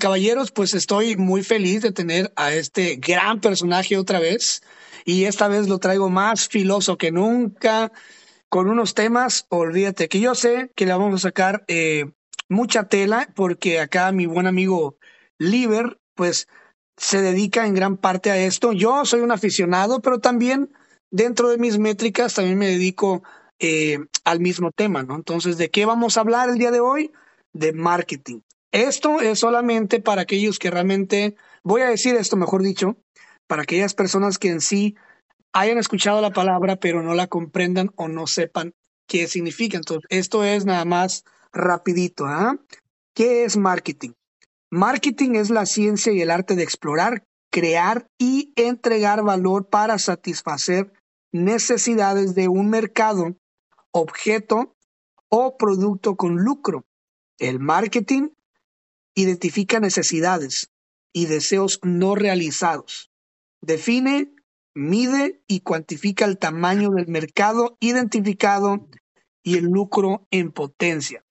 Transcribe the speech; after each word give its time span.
Caballeros, 0.00 0.50
pues 0.50 0.74
estoy 0.74 1.16
muy 1.16 1.44
feliz 1.44 1.82
de 1.82 1.92
tener 1.92 2.32
a 2.34 2.52
este 2.52 2.96
gran 2.96 3.40
personaje 3.40 3.96
otra 3.96 4.18
vez 4.18 4.62
y 5.04 5.24
esta 5.26 5.46
vez 5.46 5.68
lo 5.68 5.78
traigo 5.78 6.10
más 6.10 6.48
filoso 6.48 6.98
que 6.98 7.12
nunca 7.12 7.92
con 8.48 8.68
unos 8.68 8.94
temas, 8.94 9.46
olvídate 9.48 10.08
que 10.08 10.18
yo 10.18 10.34
sé 10.34 10.72
que 10.74 10.86
le 10.86 10.92
vamos 10.92 11.14
a 11.14 11.28
sacar 11.28 11.64
eh, 11.68 12.10
mucha 12.48 12.88
tela 12.88 13.28
porque 13.36 13.78
acá 13.78 14.10
mi 14.10 14.26
buen 14.26 14.48
amigo 14.48 14.98
Liber 15.38 16.00
pues 16.14 16.48
se 16.96 17.22
dedica 17.22 17.66
en 17.66 17.74
gran 17.74 17.96
parte 17.96 18.30
a 18.30 18.36
esto. 18.36 18.72
Yo 18.72 19.04
soy 19.04 19.20
un 19.20 19.32
aficionado, 19.32 20.00
pero 20.00 20.18
también 20.18 20.70
dentro 21.10 21.48
de 21.48 21.58
mis 21.58 21.78
métricas 21.78 22.34
también 22.34 22.58
me 22.58 22.66
dedico 22.66 23.22
eh, 23.58 24.00
al 24.24 24.40
mismo 24.40 24.70
tema, 24.70 25.02
¿no? 25.02 25.16
Entonces, 25.16 25.56
¿de 25.56 25.70
qué 25.70 25.86
vamos 25.86 26.16
a 26.16 26.20
hablar 26.20 26.50
el 26.50 26.58
día 26.58 26.70
de 26.70 26.80
hoy? 26.80 27.12
De 27.52 27.72
marketing. 27.72 28.40
Esto 28.72 29.20
es 29.20 29.40
solamente 29.40 30.00
para 30.00 30.22
aquellos 30.22 30.58
que 30.58 30.70
realmente, 30.70 31.36
voy 31.64 31.82
a 31.82 31.88
decir 31.88 32.14
esto 32.14 32.36
mejor 32.36 32.62
dicho, 32.62 32.96
para 33.46 33.62
aquellas 33.62 33.94
personas 33.94 34.38
que 34.38 34.48
en 34.48 34.60
sí 34.60 34.96
hayan 35.52 35.78
escuchado 35.78 36.20
la 36.20 36.30
palabra 36.30 36.76
pero 36.76 37.02
no 37.02 37.14
la 37.14 37.26
comprendan 37.26 37.90
o 37.96 38.08
no 38.08 38.26
sepan 38.26 38.74
qué 39.08 39.26
significa. 39.26 39.76
Entonces, 39.76 40.06
esto 40.08 40.44
es 40.44 40.64
nada 40.64 40.84
más 40.84 41.24
rapidito. 41.52 42.26
¿ah? 42.26 42.56
¿Qué 43.14 43.44
es 43.44 43.56
marketing? 43.56 44.12
Marketing 44.70 45.34
es 45.34 45.50
la 45.50 45.66
ciencia 45.66 46.12
y 46.12 46.22
el 46.22 46.30
arte 46.30 46.54
de 46.54 46.62
explorar, 46.62 47.24
crear 47.50 48.06
y 48.18 48.52
entregar 48.54 49.24
valor 49.24 49.68
para 49.68 49.98
satisfacer 49.98 50.92
necesidades 51.32 52.36
de 52.36 52.46
un 52.46 52.70
mercado, 52.70 53.34
objeto 53.90 54.76
o 55.28 55.56
producto 55.56 56.14
con 56.14 56.36
lucro. 56.36 56.84
El 57.38 57.58
marketing 57.58 58.28
identifica 59.14 59.80
necesidades 59.80 60.70
y 61.12 61.26
deseos 61.26 61.80
no 61.82 62.14
realizados. 62.14 63.10
Define, 63.60 64.32
mide 64.74 65.42
y 65.46 65.60
cuantifica 65.60 66.24
el 66.24 66.38
tamaño 66.38 66.90
del 66.90 67.08
mercado 67.08 67.76
identificado 67.80 68.88
y 69.42 69.58
el 69.58 69.64
lucro 69.64 70.26
en 70.30 70.52
potencia. 70.52 71.24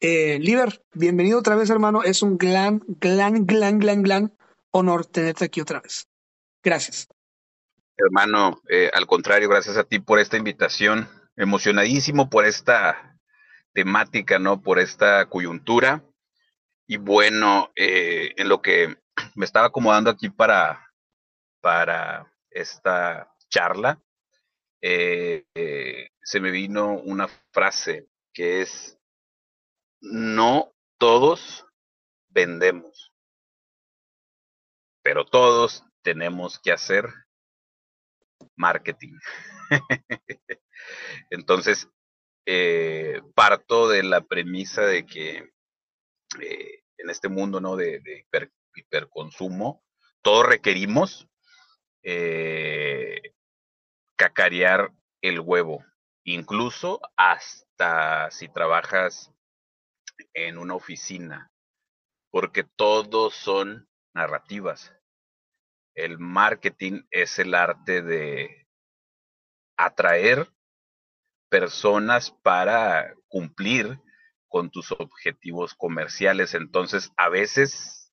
Eh, 0.00 0.38
Liber, 0.40 0.84
bienvenido 0.92 1.38
otra 1.38 1.54
vez, 1.54 1.70
hermano. 1.70 2.02
Es 2.02 2.22
un 2.22 2.36
gran, 2.36 2.82
gran, 2.86 3.46
gran, 3.46 3.78
gran, 3.78 4.02
gran 4.02 4.36
honor 4.72 5.06
tenerte 5.06 5.44
aquí 5.44 5.60
otra 5.60 5.80
vez. 5.80 6.08
Gracias. 6.62 7.08
Hermano, 7.96 8.60
eh, 8.68 8.90
al 8.92 9.06
contrario, 9.06 9.48
gracias 9.48 9.76
a 9.76 9.84
ti 9.84 10.00
por 10.00 10.18
esta 10.18 10.36
invitación. 10.36 11.08
Emocionadísimo 11.36 12.30
por 12.30 12.46
esta 12.46 13.16
temática, 13.72 14.38
¿no? 14.38 14.60
Por 14.60 14.78
esta 14.78 15.26
coyuntura. 15.28 16.04
Y 16.86 16.96
bueno, 16.96 17.70
eh, 17.76 18.32
en 18.36 18.48
lo 18.48 18.60
que 18.60 18.96
me 19.34 19.44
estaba 19.44 19.66
acomodando 19.66 20.10
aquí 20.10 20.30
para, 20.30 20.92
para 21.60 22.32
esta 22.50 23.32
charla, 23.48 24.02
eh, 24.82 25.44
se 26.22 26.40
me 26.40 26.50
vino 26.50 26.94
una 26.94 27.28
frase 27.52 28.08
que 28.32 28.62
es 28.62 28.98
no 30.00 30.72
todos 30.98 31.66
vendemos, 32.28 33.12
pero 35.02 35.24
todos 35.24 35.84
tenemos 36.02 36.58
que 36.58 36.72
hacer 36.72 37.08
marketing. 38.56 39.14
Entonces, 41.30 41.88
eh, 42.46 43.20
parto 43.34 43.88
de 43.88 44.02
la 44.02 44.22
premisa 44.22 44.82
de 44.82 45.06
que 45.06 45.51
eh, 46.40 46.84
en 46.98 47.10
este 47.10 47.28
mundo 47.28 47.60
¿no? 47.60 47.76
de, 47.76 48.26
hiperconsumo, 48.74 49.84
todos 50.22 50.46
requerimos 50.46 51.28
eh, 52.02 53.34
cacarear 54.16 54.92
el 55.20 55.40
huevo, 55.40 55.84
incluso 56.24 57.00
hasta 57.16 58.30
si 58.30 58.48
trabajas 58.48 59.32
en 60.34 60.58
una 60.58 60.74
oficina, 60.74 61.52
porque 62.30 62.64
todos 62.64 63.34
son 63.34 63.88
narrativas. 64.14 64.92
El 65.94 66.18
marketing 66.18 67.02
es 67.10 67.38
el 67.38 67.54
arte 67.54 68.02
de 68.02 68.66
atraer 69.76 70.50
personas 71.50 72.30
para 72.42 73.14
cumplir 73.28 74.00
con 74.52 74.70
tus 74.70 74.92
objetivos 74.92 75.72
comerciales. 75.72 76.52
Entonces, 76.52 77.10
a 77.16 77.30
veces, 77.30 78.12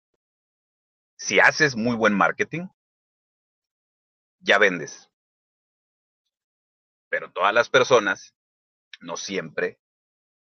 si 1.16 1.38
haces 1.38 1.76
muy 1.76 1.94
buen 1.94 2.12
marketing, 2.12 2.66
ya 4.40 4.58
vendes. 4.58 5.08
Pero 7.08 7.30
todas 7.30 7.54
las 7.54 7.70
personas, 7.70 8.34
no 9.00 9.16
siempre, 9.16 9.78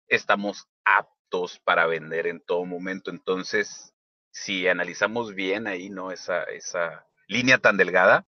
estamos 0.08 0.68
aptos 0.84 1.60
para 1.60 1.86
vender 1.86 2.26
en 2.26 2.40
todo 2.40 2.64
momento. 2.64 3.12
Entonces, 3.12 3.94
si 4.32 4.66
analizamos 4.66 5.32
bien 5.36 5.68
ahí, 5.68 5.90
¿no? 5.90 6.10
Esa, 6.10 6.42
esa 6.42 7.06
línea 7.28 7.58
tan 7.58 7.76
delgada, 7.76 8.26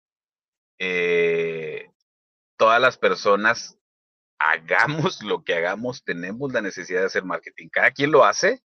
eh, 0.79 1.91
todas 2.57 2.81
las 2.81 2.97
personas, 2.97 3.77
hagamos 4.49 5.21
lo 5.23 5.43
que 5.43 5.55
hagamos, 5.55 6.03
tenemos 6.03 6.51
la 6.51 6.61
necesidad 6.61 7.01
de 7.01 7.07
hacer 7.07 7.23
marketing. 7.23 7.69
Cada 7.69 7.91
quien 7.91 8.11
lo 8.11 8.25
hace 8.25 8.63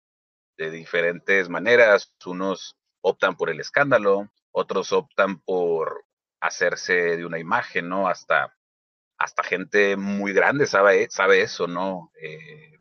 de 0.58 0.70
diferentes 0.70 1.50
maneras. 1.50 2.14
Unos 2.26 2.78
optan 3.02 3.36
por 3.36 3.50
el 3.50 3.60
escándalo, 3.60 4.32
otros 4.52 4.92
optan 4.92 5.40
por 5.40 6.06
hacerse 6.40 7.18
de 7.18 7.26
una 7.26 7.40
imagen, 7.40 7.90
¿no? 7.90 8.08
Hasta, 8.08 8.56
hasta 9.18 9.44
gente 9.44 9.96
muy 9.96 10.34
grande 10.34 10.68
sabe, 10.68 11.10
sabe 11.10 11.42
eso, 11.42 11.68
¿no? 11.68 12.12
Eh, 12.22 12.80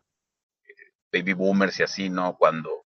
baby 1.13 1.33
boomers 1.33 1.79
y 1.81 1.83
así, 1.83 2.11
¿no? 2.11 2.37
Cuando 2.37 2.87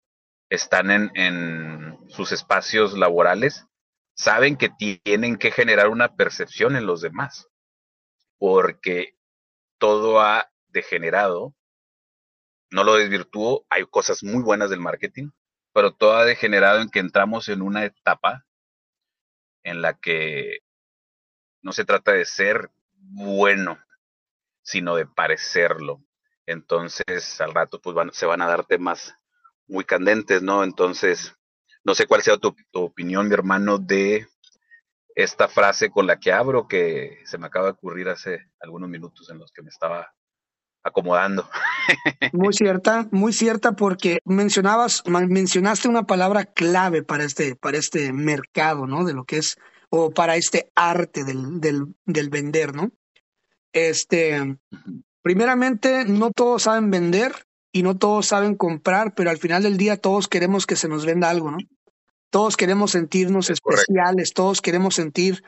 están 0.49 0.91
en, 0.91 1.99
sus 2.09 2.33
espacios 2.33 2.97
laborales, 2.97 3.67
saben 4.15 4.57
que 4.57 4.71
tienen 4.71 5.37
que 5.37 5.51
generar 5.51 5.89
una 5.89 6.15
percepción 6.15 6.77
en 6.77 6.87
los 6.87 7.01
demás, 7.01 7.49
porque 8.39 9.16
todo 9.79 10.21
ha 10.21 10.51
degenerado, 10.69 11.55
no 12.71 12.85
lo 12.85 12.95
desvirtúo, 12.95 13.65
hay 13.71 13.85
cosas 13.87 14.23
muy 14.23 14.43
buenas 14.43 14.71
del 14.71 14.81
marketing, 14.81 15.31
pero 15.73 15.93
todo 15.93 16.17
ha 16.17 16.25
degenerado 16.25 16.81
en 16.81 16.91
que 16.91 16.99
entramos 16.99 17.49
en 17.49 17.63
una 17.63 17.85
etapa 17.85 18.45
en 19.63 19.83
la 19.83 19.95
que 19.99 20.61
no 21.63 21.73
se 21.73 21.85
trata 21.85 22.13
de 22.13 22.25
ser 22.25 22.71
bueno, 22.95 23.79
sino 24.63 24.97
de 24.97 25.07
parecerlo. 25.07 26.03
Entonces, 26.47 27.41
al 27.41 27.53
rato, 27.53 27.81
pues 27.81 27.97
se 28.13 28.27
van 28.27 28.41
a 28.41 28.47
dar 28.47 28.65
temas 28.65 29.17
muy 29.67 29.85
candentes, 29.85 30.43
¿no? 30.43 30.63
Entonces, 30.63 31.37
no 31.85 31.95
sé 31.95 32.07
cuál 32.07 32.23
sea 32.23 32.39
tu, 32.39 32.55
opinión, 32.73 33.29
mi 33.29 33.35
hermano, 33.35 33.79
de 33.79 34.29
esta 35.17 35.49
frase 35.49 35.91
con 35.91 36.07
la 36.07 36.21
que 36.21 36.31
abro, 36.31 36.69
que 36.69 37.19
se 37.25 37.39
me 37.39 37.47
acaba 37.47 37.67
de 37.67 37.73
ocurrir 37.73 38.09
hace 38.09 38.49
algunos 38.61 38.89
minutos 38.89 39.29
en 39.31 39.39
los 39.39 39.51
que 39.51 39.63
me 39.63 39.71
estaba 39.71 40.15
acomodando. 40.85 41.49
Muy 42.33 42.53
cierta, 42.53 43.09
muy 43.11 43.33
cierta, 43.33 43.73
porque 43.73 44.21
mencionabas, 44.25 45.03
mencionaste 45.07 45.89
una 45.89 46.05
palabra 46.05 46.45
clave 46.45 47.03
para 47.03 47.25
este, 47.25 47.57
para 47.57 47.77
este 47.77 48.13
mercado, 48.13 48.87
¿no? 48.87 49.05
De 49.05 49.13
lo 49.13 49.25
que 49.25 49.39
es, 49.39 49.57
o 49.91 50.13
para 50.13 50.37
este 50.37 50.71
arte 50.77 51.25
del, 51.25 51.61
del, 51.61 51.97
del 52.05 52.29
vender, 52.29 52.77
¿no? 52.77 52.93
Este, 53.73 54.59
Primeramente, 55.27 56.05
no 56.05 56.31
todos 56.31 56.63
saben 56.63 56.89
vender 56.89 57.33
y 57.73 57.83
no 57.83 57.99
todos 57.99 58.27
saben 58.27 58.55
comprar, 58.55 59.13
pero 59.17 59.29
al 59.29 59.39
final 59.39 59.65
del 59.65 59.77
día 59.77 59.97
todos 59.97 60.29
queremos 60.29 60.67
que 60.67 60.77
se 60.77 60.87
nos 60.89 61.05
venda 61.05 61.29
algo, 61.29 61.51
¿no? 61.51 61.59
Todos 62.37 62.59
queremos 62.59 62.91
sentirnos 62.91 63.49
especiales, 63.49 64.35
todos 64.35 64.61
queremos 64.61 64.95
sentir 64.95 65.43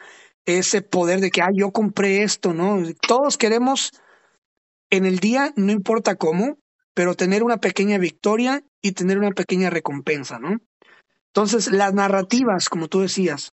ese 0.47 0.81
poder 0.81 1.21
de 1.21 1.31
que, 1.31 1.43
ah, 1.43 1.51
yo 1.53 1.71
compré 1.71 2.23
esto, 2.23 2.55
¿no? 2.55 2.83
Todos 3.07 3.37
queremos 3.37 3.93
en 4.89 5.05
el 5.05 5.19
día, 5.19 5.53
no 5.55 5.71
importa 5.71 6.15
cómo, 6.15 6.57
pero 6.95 7.13
tener 7.13 7.43
una 7.43 7.59
pequeña 7.59 7.99
victoria 7.99 8.65
y 8.81 8.93
tener 8.93 9.19
una 9.19 9.33
pequeña 9.33 9.69
recompensa, 9.69 10.39
¿no? 10.39 10.63
Entonces, 11.27 11.71
las 11.71 11.93
narrativas, 11.93 12.71
como 12.71 12.89
tú 12.89 13.01
decías, 13.01 13.53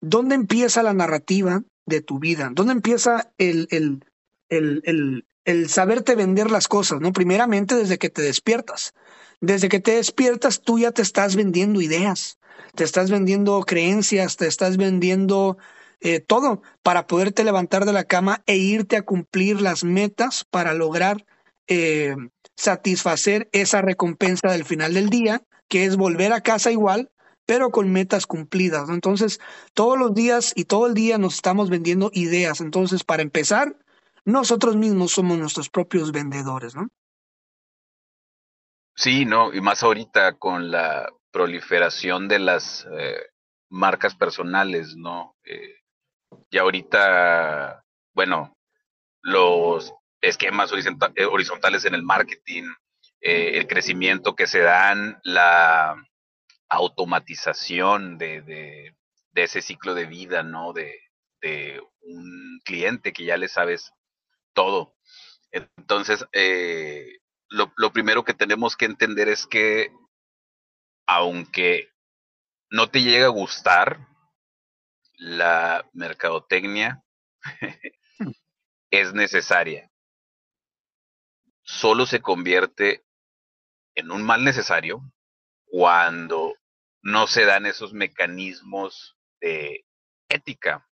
¿dónde 0.00 0.36
empieza 0.36 0.84
la 0.84 0.94
narrativa 0.94 1.64
de 1.84 2.00
tu 2.00 2.20
vida? 2.20 2.50
¿Dónde 2.52 2.74
empieza 2.74 3.32
el, 3.38 3.66
el, 3.72 4.04
el, 4.50 5.26
el 5.44 5.68
saberte 5.68 6.14
vender 6.14 6.52
las 6.52 6.68
cosas, 6.68 7.00
¿no? 7.00 7.12
Primeramente 7.12 7.74
desde 7.74 7.98
que 7.98 8.08
te 8.08 8.22
despiertas. 8.22 8.94
Desde 9.40 9.68
que 9.68 9.80
te 9.80 9.96
despiertas, 9.96 10.62
tú 10.62 10.78
ya 10.78 10.92
te 10.92 11.02
estás 11.02 11.34
vendiendo 11.34 11.80
ideas, 11.80 12.38
te 12.74 12.84
estás 12.84 13.10
vendiendo 13.10 13.60
creencias, 13.62 14.36
te 14.36 14.46
estás 14.46 14.76
vendiendo 14.76 15.58
eh, 16.00 16.20
todo 16.20 16.62
para 16.82 17.06
poderte 17.06 17.44
levantar 17.44 17.84
de 17.84 17.92
la 17.92 18.04
cama 18.04 18.42
e 18.46 18.56
irte 18.56 18.96
a 18.96 19.02
cumplir 19.02 19.60
las 19.60 19.84
metas 19.84 20.44
para 20.44 20.74
lograr 20.74 21.24
eh, 21.68 22.16
satisfacer 22.56 23.48
esa 23.52 23.82
recompensa 23.82 24.50
del 24.50 24.64
final 24.64 24.94
del 24.94 25.10
día, 25.10 25.42
que 25.68 25.84
es 25.84 25.96
volver 25.96 26.32
a 26.32 26.40
casa 26.40 26.72
igual, 26.72 27.10
pero 27.46 27.70
con 27.70 27.92
metas 27.92 28.26
cumplidas. 28.26 28.88
Entonces, 28.88 29.40
todos 29.74 29.98
los 29.98 30.14
días 30.14 30.52
y 30.56 30.64
todo 30.64 30.86
el 30.86 30.94
día 30.94 31.18
nos 31.18 31.34
estamos 31.34 31.70
vendiendo 31.70 32.10
ideas. 32.14 32.60
Entonces, 32.60 33.04
para 33.04 33.22
empezar, 33.22 33.76
nosotros 34.24 34.76
mismos 34.76 35.12
somos 35.12 35.38
nuestros 35.38 35.68
propios 35.68 36.12
vendedores, 36.12 36.74
¿no? 36.74 36.88
Sí, 38.94 39.24
no, 39.24 39.54
y 39.54 39.60
más 39.60 39.82
ahorita 39.82 40.34
con 40.34 40.70
la 40.70 41.08
proliferación 41.32 42.28
de 42.28 42.38
las 42.38 42.86
eh, 42.98 43.20
marcas 43.68 44.14
personales, 44.14 44.94
¿no? 44.96 45.36
Eh, 45.44 45.76
y 46.50 46.58
ahorita, 46.58 47.84
bueno, 48.14 48.56
los 49.22 49.92
esquemas 50.20 50.72
eh, 50.72 51.24
horizontales 51.24 51.84
en 51.84 51.94
el 51.94 52.02
marketing, 52.02 52.64
el 53.24 53.68
crecimiento 53.68 54.34
que 54.34 54.48
se 54.48 54.60
dan, 54.60 55.20
la 55.22 55.94
automatización 56.68 58.18
de, 58.18 58.42
de, 58.42 58.94
ese 59.34 59.62
ciclo 59.62 59.94
de 59.94 60.06
vida, 60.06 60.42
¿no? 60.42 60.72
De, 60.72 60.98
de, 61.40 61.80
un 62.00 62.60
cliente 62.64 63.12
que 63.12 63.24
ya 63.24 63.36
le 63.36 63.46
sabes 63.46 63.92
todo. 64.54 64.96
Entonces, 65.52 66.24
eh, 66.32 67.18
lo, 67.48 67.92
primero 67.92 68.24
que 68.24 68.34
tenemos 68.34 68.76
que 68.76 68.86
entender 68.86 69.28
es 69.28 69.46
que 69.46 69.92
aunque 71.14 71.90
no 72.70 72.90
te 72.90 73.02
llegue 73.02 73.24
a 73.24 73.28
gustar 73.28 74.08
la 75.16 75.86
mercadotecnia, 75.92 77.04
es 78.90 79.12
necesaria. 79.12 79.90
Solo 81.64 82.06
se 82.06 82.22
convierte 82.22 83.04
en 83.94 84.10
un 84.10 84.22
mal 84.22 84.42
necesario 84.42 85.02
cuando 85.66 86.54
no 87.02 87.26
se 87.26 87.44
dan 87.44 87.66
esos 87.66 87.92
mecanismos 87.92 89.18
de 89.40 89.84
ética 90.30 90.88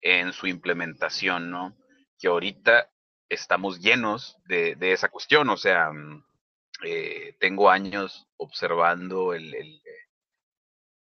en 0.00 0.32
su 0.32 0.46
implementación, 0.46 1.50
¿no? 1.50 1.76
Que 2.20 2.28
ahorita 2.28 2.88
estamos 3.28 3.80
llenos 3.80 4.38
de, 4.44 4.76
esa 4.80 5.08
cuestión. 5.08 5.50
O 5.50 5.56
sea, 5.56 5.90
mm, 5.90 6.24
eh, 6.82 7.36
tengo 7.40 7.70
años 7.70 8.26
observando 8.36 9.32
el, 9.34 9.54
el, 9.54 9.82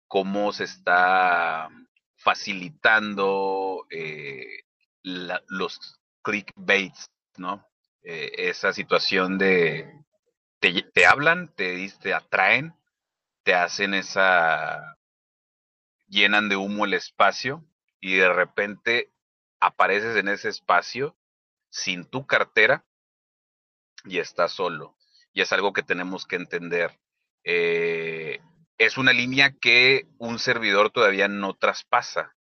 cómo 0.07 0.53
se 0.53 0.63
está 0.63 1.69
facilitando 2.15 3.85
eh, 3.89 4.63
los 5.03 5.99
clickbaits, 6.23 7.11
¿no? 7.37 7.67
Eh, 8.03 8.31
esa 8.49 8.71
situación 8.71 9.37
de 9.37 9.91
te, 10.59 10.83
te 10.93 11.05
hablan, 11.05 11.53
te, 11.55 11.91
te 12.01 12.13
atraen, 12.13 12.73
te 13.43 13.53
hacen 13.53 13.93
esa 13.93 14.97
llenan 16.07 16.49
de 16.49 16.55
humo 16.55 16.85
el 16.85 16.93
espacio 16.93 17.65
y 17.99 18.15
de 18.15 18.31
repente 18.31 19.11
apareces 19.59 20.15
en 20.17 20.27
ese 20.27 20.49
espacio 20.49 21.17
sin 21.69 22.05
tu 22.05 22.25
cartera 22.25 22.85
y 24.05 24.19
estás 24.19 24.51
solo. 24.51 24.94
Y 25.35 25.41
es 25.41 25.51
algo 25.51 25.73
que 25.73 25.83
tenemos 25.83 26.25
que 26.25 26.37
entender. 26.37 26.97
Eh, 27.43 28.39
es 28.77 28.97
una 28.97 29.11
línea 29.11 29.51
que 29.51 30.07
un 30.17 30.39
servidor 30.39 30.91
todavía 30.91 31.27
no 31.27 31.53
traspasa. 31.53 32.35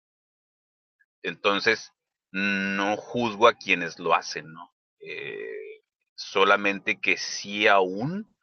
Entonces, 1.21 1.91
no 2.31 2.95
juzgo 2.95 3.49
a 3.49 3.53
quienes 3.53 3.99
lo 3.99 4.15
hacen, 4.15 4.53
¿no? 4.53 4.73
Eh, 4.99 5.83
solamente 6.15 7.01
que 7.01 7.17
sí 7.17 7.67
aún 7.67 8.33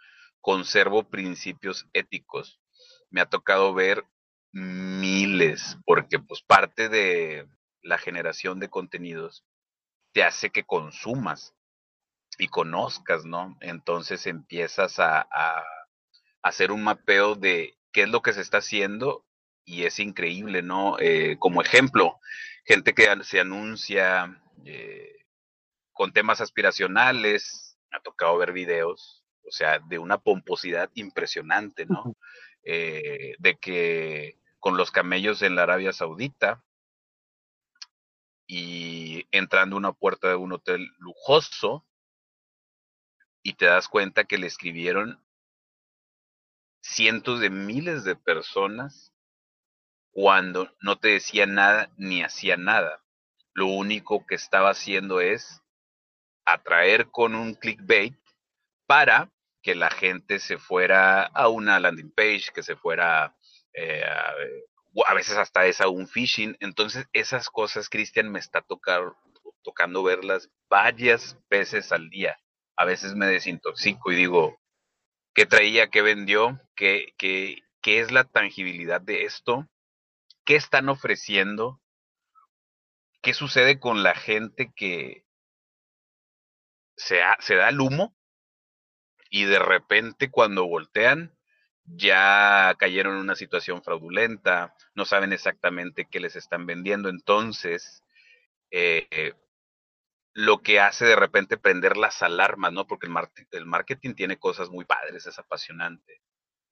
conservo 0.43 1.09
principios 1.09 1.87
éticos. 1.95 2.61
Me 3.09 3.23
ha 3.23 3.27
tocado 3.27 3.73
ver 3.73 4.05
miles, 4.53 5.79
porque 5.87 6.19
pues 6.19 6.43
parte 6.43 6.91
de 6.91 7.49
la 7.81 7.97
generación 7.97 8.61
de 8.61 8.69
contenidos 8.69 9.47
te 10.13 10.23
hace 10.23 10.51
que 10.51 10.65
consumas 10.65 11.55
y 12.39 12.49
conozcas, 12.49 13.25
¿no? 13.25 13.57
Entonces 13.61 14.27
empiezas 14.27 14.99
a, 14.99 15.27
hacer 16.43 16.73
un 16.73 16.83
mapeo 16.83 17.37
de 17.37 17.79
qué 17.93 18.03
es 18.03 18.09
lo 18.09 18.21
que 18.21 18.33
se 18.33 18.41
está 18.41 18.59
haciendo 18.59 19.25
y 19.65 19.85
es 19.85 20.01
increíble, 20.01 20.63
¿no? 20.63 20.99
Eh, 20.99 21.37
como 21.39 21.63
ejemplo, 21.63 22.19
gente 22.65 22.95
que 22.95 23.09
se 23.23 23.39
anuncia 23.39 24.43
eh, 24.65 25.25
con 25.93 26.13
temas 26.13 26.41
aspiracionales, 26.41 27.79
me 27.91 27.99
ha 27.99 28.01
tocado 28.01 28.39
ver 28.39 28.53
videos, 28.53 29.25
o 29.47 29.53
sea, 29.53 29.79
de 29.79 29.99
una 30.01 30.19
pomposidad 30.19 30.91
impresionante, 30.95 31.87
¿no? 31.87 32.17
Eh, 32.65 33.37
de 33.39 33.57
que 33.59 34.39
con 34.59 34.77
los 34.77 34.91
camellos 34.91 35.43
en 35.43 35.55
la 35.55 35.63
Arabia 35.63 35.93
Saudita, 35.93 36.63
y 38.47 39.27
entrando 39.31 39.77
a 39.77 39.79
una 39.79 39.93
puerta 39.93 40.29
de 40.29 40.35
un 40.35 40.53
hotel 40.53 40.87
lujoso 40.99 41.87
y 43.43 43.55
te 43.55 43.67
das 43.67 43.89
cuenta 43.89 44.25
que 44.25 44.39
le 44.39 44.47
escribieron 44.47 45.23
cientos 46.81 47.41
de 47.41 47.51
miles 47.51 48.05
de 48.05 48.17
personas 48.17 49.13
cuando 50.13 50.71
no 50.81 50.99
te 50.99 51.09
decía 51.09 51.47
nada 51.47 51.91
ni 51.97 52.23
hacía 52.23 52.57
nada. 52.57 53.03
Lo 53.55 53.67
único 53.67 54.27
que 54.27 54.35
estaba 54.35 54.71
haciendo 54.71 55.21
es 55.21 55.63
atraer 56.45 57.11
con 57.11 57.35
un 57.35 57.55
clickbait 57.55 58.15
para 58.87 59.31
que 59.63 59.75
la 59.75 59.91
gente 59.91 60.39
se 60.39 60.59
fuera 60.59 61.23
a 61.25 61.49
una 61.49 61.79
landing 61.79 62.13
page, 62.13 62.51
que 62.55 62.63
se 62.63 62.77
fuera 62.77 63.37
eh, 63.75 64.05
a, 64.05 64.35
a 65.07 65.15
veces 65.15 65.37
hasta 65.37 65.67
es 65.67 65.81
a 65.81 65.89
un 65.89 66.09
phishing. 66.09 66.57
Entonces, 66.61 67.07
esas 67.13 67.49
cosas, 67.49 67.89
Cristian, 67.89 68.31
me 68.31 68.41
está 68.41 68.65
tocando 69.63 70.03
verlas 70.03 70.51
varias 70.69 71.39
veces 71.49 71.93
al 71.93 72.11
día. 72.11 72.42
A 72.83 72.85
veces 72.85 73.15
me 73.15 73.27
desintoxico 73.27 74.11
y 74.11 74.17
digo, 74.17 74.61
¿qué 75.35 75.47
traía? 75.47 75.89
¿Qué 75.89 76.03
vendió? 76.03 76.61
¿Qué, 76.75 77.15
qué, 77.17 77.63
qué 77.81 78.01
es 78.01 78.11
la 78.11 78.25
tangibilidad 78.25 79.01
de 79.01 79.23
esto? 79.23 79.69
¿Qué 80.45 80.57
están 80.57 80.89
ofreciendo? 80.89 81.81
¿Qué 83.23 83.35
sucede 83.35 83.79
con 83.79 84.03
la 84.03 84.17
gente 84.17 84.73
que 84.75 85.25
se, 86.97 87.21
se 87.39 87.55
da 87.55 87.69
el 87.69 87.81
humo 87.81 88.17
y 89.31 89.45
de 89.45 89.61
repente 89.61 90.33
cuando 90.33 90.67
voltean 90.67 91.39
ya 91.85 92.75
cayeron 92.81 93.15
en 93.15 93.21
una 93.21 93.37
situación 93.37 93.85
fraudulenta, 93.85 94.75
no 94.97 95.05
saben 95.05 95.33
exactamente 95.33 96.09
qué 96.11 96.19
les 96.19 96.35
están 96.35 96.67
vendiendo, 96.67 97.11
entonces 97.11 98.03
eh, 98.73 99.35
lo 100.35 100.63
que 100.63 100.81
hace 100.81 101.05
de 101.05 101.17
repente 101.17 101.59
prender 101.59 101.97
las 101.97 102.23
alarmas, 102.23 102.73
¿no? 102.73 102.87
Porque 102.87 103.07
el, 103.51 103.67
marketing 103.67 104.15
tiene 104.15 104.39
cosas 104.39 104.71
muy 104.71 104.85
padres, 104.85 105.27
es 105.27 105.39
apasionante, 105.39 106.23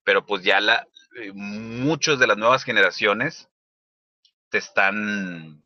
pero 0.02 0.25
pues 0.25 0.43
ya 0.43 0.61
la, 0.61 0.88
eh, 1.17 1.33
muchos 1.35 2.19
de 2.19 2.26
las 2.26 2.38
nuevas 2.38 2.64
generaciones 2.64 3.49
te 4.49 4.59
están 4.59 5.62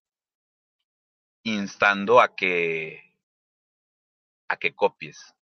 instando 1.44 2.20
a 2.20 2.34
que 2.34 3.02
a 4.48 4.56
que 4.56 4.74
copies. 4.74 5.34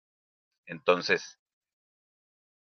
Entonces, 0.67 1.39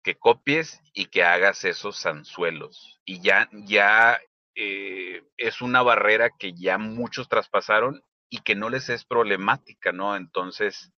que 0.03 0.17
copies 0.17 0.81
y 0.93 1.05
que 1.05 1.24
hagas 1.24 1.63
esos 1.65 2.05
anzuelos. 2.05 3.00
Y 3.05 3.21
ya, 3.21 3.48
ya 3.51 4.19
eh, 4.55 5.24
es 5.38 5.62
una 5.62 5.81
barrera 5.81 6.29
que 6.31 6.53
ya 6.53 6.77
muchos 6.77 7.29
traspasaron 7.29 8.03
y 8.31 8.39
que 8.39 8.55
no 8.55 8.69
les 8.69 8.89
es 8.89 9.05
problemática, 9.05 9.91
¿no? 9.91 10.15
Entonces 10.15 10.91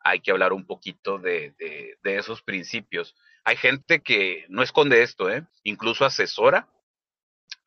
hay 0.00 0.20
que 0.20 0.30
hablar 0.30 0.54
un 0.54 0.66
poquito 0.66 1.18
de, 1.18 1.54
de, 1.58 2.16
esos 2.16 2.42
principios. 2.42 3.14
Hay 3.44 3.56
gente 3.56 4.00
que 4.00 4.46
no 4.48 4.62
esconde 4.62 5.02
esto, 5.02 5.28
¿eh? 5.28 5.46
Incluso 5.64 6.06
asesora 6.06 6.66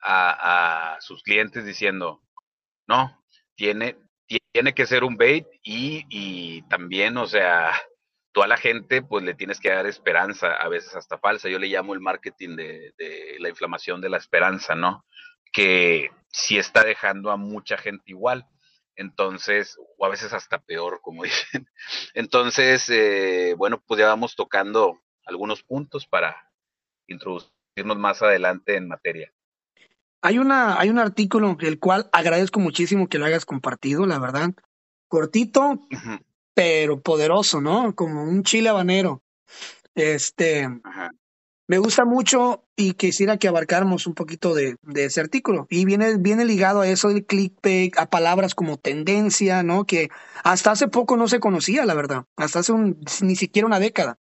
a, 0.01 0.95
a 0.95 1.01
sus 1.01 1.21
clientes 1.21 1.65
diciendo, 1.65 2.23
no, 2.87 3.23
tiene, 3.55 3.97
tiene 4.51 4.73
que 4.73 4.87
ser 4.87 5.03
un 5.03 5.17
bait 5.17 5.45
y, 5.61 6.05
y 6.09 6.63
también, 6.63 7.17
o 7.17 7.27
sea, 7.27 7.71
tú 8.33 8.41
a 8.41 8.47
la 8.47 8.57
gente 8.57 9.01
pues 9.01 9.23
le 9.23 9.35
tienes 9.35 9.59
que 9.59 9.69
dar 9.69 9.85
esperanza, 9.85 10.53
a 10.53 10.67
veces 10.67 10.95
hasta 10.95 11.19
falsa. 11.19 11.49
Yo 11.49 11.59
le 11.59 11.67
llamo 11.67 11.93
el 11.93 12.01
marketing 12.01 12.55
de, 12.55 12.93
la 13.39 13.49
inflamación 13.49 14.01
de 14.01 14.09
la 14.09 14.17
esperanza, 14.17 14.75
¿no? 14.75 15.05
Que 15.53 16.09
sí 16.31 16.57
está 16.57 16.83
dejando 16.83 17.31
a 17.31 17.37
mucha 17.37 17.77
gente 17.77 18.03
igual. 18.07 18.47
Entonces, 18.95 19.77
o 19.97 20.05
a 20.05 20.09
veces 20.09 20.33
hasta 20.33 20.59
peor, 20.59 21.01
como 21.01 21.23
dicen. 21.23 21.67
Entonces, 22.13 22.89
eh, 22.89 23.55
bueno, 23.57 23.81
pues 23.85 23.99
ya 23.99 24.07
vamos 24.07 24.35
tocando 24.35 25.01
algunos 25.25 25.63
puntos 25.63 26.05
para 26.05 26.51
introducirnos 27.07 27.97
más 27.97 28.21
adelante 28.21 28.75
en 28.75 28.87
materia. 28.87 29.31
Hay, 30.21 30.37
una, 30.37 30.79
hay 30.79 30.89
un 30.89 30.99
artículo 30.99 31.57
el 31.59 31.79
cual 31.79 32.09
agradezco 32.13 32.59
muchísimo 32.59 33.07
que 33.07 33.19
lo 33.19 33.25
hayas 33.25 33.45
compartido, 33.45 34.05
la 34.05 34.19
verdad. 34.19 34.51
Cortito, 35.09 35.81
pero 36.53 37.01
poderoso, 37.01 37.59
¿no? 37.59 37.93
Como 37.93 38.23
un 38.23 38.43
chile 38.43 38.69
habanero. 38.69 39.21
Este, 39.95 40.67
me 41.67 41.77
gusta 41.77 42.03
mucho 42.03 42.65
y 42.75 42.93
quisiera 42.93 43.37
que 43.37 43.47
abarcáramos 43.47 44.05
un 44.05 44.13
poquito 44.13 44.53
de, 44.53 44.75
ese 44.95 45.21
artículo. 45.21 45.65
Y 45.69 45.85
viene, 45.85 46.17
viene 46.17 46.45
ligado 46.45 46.81
a 46.81 46.87
eso 46.87 47.09
del 47.09 47.25
clickbait, 47.25 47.97
a 47.97 48.09
palabras 48.09 48.53
como 48.53 48.77
tendencia, 48.77 49.63
¿no? 49.63 49.85
Que 49.85 50.09
hasta 50.43 50.71
hace 50.71 50.87
poco 50.87 51.15
no 51.15 51.27
se 51.27 51.39
conocía, 51.39 51.85
la 51.85 51.93
verdad. 51.93 52.25
Hasta 52.35 52.59
hace 52.59 52.73
un, 52.73 52.99
ni 53.21 53.35
siquiera 53.35 53.65
una 53.65 53.79
década. 53.79 54.19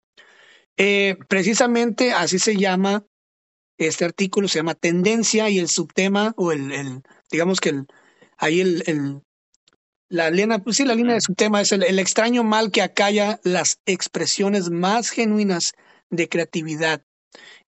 Eh, 0.78 1.18
precisamente 1.28 2.12
así 2.12 2.40
se 2.40 2.56
llama 2.56 3.06
este 3.78 4.06
artículo, 4.06 4.48
se 4.48 4.60
llama 4.60 4.74
Tendencia 4.74 5.50
y 5.50 5.60
el 5.60 5.68
subtema, 5.68 6.34
o 6.38 6.52
el, 6.52 7.04
digamos 7.32 7.60
que 7.60 7.70
el, 7.70 7.86
ahí 8.38 8.62
el, 8.62 8.84
el 8.88 9.22
la 10.10 10.32
línea, 10.32 10.60
pues 10.60 10.78
sí, 10.78 10.86
la 10.86 10.96
línea 10.96 11.16
de 11.16 11.22
subtema 11.22 11.62
es 11.62 11.72
el, 11.74 11.84
el 11.84 12.00
extraño 12.00 12.44
mal 12.44 12.72
que 12.72 12.82
acalla 12.82 13.40
las 13.44 13.80
expresiones 13.86 14.70
más 14.70 15.10
genuinas 15.10 15.74
de 16.10 16.30
creatividad 16.30 17.04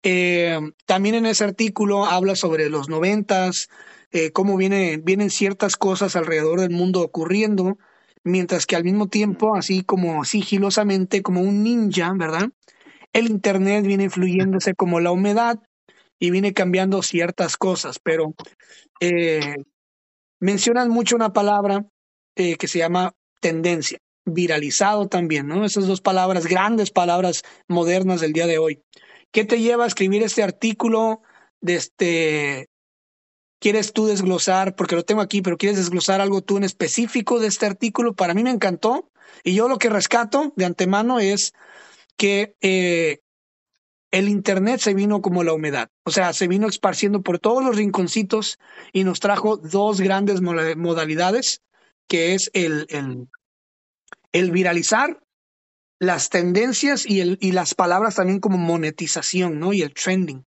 eh, 0.02 0.58
también 0.86 1.16
en 1.16 1.26
ese 1.26 1.44
artículo 1.44 2.04
habla 2.06 2.36
sobre 2.36 2.70
los 2.70 2.88
noventas, 2.88 3.68
eh, 4.10 4.30
cómo 4.30 4.56
viene, 4.56 4.98
vienen 4.98 5.30
ciertas 5.30 5.76
cosas 5.76 6.16
alrededor 6.16 6.60
del 6.60 6.70
mundo 6.70 7.02
ocurriendo, 7.02 7.78
mientras 8.24 8.66
que 8.66 8.76
al 8.76 8.84
mismo 8.84 9.08
tiempo, 9.08 9.56
así 9.56 9.82
como 9.82 10.24
sigilosamente, 10.24 11.22
como 11.22 11.40
un 11.42 11.62
ninja, 11.62 12.12
¿verdad? 12.16 12.48
El 13.12 13.28
Internet 13.28 13.86
viene 13.86 14.10
fluyéndose 14.10 14.74
como 14.74 15.00
la 15.00 15.10
humedad 15.10 15.58
y 16.18 16.30
viene 16.30 16.52
cambiando 16.52 17.02
ciertas 17.02 17.56
cosas, 17.56 17.98
pero 18.02 18.34
eh, 19.00 19.56
mencionan 20.40 20.90
mucho 20.90 21.16
una 21.16 21.32
palabra 21.32 21.86
que 22.34 22.68
se 22.68 22.78
llama 22.78 23.14
tendencia, 23.40 23.98
viralizado 24.24 25.08
también, 25.08 25.48
¿no? 25.48 25.64
Esas 25.64 25.88
dos 25.88 26.00
palabras, 26.00 26.46
grandes 26.46 26.92
palabras 26.92 27.42
modernas 27.66 28.20
del 28.20 28.32
día 28.32 28.46
de 28.46 28.58
hoy. 28.58 28.80
¿Qué 29.30 29.44
te 29.44 29.60
lleva 29.60 29.84
a 29.84 29.88
escribir 29.88 30.22
este 30.22 30.42
artículo? 30.42 31.22
De 31.60 31.74
este, 31.74 32.68
¿Quieres 33.60 33.92
tú 33.92 34.06
desglosar, 34.06 34.76
porque 34.76 34.94
lo 34.94 35.04
tengo 35.04 35.20
aquí, 35.20 35.42
pero 35.42 35.56
quieres 35.56 35.78
desglosar 35.78 36.20
algo 36.20 36.42
tú 36.42 36.56
en 36.56 36.64
específico 36.64 37.40
de 37.40 37.48
este 37.48 37.66
artículo? 37.66 38.14
Para 38.14 38.34
mí 38.34 38.44
me 38.44 38.50
encantó 38.50 39.10
y 39.42 39.54
yo 39.54 39.68
lo 39.68 39.78
que 39.78 39.90
rescato 39.90 40.52
de 40.56 40.64
antemano 40.64 41.18
es 41.18 41.54
que 42.16 42.54
eh, 42.60 43.18
el 44.12 44.28
Internet 44.28 44.80
se 44.80 44.94
vino 44.94 45.20
como 45.20 45.42
la 45.42 45.52
humedad, 45.52 45.90
o 46.04 46.10
sea, 46.10 46.32
se 46.32 46.46
vino 46.46 46.68
esparciendo 46.68 47.22
por 47.22 47.40
todos 47.40 47.64
los 47.64 47.76
rinconcitos 47.76 48.58
y 48.92 49.04
nos 49.04 49.20
trajo 49.20 49.56
dos 49.56 50.00
grandes 50.00 50.40
modalidades, 50.40 51.60
que 52.06 52.34
es 52.34 52.50
el, 52.54 52.86
el, 52.90 53.28
el 54.32 54.50
viralizar 54.52 55.20
las 55.98 56.30
tendencias 56.30 57.06
y, 57.06 57.20
el, 57.20 57.38
y 57.40 57.52
las 57.52 57.74
palabras 57.74 58.16
también 58.16 58.40
como 58.40 58.56
monetización, 58.56 59.58
¿no? 59.58 59.72
Y 59.72 59.82
el 59.82 59.94
trending. 59.94 60.44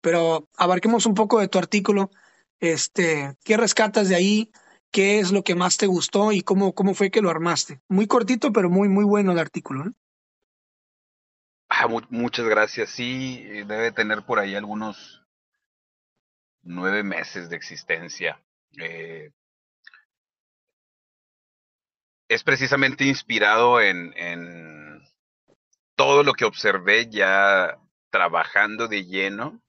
Pero 0.00 0.48
abarquemos 0.56 1.06
un 1.06 1.14
poco 1.14 1.40
de 1.40 1.48
tu 1.48 1.58
artículo. 1.58 2.10
Este, 2.58 3.36
¿qué 3.44 3.56
rescatas 3.56 4.08
de 4.08 4.16
ahí? 4.16 4.52
¿Qué 4.90 5.20
es 5.20 5.32
lo 5.32 5.42
que 5.42 5.54
más 5.54 5.76
te 5.76 5.86
gustó 5.86 6.32
y 6.32 6.42
cómo, 6.42 6.74
cómo 6.74 6.94
fue 6.94 7.10
que 7.10 7.22
lo 7.22 7.30
armaste? 7.30 7.80
Muy 7.88 8.06
cortito, 8.06 8.52
pero 8.52 8.68
muy, 8.68 8.88
muy 8.88 9.04
bueno 9.04 9.32
el 9.32 9.38
artículo. 9.38 9.84
Ah, 11.68 11.86
muchas 12.10 12.46
gracias. 12.46 12.90
Sí, 12.90 13.44
debe 13.44 13.92
tener 13.92 14.24
por 14.24 14.38
ahí 14.38 14.56
algunos 14.56 15.22
nueve 16.62 17.02
meses 17.02 17.48
de 17.48 17.56
existencia. 17.56 18.42
Eh, 18.76 19.30
es 22.28 22.42
precisamente 22.42 23.04
inspirado 23.04 23.80
en 23.80 24.12
todo 26.00 26.22
lo 26.22 26.32
que 26.32 26.46
observé 26.46 27.10
ya 27.10 27.78
trabajando 28.08 28.88
de 28.88 29.04
lleno 29.04 29.60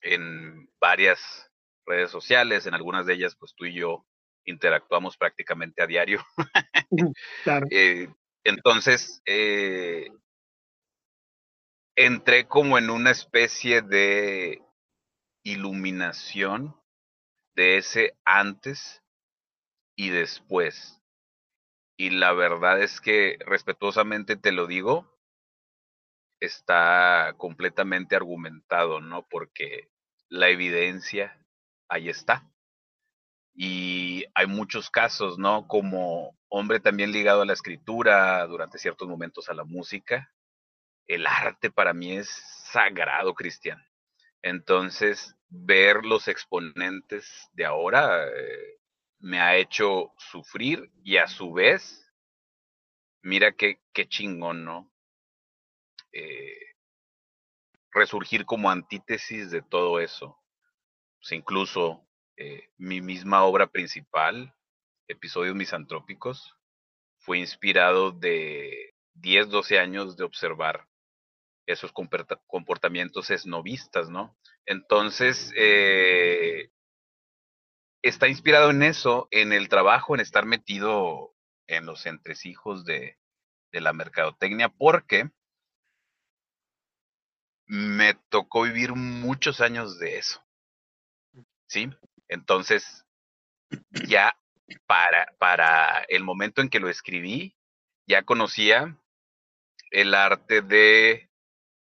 en 0.00 0.66
varias 0.80 1.50
redes 1.84 2.10
sociales, 2.10 2.64
en 2.64 2.72
algunas 2.72 3.04
de 3.04 3.12
ellas 3.12 3.36
pues 3.36 3.52
tú 3.54 3.66
y 3.66 3.74
yo 3.74 4.06
interactuamos 4.46 5.18
prácticamente 5.18 5.82
a 5.82 5.86
diario. 5.86 6.24
claro. 7.44 7.66
Eh, 7.70 8.08
entonces, 8.44 9.20
eh, 9.26 10.08
entré 11.96 12.48
como 12.48 12.78
en 12.78 12.88
una 12.88 13.10
especie 13.10 13.82
de 13.82 14.62
iluminación 15.44 16.74
de 17.54 17.76
ese 17.76 18.16
antes 18.24 19.02
y 19.98 20.08
después 20.08 20.98
y 21.98 22.08
la 22.08 22.32
verdad 22.32 22.82
es 22.82 23.02
que 23.02 23.36
respetuosamente 23.44 24.36
te 24.36 24.50
lo 24.50 24.66
digo, 24.66 25.11
está 26.42 27.34
completamente 27.36 28.16
argumentado, 28.16 29.00
¿no? 29.00 29.26
Porque 29.28 29.88
la 30.28 30.48
evidencia 30.48 31.40
ahí 31.88 32.08
está. 32.08 32.50
Y 33.54 34.24
hay 34.34 34.46
muchos 34.48 34.90
casos, 34.90 35.38
¿no? 35.38 35.68
Como 35.68 36.36
hombre 36.48 36.80
también 36.80 37.12
ligado 37.12 37.42
a 37.42 37.46
la 37.46 37.52
escritura, 37.52 38.44
durante 38.46 38.78
ciertos 38.78 39.08
momentos 39.08 39.48
a 39.48 39.54
la 39.54 39.64
música. 39.64 40.32
El 41.06 41.26
arte 41.26 41.70
para 41.70 41.94
mí 41.94 42.16
es 42.16 42.28
sagrado, 42.72 43.34
Cristian. 43.34 43.80
Entonces, 44.42 45.36
ver 45.48 46.04
los 46.04 46.26
exponentes 46.26 47.48
de 47.52 47.66
ahora, 47.66 48.26
eh, 48.26 48.80
me 49.20 49.40
ha 49.40 49.56
hecho 49.56 50.12
sufrir 50.18 50.90
y 51.04 51.18
a 51.18 51.28
su 51.28 51.52
vez, 51.52 52.12
mira 53.22 53.52
qué, 53.52 53.80
qué 53.92 54.08
chingón, 54.08 54.64
¿no? 54.64 54.91
Eh, 56.12 56.72
resurgir 57.92 58.44
como 58.44 58.70
antítesis 58.70 59.50
de 59.50 59.62
todo 59.62 60.00
eso. 60.00 60.38
Pues 61.20 61.32
incluso 61.32 62.06
eh, 62.36 62.70
mi 62.78 63.00
misma 63.00 63.44
obra 63.44 63.66
principal, 63.66 64.54
Episodios 65.08 65.54
Misantrópicos, 65.54 66.56
fue 67.18 67.38
inspirado 67.38 68.10
de 68.10 68.94
10, 69.14 69.50
12 69.50 69.78
años 69.78 70.16
de 70.16 70.24
observar 70.24 70.88
esos 71.66 71.92
comportamientos 71.92 73.30
esnovistas, 73.30 74.10
¿no? 74.10 74.36
Entonces, 74.66 75.52
eh, 75.56 76.70
está 78.02 78.26
inspirado 78.26 78.70
en 78.70 78.82
eso, 78.82 79.28
en 79.30 79.52
el 79.52 79.68
trabajo, 79.68 80.14
en 80.14 80.20
estar 80.20 80.44
metido 80.44 81.36
en 81.68 81.86
los 81.86 82.06
entresijos 82.06 82.84
de, 82.84 83.16
de 83.70 83.80
la 83.80 83.92
mercadotecnia, 83.92 84.68
porque 84.70 85.30
me 87.66 88.14
tocó 88.28 88.62
vivir 88.62 88.94
muchos 88.94 89.60
años 89.60 89.98
de 89.98 90.18
eso. 90.18 90.42
¿Sí? 91.66 91.90
Entonces, 92.28 93.04
ya 94.06 94.36
para, 94.86 95.26
para 95.38 96.04
el 96.08 96.24
momento 96.24 96.60
en 96.60 96.68
que 96.68 96.80
lo 96.80 96.88
escribí, 96.88 97.56
ya 98.06 98.22
conocía 98.22 98.98
el 99.90 100.14
arte 100.14 100.62
de 100.62 101.30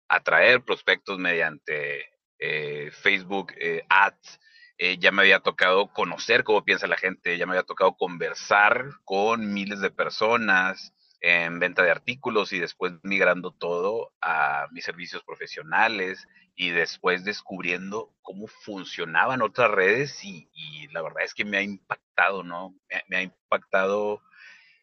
atraer 0.08 0.64
prospectos 0.64 1.18
mediante 1.18 2.08
eh, 2.38 2.90
Facebook 2.92 3.52
eh, 3.58 3.84
Ads, 3.88 4.40
eh, 4.78 4.96
ya 4.98 5.10
me 5.10 5.22
había 5.22 5.40
tocado 5.40 5.92
conocer 5.92 6.44
cómo 6.44 6.64
piensa 6.64 6.86
la 6.86 6.96
gente, 6.96 7.36
ya 7.36 7.46
me 7.46 7.52
había 7.52 7.64
tocado 7.64 7.96
conversar 7.96 8.90
con 9.04 9.52
miles 9.52 9.80
de 9.80 9.90
personas 9.90 10.94
en 11.20 11.58
venta 11.58 11.82
de 11.82 11.90
artículos 11.90 12.52
y 12.52 12.58
después 12.58 12.92
migrando 13.02 13.52
todo 13.52 14.12
a 14.20 14.68
mis 14.70 14.84
servicios 14.84 15.22
profesionales 15.24 16.28
y 16.54 16.70
después 16.70 17.24
descubriendo 17.24 18.14
cómo 18.22 18.46
funcionaban 18.46 19.42
otras 19.42 19.70
redes 19.70 20.24
y, 20.24 20.48
la 20.92 21.02
verdad 21.02 21.24
es 21.24 21.34
que 21.34 21.44
me 21.44 21.58
ha 21.58 21.62
impactado, 21.62 22.42
¿no? 22.42 22.74
Me, 23.08 23.16
ha 23.16 23.22
impactado 23.22 24.22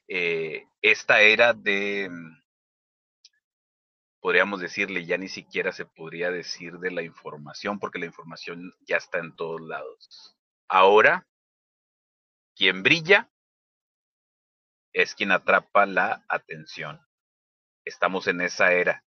eh, 0.08 0.66
esta 0.82 1.22
era 1.22 1.54
de 1.54 2.10
podríamos 4.26 4.60
decirle, 4.60 5.06
ya 5.06 5.20
ni 5.20 5.28
siquiera 5.28 5.72
se 5.72 5.86
podría 5.86 6.32
decir 6.32 6.80
de 6.80 6.90
la 6.90 7.04
información, 7.04 7.78
porque 7.78 8.00
la 8.00 8.08
información 8.08 8.74
ya 8.88 8.98
está 8.98 9.20
en 9.20 9.36
todos 9.36 9.62
lados. 9.62 10.36
Ahora, 10.68 11.28
quien 12.56 12.82
brilla 12.82 13.30
es 14.96 15.14
quien 15.14 15.32
atrapa 15.32 15.86
la 15.86 16.24
atención. 16.28 17.00
Estamos 17.86 18.28
en 18.28 18.42
esa 18.42 18.72
era. 18.72 19.04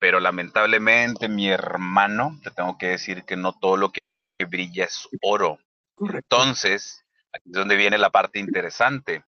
Pero 0.00 0.18
lamentablemente, 0.18 1.28
mi 1.28 1.48
hermano, 1.48 2.40
te 2.42 2.50
tengo 2.50 2.76
que 2.78 2.88
decir 2.88 3.24
que 3.24 3.36
no 3.36 3.52
todo 3.58 3.76
lo 3.76 3.92
que 3.92 4.00
brilla 4.48 4.84
es 4.86 5.08
oro. 5.22 5.58
Entonces, 6.00 7.04
aquí 7.32 7.50
es 7.50 7.52
donde 7.52 7.76
viene 7.76 7.98
la 7.98 8.10
parte 8.10 8.40
interesante 8.40 9.24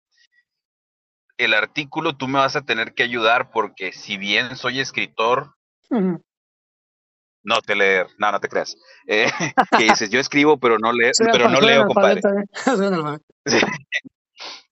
el 1.45 1.55
artículo 1.55 2.17
tú 2.17 2.29
me 2.29 2.39
vas 2.39 2.55
a 2.55 2.63
tener 2.63 2.93
que 2.95 3.03
ayudar 3.03 3.51
porque 3.51 3.93
si 3.93 4.19
bien 4.19 4.57
soy 4.57 4.81
escritor, 4.81 5.55
no 7.43 7.63
te 7.63 7.75
leer, 7.75 8.09
no, 8.19 8.31
no 8.31 8.41
te 8.41 8.49
creas. 8.49 8.77
Eh, 9.07 9.27
que 9.79 9.85
dices, 9.85 10.11
yo 10.11 10.21
escribo 10.21 10.59
pero 10.59 10.79
no, 10.79 10.93
leo, 10.93 11.13
pero 11.33 11.49
no 11.49 11.61
leo, 11.61 11.87
compadre. 11.87 12.21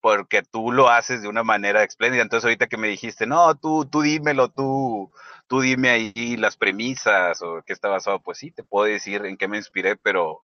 porque 0.01 0.43
tú 0.43 0.73
lo 0.73 0.89
haces 0.89 1.23
de 1.23 1.29
una 1.29 1.43
manera 1.45 1.83
espléndida. 1.83 2.23
Entonces 2.23 2.45
ahorita 2.45 2.67
que 2.67 2.77
me 2.77 2.89
dijiste, 2.89 3.27
no, 3.27 3.55
tú, 3.57 3.87
tú 3.87 4.03
dímelo, 4.03 4.51
tú, 4.51 5.13
tú 5.47 5.61
dime 5.61 5.91
ahí 5.91 6.37
las 6.37 6.57
premisas 6.57 7.43
o 7.43 7.63
qué 7.67 7.73
está 7.73 7.89
basado. 7.89 8.21
Pues 8.21 8.39
sí, 8.39 8.51
te 8.51 8.65
puedo 8.65 8.87
decir 8.87 9.25
en 9.27 9.37
qué 9.37 9.49
me 9.49 9.57
inspiré, 9.57 9.97
pero 9.97 10.45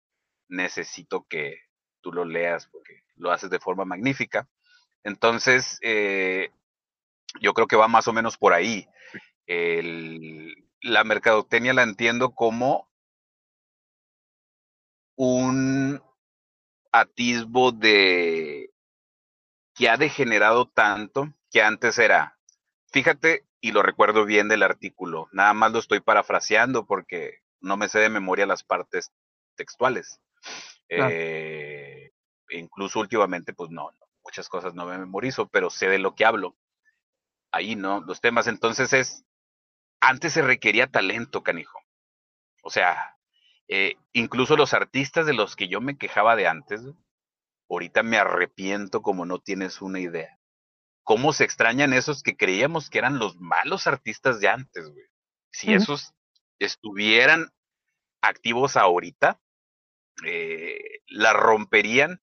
necesito 0.48 1.26
que 1.28 1.56
tú 2.00 2.12
lo 2.12 2.24
leas 2.24 2.66
porque 2.68 3.02
lo 3.16 3.30
haces 3.30 3.50
de 3.50 3.60
forma 3.60 3.84
magnífica. 3.84 4.48
Entonces, 5.04 5.78
eh, 5.82 6.50
yo 7.40 7.54
creo 7.54 7.66
que 7.66 7.76
va 7.76 7.88
más 7.88 8.08
o 8.08 8.12
menos 8.12 8.36
por 8.36 8.52
ahí. 8.52 8.86
la 10.82 11.04
mercadotecnia 11.04 11.72
la 11.74 11.82
entiendo 11.82 12.30
como 12.34 12.88
un 15.16 16.02
atisbo 16.90 17.72
de 17.72 18.71
que 19.74 19.88
ha 19.88 19.96
degenerado 19.96 20.66
tanto 20.66 21.32
que 21.50 21.62
antes 21.62 21.98
era, 21.98 22.38
fíjate, 22.92 23.44
y 23.60 23.72
lo 23.72 23.82
recuerdo 23.82 24.24
bien 24.24 24.48
del 24.48 24.62
artículo, 24.62 25.28
nada 25.32 25.54
más 25.54 25.72
lo 25.72 25.78
estoy 25.78 26.00
parafraseando 26.00 26.84
porque 26.86 27.42
no 27.60 27.76
me 27.76 27.88
sé 27.88 28.00
de 28.00 28.08
memoria 28.08 28.46
las 28.46 28.64
partes 28.64 29.12
textuales. 29.54 30.20
Eh, 30.88 32.12
incluso 32.50 33.00
últimamente, 33.00 33.54
pues 33.54 33.70
no, 33.70 33.90
muchas 34.24 34.48
cosas 34.48 34.74
no 34.74 34.86
me 34.86 34.98
memorizo, 34.98 35.48
pero 35.48 35.70
sé 35.70 35.88
de 35.88 35.98
lo 35.98 36.14
que 36.14 36.24
hablo. 36.24 36.56
Ahí, 37.50 37.76
¿no? 37.76 38.00
Los 38.00 38.20
temas. 38.20 38.46
Entonces 38.46 38.92
es, 38.92 39.24
antes 40.00 40.32
se 40.32 40.42
requería 40.42 40.86
talento, 40.86 41.42
canijo. 41.42 41.78
O 42.62 42.70
sea, 42.70 43.16
eh, 43.68 43.96
incluso 44.12 44.56
los 44.56 44.74
artistas 44.74 45.26
de 45.26 45.34
los 45.34 45.56
que 45.56 45.68
yo 45.68 45.80
me 45.80 45.96
quejaba 45.96 46.36
de 46.36 46.48
antes, 46.48 46.82
ahorita 47.74 48.02
me 48.02 48.18
arrepiento 48.18 49.02
como 49.02 49.24
no 49.26 49.38
tienes 49.38 49.82
una 49.82 50.00
idea. 50.00 50.38
¿Cómo 51.04 51.32
se 51.32 51.44
extrañan 51.44 51.92
esos 51.92 52.22
que 52.22 52.36
creíamos 52.36 52.88
que 52.88 52.98
eran 52.98 53.18
los 53.18 53.36
malos 53.40 53.86
artistas 53.86 54.40
de 54.40 54.48
antes, 54.48 54.88
güey? 54.88 55.06
Si 55.50 55.72
esos 55.72 56.14
estuvieran 56.58 57.50
activos 58.22 58.76
ahorita, 58.76 59.40
eh, 60.24 61.00
la 61.06 61.32
romperían 61.32 62.20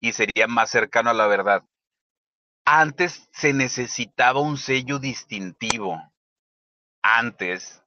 y 0.00 0.12
sería 0.12 0.46
más 0.46 0.70
cercano 0.70 1.10
a 1.10 1.14
la 1.14 1.26
verdad. 1.26 1.64
Antes 2.64 3.28
se 3.32 3.52
necesitaba 3.52 4.40
un 4.40 4.56
sello 4.56 4.98
distintivo. 4.98 6.00
Antes, 7.02 7.82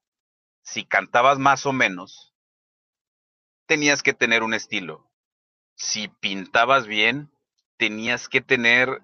si 0.62 0.86
cantabas 0.86 1.40
más 1.40 1.66
o 1.66 1.74
menos, 1.74 2.36
tenías 3.66 4.04
que 4.04 4.14
tener 4.14 4.44
un 4.44 4.54
estilo. 4.54 5.10
Si 5.76 6.08
pintabas 6.08 6.88
bien, 6.88 7.32
tenías 7.78 8.30
que 8.30 8.42
tener 8.42 9.02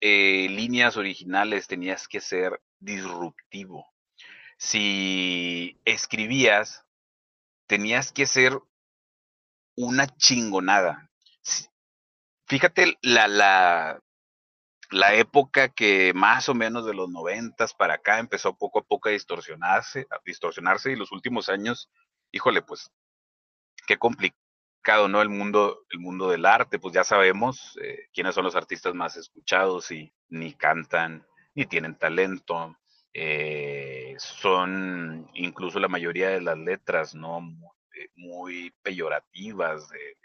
eh, 0.00 0.48
líneas 0.50 0.96
originales, 0.96 1.66
tenías 1.66 2.08
que 2.08 2.20
ser 2.20 2.60
disruptivo. 2.78 3.86
Si 4.58 5.80
escribías, 5.84 6.84
tenías 7.66 8.12
que 8.12 8.26
ser 8.26 8.58
una 9.76 10.06
chingonada. 10.06 11.10
Fíjate 12.46 12.96
la, 13.02 13.26
la, 13.28 14.00
la 14.90 15.14
época 15.14 15.68
que 15.68 16.12
más 16.14 16.48
o 16.48 16.54
menos 16.54 16.86
de 16.86 16.94
los 16.94 17.08
noventas 17.08 17.74
para 17.74 17.94
acá 17.94 18.18
empezó 18.18 18.56
poco 18.56 18.78
a 18.78 18.84
poco 18.84 19.08
a 19.08 19.12
distorsionarse, 19.12 20.06
a 20.10 20.18
distorsionarse 20.24 20.92
y 20.92 20.96
los 20.96 21.10
últimos 21.12 21.48
años, 21.48 21.90
híjole, 22.30 22.62
pues 22.62 22.90
qué 23.86 23.98
¿no? 25.08 25.22
El 25.22 25.28
mundo, 25.28 25.84
el 25.90 25.98
mundo 25.98 26.30
del 26.30 26.46
arte, 26.46 26.78
pues 26.78 26.94
ya 26.94 27.04
sabemos 27.04 27.78
eh, 27.82 28.08
quiénes 28.12 28.34
son 28.34 28.44
los 28.44 28.56
artistas 28.56 28.94
más 28.94 29.16
escuchados 29.16 29.90
y 29.90 30.12
ni 30.28 30.54
cantan, 30.54 31.26
ni 31.54 31.66
tienen 31.66 31.96
talento, 31.96 32.76
eh, 33.12 34.14
son 34.18 35.28
incluso 35.34 35.78
la 35.78 35.88
mayoría 35.88 36.28
de 36.28 36.40
las 36.40 36.58
letras, 36.58 37.14
¿no? 37.14 37.40
muy 38.14 38.74
peyorativas, 38.82 39.88
de, 39.88 40.16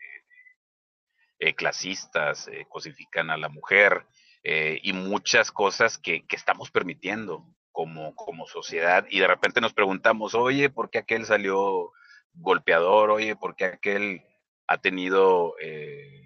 clasistas, 1.55 2.47
eh, 2.49 2.65
cosifican 2.69 3.31
a 3.31 3.37
la 3.37 3.49
mujer 3.49 4.05
eh, 4.43 4.79
y 4.83 4.93
muchas 4.93 5.51
cosas 5.51 5.97
que, 5.97 6.23
estamos 6.29 6.69
permitiendo 6.69 7.45
como, 7.71 8.15
como 8.15 8.45
sociedad 8.45 9.07
y 9.09 9.19
de 9.19 9.27
repente 9.27 9.59
nos 9.59 9.73
preguntamos, 9.73 10.35
oye, 10.35 10.69
¿por 10.69 10.91
qué 10.91 10.99
aquel 10.99 11.25
salió 11.25 11.91
golpeador? 12.33 13.09
Oye, 13.09 13.35
¿por 13.35 13.55
qué 13.55 13.65
aquel 13.65 14.23
ha 14.71 14.77
tenido 14.77 15.55
eh, 15.59 16.23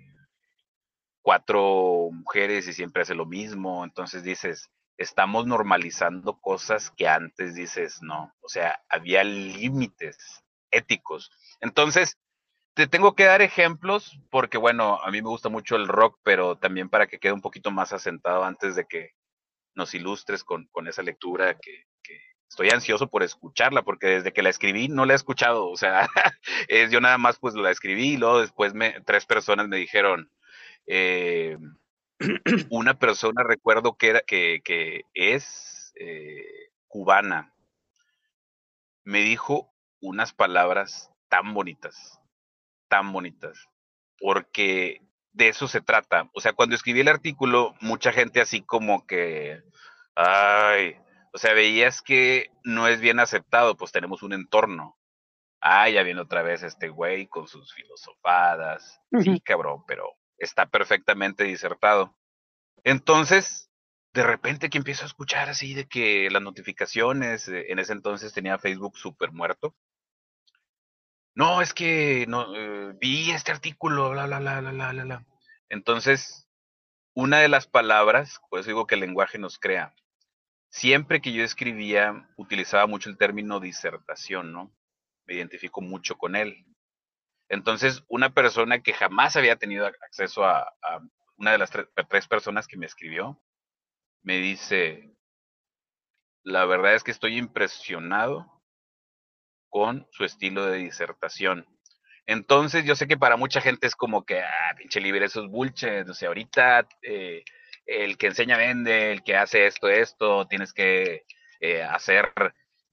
cuatro 1.21 2.09
mujeres 2.11 2.67
y 2.67 2.73
siempre 2.73 3.01
hace 3.01 3.15
lo 3.15 3.25
mismo? 3.25 3.83
Entonces 3.83 4.23
dices, 4.23 4.69
estamos 4.97 5.47
normalizando 5.47 6.39
cosas 6.39 6.91
que 6.91 7.07
antes 7.07 7.55
dices, 7.55 8.01
no, 8.01 8.33
o 8.41 8.47
sea, 8.49 8.79
había 8.89 9.23
límites 9.23 10.43
éticos. 10.71 11.31
Entonces, 11.59 12.17
te 12.75 12.87
tengo 12.87 13.15
que 13.15 13.25
dar 13.25 13.41
ejemplos 13.41 14.19
porque, 14.29 14.57
bueno, 14.57 14.99
a 15.01 15.09
mí 15.09 15.21
me 15.21 15.29
gusta 15.29 15.49
mucho 15.49 15.75
el 15.75 15.87
rock, 15.87 16.19
pero 16.23 16.57
también 16.57 16.89
para 16.89 17.07
que 17.07 17.19
quede 17.19 17.33
un 17.33 17.41
poquito 17.41 17.71
más 17.71 17.93
asentado 17.93 18.43
antes 18.43 18.75
de 18.75 18.85
que 18.85 19.11
nos 19.73 19.93
ilustres 19.93 20.43
con, 20.43 20.69
esa 20.87 21.01
lectura 21.01 21.57
que, 21.57 21.85
estoy 22.49 22.69
ansioso 22.69 23.07
por 23.07 23.23
escucharla 23.23 23.83
porque 23.83 24.07
desde 24.07 24.33
que 24.33 24.43
la 24.43 24.49
escribí 24.49 24.87
no 24.87 25.05
la 25.05 25.13
he 25.13 25.15
escuchado, 25.15 25.67
o 25.69 25.77
sea, 25.77 26.07
yo 26.91 27.01
nada 27.01 27.17
más 27.17 27.39
pues 27.39 27.55
la 27.55 27.71
escribí 27.71 28.13
y 28.13 28.17
luego 28.17 28.41
después 28.41 28.73
me, 28.73 29.01
tres 29.01 29.25
personas 29.25 29.67
me 29.67 29.77
dijeron, 29.77 30.31
eh, 30.87 31.57
una 32.69 32.97
persona 32.97 33.43
recuerdo 33.43 33.97
que, 33.97 34.09
era, 34.09 34.21
que 34.21 35.03
es 35.13 35.93
eh, 35.95 36.69
cubana, 36.87 37.53
me 39.03 39.19
dijo 39.21 39.73
unas 40.01 40.33
palabras 40.33 41.11
tan 41.29 41.53
bonitas, 41.53 42.19
tan 42.87 43.11
bonitas, 43.11 43.67
porque 44.19 45.01
de 45.33 45.49
eso 45.49 45.67
se 45.67 45.81
trata. 45.81 46.29
O 46.33 46.41
sea, 46.41 46.53
cuando 46.53 46.75
escribí 46.75 47.01
el 47.01 47.07
artículo, 47.07 47.75
mucha 47.81 48.11
gente 48.11 48.41
así 48.41 48.61
como 48.61 49.05
que, 49.05 49.61
ay, 50.15 50.97
o 51.35 51.37
sea, 51.37 51.53
veías 51.53 52.01
que 52.01 52.49
no 52.63 52.87
es 52.87 53.01
bien 53.01 53.19
aceptado, 53.19 53.75
pues 53.75 53.91
tenemos 53.91 54.23
un 54.23 54.31
entorno. 54.31 54.97
Ay, 55.59 55.95
ya 55.95 56.03
viene 56.03 56.21
otra 56.21 56.41
vez 56.43 56.63
este 56.63 56.87
güey 56.87 57.27
con 57.27 57.45
sus 57.49 57.73
filosofadas. 57.73 59.01
Sí, 59.21 59.41
cabrón, 59.41 59.83
pero 59.85 60.13
está 60.37 60.65
perfectamente 60.67 61.43
disertado. 61.43 62.15
Entonces, 62.85 63.69
de 64.13 64.23
repente 64.23 64.69
que 64.69 64.77
empiezo 64.77 65.03
a 65.03 65.07
escuchar 65.07 65.49
así 65.49 65.73
de 65.73 65.89
que 65.89 66.29
las 66.31 66.41
notificaciones, 66.41 67.49
eh, 67.49 67.65
en 67.67 67.79
ese 67.79 67.91
entonces 67.91 68.31
tenía 68.31 68.57
Facebook 68.57 68.97
súper 68.97 69.33
muerto, 69.33 69.75
no, 71.33 71.61
es 71.61 71.73
que 71.73 72.23
no, 72.29 72.55
eh, 72.55 72.93
vi 73.01 73.31
este 73.31 73.51
artículo, 73.51 74.11
bla, 74.11 74.25
bla, 74.25 74.39
bla, 74.39 74.61
bla, 74.61 74.71
bla, 74.71 75.03
bla. 75.03 75.25
Entonces, 75.67 76.47
una 77.13 77.39
de 77.39 77.49
las 77.49 77.67
palabras, 77.67 78.39
pues 78.49 78.65
digo 78.65 78.87
que 78.87 78.95
el 78.95 79.01
lenguaje 79.01 79.37
nos 79.37 79.59
crea. 79.59 79.93
Siempre 80.75 81.21
que 81.21 81.31
yo 81.31 81.41
escribía, 81.41 82.27
utilizaba 82.35 82.85
mucho 82.85 83.09
el 83.09 83.17
término 83.17 83.61
disertación, 83.61 84.51
¿no? 84.51 84.75
Me 85.25 85.35
identifico 85.35 85.79
mucho 85.79 86.17
con 86.17 86.35
él. 86.35 86.65
Entonces, 87.47 88.03
una 88.09 88.33
persona 88.33 88.83
que 88.83 88.91
jamás 88.91 89.37
había 89.37 89.55
tenido 89.55 89.87
acceso 89.87 90.43
a, 90.43 90.69
una 91.37 91.53
de 91.53 91.59
las 91.59 91.71
tres 91.71 92.27
personas 92.27 92.67
que 92.67 92.75
me 92.75 92.87
escribió, 92.87 93.41
me 94.21 94.39
dice, 94.39 95.15
la 96.43 96.65
verdad 96.65 96.95
es 96.95 97.05
que 97.05 97.11
estoy 97.11 97.37
impresionado 97.37 98.61
con 99.69 100.05
su 100.11 100.25
estilo 100.25 100.65
de 100.65 100.79
disertación. 100.79 101.65
Entonces, 102.25 102.83
yo 102.83 102.97
sé 102.97 103.07
que 103.07 103.15
para 103.15 103.37
mucha 103.37 103.61
gente 103.61 103.87
es 103.87 103.95
como 103.95 104.25
que, 104.25 104.41
ah, 104.41 104.75
pinche 104.77 104.99
libre, 104.99 105.23
eso 105.23 105.41
es 105.41 105.49
bullshit. 105.49 106.09
O 106.09 106.13
sea, 106.13 106.27
ahorita 106.27 106.85
eh, 107.01 107.45
el 107.85 108.17
que 108.17 108.27
enseña 108.27 108.57
vende, 108.57 109.11
el 109.11 109.23
que 109.23 109.35
hace 109.35 109.67
esto, 109.67 109.87
esto, 109.87 110.47
tienes 110.47 110.73
que 110.73 111.25
eh, 111.59 111.83
hacer, 111.83 112.31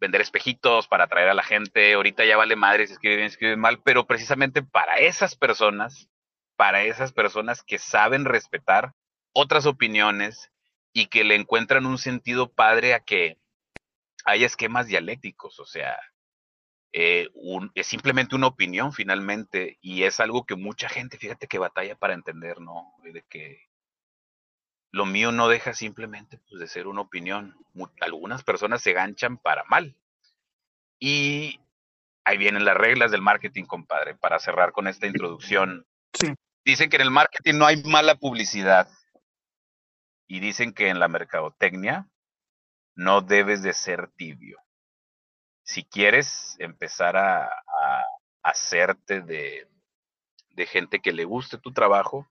vender 0.01 0.21
espejitos 0.21 0.89
para 0.89 1.05
atraer 1.05 1.29
a 1.29 1.35
la 1.35 1.43
gente. 1.43 1.95
Ahorita 1.95 2.25
ya 2.25 2.37
vale 2.37 2.57
madre 2.57 2.87
si 2.87 2.95
escribe 2.95 3.17
bien, 3.17 3.27
escribe 3.27 3.57
mal, 3.57 3.83
pero 3.83 4.07
precisamente 4.07 4.63
para 4.63 4.99
esas 4.99 5.37
personas, 5.37 6.09
para 6.57 6.83
esas 6.83 7.13
personas 7.13 7.63
que 7.63 7.79
saben 7.79 8.25
respetar 8.25 8.95
otras 9.33 9.67
opiniones 9.67 10.51
y 10.93 11.07
que 11.07 11.25
le 11.25 11.35
encuentran 11.35 11.87
un 11.87 11.99
sentido 11.99 12.53
padre 12.53 12.95
a 12.95 13.01
que 13.01 13.39
hay 14.25 14.45
esquemas 14.45 14.87
dialécticos, 14.87 15.59
o 15.59 15.67
sea, 15.67 15.99
eh, 16.93 17.29
es 17.75 17.87
simplemente 17.87 18.37
una 18.37 18.47
opinión 18.47 18.93
finalmente 18.93 19.79
y 19.81 20.03
es 20.03 20.21
algo 20.21 20.45
que 20.45 20.57
mucha 20.57 20.89
gente, 20.89 21.17
fíjate 21.17 21.47
que 21.47 21.59
batalla 21.59 21.97
para 21.97 22.15
entender, 22.15 22.61
¿no? 22.61 22.93
De 23.03 23.25
que 23.29 23.63
lo 24.93 25.07
mío 25.07 25.33
no 25.33 25.49
deja 25.49 25.73
simplemente 25.73 26.39
pues, 26.49 26.61
de 26.61 26.69
ser 26.69 26.87
una 26.87 27.01
opinión. 27.01 27.57
Algunas 28.01 28.45
personas 28.45 28.83
se 28.83 28.93
ganchan 28.93 29.39
para 29.39 29.65
mal. 29.65 29.97
Y 31.01 31.61
ahí 32.25 32.37
vienen 32.37 32.67
las 32.67 32.77
reglas 32.77 33.11
del 33.11 33.23
marketing, 33.23 33.65
compadre, 33.65 34.15
para 34.15 34.39
cerrar 34.39 34.73
con 34.73 34.87
esta 34.87 35.07
introducción. 35.07 35.87
Dicen 36.65 36.91
que 36.91 36.97
en 36.97 37.03
el 37.03 37.11
marketing 37.11 37.55
no 37.55 37.67
hay 37.67 37.83
mala 37.83 38.17
publicidad. 38.17 38.89
Y 40.29 40.41
dicen 40.41 40.75
que 40.75 40.89
en 40.89 41.01
la 41.01 41.09
mercadotecnia 41.09 42.07
no 42.95 43.23
debes 43.23 43.63
de 43.63 43.73
ser 43.73 44.11
tibio. 44.13 44.59
si 45.65 45.85
quieres 45.85 46.57
empezar 46.59 47.17
a, 47.17 47.51
hacerte 48.45 49.21
de, 49.21 49.69
de, 50.51 50.67
gente 50.67 50.99
que 50.99 51.13
le 51.13 51.25
guste 51.25 51.59
tu 51.59 51.73
trabajo, 51.73 52.29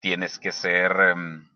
tienes 0.00 0.38
que 0.38 0.52
ser 0.52 0.92
em, 0.92 1.48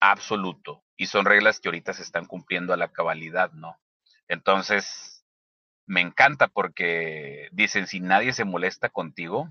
absoluto. 0.00 0.84
Y 0.96 1.06
son 1.06 1.24
reglas 1.24 1.60
que 1.60 1.68
ahorita 1.68 1.92
se 1.92 2.02
están 2.02 2.26
cumpliendo 2.26 2.72
a 2.72 2.76
la 2.76 2.88
cabalidad, 2.88 3.52
¿no? 3.52 3.78
Entonces, 4.28 5.24
me 5.86 6.00
encanta 6.00 6.48
porque 6.48 7.48
dicen, 7.52 7.86
si 7.86 8.00
nadie 8.00 8.32
se 8.32 8.44
molesta 8.44 8.90
contigo, 8.90 9.48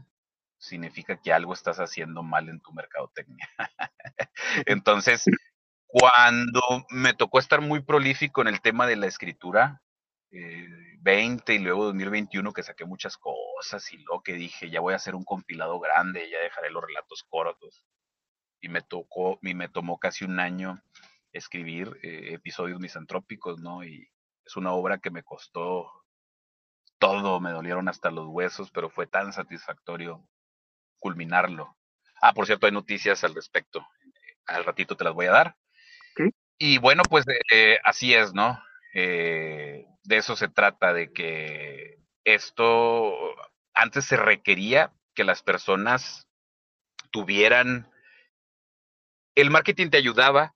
significa 0.57 1.19
que 1.21 1.33
algo 1.33 1.53
estás 1.53 1.79
haciendo 1.79 2.23
mal 2.23 2.49
en 2.49 2.59
tu 2.61 2.71
mercadotecnia. 2.73 3.49
Entonces, 4.65 5.25
cuando 5.87 6.61
me 6.89 7.13
tocó 7.13 7.39
estar 7.39 7.61
muy 7.61 7.81
prolífico 7.81 8.41
en 8.41 8.47
el 8.47 8.61
tema 8.61 8.85
de 8.85 8.95
la 8.95 9.07
escritura, 9.07 9.81
eh, 10.31 10.88
y 11.05 11.59
luego 11.59 11.85
2021 11.85 12.51
que 12.53 12.63
saqué 12.63 12.85
muchas 12.85 13.17
cosas 13.17 13.91
y 13.93 13.97
lo 13.99 14.21
que 14.21 14.33
dije, 14.33 14.69
ya 14.69 14.81
voy 14.81 14.93
a 14.93 14.97
hacer 14.97 15.15
un 15.15 15.23
compilado 15.23 15.79
grande, 15.79 16.29
ya 16.29 16.39
dejaré 16.39 16.69
los 16.69 16.83
relatos 16.83 17.23
cortos. 17.29 17.85
Y 18.61 18.67
me 18.69 18.81
tocó, 18.81 19.39
y 19.41 19.53
me 19.53 19.69
tomó 19.69 19.97
casi 19.97 20.25
un 20.25 20.39
año 20.39 20.81
escribir 21.31 21.97
eh, 22.03 22.33
episodios 22.33 22.79
misantrópicos, 22.79 23.59
¿no? 23.59 23.83
Y 23.85 24.09
es 24.45 24.57
una 24.57 24.73
obra 24.73 24.97
que 24.97 25.11
me 25.11 25.23
costó 25.23 25.89
todo, 26.97 27.39
me 27.39 27.51
dolieron 27.51 27.87
hasta 27.87 28.11
los 28.11 28.27
huesos, 28.27 28.71
pero 28.71 28.89
fue 28.89 29.07
tan 29.07 29.31
satisfactorio 29.31 30.27
culminarlo. 30.99 31.77
Ah, 32.21 32.33
por 32.33 32.45
cierto, 32.45 32.65
hay 32.65 32.73
noticias 32.73 33.23
al 33.23 33.33
respecto. 33.33 33.87
Al 34.45 34.65
ratito 34.65 34.97
te 34.97 35.05
las 35.05 35.13
voy 35.13 35.27
a 35.27 35.31
dar. 35.31 35.55
Y 36.57 36.77
bueno, 36.77 37.03
pues 37.09 37.23
eh, 37.53 37.77
así 37.85 38.13
es, 38.13 38.33
¿no? 38.33 38.61
Eh, 38.93 39.78
de 40.09 40.17
eso 40.17 40.35
se 40.35 40.47
trata, 40.47 40.91
de 40.91 41.13
que 41.13 41.99
esto 42.23 43.15
antes 43.75 44.05
se 44.05 44.17
requería 44.17 44.91
que 45.13 45.23
las 45.23 45.43
personas 45.43 46.27
tuvieran, 47.11 47.91
el 49.35 49.51
marketing 49.51 49.91
te 49.91 49.97
ayudaba, 49.97 50.55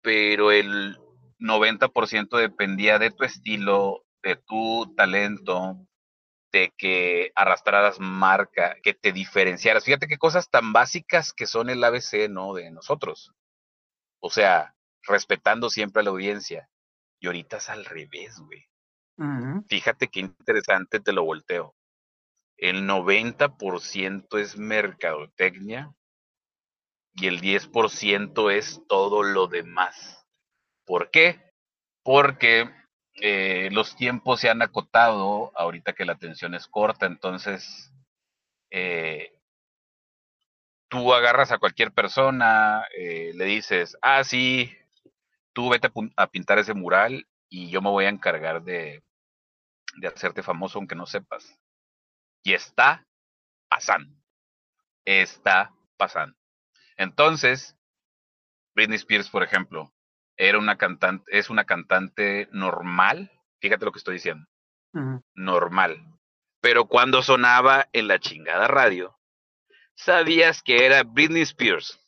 pero 0.00 0.50
el 0.50 0.96
90% 1.38 2.38
dependía 2.38 2.98
de 2.98 3.10
tu 3.10 3.24
estilo, 3.24 4.06
de 4.22 4.36
tu 4.36 4.94
talento, 4.96 5.76
de 6.50 6.72
que 6.78 7.32
arrastraras 7.34 8.00
marca, 8.00 8.76
que 8.82 8.94
te 8.94 9.12
diferenciaras. 9.12 9.84
Fíjate 9.84 10.08
qué 10.08 10.16
cosas 10.16 10.48
tan 10.48 10.72
básicas 10.72 11.34
que 11.34 11.46
son 11.46 11.68
el 11.68 11.84
ABC, 11.84 12.30
¿no? 12.30 12.54
De 12.54 12.70
nosotros. 12.70 13.34
O 14.20 14.30
sea, 14.30 14.74
respetando 15.02 15.68
siempre 15.68 16.00
a 16.00 16.04
la 16.04 16.10
audiencia. 16.10 16.70
Y 17.20 17.26
ahorita 17.26 17.58
es 17.58 17.68
al 17.68 17.84
revés, 17.84 18.38
güey. 18.38 18.69
Fíjate 19.68 20.08
qué 20.08 20.20
interesante, 20.20 20.98
te 21.00 21.12
lo 21.12 21.24
volteo. 21.24 21.74
El 22.56 22.86
90% 22.86 24.38
es 24.38 24.56
mercadotecnia 24.56 25.94
y 27.14 27.26
el 27.26 27.40
10% 27.40 28.50
es 28.50 28.82
todo 28.88 29.22
lo 29.22 29.46
demás. 29.46 30.26
¿Por 30.86 31.10
qué? 31.10 31.52
Porque 32.02 32.70
eh, 33.14 33.68
los 33.72 33.96
tiempos 33.96 34.40
se 34.40 34.48
han 34.48 34.62
acotado 34.62 35.52
ahorita 35.54 35.92
que 35.92 36.04
la 36.04 36.14
atención 36.14 36.54
es 36.54 36.66
corta, 36.66 37.06
entonces 37.06 37.92
eh, 38.70 39.34
tú 40.88 41.12
agarras 41.12 41.52
a 41.52 41.58
cualquier 41.58 41.92
persona, 41.92 42.84
eh, 42.96 43.32
le 43.34 43.44
dices, 43.44 43.96
ah, 44.00 44.24
sí, 44.24 44.74
tú 45.52 45.68
vete 45.68 45.90
a, 46.16 46.26
pintar 46.28 46.58
ese 46.58 46.74
mural 46.74 47.26
y 47.48 47.68
yo 47.70 47.82
me 47.82 47.90
voy 47.90 48.06
a 48.06 48.10
encargar 48.10 48.62
de, 48.62 49.02
de 49.96 50.08
hacerte 50.08 50.42
famoso 50.42 50.78
aunque 50.78 50.94
no 50.94 51.06
sepas. 51.06 51.58
Y 52.42 52.54
está 52.54 53.06
pasando. 53.68 54.14
Está 55.04 55.74
pasando. 55.96 56.36
Entonces, 56.96 57.76
Britney 58.74 58.96
Spears, 58.96 59.30
por 59.30 59.42
ejemplo, 59.42 59.92
era 60.36 60.58
una 60.58 60.76
cantante, 60.76 61.24
es 61.36 61.50
una 61.50 61.64
cantante 61.64 62.48
normal, 62.52 63.30
fíjate 63.60 63.84
lo 63.84 63.92
que 63.92 63.98
estoy 63.98 64.14
diciendo, 64.14 64.46
normal. 65.34 66.18
Pero 66.60 66.86
cuando 66.86 67.22
sonaba 67.22 67.88
en 67.92 68.08
la 68.08 68.18
chingada 68.18 68.68
radio, 68.68 69.18
sabías 69.94 70.62
que 70.62 70.86
era 70.86 71.02
Britney 71.02 71.42
Spears. 71.42 71.98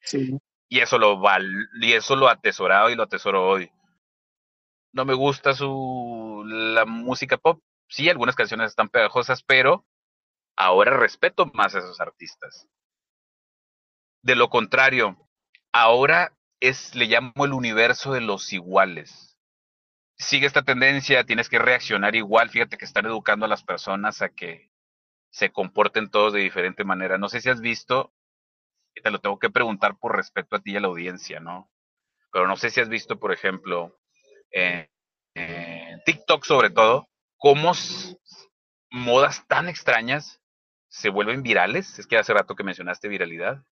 sí. 0.00 0.38
Y 0.68 0.80
eso 0.80 0.98
lo 0.98 1.20
val 1.20 1.46
y 1.80 1.92
eso 1.92 2.16
lo 2.16 2.28
atesoraba 2.28 2.90
y 2.90 2.96
lo 2.96 3.04
atesoro 3.04 3.46
hoy. 3.46 3.70
No 4.96 5.04
me 5.04 5.12
gusta 5.12 5.52
su 5.52 6.42
la 6.46 6.86
música 6.86 7.36
pop. 7.36 7.62
Sí, 7.86 8.08
algunas 8.08 8.34
canciones 8.34 8.70
están 8.70 8.88
pegajosas, 8.88 9.42
pero 9.42 9.84
ahora 10.56 10.96
respeto 10.96 11.44
más 11.52 11.74
a 11.74 11.80
esos 11.80 12.00
artistas. 12.00 12.66
De 14.22 14.36
lo 14.36 14.48
contrario, 14.48 15.28
ahora 15.70 16.34
es, 16.60 16.94
le 16.94 17.04
llamo 17.04 17.44
el 17.44 17.52
universo 17.52 18.14
de 18.14 18.22
los 18.22 18.54
iguales. 18.54 19.36
Sigue 20.16 20.46
esta 20.46 20.62
tendencia, 20.62 21.24
tienes 21.24 21.50
que 21.50 21.58
reaccionar 21.58 22.16
igual. 22.16 22.48
Fíjate 22.48 22.78
que 22.78 22.86
están 22.86 23.04
educando 23.04 23.44
a 23.44 23.50
las 23.50 23.64
personas 23.64 24.22
a 24.22 24.30
que 24.30 24.72
se 25.28 25.52
comporten 25.52 26.08
todos 26.10 26.32
de 26.32 26.40
diferente 26.40 26.84
manera. 26.84 27.18
No 27.18 27.28
sé 27.28 27.42
si 27.42 27.50
has 27.50 27.60
visto, 27.60 28.14
y 28.94 29.02
te 29.02 29.10
lo 29.10 29.20
tengo 29.20 29.38
que 29.38 29.50
preguntar 29.50 29.98
por 29.98 30.16
respeto 30.16 30.56
a 30.56 30.60
ti 30.60 30.72
y 30.72 30.76
a 30.78 30.80
la 30.80 30.88
audiencia, 30.88 31.38
¿no? 31.38 31.70
Pero 32.32 32.48
no 32.48 32.56
sé 32.56 32.70
si 32.70 32.80
has 32.80 32.88
visto, 32.88 33.20
por 33.20 33.34
ejemplo, 33.34 33.94
en 34.50 34.88
TikTok 36.04 36.44
sobre 36.44 36.70
todo, 36.70 37.08
cómo 37.36 37.72
modas 38.90 39.46
tan 39.46 39.68
extrañas 39.68 40.40
se 40.88 41.10
vuelven 41.10 41.42
virales. 41.42 41.98
Es 41.98 42.06
que 42.06 42.16
hace 42.16 42.32
rato 42.32 42.54
que 42.54 42.64
mencionaste 42.64 43.08
viralidad. 43.08 43.64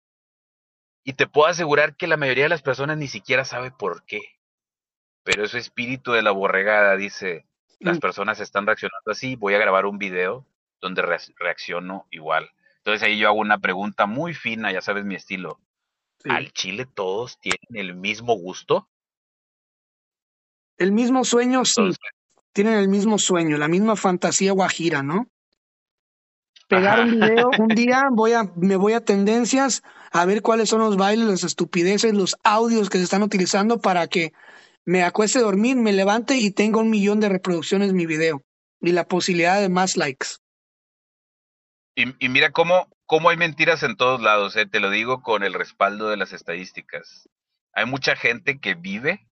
Y 1.04 1.14
te 1.14 1.26
puedo 1.26 1.48
asegurar 1.48 1.96
que 1.96 2.06
la 2.06 2.16
mayoría 2.16 2.44
de 2.44 2.50
las 2.50 2.62
personas 2.62 2.96
ni 2.96 3.08
siquiera 3.08 3.44
sabe 3.44 3.70
por 3.70 4.04
qué. 4.04 4.20
Pero 5.22 5.44
ese 5.44 5.58
espíritu 5.58 6.12
de 6.12 6.22
la 6.22 6.30
borregada 6.30 6.96
dice, 6.96 7.46
las 7.78 7.98
mm. 7.98 8.00
personas 8.00 8.40
están 8.40 8.66
reaccionando 8.66 9.10
así, 9.10 9.36
voy 9.36 9.54
a 9.54 9.58
grabar 9.58 9.86
un 9.86 9.98
video 9.98 10.46
donde 10.80 11.02
reacciono 11.02 12.06
igual. 12.10 12.50
Entonces 12.78 13.02
ahí 13.02 13.18
yo 13.18 13.28
hago 13.28 13.38
una 13.38 13.58
pregunta 13.58 14.06
muy 14.06 14.34
fina, 14.34 14.72
ya 14.72 14.82
sabes 14.82 15.04
mi 15.04 15.14
estilo. 15.14 15.60
¿Al 16.24 16.52
Chile 16.52 16.86
todos 16.86 17.38
tienen 17.38 17.60
el 17.74 17.94
mismo 17.94 18.34
gusto? 18.34 18.88
El 20.78 20.92
mismo 20.92 21.24
sueño, 21.24 21.64
sí. 21.64 21.82
Tienen 22.52 22.74
el 22.74 22.88
mismo 22.88 23.18
sueño, 23.18 23.58
la 23.58 23.68
misma 23.68 23.96
fantasía 23.96 24.52
guajira, 24.52 25.02
¿no? 25.02 25.28
pegar 26.68 27.00
un 27.00 27.10
video. 27.12 27.50
Un 27.58 27.68
día 27.68 28.08
voy 28.10 28.32
a, 28.32 28.50
me 28.56 28.76
voy 28.76 28.92
a 28.94 29.04
tendencias 29.04 29.82
a 30.12 30.24
ver 30.24 30.42
cuáles 30.42 30.68
son 30.68 30.80
los 30.80 30.96
bailes, 30.96 31.26
las 31.26 31.44
estupideces, 31.44 32.14
los 32.14 32.36
audios 32.44 32.90
que 32.90 32.98
se 32.98 33.04
están 33.04 33.22
utilizando 33.22 33.80
para 33.80 34.06
que 34.06 34.32
me 34.84 35.02
acueste 35.02 35.38
a 35.38 35.42
dormir, 35.42 35.76
me 35.76 35.92
levante 35.92 36.36
y 36.36 36.50
tenga 36.50 36.78
un 36.78 36.90
millón 36.90 37.20
de 37.20 37.28
reproducciones 37.28 37.92
mi 37.92 38.06
video 38.06 38.42
y 38.80 38.92
la 38.92 39.06
posibilidad 39.06 39.60
de 39.60 39.68
más 39.68 39.96
likes. 39.96 40.26
Y, 41.96 42.28
mira 42.28 42.50
cómo, 42.50 42.88
cómo 43.06 43.30
hay 43.30 43.36
mentiras 43.36 43.82
en 43.84 43.96
todos 43.96 44.20
lados, 44.20 44.56
eh, 44.56 44.66
te 44.66 44.80
lo 44.80 44.90
digo 44.90 45.22
con 45.22 45.44
el 45.44 45.54
respaldo 45.54 46.08
de 46.08 46.16
las 46.16 46.32
estadísticas. 46.32 47.28
Hay 47.72 47.86
mucha 47.86 48.16
gente 48.16 48.58
que 48.58 48.74
vive 48.74 49.28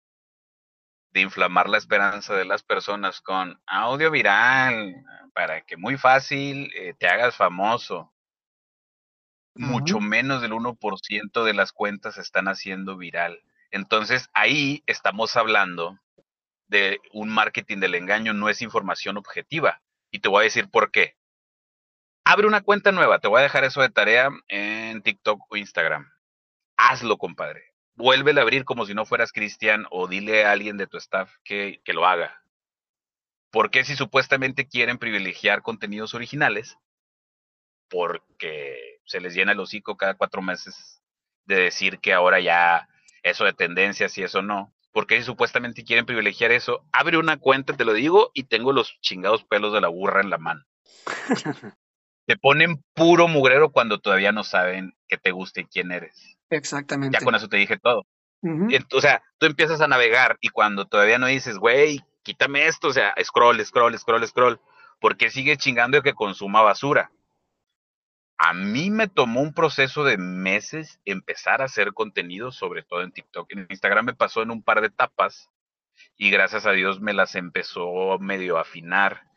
de 1.12 1.20
inflamar 1.20 1.68
la 1.68 1.78
esperanza 1.78 2.34
de 2.34 2.44
las 2.44 2.62
personas 2.62 3.20
con 3.20 3.60
audio 3.66 4.10
viral, 4.10 5.04
para 5.34 5.62
que 5.62 5.76
muy 5.76 5.96
fácil 5.96 6.70
eh, 6.74 6.94
te 6.98 7.08
hagas 7.08 7.36
famoso. 7.36 8.12
Mucho 9.54 10.00
menos 10.00 10.40
del 10.40 10.52
1% 10.52 11.44
de 11.44 11.54
las 11.54 11.72
cuentas 11.72 12.18
están 12.18 12.46
haciendo 12.46 12.96
viral. 12.96 13.42
Entonces 13.70 14.30
ahí 14.32 14.82
estamos 14.86 15.36
hablando 15.36 15.98
de 16.68 17.00
un 17.12 17.28
marketing 17.30 17.78
del 17.78 17.96
engaño, 17.96 18.32
no 18.32 18.48
es 18.48 18.62
información 18.62 19.16
objetiva. 19.16 19.82
Y 20.12 20.20
te 20.20 20.28
voy 20.28 20.40
a 20.40 20.44
decir 20.44 20.70
por 20.70 20.92
qué. 20.92 21.16
Abre 22.24 22.46
una 22.46 22.62
cuenta 22.62 22.92
nueva, 22.92 23.18
te 23.18 23.28
voy 23.28 23.40
a 23.40 23.42
dejar 23.42 23.64
eso 23.64 23.80
de 23.80 23.90
tarea 23.90 24.30
en 24.48 25.02
TikTok 25.02 25.40
o 25.48 25.56
Instagram. 25.56 26.08
Hazlo, 26.76 27.18
compadre 27.18 27.69
vuélvele 27.94 28.40
a 28.40 28.42
abrir 28.42 28.64
como 28.64 28.86
si 28.86 28.94
no 28.94 29.04
fueras 29.04 29.32
Cristian 29.32 29.86
o 29.90 30.08
dile 30.08 30.44
a 30.44 30.52
alguien 30.52 30.76
de 30.76 30.86
tu 30.86 30.96
staff 30.96 31.32
que, 31.44 31.80
que 31.84 31.92
lo 31.92 32.06
haga. 32.06 32.42
¿Por 33.50 33.70
qué 33.70 33.84
si 33.84 33.96
supuestamente 33.96 34.68
quieren 34.68 34.98
privilegiar 34.98 35.62
contenidos 35.62 36.14
originales? 36.14 36.78
Porque 37.88 39.00
se 39.04 39.20
les 39.20 39.34
llena 39.34 39.52
el 39.52 39.60
hocico 39.60 39.96
cada 39.96 40.14
cuatro 40.14 40.40
meses 40.40 41.02
de 41.46 41.56
decir 41.56 41.98
que 41.98 42.12
ahora 42.12 42.40
ya 42.40 42.88
eso 43.22 43.44
de 43.44 43.52
tendencias 43.52 44.16
y 44.18 44.22
eso 44.22 44.40
no. 44.42 44.72
¿Por 44.92 45.06
qué 45.06 45.18
si 45.18 45.24
supuestamente 45.24 45.84
quieren 45.84 46.06
privilegiar 46.06 46.52
eso? 46.52 46.84
Abre 46.92 47.18
una 47.18 47.38
cuenta, 47.38 47.76
te 47.76 47.84
lo 47.84 47.92
digo, 47.92 48.30
y 48.34 48.44
tengo 48.44 48.72
los 48.72 48.98
chingados 49.00 49.44
pelos 49.44 49.72
de 49.72 49.80
la 49.80 49.88
burra 49.88 50.20
en 50.20 50.30
la 50.30 50.38
mano. 50.38 50.64
te 52.26 52.36
ponen 52.36 52.82
puro 52.94 53.28
mugrero 53.28 53.70
cuando 53.70 53.98
todavía 53.98 54.32
no 54.32 54.44
saben 54.44 54.96
que 55.08 55.16
te 55.16 55.30
gusta 55.30 55.60
y 55.60 55.66
quién 55.66 55.92
eres. 55.92 56.38
Exactamente. 56.50 57.18
Ya 57.18 57.24
con 57.24 57.34
eso 57.34 57.48
te 57.48 57.56
dije 57.56 57.78
todo. 57.78 58.04
o 58.92 59.00
sea, 59.00 59.22
tú 59.38 59.46
empiezas 59.46 59.80
a 59.80 59.88
navegar 59.88 60.36
y 60.40 60.48
cuando 60.48 60.86
todavía 60.86 61.18
no 61.18 61.26
dices, 61.26 61.58
güey, 61.58 62.00
quítame 62.22 62.66
esto, 62.66 62.88
o 62.88 62.92
sea, 62.92 63.14
scroll, 63.22 63.64
scroll, 63.64 63.96
scroll, 63.98 64.26
scroll, 64.26 64.60
porque 65.00 65.30
sigue 65.30 65.56
chingando 65.56 66.02
que 66.02 66.14
consuma 66.14 66.62
basura. 66.62 67.10
A 68.38 68.54
mí 68.54 68.90
me 68.90 69.06
tomó 69.06 69.42
un 69.42 69.52
proceso 69.52 70.02
de 70.02 70.16
meses 70.16 70.98
empezar 71.04 71.60
a 71.60 71.66
hacer 71.66 71.92
contenido, 71.92 72.52
sobre 72.52 72.82
todo 72.82 73.02
en 73.02 73.12
TikTok. 73.12 73.52
En 73.52 73.66
Instagram 73.68 74.06
me 74.06 74.14
pasó 74.14 74.42
en 74.42 74.50
un 74.50 74.62
par 74.62 74.80
de 74.80 74.86
etapas 74.86 75.50
y 76.16 76.30
gracias 76.30 76.64
a 76.64 76.72
Dios 76.72 77.00
me 77.00 77.12
las 77.12 77.34
empezó 77.34 78.18
medio 78.18 78.56
a 78.56 78.62
afinar. 78.62 79.29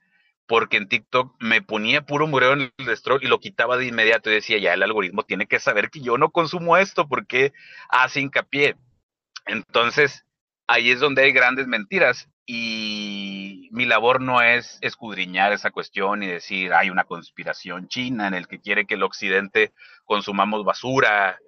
Porque 0.54 0.78
en 0.78 0.88
TikTok 0.88 1.36
me 1.39 1.63
ponía 1.63 2.06
puro 2.06 2.28
mureo 2.28 2.54
en 2.54 2.72
el 2.78 2.96
scroll 2.96 3.24
y 3.24 3.28
lo 3.28 3.39
quitaba 3.39 3.76
de 3.76 3.88
inmediato 3.88 4.30
y 4.30 4.36
decía, 4.36 4.60
ya 4.60 4.76
el 4.76 4.84
algoritmo 4.84 5.24
tiene 5.24 5.48
que 5.48 5.58
saber 5.58 5.89
que 5.89 6.00
yo 6.00 6.20
no 6.20 6.30
consumo 6.30 6.78
esto 6.78 7.08
porque 7.08 7.54
hace 7.89 8.20
hincapié. 8.20 8.76
Entonces, 9.48 10.28
ahí 10.68 10.92
es 10.92 11.00
donde 11.00 11.24
hay 11.24 11.32
grandes 11.32 11.66
mentiras 11.66 12.30
y 12.46 13.68
mi 13.72 13.86
labor 13.86 14.22
no 14.22 14.44
es 14.44 14.78
escudriñar 14.82 15.54
esa 15.54 15.72
cuestión 15.72 16.22
y 16.22 16.28
decir 16.28 16.72
hay 16.72 16.92
una 16.92 17.06
conspiración 17.06 17.88
china 17.88 18.28
en 18.28 18.36
el 18.36 18.48
que 18.48 18.62
quiere 18.62 18.86
que 18.86 18.94
el 18.94 19.02
occidente 19.02 19.74
consumamos 20.06 20.63
basura 20.63 21.39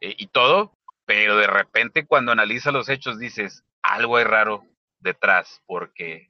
eh, 0.00 0.14
y 0.16 0.28
todo, 0.28 0.78
pero 1.04 1.36
de 1.36 1.48
repente 1.48 2.06
cuando 2.06 2.30
analiza 2.30 2.70
los 2.70 2.88
hechos 2.88 3.18
dices 3.18 3.64
algo 3.82 4.20
es 4.20 4.26
raro 4.28 4.64
detrás 5.00 5.60
porque 5.66 6.28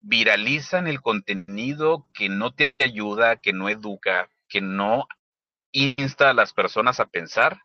viralizan 0.00 0.86
el 0.86 1.00
contenido 1.00 2.08
que 2.14 2.28
no 2.28 2.54
te 2.54 2.74
ayuda, 2.78 3.36
que 3.36 3.52
no 3.52 3.68
educa, 3.68 4.30
que 4.48 4.60
no 4.60 5.06
insta 5.72 6.30
a 6.30 6.34
las 6.34 6.52
personas 6.52 7.00
a 7.00 7.06
pensar 7.06 7.60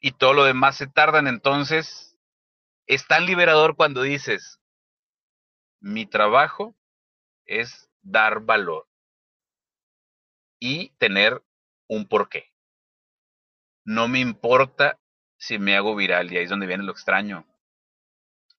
y 0.00 0.12
todo 0.12 0.34
lo 0.34 0.44
demás 0.44 0.76
se 0.76 0.86
tardan 0.86 1.26
entonces 1.26 2.16
es 2.86 3.06
tan 3.06 3.26
liberador 3.26 3.76
cuando 3.76 4.02
dices, 4.02 4.60
mi 5.80 6.06
trabajo 6.06 6.76
es 7.44 7.90
dar 8.02 8.40
valor 8.40 8.86
y 10.60 10.90
tener 10.98 11.42
un 11.88 12.06
porqué. 12.06 12.52
No 13.84 14.08
me 14.08 14.20
importa 14.20 14.98
si 15.36 15.58
me 15.58 15.76
hago 15.76 15.94
viral 15.94 16.32
y 16.32 16.38
ahí 16.38 16.44
es 16.44 16.50
donde 16.50 16.66
viene 16.66 16.84
lo 16.84 16.92
extraño. 16.92 17.46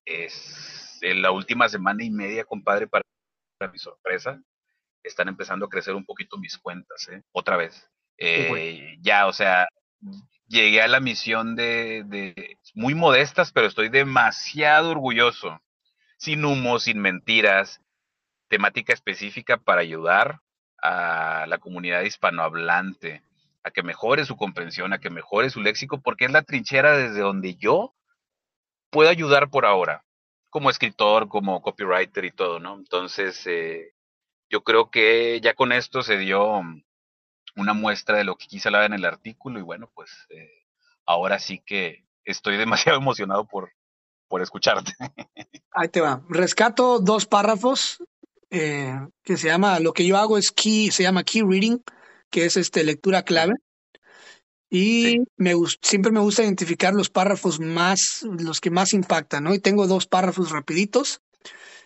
Es 0.06 0.77
en 1.02 1.22
la 1.22 1.32
última 1.32 1.70
semana 1.70 2.04
y 2.04 2.10
media, 2.10 2.46
compadre, 2.46 2.88
para, 2.88 3.04
mi 3.72 3.80
sorpresa, 3.80 4.42
están 5.04 5.28
empezando 5.28 5.66
a 5.66 5.70
crecer 5.70 5.96
un 5.96 6.06
poquito 6.06 6.38
mis 6.38 6.58
cuentas, 6.58 7.08
¿eh? 7.10 7.24
otra 7.32 7.58
vez. 7.58 7.90
Eh, 8.18 8.98
ya, 9.02 9.28
o 9.28 9.34
sea, 9.34 9.68
llegué 10.48 10.82
a 10.82 10.88
la 10.88 11.00
misión 11.00 11.56
de, 11.56 12.58
muy 12.74 12.96
modestas, 12.96 13.52
pero 13.52 13.68
estoy 13.68 13.90
demasiado 13.90 14.92
orgulloso, 14.92 15.62
sin 16.18 16.46
humo, 16.46 16.80
sin 16.80 17.00
mentiras, 17.00 17.82
temática 18.48 18.94
específica 18.94 19.58
para 19.58 19.82
ayudar 19.82 20.42
a 20.82 21.46
la 21.48 21.58
comunidad 21.58 22.02
hispanohablante 22.04 23.24
a 23.64 23.72
que 23.72 23.84
mejore 23.84 24.26
su 24.26 24.38
comprensión, 24.38 24.94
a 24.94 25.00
que 25.00 25.10
mejore 25.10 25.50
su 25.50 25.62
léxico, 25.62 26.02
porque 26.02 26.26
es 26.26 26.32
la 26.32 26.44
trinchera 26.44 26.96
desde 26.98 27.20
donde 27.20 27.56
yo 27.56 27.94
puedo 28.90 29.10
ayudar 29.10 29.50
por 29.50 29.66
ahora, 29.66 30.06
como 30.50 30.70
escritor, 30.70 31.28
como 31.28 31.62
copywriter 31.62 32.26
y 32.26 32.32
todo, 32.32 32.60
¿no? 32.60 32.76
Entonces, 32.76 33.46
eh, 33.48 33.94
yo 34.50 34.64
creo 34.64 34.90
que 34.90 35.40
ya 35.42 35.54
con 35.54 35.72
esto 35.72 36.02
se 36.02 36.18
dio 36.18 36.62
una 37.56 37.74
muestra 37.74 38.18
de 38.18 38.24
lo 38.24 38.36
que 38.36 38.48
quise 38.48 38.70
hablar 38.70 38.86
en 38.86 38.94
el 38.94 39.06
artículo 39.06 39.60
y 39.60 39.64
bueno, 39.64 39.92
pues 39.94 40.12
eh, 40.30 40.66
ahora 41.06 41.40
sí 41.40 41.62
que 41.66 42.06
estoy 42.24 42.58
demasiado 42.58 43.00
emocionado 43.00 43.46
por, 43.46 43.72
por 44.28 44.42
escucharte. 44.42 44.94
Ahí 45.72 45.90
te 45.90 46.02
va. 46.02 46.24
Rescato 46.30 47.00
dos 47.00 47.26
párrafos 47.26 48.04
eh, 48.50 48.94
que 49.24 49.38
se 49.38 49.48
llama, 49.48 49.80
lo 49.80 49.94
que 49.94 50.06
yo 50.06 50.18
hago 50.18 50.38
es 50.38 50.52
key, 50.52 50.92
se 50.92 51.04
llama 51.04 51.24
key 51.24 51.42
reading, 51.42 51.80
que 52.30 52.46
es 52.46 52.58
este 52.58 52.84
lectura 52.84 53.24
clave. 53.24 53.54
Y 54.70 55.22
me 55.38 55.54
siempre 55.82 56.12
me 56.12 56.20
gusta 56.20 56.44
identificar 56.44 56.94
los 56.94 57.10
párrafos 57.10 57.60
más, 57.60 58.24
los 58.24 58.60
que 58.60 58.70
más 58.70 58.94
impactan, 58.94 59.46
¿no? 59.46 59.54
Y 59.54 59.60
tengo 59.60 59.88
dos 59.88 60.08
párrafos 60.08 60.52
rapiditos. 60.52 61.22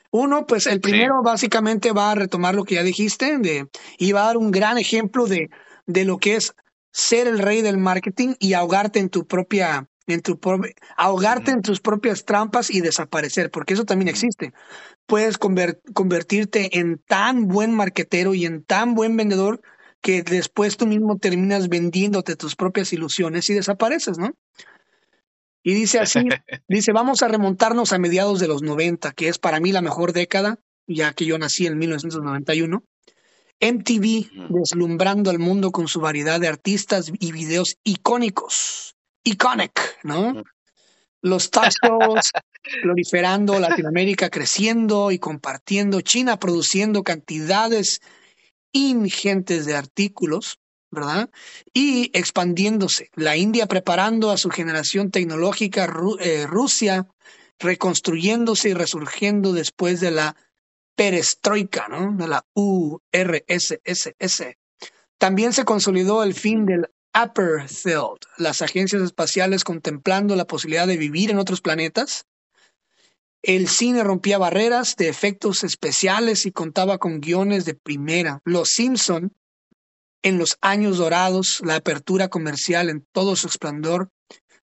Uno, 0.10 0.46
pues 0.46 0.68
el 0.68 0.82
primero 0.82 1.22
básicamente 1.24 1.92
va 1.94 2.12
a 2.12 2.16
retomar 2.16 2.54
lo 2.54 2.66
que 2.66 2.76
ya 2.76 2.84
dijiste 2.84 3.38
de, 3.38 3.68
y 3.98 4.12
va 4.12 4.24
a 4.24 4.28
dar 4.28 4.38
un 4.38 4.52
gran 4.52 4.78
ejemplo 4.78 5.26
de, 5.26 5.50
de 5.86 6.06
lo 6.06 6.18
que 6.18 6.36
es 6.36 6.54
ser 6.92 7.28
el 7.28 7.40
rey 7.40 7.62
del 7.62 7.78
marketing 7.78 8.34
y 8.40 8.54
ahogarte 8.54 9.00
en 9.00 9.10
tu 9.10 9.26
propia, 9.26 9.88
en 10.08 10.22
tu 10.22 10.38
ahogarte 10.98 11.52
en 11.52 11.62
tus 11.62 11.80
propias 11.80 12.26
trampas 12.26 12.70
y 12.70 12.82
desaparecer, 12.82 13.52
porque 13.52 13.74
eso 13.74 13.86
también 13.86 14.10
existe. 14.10 14.54
Puedes 15.06 15.38
convertirte 15.38 16.78
en 16.80 16.98
tan 16.98 17.48
buen 17.48 17.74
marketero 17.74 18.34
y 18.34 18.46
en 18.46 18.64
tan 18.64 18.96
buen 18.96 19.16
vendedor 19.16 19.62
que 20.02 20.24
después 20.24 20.78
tú 20.78 20.88
mismo 20.88 21.18
terminas 21.18 21.70
vendiéndote 21.70 22.36
tus 22.36 22.56
propias 22.56 22.92
ilusiones 22.92 23.50
y 23.50 23.54
desapareces, 23.54 24.18
¿no? 24.18 24.32
Y 25.64 25.74
dice 25.74 26.00
así, 26.00 26.20
dice, 26.68 26.92
vamos 26.92 27.22
a 27.22 27.28
remontarnos 27.28 27.94
a 27.94 28.00
mediados 28.00 28.40
de 28.40 28.48
los 28.48 28.64
90, 28.64 29.12
que 29.12 29.28
es 29.28 29.38
para 29.38 29.60
mí 29.60 29.72
la 29.72 29.82
mejor 29.82 30.14
década, 30.14 30.60
ya 30.88 31.14
que 31.14 31.26
yo 31.26 31.38
nací 31.38 31.68
en 31.68 31.78
1991. 31.78 32.84
MTV 33.62 34.50
deslumbrando 34.50 35.30
al 35.30 35.38
mundo 35.38 35.72
con 35.72 35.88
su 35.88 36.02
variedad 36.02 36.40
de 36.40 36.48
artistas 36.48 37.12
y 37.20 37.32
videos 37.32 37.78
icónicos. 37.84 38.96
Iconic, 39.24 40.00
¿no? 40.04 40.42
Los 41.22 41.52
tachos 41.52 42.32
glorificando 42.82 43.60
Latinoamérica 43.60 44.32
creciendo 44.32 45.12
y 45.12 45.20
compartiendo, 45.20 46.02
China 46.02 46.38
produciendo 46.38 47.04
cantidades 47.04 48.02
ingentes 48.74 49.66
de 49.66 49.76
artículos 49.76 50.60
¿verdad? 50.92 51.30
Y 51.74 52.12
expandiéndose. 52.14 53.10
La 53.16 53.38
India 53.38 53.66
preparando 53.66 54.30
a 54.30 54.38
su 54.38 54.50
generación 54.50 55.10
tecnológica, 55.10 55.92
eh, 56.20 56.46
Rusia 56.46 57.08
reconstruyéndose 57.60 58.70
y 58.70 58.74
resurgiendo 58.74 59.54
después 59.54 60.02
de 60.02 60.12
la 60.12 60.36
perestroika, 60.96 61.88
¿no? 61.88 62.16
De 62.18 62.28
la 62.28 62.46
URSS. 62.54 64.58
También 65.18 65.54
se 65.54 65.64
consolidó 65.64 66.24
el 66.24 66.34
fin 66.34 66.66
del 66.66 66.88
Upper 67.14 67.66
las 68.38 68.62
agencias 68.62 69.02
espaciales 69.02 69.64
contemplando 69.64 70.36
la 70.36 70.46
posibilidad 70.46 70.88
de 70.88 70.98
vivir 70.98 71.30
en 71.30 71.40
otros 71.40 71.62
planetas. 71.62 72.26
El 73.44 73.68
cine 73.68 74.04
rompía 74.04 74.38
barreras 74.38 74.96
de 74.96 75.10
efectos 75.10 75.64
especiales 75.64 76.46
y 76.46 76.52
contaba 76.52 77.00
con 77.00 77.22
guiones 77.22 77.66
de 77.66 77.74
primera. 77.74 78.42
Los 78.46 78.70
Simpson 78.70 79.34
en 80.22 80.38
los 80.38 80.58
años 80.62 80.98
dorados, 80.98 81.62
la 81.64 81.76
apertura 81.76 82.28
comercial 82.28 82.90
en 82.90 83.06
todo 83.12 83.36
su 83.36 83.48
esplendor, 83.48 84.12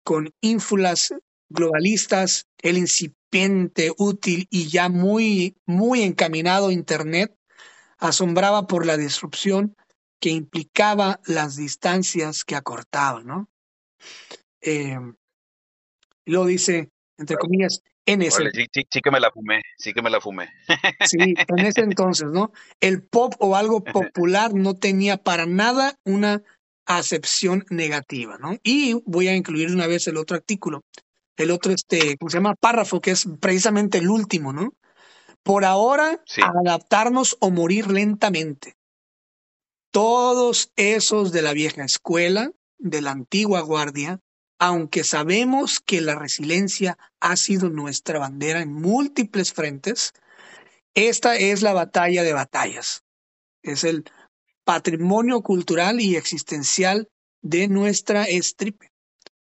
con 0.02 0.32
ínfulas 0.40 1.14
globalistas, 1.50 2.46
el 2.58 2.78
incipiente, 2.78 3.92
útil 3.98 4.46
y 4.50 4.68
ya 4.68 4.88
muy, 4.88 5.56
muy 5.66 6.02
encaminado 6.02 6.70
Internet, 6.70 7.36
asombraba 7.98 8.66
por 8.66 8.86
la 8.86 8.96
disrupción 8.96 9.76
que 10.20 10.30
implicaba 10.30 11.20
las 11.26 11.56
distancias 11.56 12.44
que 12.44 12.56
acortaban, 12.56 13.26
¿no? 13.26 13.50
Eh, 14.60 14.98
luego 16.24 16.46
dice, 16.46 16.90
entre 17.18 17.36
comillas, 17.36 17.82
en 18.06 18.22
ese. 18.22 18.50
sí, 18.52 18.66
sí, 18.90 19.00
que 19.00 19.10
me 19.10 19.20
la 19.20 19.30
fumé, 19.30 19.62
sí 19.78 19.92
que 19.92 20.02
me 20.02 20.10
la 20.10 20.20
fumé. 20.20 20.48
Sí, 21.04 21.18
en 21.18 21.66
ese 21.66 21.82
entonces, 21.82 22.28
¿no? 22.30 22.52
El 22.80 23.02
pop 23.02 23.34
o 23.38 23.56
algo 23.56 23.82
popular 23.82 24.54
no 24.54 24.74
tenía 24.74 25.16
para 25.16 25.46
nada 25.46 25.98
una 26.04 26.42
acepción 26.86 27.64
negativa, 27.70 28.38
¿no? 28.38 28.56
Y 28.62 28.94
voy 29.04 29.28
a 29.28 29.36
incluir 29.36 29.70
una 29.70 29.86
vez 29.86 30.06
el 30.08 30.16
otro 30.16 30.36
artículo, 30.36 30.82
el 31.36 31.50
otro, 31.50 31.72
este, 31.72 32.16
¿cómo 32.18 32.30
se 32.30 32.38
llama? 32.38 32.54
Párrafo, 32.54 33.00
que 33.00 33.12
es 33.12 33.28
precisamente 33.40 33.98
el 33.98 34.08
último, 34.08 34.52
¿no? 34.52 34.74
Por 35.42 35.64
ahora, 35.64 36.22
adaptarnos 36.64 37.36
o 37.40 37.50
morir 37.50 37.90
lentamente. 37.90 38.76
Todos 39.90 40.72
esos 40.76 41.32
de 41.32 41.42
la 41.42 41.52
vieja 41.52 41.84
escuela, 41.84 42.50
de 42.78 43.00
la 43.02 43.10
antigua 43.10 43.60
guardia, 43.60 44.20
aunque 44.64 45.02
sabemos 45.02 45.80
que 45.80 46.00
la 46.00 46.14
resiliencia 46.14 46.96
ha 47.18 47.34
sido 47.34 47.68
nuestra 47.68 48.20
bandera 48.20 48.62
en 48.62 48.72
múltiples 48.72 49.52
frentes, 49.52 50.12
esta 50.94 51.34
es 51.34 51.62
la 51.62 51.72
batalla 51.72 52.22
de 52.22 52.32
batallas. 52.32 53.02
Es 53.64 53.82
el 53.82 54.04
patrimonio 54.62 55.42
cultural 55.42 56.00
y 56.00 56.14
existencial 56.14 57.08
de 57.42 57.66
nuestra 57.66 58.22
estripe, 58.22 58.92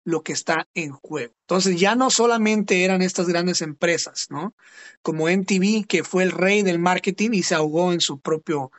lo 0.03 0.21
que 0.21 0.33
está 0.33 0.67
en 0.75 0.91
juego. 0.91 1.33
Entonces 1.47 1.79
ya 1.79 1.95
no 1.95 2.11
solamente 2.11 2.83
eran 2.83 3.01
estas 3.01 3.27
grandes 3.27 3.63
empresas, 3.63 4.27
¿no? 4.29 4.53
Como 5.01 5.29
MTV, 5.29 5.87
que 5.87 6.03
fue 6.03 6.21
el 6.21 6.31
rey 6.31 6.61
del 6.61 6.77
marketing 6.77 7.31
y 7.33 7.41
se 7.41 7.55
ahogó 7.55 7.91
en 7.91 8.01
su 8.01 8.19
propio, 8.19 8.71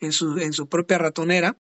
en 0.00 0.12
su, 0.12 0.36
en 0.36 0.52
su 0.52 0.68
propia 0.68 0.98
ratonera, 0.98 1.56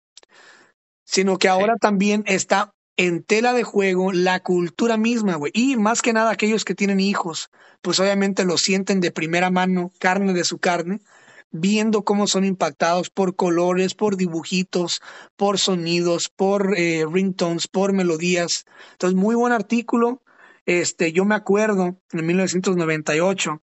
sino 1.04 1.38
que 1.38 1.50
ahora 1.50 1.76
también 1.76 2.24
está 2.28 2.74
en 3.02 3.24
tela 3.24 3.54
de 3.54 3.64
juego 3.64 4.14
la 4.14 4.42
cultura 4.42 4.96
misma, 4.96 5.36
güey. 5.36 5.52
Y 5.56 5.76
más 5.76 6.04
que 6.04 6.14
nada 6.14 6.30
aquellos 6.30 6.64
que 6.64 6.76
tienen 6.76 7.00
hijos, 7.00 7.50
pues 7.82 8.00
obviamente 8.00 8.46
lo 8.46 8.60
sienten 8.60 9.00
de 9.00 9.10
primera 9.10 9.50
mano, 9.50 9.92
carne 10.00 10.34
de 10.34 10.44
su 10.44 10.60
carne, 10.60 11.02
viendo 11.50 12.04
cómo 12.04 12.28
son 12.28 12.46
impactados 12.46 13.10
por 13.10 13.36
colores, 13.36 13.96
por 13.96 14.18
dibujitos, 14.18 15.02
por 15.36 15.58
sonidos, 15.58 16.30
por 16.30 16.78
eh, 16.78 17.04
ringtones, 17.12 17.68
por 17.68 17.92
melodías. 17.92 18.66
Entonces, 18.92 19.18
muy 19.18 19.34
buen 19.34 19.52
artículo. 19.52 20.22
Este, 20.68 21.12
yo 21.12 21.26
me 21.26 21.34
acuerdo 21.34 22.00
en 22.12 22.26
1998 22.28 23.64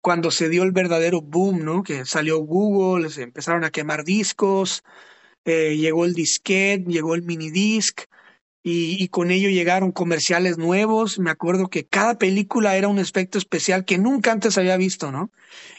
cuando 0.00 0.30
se 0.30 0.48
dio 0.48 0.62
el 0.62 0.70
verdadero 0.70 1.20
boom, 1.20 1.64
¿no? 1.64 1.82
Que 1.82 2.04
salió 2.04 2.38
Google, 2.38 3.10
se 3.10 3.22
empezaron 3.22 3.64
a 3.64 3.70
quemar 3.70 4.04
discos, 4.04 4.84
eh, 5.44 5.76
llegó 5.76 6.04
el 6.04 6.14
disquete, 6.14 6.84
llegó 6.86 7.16
el 7.16 7.22
minidisc, 7.22 8.02
y, 8.62 9.02
y, 9.02 9.08
con 9.08 9.30
ello 9.30 9.48
llegaron 9.48 9.92
comerciales 9.92 10.58
nuevos. 10.58 11.18
Me 11.18 11.30
acuerdo 11.30 11.68
que 11.68 11.86
cada 11.86 12.18
película 12.18 12.76
era 12.76 12.88
un 12.88 12.98
efecto 12.98 13.38
especial 13.38 13.84
que 13.84 13.98
nunca 13.98 14.32
antes 14.32 14.58
había 14.58 14.76
visto, 14.76 15.10
¿no? 15.10 15.30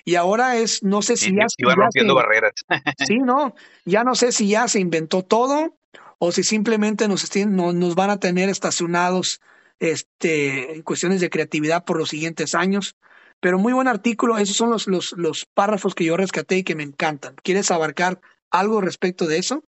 Y 0.03 0.15
ahora 0.15 0.57
es, 0.57 0.81
no 0.83 1.01
sé 1.01 1.15
si 1.17 1.29
Sí, 1.29 1.35
ya, 1.37 1.45
iba 1.57 1.71
ya 1.71 1.75
rompiendo 1.75 2.13
se, 2.13 2.15
barreras. 2.15 2.53
sí, 3.07 3.19
no, 3.19 3.53
ya 3.85 4.03
no 4.03 4.15
sé 4.15 4.31
si 4.31 4.47
ya 4.49 4.67
se 4.67 4.79
inventó 4.79 5.23
todo 5.23 5.77
o 6.17 6.31
si 6.31 6.43
simplemente 6.43 7.07
nos, 7.07 7.23
estén- 7.23 7.51
no- 7.51 7.73
nos 7.73 7.95
van 7.95 8.09
a 8.09 8.19
tener 8.19 8.49
estacionados 8.49 9.41
este, 9.79 10.75
en 10.75 10.81
cuestiones 10.83 11.21
de 11.21 11.29
creatividad 11.29 11.83
por 11.85 11.97
los 11.97 12.09
siguientes 12.09 12.55
años. 12.55 12.95
Pero 13.39 13.57
muy 13.57 13.73
buen 13.73 13.87
artículo, 13.87 14.37
esos 14.37 14.55
son 14.55 14.69
los, 14.69 14.87
los, 14.87 15.13
los 15.17 15.45
párrafos 15.45 15.95
que 15.95 16.05
yo 16.05 16.15
rescaté 16.15 16.57
y 16.57 16.63
que 16.63 16.75
me 16.75 16.83
encantan. 16.83 17.35
¿Quieres 17.43 17.71
abarcar 17.71 18.21
algo 18.51 18.81
respecto 18.81 19.25
de 19.25 19.39
eso? 19.39 19.63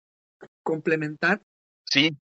¿Complementar? 0.61 1.41
Sí, 1.85 2.15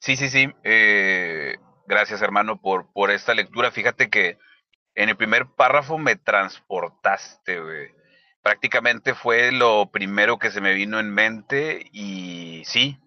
sí, 0.00 0.16
sí, 0.16 0.28
sí. 0.28 0.52
eh, 0.64 1.56
gracias, 1.86 2.22
hermano, 2.22 2.60
por, 2.60 2.92
por 2.92 3.10
esta 3.10 3.34
lectura. 3.34 3.70
Fíjate 3.70 4.10
que 4.10 4.38
en 4.94 5.08
el 5.08 5.16
primer 5.16 5.46
párrafo 5.46 5.98
me 5.98 6.16
transportaste, 6.16 7.60
güey. 7.60 7.94
Prácticamente 8.42 9.14
fue 9.14 9.52
lo 9.52 9.90
primero 9.90 10.38
que 10.38 10.50
se 10.50 10.60
me 10.60 10.72
vino 10.72 11.00
en 11.00 11.12
mente 11.12 11.88
y 11.92 12.62
sí, 12.64 13.00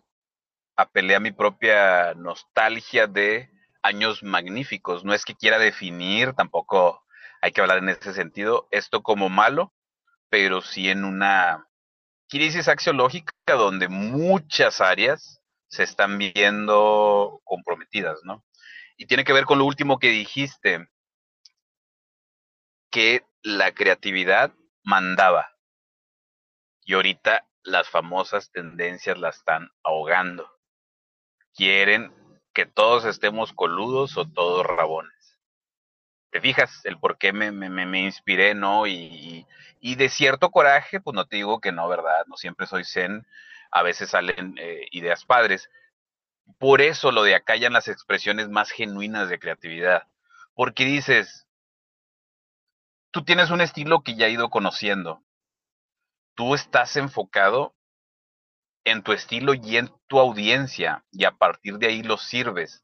apelé 0.75 1.15
a 1.15 1.19
mi 1.19 1.31
propia 1.31 2.13
nostalgia 2.13 3.07
de 3.07 3.49
años 3.81 4.23
magníficos. 4.23 5.03
No 5.05 5.13
es 5.13 5.25
que 5.25 5.35
quiera 5.35 5.57
definir, 5.57 6.33
tampoco 6.33 7.05
hay 7.41 7.51
que 7.51 7.61
hablar 7.61 7.79
en 7.79 7.89
ese 7.89 8.13
sentido, 8.13 8.67
esto 8.71 9.01
como 9.01 9.29
malo, 9.29 9.73
pero 10.29 10.61
sí 10.61 10.89
en 10.89 11.05
una 11.05 11.67
crisis 12.27 12.67
axiológica 12.67 13.33
donde 13.47 13.87
muchas 13.87 14.81
áreas 14.81 15.38
se 15.69 15.83
están 15.83 16.17
viendo 16.17 17.41
comprometidas, 17.45 18.19
¿no? 18.23 18.43
Y 18.97 19.05
tiene 19.05 19.23
que 19.23 19.33
ver 19.33 19.45
con 19.45 19.59
lo 19.59 19.65
último 19.65 19.99
que 19.99 20.09
dijiste, 20.09 20.89
que 22.91 23.23
la 23.43 23.71
creatividad 23.71 24.51
mandaba 24.83 25.55
y 26.83 26.95
ahorita 26.95 27.45
las 27.63 27.87
famosas 27.87 28.51
tendencias 28.51 29.17
la 29.19 29.29
están 29.29 29.71
ahogando. 29.83 30.49
Quieren 31.53 32.11
que 32.53 32.65
todos 32.65 33.05
estemos 33.05 33.53
coludos 33.53 34.17
o 34.17 34.27
todos 34.27 34.65
rabones. 34.65 35.39
¿Te 36.31 36.41
fijas 36.41 36.83
el 36.85 36.99
por 36.99 37.17
qué 37.17 37.31
me, 37.31 38.01
inspiré, 38.01 38.55
no? 38.55 38.87
Y, 38.87 39.45
y 39.79 39.95
de 39.95 40.09
cierto 40.09 40.49
coraje, 40.49 40.99
pues 40.99 41.13
no 41.13 41.25
te 41.25 41.37
digo 41.37 41.61
que 41.61 41.71
no, 41.71 41.87
¿verdad? 41.87 42.25
No 42.27 42.37
siempre 42.37 42.65
soy 42.65 42.83
zen, 42.85 43.25
a 43.71 43.83
veces 43.83 44.09
salen 44.11 44.55
eh, 44.57 44.87
ideas 44.91 45.25
padres. 45.25 45.69
Por 46.57 46.81
eso 46.81 47.11
lo 47.11 47.23
de 47.23 47.35
acá 47.35 47.55
ya 47.55 47.69
las 47.69 47.87
expresiones 47.87 48.49
más 48.49 48.71
genuinas 48.71 49.29
de 49.29 49.39
creatividad. 49.39 50.07
Porque 50.53 50.85
dices, 50.85 51.47
tú 53.11 53.23
tienes 53.23 53.49
un 53.51 53.61
estilo 53.61 54.03
que 54.03 54.15
ya 54.15 54.27
he 54.27 54.31
ido 54.31 54.49
conociendo. 54.49 55.23
Tú 56.35 56.55
estás 56.55 56.95
enfocado 56.95 57.75
en 58.85 59.03
tu 59.03 59.11
estilo 59.11 59.53
y 59.53 59.77
en 59.77 59.91
tu 60.07 60.19
audiencia 60.19 61.05
y 61.11 61.25
a 61.25 61.31
partir 61.31 61.77
de 61.77 61.87
ahí 61.87 62.03
lo 62.03 62.17
sirves. 62.17 62.83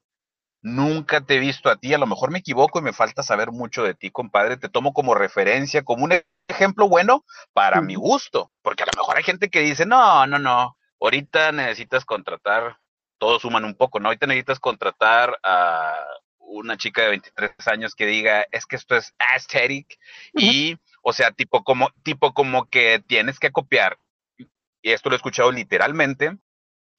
Nunca 0.62 1.22
te 1.22 1.36
he 1.36 1.40
visto 1.40 1.70
a 1.70 1.78
ti, 1.78 1.94
a 1.94 1.98
lo 1.98 2.08
mejor 2.08 2.32
me 2.32 2.40
equivoco 2.40 2.80
y 2.80 2.82
me 2.82 2.94
falta 2.94 3.24
saber 3.24 3.52
mucho 3.52 3.84
de 3.84 3.94
ti, 3.94 4.10
compadre. 4.10 4.58
Te 4.58 4.70
tomo 4.70 4.94
como 4.94 5.14
referencia, 5.14 5.84
como 5.84 6.06
un 6.06 6.14
ejemplo 6.48 6.88
bueno 6.88 7.26
para 7.54 7.82
mi 7.82 7.96
gusto, 7.96 8.52
porque 8.62 8.84
a 8.84 8.88
lo 8.88 9.02
mejor 9.02 9.18
hay 9.18 9.24
gente 9.24 9.50
que 9.50 9.62
dice, 9.62 9.86
no, 9.86 10.26
no, 10.28 10.40
no, 10.40 10.78
ahorita 11.00 11.52
necesitas 11.52 12.06
contratar, 12.06 12.78
todos 13.18 13.42
suman 13.42 13.66
un 13.66 13.76
poco, 13.76 14.00
¿no? 14.00 14.10
Ahorita 14.10 14.28
necesitas 14.28 14.60
contratar 14.60 15.38
a 15.44 15.96
una 16.40 16.78
chica 16.78 17.02
de 17.02 17.10
23 17.10 17.68
años 17.68 17.96
que 17.96 18.06
diga, 18.06 18.46
es 18.52 18.66
que 18.66 18.76
esto 18.76 18.96
es 18.96 19.14
aesthetic 19.18 19.98
y, 20.34 20.78
o 21.02 21.14
sea, 21.14 21.32
tipo 21.32 21.64
como, 21.64 21.90
tipo 22.04 22.34
como 22.34 22.70
que 22.70 23.04
tienes 23.08 23.40
que 23.40 23.52
copiar, 23.52 23.98
y 24.38 24.92
esto 24.92 25.10
lo 25.10 25.16
he 25.16 25.18
escuchado 25.18 25.52
literalmente, 25.52 26.38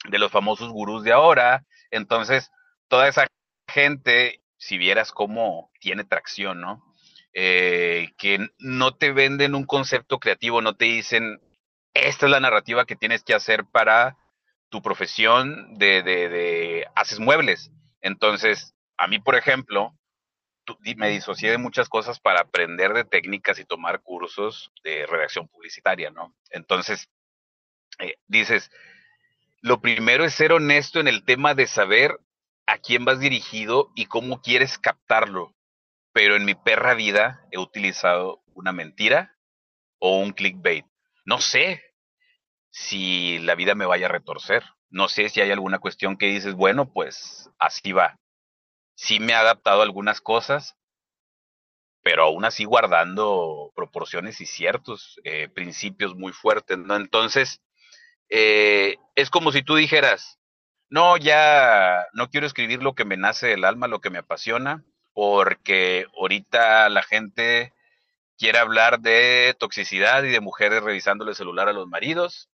de 0.09 0.18
los 0.18 0.32
famosos 0.32 0.70
gurús 0.70 1.04
de 1.04 1.12
ahora, 1.12 1.64
entonces, 1.90 2.50
toda 2.88 3.09
esa 3.09 3.26
gente, 3.68 4.42
si 4.56 4.78
vieras 4.78 5.12
cómo 5.12 5.70
tiene 5.80 6.04
tracción, 6.04 6.61
¿no? 6.61 6.82
Eh, 7.38 8.14
que 8.16 8.49
no 8.59 8.94
te 8.94 9.12
venden 9.12 9.55
un 9.55 9.66
concepto 9.66 10.18
creativo, 10.18 10.62
no 10.62 10.75
te 10.75 10.87
dicen, 10.87 11.38
esta 11.92 12.25
es 12.25 12.33
la 12.33 12.40
narrativa 12.40 12.87
que 12.87 12.96
tienes 12.96 13.25
que 13.25 13.35
hacer 13.35 13.66
para 13.66 14.16
tu 14.70 14.81
profesión 14.81 15.75
de, 15.77 16.03
de, 16.03 16.31
de 16.31 16.87
haces 16.94 17.20
muebles. 17.20 17.70
Entonces, 18.01 18.75
a 18.96 19.07
mí, 19.07 19.18
por 19.18 19.35
ejemplo, 19.35 19.94
me 20.96 21.11
disocié 21.11 21.51
de 21.51 21.59
muchas 21.59 21.88
cosas 21.88 22.20
para 22.20 22.40
aprender 22.40 22.92
de 22.92 23.05
técnicas 23.05 23.59
y 23.59 23.64
tomar 23.64 24.01
cursos 24.01 24.72
de 24.83 25.07
redacción 25.07 25.49
publicitaria, 25.49 26.11
¿no? 26.11 26.35
Entonces, 26.51 27.09
eh, 27.99 28.16
dices, 28.27 28.70
lo 29.61 29.81
primero 29.81 30.25
es 30.25 30.35
ser 30.35 30.53
honesto 30.53 31.01
en 31.01 31.09
el 31.09 31.25
tema 31.25 31.55
de 31.55 31.66
saber 31.66 32.18
a 32.66 32.79
quién 32.79 33.05
vas 33.05 33.20
dirigido 33.20 33.90
y 33.94 34.07
cómo 34.07 34.40
quieres 34.40 34.79
captarlo. 34.79 35.56
Pero 36.16 36.35
en 36.35 36.46
mi 36.46 36.55
perra 36.55 36.94
vida 36.94 37.46
he 37.50 37.59
utilizado 37.59 38.42
una 38.55 38.72
mentira 38.72 39.37
o 39.98 40.18
un 40.18 40.33
clickbait. 40.33 40.87
No 41.26 41.42
sé 41.42 41.83
si 42.70 43.38
la 43.40 43.55
vida 43.55 43.74
me 43.74 43.85
vaya 43.85 44.07
a 44.07 44.12
retorcer. 44.12 44.64
No 44.88 45.09
sé 45.09 45.29
si 45.29 45.42
hay 45.42 45.50
alguna 45.50 45.79
cuestión 45.79 46.16
que 46.16 46.29
dices, 46.29 46.55
bueno, 46.55 46.90
pues 46.90 47.50
así 47.59 47.92
va. 47.92 48.18
Sí 48.94 49.20
me 49.20 49.35
ha 49.35 49.40
adaptado 49.40 49.83
a 49.83 49.85
algunas 49.85 50.22
cosas, 50.22 50.79
pero 52.02 52.22
aún 52.22 52.46
así 52.46 52.64
guardando 52.64 53.70
proporciones 53.76 54.40
y 54.40 54.46
ciertos 54.46 55.20
eh, 55.22 55.50
principios 55.50 56.14
muy 56.14 56.33
fuertes. 56.33 56.79
Entonces, 56.79 57.61
eh, 58.31 58.96
es 59.16 59.29
como 59.29 59.52
si 59.52 59.62
tú 59.62 59.76
dijeras, 59.76 60.38
no, 60.88 61.18
ya 61.18 62.07
no 62.14 62.31
quiero 62.31 62.46
escribir 62.46 62.83
lo 62.83 62.94
que 62.94 63.05
me 63.05 63.18
nace 63.18 63.48
del 63.48 63.66
alma, 63.66 63.87
lo 63.87 64.00
que 64.00 64.09
me 64.09 64.20
apasiona, 64.20 64.83
porque 65.16 66.05
ahorita 66.14 66.90
la 66.90 67.02
gente 67.02 67.72
quiere 68.37 68.59
hablar 68.59 69.00
de 69.00 69.57
toxicidad 69.59 70.22
y 70.24 70.29
de 70.29 70.40
mujeres 70.40 70.83
revisándole 70.83 71.31
el 71.31 71.37
celular 71.37 71.70
a 71.70 71.72
los 71.72 71.88
maridos 71.88 72.50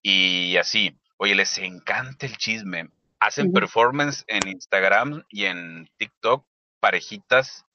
y 0.00 0.56
así. 0.56 0.98
Oye, 1.18 1.34
les 1.34 1.58
encanta 1.58 2.24
el 2.24 2.38
chisme. 2.38 2.88
Hacen 3.20 3.48
ujú. 3.48 3.56
performance 3.56 4.24
en 4.26 4.48
Instagram 4.48 5.22
y 5.28 5.44
en 5.44 5.86
TikTok, 5.98 6.46
parejitas 6.80 7.66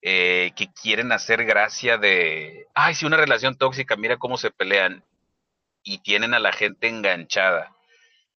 eh, 0.00 0.52
que 0.56 0.72
quieren 0.72 1.12
hacer 1.12 1.44
gracia 1.44 1.98
de, 1.98 2.66
ay, 2.74 2.94
si 2.94 3.04
una 3.04 3.18
relación 3.18 3.58
tóxica, 3.58 3.94
mira 3.96 4.16
cómo 4.16 4.38
se 4.38 4.50
pelean 4.50 5.04
y 5.82 5.98
tienen 5.98 6.32
a 6.32 6.38
la 6.38 6.52
gente 6.52 6.88
enganchada. 6.88 7.76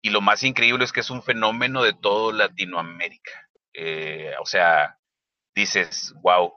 Y 0.01 0.09
lo 0.09 0.19
más 0.19 0.43
increíble 0.43 0.83
es 0.83 0.91
que 0.91 0.99
es 0.99 1.09
un 1.09 1.23
fenómeno 1.23 1.81
de 1.81 1.93
todo 1.93 2.33
Latinoamérica. 2.33 3.31
Eh, 3.73 4.33
o 4.41 4.45
sea, 4.45 4.97
dices, 5.55 6.13
wow, 6.21 6.53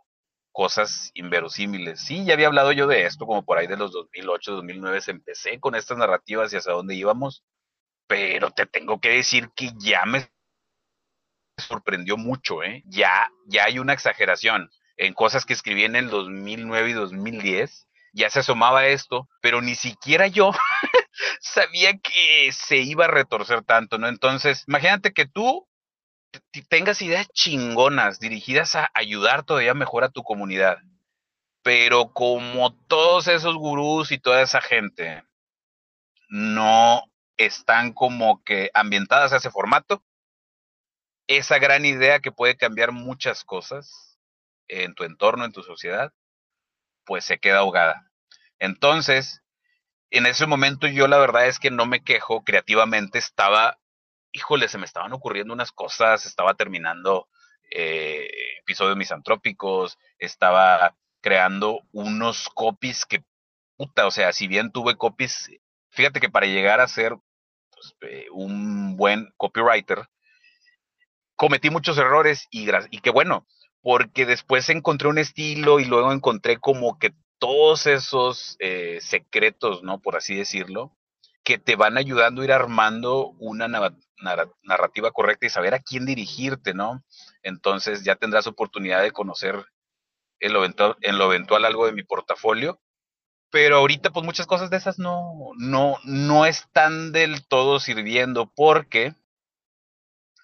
cosas 0.53 1.11
inverosímiles. 1.15 2.01
Sí, 2.01 2.25
ya 2.25 2.35
había 2.35 2.47
hablado 2.47 2.73
yo 2.73 2.87
de 2.87 3.05
esto 3.05 3.27
como 3.27 3.45
por 3.45 3.59
ahí 3.59 3.67
de 3.67 3.77
los 3.77 3.93
2008, 3.93 4.53
2009, 4.53 5.01
empecé 5.09 5.61
con 5.61 5.75
estas 5.75 5.99
narrativas 5.99 6.53
y 6.53 6.57
hacia 6.57 6.73
dónde 6.73 6.95
íbamos, 6.95 7.45
pero 8.07 8.51
te 8.51 8.67
tengo 8.67 9.01
que 9.01 9.11
decir 9.11 9.51
que 9.55 9.71
ya 9.79 10.05
me 10.07 10.31
sorprendió 11.59 12.17
mucho, 12.17 12.63
¿eh? 12.63 12.83
Ya, 12.87 13.29
ya 13.47 13.65
hay 13.65 13.79
una 13.79 13.93
exageración 13.93 14.71
en 14.97 15.15
cosas 15.15 15.45
que 15.45 15.53
escribí 15.53 15.85
en 15.85 15.97
el 15.97 16.09
2009 16.09 16.91
y 16.91 16.93
2010. 16.93 17.89
Ya 18.13 18.31
se 18.31 18.41
asomaba 18.41 18.87
esto, 18.87 19.29
pero 19.43 19.61
ni 19.61 19.75
siquiera 19.75 20.27
yo 20.27 20.53
sabía 21.41 21.99
que 21.99 22.51
se 22.53 22.79
iba 22.79 23.05
a 23.05 23.09
retorcer 23.09 23.63
tanto, 23.63 23.99
¿no? 23.99 24.09
Entonces, 24.09 24.65
imagínate 24.67 25.13
que 25.13 25.27
tú 25.27 25.69
tengas 26.69 27.03
ideas 27.03 27.29
chingonas 27.33 28.21
dirigidas 28.21 28.75
a 28.75 28.91
ayudar 28.95 29.45
todavía 29.45 29.75
mejor 29.75 30.05
a 30.05 30.11
tu 30.11 30.23
comunidad, 30.23 30.79
pero 31.63 32.13
como 32.13 32.75
todos 32.87 33.29
esos 33.29 33.57
gurús 33.57 34.13
y 34.13 34.19
toda 34.19 34.43
esa 34.43 34.61
gente 34.61 35.25
no 36.29 37.03
están 37.37 37.93
como 37.93 38.43
que 38.43 38.71
ambientadas 38.75 39.33
a 39.33 39.37
ese 39.37 39.51
formato, 39.51 40.03
esa 41.27 41.59
gran 41.59 41.85
idea 41.85 42.21
que 42.21 42.33
puede 42.33 42.57
cambiar 42.57 42.93
muchas 42.93 43.45
cosas 43.45 44.19
en 44.69 44.95
tu 44.95 45.05
entorno, 45.05 45.45
en 45.45 45.53
tu 45.53 45.63
sociedad, 45.63 46.13
pues 47.05 47.25
se 47.25 47.39
queda 47.39 47.59
ahogada. 47.59 48.11
Entonces, 48.59 49.43
en 50.11 50.27
ese 50.27 50.47
momento 50.47 50.87
yo 50.87 51.09
la 51.09 51.19
verdad 51.19 51.47
es 51.47 51.59
que 51.59 51.71
no 51.71 51.87
me 51.87 52.03
quejo, 52.03 52.45
creativamente 52.45 53.19
estaba, 53.19 53.79
híjole, 54.37 54.69
se 54.69 54.79
me 54.79 54.85
estaban 54.85 55.13
ocurriendo 55.15 55.55
unas 55.55 55.73
cosas, 55.73 56.27
estaba 56.27 56.55
terminando 56.55 57.27
eh, 57.71 58.29
episodios 58.61 58.97
misantrópicos, 58.97 59.99
estaba 60.19 60.95
creando 61.23 61.81
unos 61.93 62.49
copies 62.55 63.07
que, 63.07 63.25
puta, 63.77 64.07
o 64.07 64.11
sea, 64.11 64.33
si 64.33 64.47
bien 64.47 64.71
tuve 64.73 64.97
copies, 64.97 65.51
fíjate 65.91 66.21
que 66.21 66.29
para 66.29 66.47
llegar 66.47 66.81
a 66.81 66.89
ser 66.89 67.17
pues, 67.71 67.95
eh, 68.03 68.27
un 68.31 68.97
buen 68.97 69.33
copywriter, 69.39 70.07
cometí 71.35 71.71
muchos 71.71 71.97
errores 71.97 72.47
y, 72.51 72.69
y 72.91 73.01
qué 73.01 73.11
bueno, 73.11 73.47
porque 73.81 74.27
después 74.27 74.69
encontré 74.69 75.09
un 75.09 75.19
estilo 75.19 75.81
y 75.81 75.87
luego 75.87 76.13
encontré 76.13 76.59
como 76.59 76.99
que 76.99 77.15
todos 77.39 77.87
esos 77.87 78.57
eh, 78.59 78.99
secretos, 79.01 79.83
¿no? 79.83 80.01
Por 80.01 80.17
así 80.17 80.35
decirlo, 80.35 80.95
que 81.43 81.59
te 81.59 81.77
van 81.77 81.97
ayudando 81.97 82.43
a 82.43 82.45
ir 82.45 82.53
armando 82.53 83.29
una 83.39 83.69
narrativa 84.19 85.11
correcta 85.13 85.47
y 85.47 85.51
saber 85.51 85.75
a 85.75 85.81
quién 85.81 86.07
dirigirte, 86.07 86.75
¿no? 86.75 87.05
Entonces 87.43 88.05
ya 88.05 88.17
tendrás 88.17 88.47
oportunidad 88.47 89.03
de 89.03 89.13
conocer 89.13 89.67
en 90.41 90.53
lo 90.53 90.61
eventual, 90.61 90.97
en 91.01 91.19
lo 91.19 91.27
eventual 91.33 91.65
algo 91.65 91.87
de 91.87 91.93
mi 91.93 92.03
portafolio. 92.03 92.81
Pero 93.51 93.77
ahorita, 93.77 94.11
pues 94.11 94.25
muchas 94.25 94.47
cosas 94.47 94.71
de 94.71 94.77
esas 94.77 94.99
no, 94.99 95.51
no, 95.57 95.97
no 96.05 96.47
están 96.47 97.13
del 97.13 97.47
todo 97.47 97.79
sirviendo 97.79 98.53
porque 98.55 99.15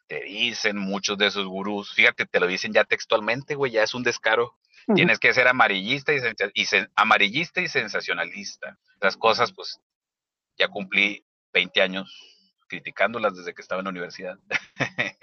te 0.07 0.20
dicen 0.25 0.79
muchos 0.79 1.18
de 1.18 1.27
esos 1.27 1.47
gurús, 1.47 1.93
fíjate, 1.95 2.27
te 2.27 2.41
lo 2.41 2.47
dicen 2.47 2.73
ya 2.73 2.85
textualmente, 2.85 3.55
güey, 3.55 3.73
ya 3.73 3.83
es 3.83 3.95
un 3.95 4.03
descaro. 4.03 4.57
Tienes 4.95 5.20
que 5.20 5.33
ser 5.33 5.47
amarillista 5.47 6.12
y, 6.12 6.18
y 6.55 6.66
amarillista 6.97 7.61
y 7.61 7.68
sensacionalista. 7.68 8.79
Las 9.01 9.16
cosas, 9.16 9.53
pues, 9.53 9.81
ya 10.59 10.68
cumplí 10.68 11.25
20 11.53 11.83
años 11.83 12.32
criticándolas 12.73 13.37
desde 13.37 13.53
que 13.53 13.61
estaba 13.61 13.81
en 13.81 13.85
la 13.85 13.91
universidad. 13.91 14.39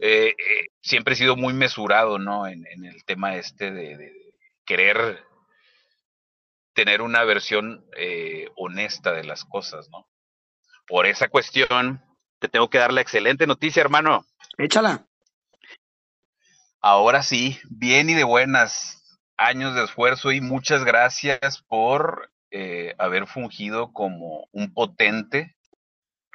Eh, 0.00 0.34
eh, 0.36 0.66
siempre 0.80 1.14
he 1.14 1.16
sido 1.16 1.36
muy 1.36 1.52
mesurado, 1.52 2.18
¿no? 2.18 2.46
En, 2.48 2.64
el 2.66 3.04
tema 3.04 3.36
este 3.36 3.70
de, 3.70 4.34
querer 4.64 5.24
tener 6.72 7.02
una 7.02 7.22
versión 7.24 7.86
eh, 7.96 8.48
honesta 8.56 9.12
de 9.12 9.24
las 9.24 9.44
cosas, 9.44 9.88
¿no? 9.90 10.08
Por 10.88 11.06
esa 11.06 11.28
cuestión, 11.28 12.02
te 12.40 12.48
tengo 12.48 12.68
que 12.68 12.78
dar 12.78 12.92
la 12.92 13.00
excelente 13.00 13.46
noticia, 13.46 13.80
hermano. 13.80 14.26
Échala. 14.56 15.06
Ahora 16.80 17.22
sí, 17.22 17.60
bien 17.70 18.10
y 18.10 18.14
de 18.14 18.24
buenas. 18.24 19.20
Años 19.36 19.74
de 19.76 19.84
esfuerzo 19.84 20.32
y 20.32 20.40
muchas 20.40 20.84
gracias 20.84 21.62
por 21.62 22.32
eh, 22.50 22.94
haber 22.98 23.28
fungido 23.28 23.92
como 23.92 24.48
un 24.52 24.74
potente 24.74 25.57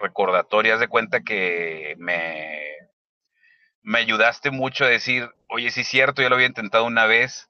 recordatorio. 0.03 0.73
Haz 0.73 0.79
de 0.79 0.87
cuenta 0.87 1.23
que 1.23 1.95
me, 1.97 2.61
me 3.81 3.99
ayudaste 3.99 4.51
mucho 4.51 4.85
a 4.85 4.89
decir, 4.89 5.29
oye, 5.49 5.71
sí 5.71 5.81
es 5.81 5.87
cierto, 5.87 6.21
ya 6.21 6.29
lo 6.29 6.35
había 6.35 6.47
intentado 6.47 6.85
una 6.85 7.05
vez. 7.05 7.49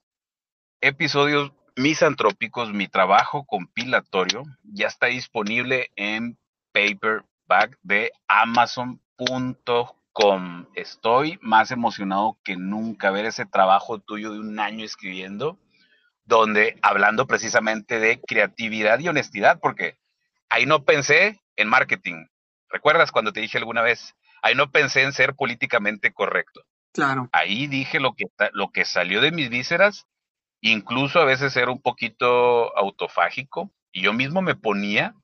Episodios 0.79 1.51
misantrópicos, 1.75 2.71
mi 2.71 2.87
trabajo 2.87 3.45
compilatorio, 3.45 4.43
ya 4.63 4.87
está 4.87 5.07
disponible 5.07 5.91
en 5.95 6.37
paperback 6.71 7.77
de 7.81 8.11
amazon.com 8.27 9.95
Estoy 10.75 11.39
más 11.41 11.71
emocionado 11.71 12.37
que 12.43 12.55
nunca 12.55 13.09
ver 13.09 13.25
ese 13.25 13.45
trabajo 13.45 13.99
tuyo 13.99 14.31
de 14.31 14.39
un 14.39 14.59
año 14.59 14.85
escribiendo, 14.85 15.57
donde 16.25 16.77
hablando 16.83 17.25
precisamente 17.25 17.99
de 17.99 18.21
creatividad 18.21 18.99
y 18.99 19.07
honestidad, 19.07 19.59
porque 19.59 19.97
ahí 20.49 20.67
no 20.67 20.83
pensé 20.83 21.41
en 21.55 21.67
marketing. 21.67 22.27
¿Recuerdas 22.73 23.11
cuando 23.11 23.31
te 23.31 23.39
dije 23.39 23.59
alguna 23.59 23.83
vez? 23.83 24.15
Ahí 24.41 24.55
no 24.55 24.71
pensé 24.71 25.03
en 25.03 25.13
ser 25.13 25.35
políticamente 25.35 26.11
correcto. 26.11 26.65
Claro. 26.91 27.29
Ahí 27.31 27.67
dije 27.67 27.99
lo 27.99 28.13
que, 28.13 28.25
lo 28.51 28.71
que 28.71 28.83
salió 28.83 29.21
de 29.21 29.31
mis 29.31 29.49
vísceras, 29.49 30.07
incluso 30.59 31.19
a 31.19 31.25
veces 31.25 31.55
era 31.55 31.71
un 31.71 31.81
poquito 31.81 32.75
autofágico, 32.77 33.71
y 33.91 34.01
yo 34.01 34.11
mismo 34.11 34.41
me 34.41 34.55
ponía 34.55 35.15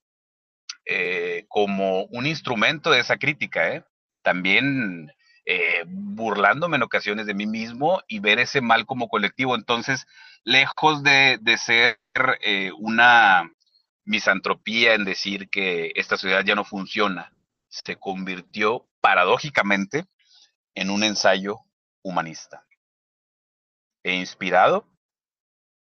eh, 0.86 1.46
como 1.50 2.04
un 2.06 2.28
instrumento 2.28 2.92
de 2.92 3.00
esa 3.00 3.18
crítica, 3.18 3.74
¿eh? 3.74 3.84
también 4.22 5.12
eh, 5.46 5.84
burlándome 5.88 6.78
en 6.78 6.84
ocasiones 6.84 7.26
de 7.26 7.34
mí 7.34 7.48
mismo 7.48 8.04
y 8.08 8.20
ver 8.20 8.38
ese 8.38 8.62
mal 8.62 8.86
como 8.86 9.10
colectivo. 9.10 9.56
Entonces, 9.56 10.06
lejos 10.44 11.02
de, 11.02 11.40
ser 11.58 11.98
eh, 12.42 12.72
una 12.78 13.52
misantropía 14.06 14.94
en 14.94 15.06
decir 15.06 15.50
que 15.50 15.92
esta 15.96 16.18
sociedad 16.18 16.46
ya 16.46 16.54
no 16.54 16.66
funciona, 16.66 17.34
se 17.70 17.96
convirtió 17.96 18.88
paradójicamente 19.02 20.06
en 20.76 20.90
un 20.90 21.04
ensayo 21.04 21.60
humanista. 22.02 22.66
E 24.04 24.14
inspirado 24.16 24.88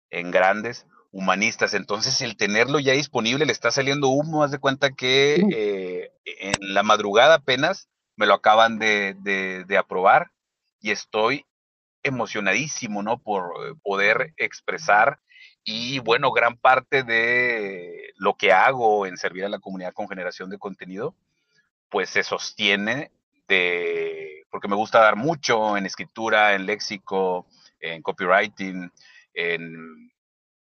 en 0.10 0.32
grandes 0.32 0.86
humanistas. 1.12 1.74
Entonces, 1.74 2.22
el 2.22 2.38
tenerlo 2.38 2.80
ya 2.80 2.94
disponible 2.94 3.46
le 3.46 3.52
está 3.52 3.72
saliendo 3.72 4.10
humo. 4.10 4.44
Haz 4.44 4.52
de 4.52 4.60
cuenta 4.60 4.92
que 4.92 5.36
eh, 5.36 6.12
en 6.26 6.74
la 6.74 6.84
madrugada 6.84 7.36
apenas 7.36 7.90
me 8.16 8.26
lo 8.26 8.34
acaban 8.34 8.78
de, 8.78 9.66
aprobar 9.78 10.32
y 10.80 10.92
estoy 10.92 11.46
emocionadísimo, 12.04 13.02
¿no? 13.02 13.20
Por 13.20 13.44
eh, 13.66 13.74
poder 13.82 14.34
expresar 14.38 15.20
y 15.64 16.00
bueno, 16.00 16.32
gran 16.32 16.58
parte 16.58 17.04
de 17.04 18.12
lo 18.18 18.36
que 18.36 18.52
hago 18.52 19.06
en 19.06 19.18
servir 19.18 19.46
a 19.46 19.50
la 19.50 19.60
comunidad 19.60 19.94
con 19.94 20.10
generación 20.10 20.50
de 20.50 20.58
contenido, 20.58 21.16
pues 21.94 22.10
se 22.10 22.24
sostiene 22.24 23.12
de, 23.48 24.48
porque 24.50 24.68
me 24.68 24.76
gusta 24.76 25.00
dar 25.00 25.16
mucho 25.16 25.78
en 25.78 25.86
escritura, 25.86 26.56
en 26.56 26.66
léxico, 26.66 27.46
en 27.80 28.02
copywriting, 28.02 28.92
en 29.36 30.12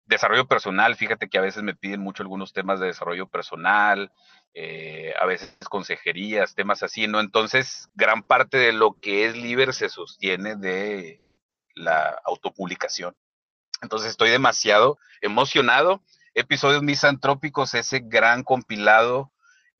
desarrollo 0.06 0.48
personal. 0.48 0.96
Fíjate 0.96 1.28
que 1.28 1.40
a 1.40 1.42
veces 1.42 1.64
me 1.64 1.74
piden 1.74 2.02
mucho 2.02 2.22
algunos 2.22 2.54
temas 2.54 2.80
de 2.80 2.86
desarrollo 2.86 3.28
personal, 3.28 4.12
eh, 4.54 5.16
a 5.20 5.26
veces 5.26 5.58
consejerías, 5.68 6.54
temas 6.54 6.84
así, 6.84 7.08
¿no? 7.08 7.20
Entonces, 7.20 7.90
gran 7.96 8.22
parte 8.22 8.60
de 8.60 8.72
lo 8.72 8.94
que 9.02 9.26
es 9.26 9.36
Liber 9.36 9.74
se 9.74 9.90
sostiene 9.90 10.56
de 10.56 11.24
la 11.74 12.22
autopublicación. 12.24 13.16
Entonces, 13.82 14.12
estoy 14.12 14.30
demasiado 14.30 15.00
emocionado. 15.22 16.04
Episodios 16.36 16.84
misantrópicos, 16.84 17.74
ese 17.74 18.02
gran 18.04 18.44
compilado 18.44 19.32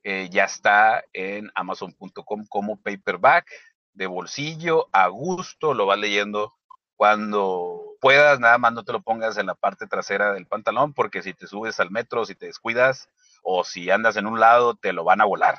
eh, 0.06 0.30
ya 0.30 0.44
está 0.44 1.04
en 1.14 1.52
amazon.com 1.56 2.46
como 2.48 2.78
paperback, 2.78 3.52
de 3.94 4.06
bolsillo, 4.06 4.88
a 4.92 5.08
gusto, 5.08 5.74
lo 5.74 5.88
vas 5.88 5.98
leyendo 5.98 6.54
cuando 6.96 7.96
puedas, 8.00 8.40
nada 8.40 8.60
más 8.60 8.72
no 8.72 8.84
te 8.84 8.94
lo 8.94 9.02
pongas 9.02 9.38
en 9.40 9.48
la 9.48 9.56
parte 9.56 9.88
trasera 9.88 10.32
del 10.32 10.46
pantalón, 10.46 10.94
porque 10.94 11.24
si 11.24 11.34
te 11.34 11.48
subes 11.48 11.80
al 11.80 11.90
metro, 11.90 12.24
si 12.24 12.36
te 12.36 12.46
descuidas, 12.46 13.10
o 13.42 13.64
si 13.64 13.90
andas 13.90 14.16
en 14.16 14.28
un 14.28 14.40
lado, 14.40 14.76
te 14.76 14.94
lo 14.94 15.04
van 15.04 15.22
a 15.22 15.26
volar. 15.26 15.58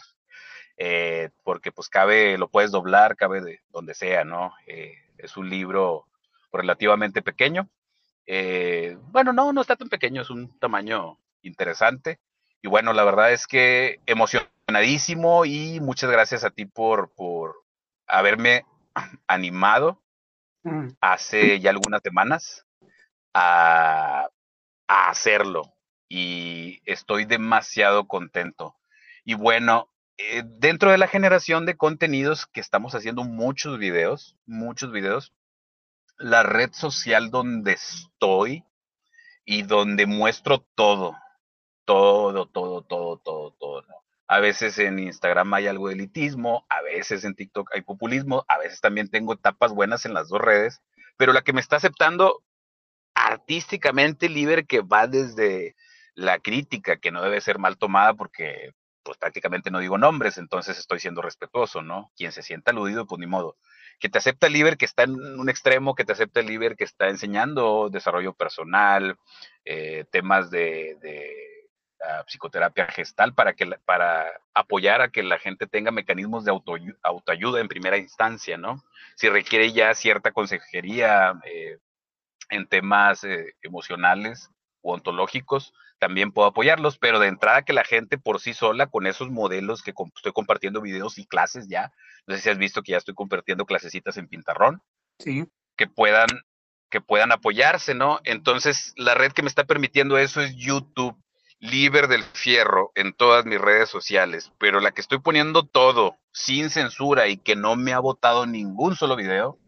Eh, 0.79 1.31
porque 1.43 1.73
pues 1.73 1.89
cabe, 1.89 2.39
lo 2.39 2.49
puedes 2.49 2.71
doblar, 2.71 3.17
cabe 3.17 3.41
de 3.41 3.61
donde 3.71 3.95
sea, 3.95 4.25
¿no? 4.25 4.55
Eh, 4.69 4.95
es 5.19 5.37
un 5.37 5.51
libro 5.51 6.07
relativamente 6.53 7.21
pequeño. 7.21 7.69
Eh, 8.27 8.97
bueno, 9.11 9.33
no, 9.33 9.53
no 9.53 9.61
está 9.61 9.75
tan 9.75 9.89
pequeño, 9.89 10.23
es 10.23 10.31
un 10.31 10.57
tamaño 10.61 11.19
interesante. 11.43 12.21
Y 12.67 12.69
bueno, 12.69 12.93
la 12.93 13.05
verdad 13.05 13.31
es 13.31 13.47
que 13.47 14.01
emocionadísimo 14.07 15.45
y 15.45 15.79
muchas 15.79 16.11
gracias 16.11 16.43
a 16.43 16.51
ti 16.51 16.65
por, 16.65 17.15
por 17.15 17.63
haberme 18.09 18.65
animado 19.29 20.03
mm. 20.65 20.89
hace 21.01 21.61
ya 21.61 21.71
algunas 21.71 22.01
semanas 22.03 22.67
a, 23.33 24.29
a 24.89 25.09
hacerlo 25.09 25.77
y 26.09 26.81
estoy 26.87 27.25
demasiado 27.25 28.09
contento. 28.09 28.75
Y 29.25 29.35
bueno, 29.35 29.89
eh, 30.19 30.43
dentro 30.45 30.91
de 30.91 30.99
la 30.99 31.07
generación 31.07 31.67
de 31.67 31.77
contenidos 31.77 32.49
que 32.49 32.61
estamos 32.61 32.97
haciendo 32.97 33.23
muchos 33.23 33.79
videos, 33.79 34.37
muchos 34.45 34.91
videos, 34.91 35.33
la 36.19 36.43
red 36.43 36.73
social 36.73 37.31
donde 37.31 37.75
estoy 37.75 38.65
y 39.45 39.63
donde 39.63 40.07
muestro 40.07 40.67
todo, 40.75 41.17
todo, 41.87 42.47
todo, 42.47 42.83
todo, 42.83 43.17
todo, 43.19 43.53
todo. 43.53 43.85
A 44.29 44.41
veces 44.41 44.79
en 44.79 44.99
Instagram 44.99 45.55
hay 45.55 45.69
algo 45.69 45.89
de 45.89 45.95
elitismo, 45.95 46.67
a 46.69 46.83
veces 46.83 47.25
en 47.25 47.35
TikTok 47.35 47.71
hay 47.75 47.83
populismo, 47.83 48.45
a 48.49 48.59
veces 48.59 48.81
también 48.81 49.09
tengo 49.09 49.35
etapas 49.35 49.73
buenas 49.73 50.05
en 50.05 50.15
las 50.15 50.29
dos 50.29 50.41
redes, 50.41 50.83
pero 51.17 51.33
la 51.33 51.43
que 51.43 51.53
me 51.53 51.61
está 51.61 51.77
aceptando 51.77 52.43
artísticamente 53.15 54.29
libre 54.29 54.67
que 54.67 54.81
va 54.81 55.07
desde 55.07 55.77
la 56.15 56.41
crítica, 56.41 56.97
que 56.97 57.13
no 57.13 57.23
debe 57.23 57.41
ser 57.41 57.59
mal 57.59 57.79
tomada 57.79 58.15
porque 58.15 58.73
pues 59.05 59.17
prácticamente 59.19 59.71
no 59.71 59.79
digo 59.79 59.97
nombres, 59.99 60.37
entonces 60.37 60.79
estoy 60.79 60.99
siendo 60.99 61.23
respetuoso, 61.23 61.81
¿no? 61.81 62.11
Quien 62.17 62.33
se 62.33 62.43
sienta 62.43 62.73
aludido, 62.73 63.07
pues 63.07 63.21
ni 63.21 63.27
modo. 63.27 63.57
que 64.01 64.09
te 64.09 64.19
acepta 64.19 64.49
el 64.49 64.55
líder 64.55 64.77
que 64.77 64.85
está 64.85 65.05
en 65.05 65.15
un 65.15 65.49
extremo, 65.49 65.95
que 65.95 66.05
te 66.05 66.13
acepta 66.13 66.41
el 66.41 66.47
líder 66.47 66.77
que 66.77 66.85
está 66.85 67.09
enseñando 67.09 67.89
desarrollo 67.91 68.35
personal, 68.35 69.17
eh, 69.65 70.05
temas 70.11 70.51
de, 70.51 70.99
psicoterapia 72.27 72.87
gestal 72.87 73.35
para, 73.35 73.55
que, 73.55 73.67
para 73.85 74.31
apoyar 74.55 75.01
a 75.01 75.09
que 75.09 75.23
la 75.23 75.39
gente 75.39 75.67
tenga 75.67 75.91
mecanismos 75.91 76.45
de 76.45 76.51
auto, 76.51 76.75
autoayuda 77.03 77.61
en 77.61 77.69
primera 77.69 77.97
instancia, 77.97 78.57
¿no? 78.57 78.83
Si 79.17 79.29
requiere 79.29 79.73
ya 79.73 79.95
cierta 79.95 80.33
consejería 80.33 81.35
eh, 81.45 81.79
en 82.51 82.67
temas 82.67 83.25
eh, 83.25 83.55
emocionales 83.63 84.51
o 84.83 84.95
ontológicos, 84.95 85.73
también 85.99 86.33
puedo 86.33 86.49
apoyarlos, 86.49 86.99
pero 86.99 87.19
de 87.19 87.29
entrada 87.29 87.63
que 87.63 87.73
la 87.73 87.85
gente 87.85 88.19
por 88.19 88.41
sí 88.41 88.53
sola, 88.53 88.87
con 88.87 89.07
esos 89.07 89.31
modelos 89.31 89.83
que 89.83 89.95
estoy 90.15 90.33
compartiendo 90.33 90.83
videos 90.83 91.19
y 91.19 91.27
clases 91.27 91.69
ya, 91.69 91.93
no 92.27 92.35
sé 92.35 92.43
si 92.43 92.51
has 92.51 92.59
visto 92.59 92.83
que 92.83 92.93
ya 92.93 92.99
estoy 92.99 93.15
compartiendo 93.15 93.65
clasecitas 93.65 94.17
en 94.19 94.29
Pintarrón, 94.29 94.83
sí. 95.19 95.47
que 95.77 95.87
puedan 95.87 96.29
que 96.89 97.01
puedan 97.01 97.33
apoyarse, 97.33 97.95
¿no? 97.95 98.21
Entonces, 98.23 98.93
la 98.97 99.15
red 99.15 99.33
que 99.33 99.43
me 99.43 99.49
está 99.49 99.65
permitiendo 99.65 100.19
eso 100.19 100.41
es 100.41 100.55
YouTube, 100.55 101.21
Liber 101.59 102.09
del 102.09 102.23
Fierro, 102.23 102.93
en 102.95 103.15
todas 103.15 103.47
mis 103.47 103.61
redes 103.61 103.89
sociales, 103.89 104.53
pero 104.59 104.81
la 104.81 104.93
que 104.93 105.01
estoy 105.01 105.21
poniendo 105.21 105.65
todo 105.65 106.17
sin 106.33 106.69
censura 106.69 107.29
y 107.29 107.39
que 107.39 107.57
no 107.57 107.77
me 107.77 107.93
ha 107.95 107.99
votado 107.99 108.47
ningún 108.47 108.95
solo 108.95 109.17
video 109.17 109.59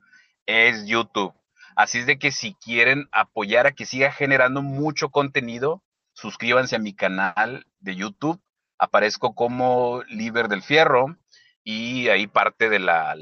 es 0.47 0.87
YouTube. 0.87 1.35
Así 1.77 1.99
es 1.99 2.07
de 2.07 2.19
que 2.19 2.31
si 2.31 2.55
quieren 2.55 3.09
apoyar 3.13 3.67
a 3.67 3.73
que 3.73 3.87
siga 3.87 4.13
generando 4.13 4.63
mucho 4.63 5.11
contenido, 5.11 5.83
suscríbanse 6.13 6.77
a 6.77 6.81
mi 6.81 6.95
canal 6.95 7.67
de 7.81 7.97
YouTube. 7.97 8.41
Aparezco 8.79 9.35
como 9.35 10.03
Liber 10.09 10.49
del 10.49 10.63
Fierro 10.63 11.17
y 11.65 12.09
ahí 12.09 12.27
parte 12.27 12.69
de 12.69 12.81
la, 12.81 13.15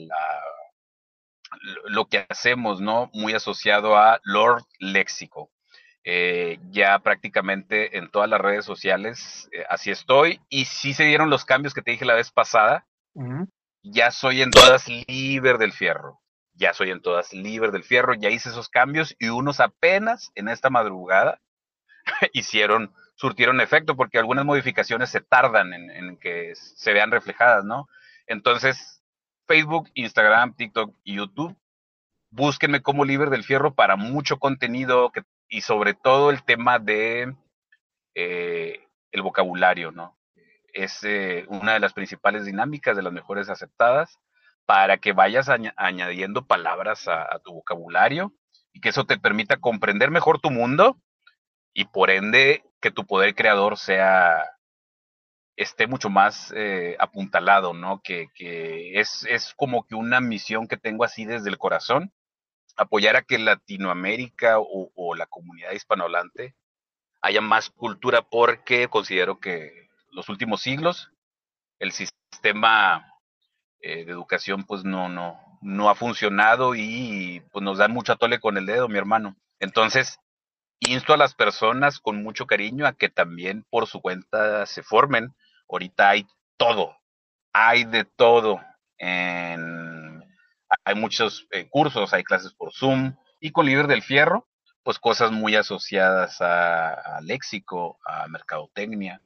lo 1.84 2.06
que 2.06 2.26
hacemos, 2.28 2.80
¿no? 2.80 3.10
Muy 3.12 3.34
asociado 3.34 3.96
a 3.96 4.20
Lord 4.24 4.64
Léxico. 4.78 5.50
Eh, 6.08 6.60
ya 6.70 7.00
prácticamente 7.00 7.98
en 7.98 8.08
todas 8.08 8.30
las 8.30 8.40
redes 8.40 8.64
sociales, 8.64 9.48
eh, 9.50 9.64
así 9.68 9.90
estoy. 9.90 10.40
Y 10.48 10.66
sí 10.66 10.94
se 10.94 11.02
dieron 11.02 11.30
los 11.30 11.44
cambios 11.44 11.74
que 11.74 11.82
te 11.82 11.90
dije 11.90 12.04
la 12.04 12.14
vez 12.14 12.30
pasada. 12.30 12.86
Ya 13.82 14.12
soy 14.12 14.42
en 14.42 14.52
todas 14.52 14.86
Liber 14.88 15.58
del 15.58 15.72
Fierro. 15.72 16.20
Ya 16.54 16.74
soy 16.74 16.90
en 16.92 17.02
todas 17.02 17.32
Liber 17.32 17.72
del 17.72 17.82
Fierro. 17.82 18.14
Ya 18.14 18.30
hice 18.30 18.50
esos 18.50 18.68
cambios 18.68 19.16
y 19.18 19.30
unos 19.30 19.58
apenas 19.58 20.30
en 20.36 20.46
esta 20.48 20.70
madrugada 20.70 21.40
hicieron, 22.32 22.94
surtieron 23.16 23.60
efecto 23.60 23.96
porque 23.96 24.18
algunas 24.18 24.44
modificaciones 24.44 25.10
se 25.10 25.20
tardan 25.20 25.72
en, 25.72 26.16
que 26.18 26.52
se 26.54 26.92
vean 26.92 27.10
reflejadas, 27.10 27.64
¿no? 27.64 27.88
Entonces, 28.28 29.02
Facebook, 29.48 29.90
Instagram, 29.94 30.54
TikTok 30.54 30.96
y 31.02 31.16
YouTube, 31.16 31.56
búsquenme 32.30 32.80
como 32.80 33.04
Liber 33.04 33.30
del 33.30 33.42
Fierro 33.42 33.74
para 33.74 33.96
mucho 33.96 34.38
contenido 34.38 35.10
y 35.48 35.60
sobre 35.62 35.94
todo 35.94 36.30
el 36.30 36.42
tema 36.44 36.78
de 36.78 37.34
eh, 38.14 38.80
el 39.12 39.22
vocabulario, 39.22 39.92
¿no? 39.92 40.18
Es 40.72 41.02
eh, 41.04 41.44
una 41.48 41.74
de 41.74 41.80
las 41.80 41.92
principales 41.92 42.44
dinámicas, 42.44 42.96
de 42.96 43.02
las 43.02 43.12
mejores 43.12 43.48
aceptadas, 43.48 44.18
para 44.66 44.98
que 44.98 45.12
vayas 45.12 45.48
añadiendo 45.48 46.44
palabras 46.46 47.06
a 47.06 47.38
tu 47.44 47.52
vocabulario 47.52 48.32
y 48.72 48.80
que 48.80 48.88
eso 48.88 49.04
te 49.04 49.16
permita 49.16 49.58
comprender 49.58 50.10
mejor 50.10 50.40
tu 50.40 50.50
mundo 50.50 51.00
y 51.72 51.84
por 51.84 52.10
ende 52.10 52.64
que 52.80 52.90
tu 52.90 53.06
poder 53.06 53.34
creador 53.36 53.78
sea 53.78 54.44
esté 55.56 55.86
mucho 55.86 56.10
más 56.10 56.52
eh, 56.54 56.96
apuntalado, 56.98 57.72
¿no? 57.72 58.02
Que, 58.02 58.28
es, 58.94 59.26
es, 59.28 59.54
como 59.56 59.86
que 59.86 59.94
una 59.94 60.20
misión 60.20 60.68
que 60.68 60.76
tengo 60.76 61.04
así 61.04 61.24
desde 61.24 61.48
el 61.48 61.58
corazón, 61.58 62.12
apoyar 62.76 63.16
a 63.16 63.22
que 63.22 63.38
Latinoamérica 63.38 64.56
o, 64.58 65.14
la 65.14 65.26
comunidad 65.26 65.72
hispanohablante 65.72 66.54
haya 67.22 67.40
más 67.40 67.70
cultura 67.70 68.22
porque 68.22 68.88
considero 68.88 69.40
que 69.40 69.88
los 70.10 70.28
últimos 70.28 70.62
siglos 70.62 71.10
el 71.78 71.92
sistema 71.92 73.14
eh, 73.80 74.04
de 74.04 74.12
educación 74.12 74.64
pues 74.64 74.84
no, 74.84 75.08
no, 75.08 75.38
no 75.60 75.90
ha 75.90 75.94
funcionado 75.94 76.74
y 76.74 77.42
pues 77.52 77.62
nos 77.62 77.78
dan 77.78 77.92
mucho 77.92 78.12
atole 78.12 78.40
con 78.40 78.56
el 78.56 78.66
dedo, 78.66 78.88
mi 78.88 78.98
hermano. 78.98 79.36
Entonces, 79.58 80.18
insto 80.80 81.12
a 81.12 81.16
las 81.16 81.34
personas 81.34 82.00
con 82.00 82.22
mucho 82.22 82.46
cariño 82.46 82.86
a 82.86 82.92
que 82.92 83.08
también 83.08 83.64
por 83.70 83.86
su 83.86 84.00
cuenta 84.00 84.66
se 84.66 84.82
formen. 84.82 85.34
Ahorita 85.68 86.10
hay 86.10 86.26
todo, 86.56 86.96
hay 87.52 87.84
de 87.84 88.04
todo. 88.04 88.60
En, 88.98 89.65
hay 90.84 90.94
muchos 90.94 91.46
eh, 91.50 91.68
cursos, 91.68 92.12
hay 92.12 92.24
clases 92.24 92.52
por 92.52 92.72
Zoom 92.72 93.14
y 93.40 93.50
con 93.50 93.66
Líder 93.66 93.86
del 93.86 94.02
Fierro, 94.02 94.46
pues 94.82 94.98
cosas 94.98 95.32
muy 95.32 95.56
asociadas 95.56 96.38
a, 96.40 97.20
léxico, 97.22 97.98
a 98.04 98.28
mercadotecnia 98.28 99.20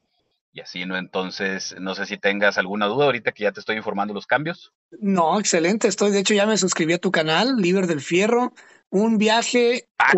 y 0.53 0.61
así, 0.61 0.85
¿no? 0.85 0.97
Entonces, 0.97 1.75
no 1.79 1.95
sé 1.95 2.05
si 2.05 2.17
tengas 2.17 2.57
alguna 2.57 2.87
duda 2.87 3.05
ahorita 3.05 3.31
que 3.31 3.43
ya 3.43 3.51
te 3.51 3.59
estoy 3.59 3.77
informando 3.77 4.13
los 4.13 4.27
cambios. 4.27 4.73
No, 4.99 5.39
excelente. 5.39 5.87
Estoy, 5.87 6.11
de 6.11 6.19
hecho, 6.19 6.33
ya 6.33 6.45
me 6.45 6.57
suscribí 6.57 6.93
a 6.93 6.97
tu 6.97 7.11
canal, 7.11 7.57
Líder 7.57 7.87
del 7.87 8.01
Fierro 8.01 8.53
un 8.91 9.17
viaje 9.17 9.87
ah, 9.97 10.11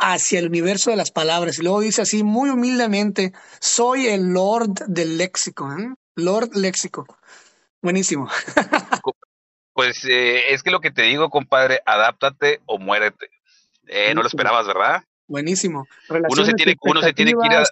hacia 0.00 0.40
el 0.40 0.48
universo 0.48 0.90
de 0.90 0.96
las 0.96 1.10
palabras. 1.10 1.58
Y 1.58 1.62
luego 1.62 1.80
dice 1.80 2.02
así 2.02 2.22
muy 2.22 2.50
humildemente, 2.50 3.32
soy 3.60 4.08
el 4.08 4.32
Lord 4.32 4.86
del 4.88 5.16
léxico. 5.16 5.72
¿eh? 5.72 5.94
Lord 6.16 6.50
léxico. 6.54 7.06
Buenísimo. 7.80 8.28
pues 9.72 10.04
eh, 10.04 10.52
es 10.52 10.62
que 10.62 10.70
lo 10.70 10.80
que 10.80 10.90
te 10.90 11.02
digo, 11.02 11.30
compadre, 11.30 11.80
adáptate 11.86 12.60
o 12.66 12.78
muérete. 12.78 13.30
Eh, 13.86 14.14
no 14.14 14.22
lo 14.22 14.28
esperabas, 14.28 14.66
¿verdad? 14.66 15.04
Buenísimo. 15.26 15.86
Uno 16.08 16.44
se, 16.44 16.52
tiene, 16.52 16.76
uno 16.82 17.00
se 17.00 17.12
tiene 17.12 17.32
que 17.32 17.46
ir 17.46 17.52
a... 17.52 17.64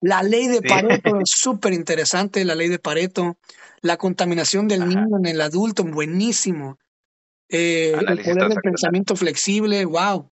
La 0.00 0.22
ley 0.22 0.48
de 0.48 0.62
Pareto 0.62 1.18
es 1.20 1.30
súper 1.30 1.72
interesante, 1.72 2.44
la 2.44 2.54
ley 2.54 2.68
de 2.68 2.78
Pareto. 2.78 3.36
La 3.80 3.96
contaminación 3.96 4.66
del 4.66 4.88
niño 4.88 5.18
en 5.18 5.26
el 5.26 5.40
adulto, 5.40 5.84
buenísimo. 5.84 6.78
Eh, 7.48 7.92
el 7.92 8.22
poder 8.22 8.48
del 8.48 8.60
pensamiento 8.60 9.16
flexible, 9.16 9.84
wow, 9.84 10.30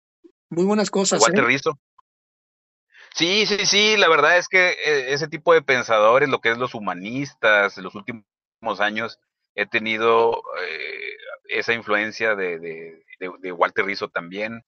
muy 0.48 0.64
buenas 0.64 0.90
cosas. 0.90 1.20
Walter 1.20 1.44
¿eh? 1.50 1.58
Sí, 3.14 3.46
sí, 3.46 3.66
sí, 3.66 3.96
la 3.96 4.08
verdad 4.08 4.38
es 4.38 4.48
que 4.48 4.70
eh, 4.70 5.12
ese 5.12 5.28
tipo 5.28 5.52
de 5.52 5.62
pensadores, 5.62 6.28
lo 6.28 6.40
que 6.40 6.50
es 6.50 6.58
los 6.58 6.74
humanistas, 6.74 7.76
en 7.76 7.84
los 7.84 7.94
últimos 7.94 8.24
años 8.80 9.18
he 9.54 9.66
tenido 9.66 10.42
eh, 10.62 11.01
esa 11.52 11.72
influencia 11.72 12.34
de, 12.34 12.58
de, 12.58 13.52
Walter 13.52 13.84
Rizzo 13.84 14.08
también. 14.08 14.64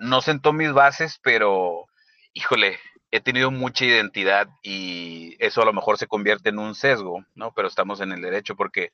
no 0.00 0.20
sentó 0.20 0.52
mis 0.52 0.72
bases, 0.72 1.20
pero 1.22 1.86
híjole, 2.32 2.78
he 3.10 3.20
tenido 3.20 3.50
mucha 3.50 3.84
identidad 3.84 4.48
y 4.62 5.36
eso 5.38 5.62
a 5.62 5.64
lo 5.64 5.72
mejor 5.72 5.98
se 5.98 6.06
convierte 6.06 6.50
en 6.50 6.58
un 6.58 6.74
sesgo, 6.74 7.24
¿no? 7.34 7.52
Pero 7.54 7.68
estamos 7.68 8.00
en 8.00 8.12
el 8.12 8.20
derecho 8.20 8.54
porque 8.56 8.92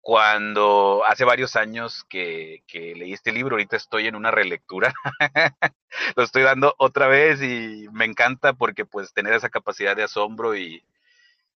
cuando 0.00 1.02
hace 1.08 1.24
varios 1.24 1.56
años 1.56 2.04
que, 2.08 2.62
leí 2.72 3.12
este 3.12 3.32
libro, 3.32 3.54
ahorita 3.54 3.76
estoy 3.76 4.06
en 4.06 4.14
una 4.14 4.30
relectura, 4.30 4.94
lo 6.16 6.22
estoy 6.22 6.42
dando 6.42 6.74
otra 6.78 7.08
vez 7.08 7.42
y 7.42 7.88
me 7.92 8.04
encanta 8.04 8.52
porque 8.52 8.84
pues 8.84 9.12
tener 9.12 9.32
esa 9.34 9.50
capacidad 9.50 9.96
de 9.96 10.04
asombro 10.04 10.56
y 10.56 10.84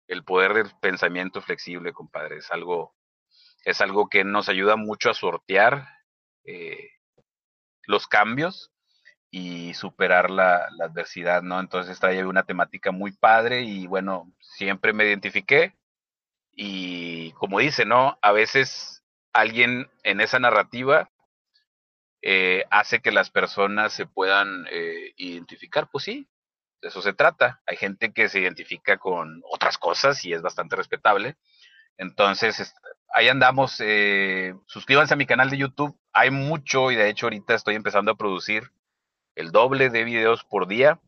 el 0.08 0.24
poder 0.24 0.54
del 0.54 0.72
pensamiento 0.82 1.42
flexible, 1.42 1.92
compadre, 1.92 2.38
es 2.38 2.52
algo, 2.52 2.94
es 3.64 3.82
algo 3.82 4.09
que 4.09 4.24
nos 4.24 4.49
ayuda 4.49 4.76
mucho 4.76 5.09
a 5.09 5.14
sortear 5.14 5.88
eh, 6.45 6.89
los 7.86 8.07
cambios 8.07 8.72
y 9.32 9.74
superar 9.74 10.30
la, 10.30 10.68
adversidad, 10.82 11.41
¿no? 11.41 11.59
Entonces 11.59 11.99
trae 11.99 12.26
una 12.26 12.43
temática 12.43 12.91
muy 12.91 13.11
padre 13.14 13.61
y 13.61 13.88
bueno, 13.88 14.32
siempre 14.39 14.93
me 14.93 15.05
identifiqué 15.05 15.76
y 16.51 17.32
como 17.34 17.59
dice, 17.59 17.86
¿no? 17.86 18.20
A 18.22 18.32
veces 18.32 19.03
alguien 19.34 19.89
en 20.03 20.22
esa 20.22 20.39
narrativa 20.39 21.09
eh, 22.22 22.66
hace 22.70 23.01
que 23.01 23.11
las 23.11 23.32
personas 23.32 23.93
se 23.93 24.05
puedan 24.05 24.68
eh, 24.70 25.14
identificar, 25.18 25.89
pues 25.91 26.03
sí, 26.05 26.30
de 26.82 26.89
eso 26.89 27.01
se 27.01 27.14
trata. 27.14 27.61
Hay 27.66 27.78
gente 27.78 28.14
que 28.14 28.30
se 28.30 28.39
identifica 28.39 28.97
con 28.97 29.41
otras 29.49 29.78
cosas 29.78 30.24
y 30.26 30.34
es 30.34 30.41
bastante 30.41 30.76
respetable. 30.76 31.38
Entonces, 31.98 32.76
ahí 33.14 33.30
andamos. 33.30 33.78
Eh, 33.80 34.54
suscríbanse 34.66 35.14
a 35.14 35.18
mi 35.18 35.26
canal 35.26 35.50
de 35.50 35.58
YouTube. 35.58 35.98
Hay 36.14 36.32
mucho 36.32 36.91
y 36.91 36.96
de 36.96 37.10
hecho 37.10 37.28
ahorita 37.28 37.54
estoy 37.54 37.76
empezando 37.76 38.12
a 38.12 38.18
producir 38.18 38.72
el 39.36 39.52
doble 39.52 39.89
de 39.89 40.04
videos 40.04 40.44
por 40.44 40.68
día 40.68 41.00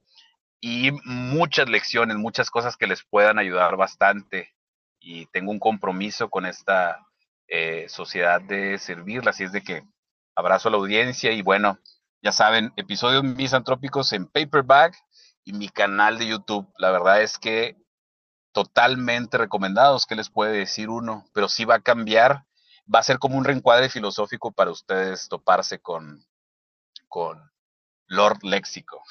y 0.60 0.92
muchas 1.04 1.70
lecciones, 1.70 2.18
muchas 2.18 2.50
cosas 2.50 2.78
que 2.78 2.88
les 2.88 3.04
puedan 3.04 3.38
ayudar 3.38 3.78
bastante 3.78 4.56
y 5.00 5.28
tengo 5.28 5.52
un 5.52 5.60
compromiso 5.60 6.30
con 6.30 6.46
esta 6.46 7.06
eh, 7.48 7.86
sociedad 7.88 8.42
de 8.42 8.80
servirla. 8.80 9.32
Así 9.32 9.44
es 9.44 9.52
de 9.52 9.62
que 9.62 9.84
abrazo 10.36 10.70
a 10.70 10.72
la 10.72 10.78
audiencia 10.78 11.32
y 11.32 11.42
bueno, 11.42 11.80
ya 12.22 12.32
saben, 12.32 12.74
episodios 12.76 13.24
misantrópicos 13.24 14.12
en 14.14 14.26
paperback 14.26 14.96
y 15.44 15.54
mi 15.54 15.70
canal 15.70 16.18
de 16.18 16.28
YouTube. 16.28 16.68
La 16.80 16.90
verdad 16.90 17.22
es 17.22 17.38
que 17.38 17.76
totalmente 18.56 19.38
recomendados, 19.38 20.08
¿qué 20.08 20.16
les 20.16 20.32
puede 20.32 20.58
decir 20.58 20.89
uno? 20.89 21.26
Pero 21.34 21.47
sí 21.47 21.66
va 21.66 21.76
a 21.76 21.82
cambiar 21.82 22.45
va 22.93 22.99
a 22.99 23.03
ser 23.03 23.20
como 23.20 23.38
un 23.38 23.45
reencuadre 23.45 23.89
filosófico 23.89 24.51
para 24.51 24.72
ustedes 24.72 25.28
toparse 25.28 25.80
con, 25.80 26.26
con 27.08 27.39
Lord 28.08 28.39
Léxico. 28.43 29.01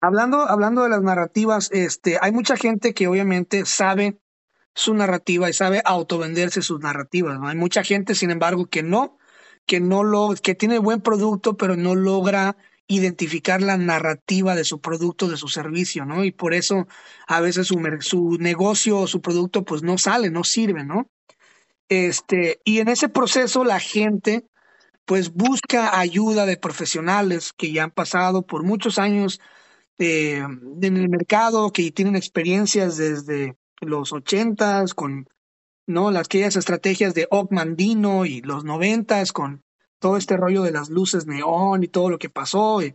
hablando, 0.00 0.48
hablando 0.48 0.84
de 0.84 0.90
las 0.90 1.02
narrativas, 1.02 1.70
este, 1.72 2.18
hay 2.20 2.32
mucha 2.32 2.56
gente 2.56 2.94
que 2.94 3.08
obviamente 3.08 3.66
sabe 3.66 4.20
su 4.74 4.94
narrativa 4.94 5.48
y 5.48 5.52
sabe 5.52 5.82
autovenderse 5.84 6.62
sus 6.62 6.80
narrativas. 6.80 7.38
¿no? 7.38 7.48
Hay 7.48 7.56
mucha 7.56 7.82
gente, 7.82 8.14
sin 8.14 8.30
embargo, 8.30 8.66
que 8.66 8.82
no, 8.82 9.18
que 9.66 9.80
no 9.80 10.04
lo, 10.04 10.34
que 10.40 10.54
tiene 10.54 10.78
buen 10.78 11.00
producto, 11.00 11.56
pero 11.56 11.76
no 11.76 11.94
logra 11.94 12.56
identificar 12.86 13.62
la 13.62 13.76
narrativa 13.76 14.54
de 14.54 14.64
su 14.64 14.80
producto, 14.80 15.28
de 15.28 15.36
su 15.36 15.48
servicio, 15.48 16.04
¿no? 16.04 16.24
Y 16.24 16.32
por 16.32 16.54
eso 16.54 16.86
a 17.26 17.40
veces 17.40 17.66
su, 17.66 17.80
su 18.00 18.36
negocio 18.38 18.98
o 18.98 19.06
su 19.06 19.20
producto 19.20 19.64
pues 19.64 19.82
no 19.82 19.96
sale, 19.98 20.30
no 20.30 20.44
sirve, 20.44 20.84
¿no? 20.84 21.10
Este, 21.88 22.60
y 22.64 22.80
en 22.80 22.88
ese 22.88 23.08
proceso 23.08 23.64
la 23.64 23.80
gente 23.80 24.46
pues 25.04 25.32
busca 25.32 25.98
ayuda 25.98 26.46
de 26.46 26.56
profesionales 26.56 27.52
que 27.52 27.72
ya 27.72 27.84
han 27.84 27.90
pasado 27.90 28.46
por 28.46 28.62
muchos 28.62 28.98
años 28.98 29.40
eh, 29.98 30.38
en 30.38 30.96
el 30.96 31.08
mercado, 31.08 31.72
que 31.72 31.90
tienen 31.90 32.16
experiencias 32.16 32.96
desde 32.96 33.56
los 33.80 34.12
ochentas 34.12 34.94
con 34.94 35.28
no 35.86 36.10
las 36.10 36.26
aquellas 36.26 36.56
estrategias 36.56 37.14
de 37.14 37.26
Ogmandino 37.30 38.24
y 38.24 38.40
los 38.40 38.64
noventas 38.64 39.32
con 39.32 39.63
todo 40.04 40.18
este 40.18 40.36
rollo 40.36 40.62
de 40.64 40.70
las 40.70 40.90
luces 40.90 41.24
neón 41.24 41.82
y 41.82 41.88
todo 41.88 42.10
lo 42.10 42.18
que 42.18 42.28
pasó, 42.28 42.82
y 42.82 42.94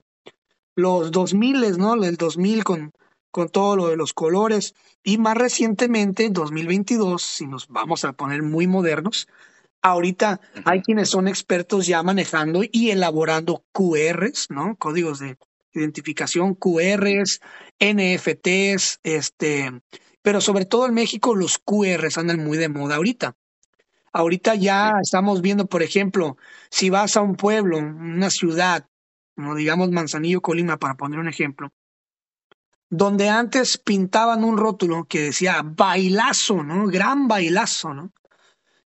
los 0.75 1.09
2000, 1.09 1.75
¿no? 1.79 1.95
El 1.95 2.17
2000 2.17 2.63
con, 2.63 2.91
con 3.31 3.49
todo 3.49 3.75
lo 3.75 3.87
de 3.87 3.97
los 3.97 4.13
colores, 4.13 4.75
y 5.03 5.17
más 5.17 5.35
recientemente, 5.35 6.29
2022, 6.29 7.19
si 7.19 7.47
nos 7.47 7.67
vamos 7.67 8.05
a 8.05 8.13
poner 8.13 8.43
muy 8.43 8.67
modernos, 8.67 9.27
ahorita 9.81 10.39
hay 10.65 10.83
quienes 10.83 11.09
son 11.09 11.27
expertos 11.27 11.87
ya 11.87 12.03
manejando 12.03 12.61
y 12.71 12.91
elaborando 12.91 13.63
QRs, 13.71 14.51
¿no? 14.51 14.75
Códigos 14.77 15.17
de 15.17 15.35
identificación, 15.73 16.53
QRs, 16.53 17.39
NFTs, 17.79 18.99
este, 19.01 19.71
pero 20.21 20.41
sobre 20.41 20.65
todo 20.65 20.85
en 20.85 20.93
México 20.93 21.35
los 21.35 21.57
QRs 21.57 22.19
andan 22.19 22.43
muy 22.43 22.59
de 22.59 22.69
moda 22.69 22.97
ahorita. 22.97 23.35
Ahorita 24.11 24.55
ya 24.55 24.93
estamos 25.01 25.41
viendo, 25.41 25.67
por 25.67 25.83
ejemplo, 25.83 26.37
si 26.69 26.89
vas 26.89 27.15
a 27.17 27.21
un 27.21 27.35
pueblo, 27.35 27.77
una 27.77 28.29
ciudad, 28.29 28.87
como 29.35 29.55
digamos 29.55 29.91
Manzanillo, 29.91 30.41
Colima, 30.41 30.77
para 30.77 30.95
poner 30.95 31.19
un 31.19 31.27
ejemplo, 31.27 31.71
donde 32.89 33.29
antes 33.29 33.77
pintaban 33.77 34.43
un 34.43 34.57
rótulo 34.57 35.05
que 35.05 35.21
decía 35.21 35.61
bailazo, 35.63 36.63
¿no? 36.63 36.87
Gran 36.87 37.27
bailazo, 37.27 37.93
¿no? 37.93 38.11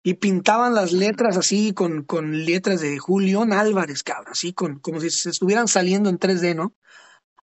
Y 0.03 0.15
pintaban 0.15 0.73
las 0.73 0.91
letras 0.91 1.37
así 1.37 1.73
con, 1.73 2.03
con 2.03 2.45
letras 2.45 2.81
de 2.81 2.97
Julián 2.97 3.53
Álvarez, 3.53 4.01
cabrón, 4.01 4.31
así 4.31 4.53
con, 4.53 4.79
como 4.79 4.99
si 4.99 5.11
se 5.11 5.29
estuvieran 5.29 5.67
saliendo 5.67 6.09
en 6.09 6.17
3D, 6.17 6.55
¿no? 6.55 6.73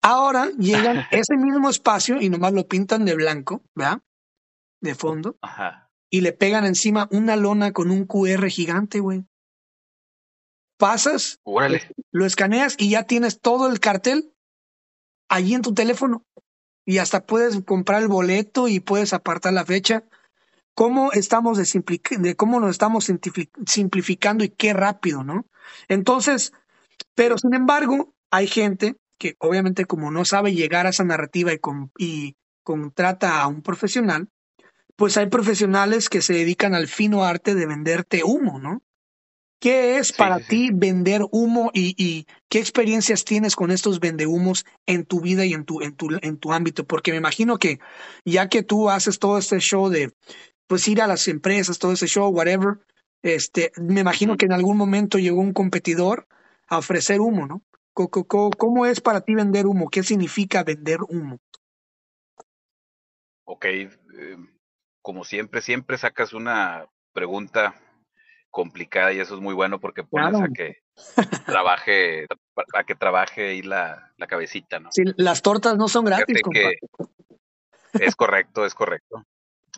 Ahora 0.01 0.49
llegan 0.57 1.03
ese 1.11 1.35
mismo 1.35 1.69
espacio 1.69 2.21
y 2.21 2.29
nomás 2.29 2.53
lo 2.53 2.65
pintan 2.67 3.03
de 3.03 3.15
blanco, 3.15 3.61
¿verdad? 3.75 4.01
De 4.79 4.95
fondo. 4.95 5.37
Ajá 5.41 5.84
y 6.15 6.21
le 6.21 6.31
pegan 6.31 6.63
encima 6.63 7.09
una 7.11 7.35
lona 7.35 7.73
con 7.73 7.91
un 7.91 8.05
QR 8.05 8.47
gigante, 8.47 9.01
güey. 9.01 9.25
Pasas, 10.77 11.41
lo 12.11 12.25
escaneas 12.25 12.75
y 12.77 12.91
ya 12.91 13.03
tienes 13.03 13.41
todo 13.41 13.69
el 13.69 13.81
cartel 13.81 14.33
allí 15.27 15.55
en 15.55 15.61
tu 15.61 15.73
teléfono. 15.73 16.25
Y 16.85 16.99
hasta 16.99 17.25
puedes 17.25 17.61
comprar 17.65 18.01
el 18.01 18.07
boleto 18.07 18.69
y 18.69 18.79
puedes 18.79 19.11
apartar 19.11 19.51
la 19.51 19.65
fecha. 19.65 20.05
¿Cómo 20.73 21.11
estamos 21.11 21.57
de, 21.57 22.01
de 22.17 22.35
cómo 22.37 22.61
nos 22.61 22.69
estamos 22.69 23.11
simplificando 23.65 24.45
y 24.45 24.49
qué 24.51 24.71
rápido, 24.71 25.25
¿no? 25.25 25.45
Entonces, 25.89 26.53
pero 27.13 27.37
sin 27.37 27.53
embargo, 27.53 28.15
hay 28.31 28.47
gente 28.47 28.95
que 29.19 29.35
obviamente 29.39 29.83
como 29.83 30.11
no 30.11 30.23
sabe 30.23 30.53
llegar 30.53 30.85
a 30.85 30.91
esa 30.91 31.03
narrativa 31.03 31.51
y, 31.51 31.59
y 31.97 32.37
contrata 32.63 33.41
a 33.41 33.47
un 33.47 33.61
profesional, 33.61 34.29
pues 34.95 35.17
hay 35.17 35.27
profesionales 35.27 36.09
que 36.09 36.21
se 36.21 36.33
dedican 36.33 36.73
al 36.73 36.87
fino 36.87 37.23
arte 37.23 37.55
de 37.55 37.65
venderte 37.65 38.23
humo, 38.23 38.59
¿no? 38.59 38.81
¿Qué 39.59 39.97
es 39.97 40.11
para 40.11 40.39
ti 40.39 40.69
vender 40.71 41.21
humo 41.31 41.71
y, 41.73 42.27
qué 42.49 42.59
experiencias 42.59 43.23
tienes 43.23 43.55
con 43.55 43.71
estos 43.71 43.99
vendehumos 43.99 44.65
en 44.85 45.05
tu 45.05 45.21
vida 45.21 45.45
y 45.45 45.53
en 45.53 45.65
tu, 45.65 45.81
en, 45.81 45.95
tu, 45.95 46.09
en 46.21 46.37
tu 46.37 46.53
ámbito? 46.53 46.85
Porque 46.85 47.11
me 47.11 47.17
imagino 47.17 47.57
que 47.57 47.79
ya 48.25 48.47
que 48.47 48.63
tú 48.63 48.89
haces 48.89 49.17
todo 49.17 49.37
este 49.37 49.59
show 49.59 49.89
de 49.89 50.13
pues 50.67 50.87
ir 50.87 51.01
a 51.01 51.07
las 51.07 51.27
empresas, 51.27 51.79
todo 51.79 51.93
ese 51.93 52.07
show, 52.07 52.29
whatever, 52.29 52.79
este, 53.23 53.71
me 53.77 54.01
imagino 54.01 54.37
que 54.37 54.45
en 54.45 54.51
algún 54.51 54.77
momento 54.77 55.17
llegó 55.17 55.39
un 55.39 55.53
competidor 55.53 56.27
a 56.67 56.77
ofrecer 56.77 57.19
humo, 57.19 57.47
¿no? 57.47 57.63
¿Cómo 57.93 58.85
es 58.85 58.99
para 59.01 59.21
ti 59.21 59.33
vender 59.33 59.65
humo? 59.65 59.89
¿Qué 59.89 60.03
significa 60.03 60.63
vender 60.63 60.99
humo? 61.07 61.39
Ok, 63.45 63.65
eh, 63.65 63.89
como 65.05 65.23
siempre, 65.23 65.61
siempre 65.61 65.99
sacas 65.99 66.33
una 66.33 66.87
pregunta 67.13 67.79
complicada 68.49 69.13
y 69.13 69.19
eso 69.19 69.35
es 69.35 69.39
muy 69.39 69.53
bueno 69.53 69.79
porque 69.79 70.03
pones 70.03 70.41
a 70.41 70.47
que 70.47 70.81
trabaje, 71.45 72.25
a 72.73 72.83
que 72.83 72.95
trabaje 72.95 73.49
ahí 73.49 73.61
la, 73.61 74.11
la 74.17 74.25
cabecita, 74.25 74.79
¿no? 74.79 74.89
Sí, 74.91 75.03
las 75.17 75.43
tortas 75.43 75.77
no 75.77 75.87
son 75.89 76.05
gratis. 76.05 76.41
es 77.93 78.15
correcto, 78.15 78.65
es 78.65 78.73
correcto. 78.73 79.23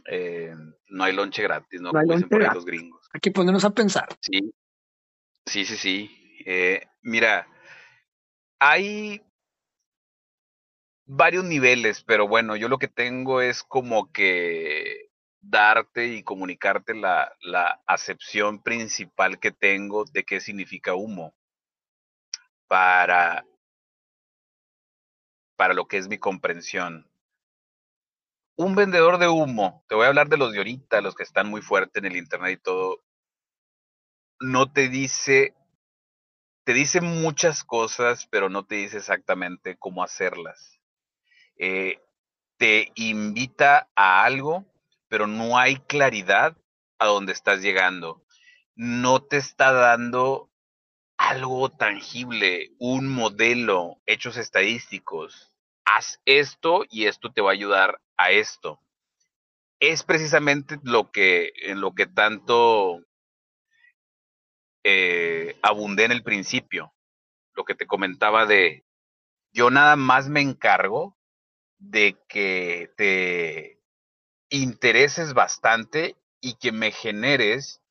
Eh, 0.10 0.56
no 0.88 1.04
hay 1.04 1.12
lonche 1.12 1.44
gratis, 1.44 1.82
¿no? 1.82 1.92
Como 1.92 2.04
dicen 2.04 2.30
por 2.30 2.42
ahí 2.42 2.54
los 2.54 2.66
gringos. 2.66 3.10
Hay 3.12 3.20
que 3.20 3.32
ponernos 3.32 3.66
a 3.66 3.72
pensar. 3.72 4.08
Sí, 4.22 4.54
sí, 5.46 5.66
sí, 5.66 5.76
sí. 5.76 6.42
Eh, 6.46 6.86
mira, 7.02 7.50
hay 8.60 9.22
varios 11.06 11.44
niveles, 11.44 12.02
pero 12.06 12.30
bueno, 12.30 12.56
yo 12.56 12.70
lo 12.70 12.78
que 12.78 12.88
tengo 12.88 13.42
es 13.42 13.62
como 13.64 14.10
que 14.14 15.07
darte 15.42 16.08
y 16.08 16.24
comunicarte 16.24 16.94
la, 16.94 17.36
la 17.42 17.82
acepción 17.86 18.62
principal 18.62 19.40
que 19.40 19.52
tengo 19.52 20.06
de 20.06 20.24
qué 20.24 20.40
significa 20.40 20.96
humo 20.96 21.34
para, 22.68 23.46
para 25.56 25.74
lo 25.74 25.88
que 25.88 25.98
es 25.98 26.08
mi 26.08 26.18
comprensión. 26.18 27.10
Un 28.58 28.76
vendedor 28.76 29.20
de 29.20 29.28
humo, 29.28 29.84
te 29.88 29.96
voy 29.96 30.06
a 30.06 30.08
hablar 30.08 30.30
de 30.30 30.38
los 30.38 30.52
de 30.52 30.58
ahorita, 30.58 31.02
los 31.02 31.16
que 31.16 31.24
están 31.24 31.50
muy 31.50 31.62
fuertes 31.62 32.04
en 32.04 32.12
el 32.12 32.18
internet 32.18 32.60
y 32.60 32.64
todo, 32.64 33.04
no 34.40 34.72
te 34.72 34.90
dice, 34.90 35.54
te 36.64 36.74
dice 36.74 37.02
muchas 37.02 37.64
cosas, 37.64 38.28
pero 38.28 38.50
no 38.50 38.66
te 38.66 38.76
dice 38.76 38.98
exactamente 38.98 39.78
cómo 39.78 40.04
hacerlas. 40.04 40.80
Eh, 41.58 42.02
te 42.58 42.92
invita 42.96 43.90
a 43.96 44.24
algo 44.24 44.66
pero 45.08 45.28
no 45.28 45.58
hay 45.58 45.78
claridad 45.78 46.58
a 47.00 47.06
dónde 47.06 47.34
estás 47.34 47.62
llegando. 47.62 48.24
No 48.76 49.24
te 49.24 49.38
está 49.38 49.72
dando 49.72 50.52
algo 51.18 51.70
tangible, 51.70 52.72
un 52.80 53.08
modelo, 53.08 54.02
hechos 54.06 54.38
estadísticos. 54.38 55.54
Haz 55.86 56.22
esto 56.26 56.84
y 56.90 57.06
esto 57.06 57.32
te 57.32 57.42
va 57.42 57.52
a 57.52 57.54
ayudar 57.54 58.02
a 58.18 58.32
esto. 58.32 58.82
Es 59.80 60.04
precisamente 60.04 60.80
lo 60.84 61.12
que, 61.12 61.52
en 61.64 61.82
lo 61.82 61.94
que 61.94 62.08
tanto 62.08 63.04
eh, 64.84 65.58
abundé 65.62 66.06
en 66.06 66.12
el 66.12 66.24
principio. 66.24 66.94
Lo 67.56 67.64
que 67.64 67.76
te 67.76 67.88
comentaba 67.88 68.46
de, 68.46 68.86
yo 69.52 69.70
nada 69.70 69.96
más 69.96 70.30
me 70.30 70.42
encargo 70.42 71.18
de 71.80 72.18
que 72.28 72.92
te 72.96 73.77
intereses 74.50 75.34
bastante 75.34 76.16
y 76.42 76.56
que 76.56 76.72
me 76.72 76.92
generes 76.92 77.82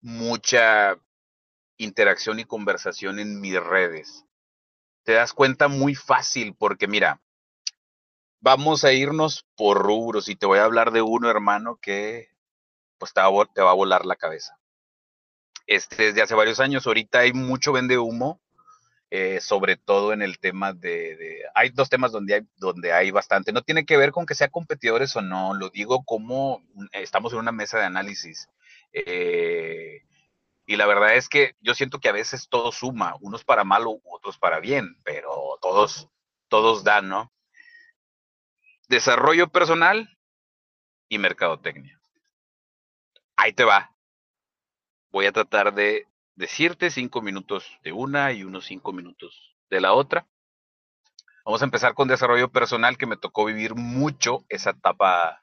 mucha 0.00 0.98
interacción 1.76 2.40
y 2.40 2.44
conversación 2.44 3.18
en 3.18 3.40
mis 3.40 3.60
redes. 3.60 4.24
Te 5.04 5.12
das 5.12 5.32
cuenta 5.32 5.68
muy 5.68 5.94
fácil 5.94 6.54
porque 6.54 6.86
mira, 6.86 7.20
vamos 8.40 8.84
a 8.84 8.92
irnos 8.92 9.46
por 9.56 9.78
rubros 9.78 10.28
y 10.28 10.36
te 10.36 10.46
voy 10.46 10.58
a 10.58 10.64
hablar 10.64 10.92
de 10.92 11.02
uno, 11.02 11.30
hermano, 11.30 11.76
que 11.80 12.28
pues 12.98 13.12
te 13.12 13.20
va, 13.20 13.46
te 13.46 13.62
va 13.62 13.70
a 13.70 13.74
volar 13.74 14.04
la 14.04 14.16
cabeza. 14.16 14.58
Este 15.66 16.04
desde 16.04 16.22
hace 16.22 16.34
varios 16.34 16.60
años, 16.60 16.86
ahorita 16.86 17.20
hay 17.20 17.32
mucho 17.32 17.72
vende 17.72 17.98
humo 17.98 18.40
eh, 19.10 19.40
sobre 19.40 19.76
todo 19.76 20.12
en 20.12 20.20
el 20.20 20.38
tema 20.38 20.74
de, 20.74 21.42
Hay 21.54 21.70
dos 21.70 21.88
temas 21.88 22.12
donde 22.12 22.34
hay, 22.34 22.40
donde 22.56 22.92
hay 22.92 23.10
bastante. 23.10 23.52
No 23.52 23.62
tiene 23.62 23.86
que 23.86 23.96
ver 23.96 24.12
con 24.12 24.26
que 24.26 24.34
sean 24.34 24.50
competidores 24.50 25.16
o 25.16 25.22
no, 25.22 25.54
lo 25.54 25.70
digo 25.70 26.04
como 26.04 26.62
estamos 26.92 27.32
en 27.32 27.38
una 27.38 27.52
mesa 27.52 27.78
de 27.78 27.86
análisis. 27.86 28.48
Eh, 28.92 30.02
y 30.66 30.76
la 30.76 30.86
verdad 30.86 31.16
es 31.16 31.30
que 31.30 31.56
yo 31.60 31.74
siento 31.74 31.98
que 32.00 32.10
a 32.10 32.12
veces 32.12 32.48
todo 32.50 32.72
suma, 32.72 33.16
unos 33.20 33.44
para 33.44 33.64
mal 33.64 33.86
u 33.86 34.02
otros 34.04 34.36
para 34.38 34.60
bien, 34.60 34.98
pero 35.04 35.58
todos, 35.62 36.08
todos 36.48 36.84
dan, 36.84 37.08
¿no? 37.08 37.32
Desarrollo 38.88 39.48
personal 39.48 40.18
y 41.08 41.16
mercadotecnia. 41.16 41.98
Ahí 43.36 43.54
te 43.54 43.64
va. 43.64 43.94
voy 45.10 45.24
a 45.24 45.32
tratar 45.32 45.72
de 45.72 46.06
decirte 46.38 46.90
cinco 46.90 47.20
minutos 47.20 47.66
de 47.82 47.90
una 47.90 48.32
y 48.32 48.44
unos 48.44 48.66
cinco 48.66 48.92
minutos 48.92 49.56
de 49.70 49.80
la 49.80 49.92
otra. 49.92 50.28
Vamos 51.44 51.62
a 51.62 51.64
empezar 51.64 51.94
con 51.94 52.06
desarrollo 52.06 52.50
personal, 52.52 52.96
que 52.96 53.06
me 53.06 53.16
tocó 53.16 53.44
vivir 53.44 53.74
mucho 53.74 54.44
esa 54.48 54.70
etapa 54.70 55.42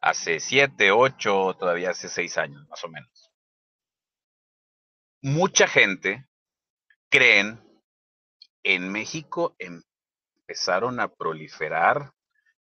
hace 0.00 0.40
siete, 0.40 0.92
ocho, 0.92 1.54
todavía 1.58 1.90
hace 1.90 2.08
seis 2.08 2.38
años, 2.38 2.66
más 2.68 2.82
o 2.84 2.88
menos. 2.88 3.30
Mucha 5.20 5.68
gente 5.68 6.26
creen 7.10 7.60
en 8.62 8.90
México 8.90 9.54
empezaron 9.58 11.00
a 11.00 11.08
proliferar 11.08 12.14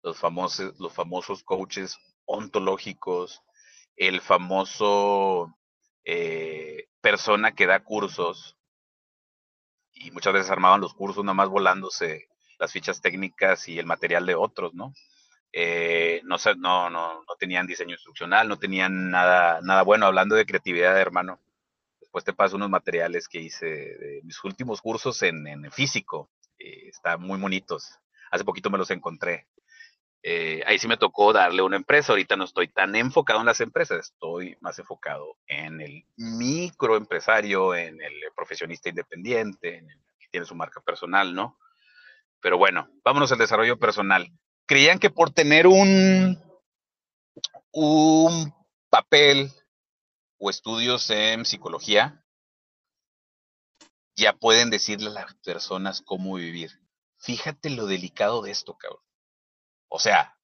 los 0.02 0.16
famosos, 0.16 0.78
los 0.78 0.92
famosos 0.92 1.42
coaches 1.42 1.98
ontológicos, 2.24 3.42
el 3.96 4.20
famoso 4.20 5.57
eh, 6.10 6.88
persona 7.02 7.52
que 7.52 7.66
da 7.66 7.84
cursos 7.84 8.56
y 9.92 10.10
muchas 10.10 10.32
veces 10.32 10.50
armaban 10.50 10.80
los 10.80 10.94
cursos 10.94 11.22
nada 11.22 11.34
más 11.34 11.50
volándose 11.50 12.30
las 12.58 12.72
fichas 12.72 13.02
técnicas 13.02 13.68
y 13.68 13.78
el 13.78 13.84
material 13.84 14.24
de 14.24 14.34
otros, 14.34 14.72
¿no? 14.72 14.94
Eh, 15.52 16.22
no, 16.24 16.36
no, 16.56 16.88
no, 16.88 17.22
no 17.28 17.36
tenían 17.38 17.66
diseño 17.66 17.92
instruccional, 17.92 18.48
no 18.48 18.58
tenían 18.58 19.10
nada, 19.10 19.60
nada 19.60 19.82
bueno. 19.82 20.06
Hablando 20.06 20.34
de 20.34 20.46
creatividad, 20.46 20.98
hermano, 20.98 21.40
después 22.00 22.24
te 22.24 22.32
paso 22.32 22.56
unos 22.56 22.70
materiales 22.70 23.28
que 23.28 23.42
hice 23.42 23.66
de 23.66 24.20
mis 24.24 24.42
últimos 24.44 24.80
cursos 24.80 25.22
en, 25.22 25.46
en 25.46 25.70
físico. 25.70 26.30
Eh, 26.58 26.88
están 26.88 27.20
muy 27.20 27.38
bonitos. 27.38 27.98
Hace 28.30 28.44
poquito 28.44 28.70
me 28.70 28.78
los 28.78 28.90
encontré. 28.90 29.46
Eh, 30.22 30.62
ahí 30.66 30.78
sí 30.78 30.88
me 30.88 30.96
tocó 30.96 31.32
darle 31.32 31.62
una 31.62 31.76
empresa. 31.76 32.12
Ahorita 32.12 32.36
no 32.36 32.44
estoy 32.44 32.68
tan 32.68 32.94
enfocado 32.96 33.40
en 33.40 33.46
las 33.46 33.60
empresas, 33.60 33.98
estoy 33.98 34.56
más 34.60 34.78
enfocado 34.78 35.36
en 35.46 35.80
el 35.80 36.04
microempresario, 36.16 37.74
en 37.74 38.00
el 38.00 38.14
profesionista 38.34 38.88
independiente, 38.88 39.78
en 39.78 39.90
el 39.90 39.98
que 40.18 40.28
tiene 40.30 40.46
su 40.46 40.54
marca 40.54 40.80
personal, 40.80 41.34
¿no? 41.34 41.58
Pero 42.40 42.58
bueno, 42.58 42.88
vámonos 43.04 43.32
al 43.32 43.38
desarrollo 43.38 43.78
personal. 43.78 44.30
Creían 44.66 44.98
que 44.98 45.10
por 45.10 45.30
tener 45.30 45.66
un, 45.66 46.38
un 47.72 48.54
papel 48.90 49.50
o 50.38 50.50
estudios 50.50 51.10
en 51.10 51.44
psicología, 51.44 52.24
ya 54.16 54.32
pueden 54.32 54.70
decirle 54.70 55.08
a 55.08 55.12
las 55.12 55.34
personas 55.36 56.02
cómo 56.02 56.34
vivir. 56.34 56.80
Fíjate 57.18 57.70
lo 57.70 57.86
delicado 57.86 58.42
de 58.42 58.50
esto, 58.50 58.76
cabrón. 58.76 59.07
O 59.88 59.98
sea, 59.98 60.36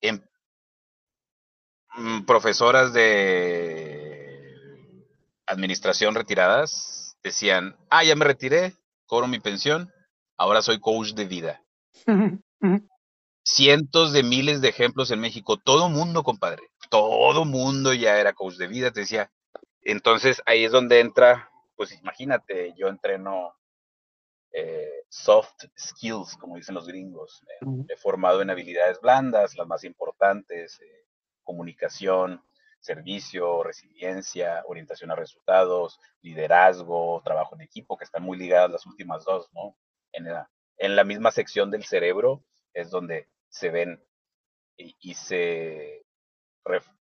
en, 0.00 0.24
mm, 1.96 2.24
profesoras 2.24 2.92
de 2.92 4.24
administración 5.46 6.14
retiradas 6.14 7.16
decían, 7.22 7.76
ah, 7.90 8.04
ya 8.04 8.16
me 8.16 8.24
retiré, 8.24 8.74
cobro 9.06 9.26
mi 9.26 9.40
pensión, 9.40 9.92
ahora 10.36 10.62
soy 10.62 10.80
coach 10.80 11.12
de 11.12 11.24
vida. 11.26 11.62
Cientos 13.46 14.12
de 14.12 14.22
miles 14.22 14.62
de 14.62 14.68
ejemplos 14.68 15.10
en 15.10 15.20
México, 15.20 15.58
todo 15.58 15.90
mundo, 15.90 16.22
compadre, 16.22 16.62
todo 16.88 17.44
mundo 17.44 17.92
ya 17.92 18.18
era 18.18 18.32
coach 18.32 18.54
de 18.54 18.68
vida, 18.68 18.90
te 18.90 19.00
decía. 19.00 19.30
Entonces 19.82 20.42
ahí 20.46 20.64
es 20.64 20.72
donde 20.72 21.00
entra, 21.00 21.50
pues 21.76 21.92
imagínate, 21.92 22.74
yo 22.78 22.88
entreno 22.88 23.54
eh, 24.56 25.02
soft 25.08 25.64
skills, 25.76 26.36
como 26.36 26.54
dicen 26.54 26.76
los 26.76 26.86
gringos. 26.86 27.44
he 27.88 27.96
formado 27.96 28.40
en 28.40 28.50
habilidades 28.50 29.00
blandas, 29.00 29.56
las 29.56 29.66
más 29.66 29.82
importantes, 29.82 30.80
eh, 30.80 31.06
comunicación, 31.42 32.40
servicio, 32.78 33.64
resiliencia, 33.64 34.62
orientación 34.68 35.10
a 35.10 35.16
resultados, 35.16 35.98
liderazgo, 36.22 37.20
trabajo 37.24 37.56
en 37.56 37.62
equipo, 37.62 37.96
que 37.96 38.04
están 38.04 38.22
muy 38.22 38.38
ligadas 38.38 38.70
las 38.70 38.86
últimas 38.86 39.24
dos, 39.24 39.50
¿no? 39.52 39.76
En 40.12 40.26
la, 40.26 40.48
en 40.76 40.94
la 40.94 41.02
misma 41.02 41.32
sección 41.32 41.72
del 41.72 41.82
cerebro 41.84 42.44
es 42.74 42.90
donde 42.90 43.28
se 43.48 43.70
ven 43.70 44.04
y, 44.76 45.14
se 45.14 46.06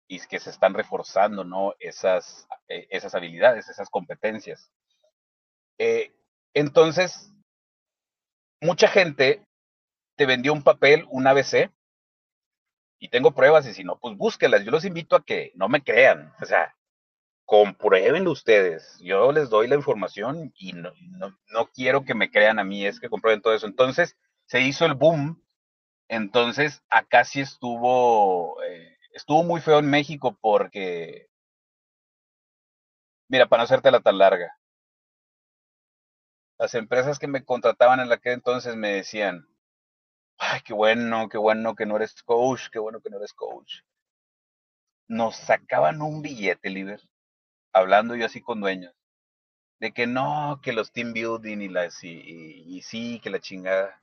y 0.06 0.20
que 0.26 0.38
se 0.38 0.50
están 0.50 0.74
reforzando, 0.74 1.44
¿no? 1.44 1.74
Esas, 1.78 2.46
eh, 2.68 2.86
esas 2.90 3.14
habilidades, 3.14 3.70
esas 3.70 3.88
competencias. 3.88 4.70
entonces, 6.52 7.32
mucha 8.60 8.88
gente 8.88 9.42
te 10.16 10.26
vendió 10.26 10.52
un 10.52 10.62
papel, 10.62 11.06
un 11.10 11.26
ABC, 11.26 11.70
y 12.98 13.08
tengo 13.08 13.32
pruebas, 13.32 13.66
y 13.66 13.74
si 13.74 13.84
no, 13.84 13.98
pues 13.98 14.16
búsquelas. 14.16 14.64
Yo 14.64 14.70
los 14.70 14.84
invito 14.84 15.16
a 15.16 15.24
que 15.24 15.52
no 15.54 15.68
me 15.68 15.82
crean, 15.82 16.32
o 16.40 16.44
sea, 16.44 16.74
compruébenlo 17.44 18.32
ustedes. 18.32 18.98
Yo 19.00 19.32
les 19.32 19.48
doy 19.50 19.68
la 19.68 19.76
información 19.76 20.52
y 20.56 20.72
no, 20.72 20.92
quiero 21.74 22.04
que 22.04 22.14
me 22.14 22.30
crean 22.30 22.58
a 22.58 22.64
mí, 22.64 22.84
es 22.84 23.00
que 23.00 23.08
comprueben 23.08 23.40
todo 23.40 23.54
eso. 23.54 23.66
Entonces, 23.66 24.16
se 24.46 24.60
hizo 24.60 24.84
el 24.84 24.94
boom. 24.94 25.42
Entonces, 26.08 26.82
acá 26.90 27.24
sí 27.24 27.40
estuvo, 27.40 28.62
eh, 28.64 28.98
estuvo 29.12 29.44
muy 29.44 29.60
feo 29.60 29.78
en 29.78 29.90
México 29.90 30.36
porque, 30.40 31.28
mira, 33.28 33.46
para 33.46 33.60
no 33.60 33.64
hacerte 33.64 33.90
la 33.90 34.00
tan 34.00 34.18
larga, 34.18 34.58
las 36.58 36.74
empresas 36.74 37.18
que 37.18 37.28
me 37.28 37.44
contrataban 37.44 38.00
en 38.00 38.10
aquel 38.10 38.34
entonces 38.34 38.74
me 38.74 38.92
decían, 38.92 39.48
ay, 40.38 40.60
qué 40.64 40.74
bueno, 40.74 41.28
qué 41.28 41.38
bueno 41.38 41.74
que 41.74 41.86
no 41.86 41.96
eres 41.96 42.22
coach, 42.22 42.68
qué 42.72 42.78
bueno 42.78 43.00
que 43.00 43.10
no 43.10 43.18
eres 43.18 43.32
coach. 43.32 43.82
Nos 45.06 45.36
sacaban 45.36 46.02
un 46.02 46.20
billete, 46.20 46.68
Liber, 46.70 47.00
hablando 47.72 48.16
yo 48.16 48.26
así 48.26 48.40
con 48.40 48.60
dueños, 48.60 48.94
de 49.80 49.92
que 49.92 50.06
no, 50.06 50.60
que 50.62 50.72
los 50.72 50.92
team 50.92 51.12
building 51.12 51.58
y, 51.58 51.68
las, 51.68 52.02
y, 52.02 52.82
sí, 52.82 53.20
que 53.22 53.30
la 53.30 53.40
chingada. 53.40 54.02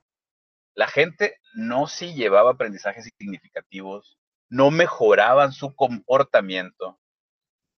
La 0.74 0.88
gente 0.88 1.38
no 1.54 1.86
sí 1.86 2.14
llevaba 2.14 2.52
aprendizajes 2.52 3.10
significativos, 3.18 4.18
no 4.48 4.70
mejoraban 4.70 5.52
su 5.52 5.74
comportamiento, 5.74 6.98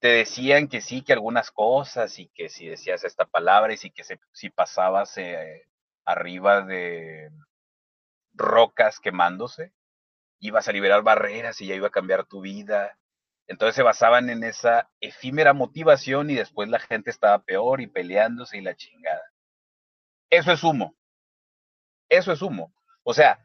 te 0.01 0.09
decían 0.09 0.69
que 0.69 0.81
sí, 0.81 1.03
que 1.03 1.13
algunas 1.13 1.51
cosas 1.51 2.19
y 2.19 2.29
que 2.29 2.49
si 2.49 2.69
decías 2.69 3.05
esta 3.05 3.25
palabra 3.25 3.73
y 3.73 3.77
si 3.77 3.91
que 3.91 4.05
si 4.33 4.51
pasabas 4.51 5.17
eh, 5.19 5.67
arriba 6.05 6.63
de 6.63 7.31
rocas 8.33 9.01
quemándose, 9.01 9.73
ibas 10.41 10.69
a 10.69 10.73
liberar 10.73 11.03
barreras 11.03 11.61
y 11.61 11.67
ya 11.67 11.75
iba 11.75 11.89
a 11.89 11.93
cambiar 11.93 12.25
tu 12.27 12.41
vida. 12.41 12.99
Entonces 13.49 13.75
se 13.75 13.83
basaban 13.83 14.31
en 14.31 14.45
esa 14.45 14.91
efímera 15.01 15.53
motivación 15.53 16.31
y 16.31 16.35
después 16.35 16.69
la 16.69 16.79
gente 16.79 17.11
estaba 17.11 17.43
peor 17.43 17.81
y 17.81 17.87
peleándose 17.87 18.59
y 18.59 18.61
la 18.61 18.77
chingada. 18.77 19.23
Eso 20.31 20.53
es 20.53 20.63
humo. 20.63 20.95
Eso 22.09 22.33
es 22.33 22.43
humo. 22.43 22.73
O 23.03 23.15
sea, 23.15 23.45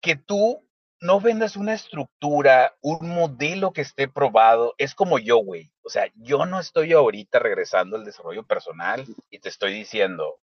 que 0.00 0.16
tú 0.16 0.68
no 1.04 1.20
vendas 1.20 1.54
una 1.56 1.74
estructura, 1.74 2.74
un 2.80 3.10
modelo 3.10 3.74
que 3.74 3.82
esté 3.82 4.08
probado. 4.08 4.74
Es 4.78 4.94
como 4.94 5.18
yo, 5.18 5.36
güey. 5.36 5.70
O 5.82 5.90
sea, 5.90 6.10
yo 6.14 6.46
no 6.46 6.58
estoy 6.58 6.94
ahorita 6.94 7.38
regresando 7.40 7.96
al 7.96 8.06
desarrollo 8.06 8.42
personal 8.46 9.04
y 9.28 9.38
te 9.38 9.50
estoy 9.50 9.74
diciendo, 9.74 10.40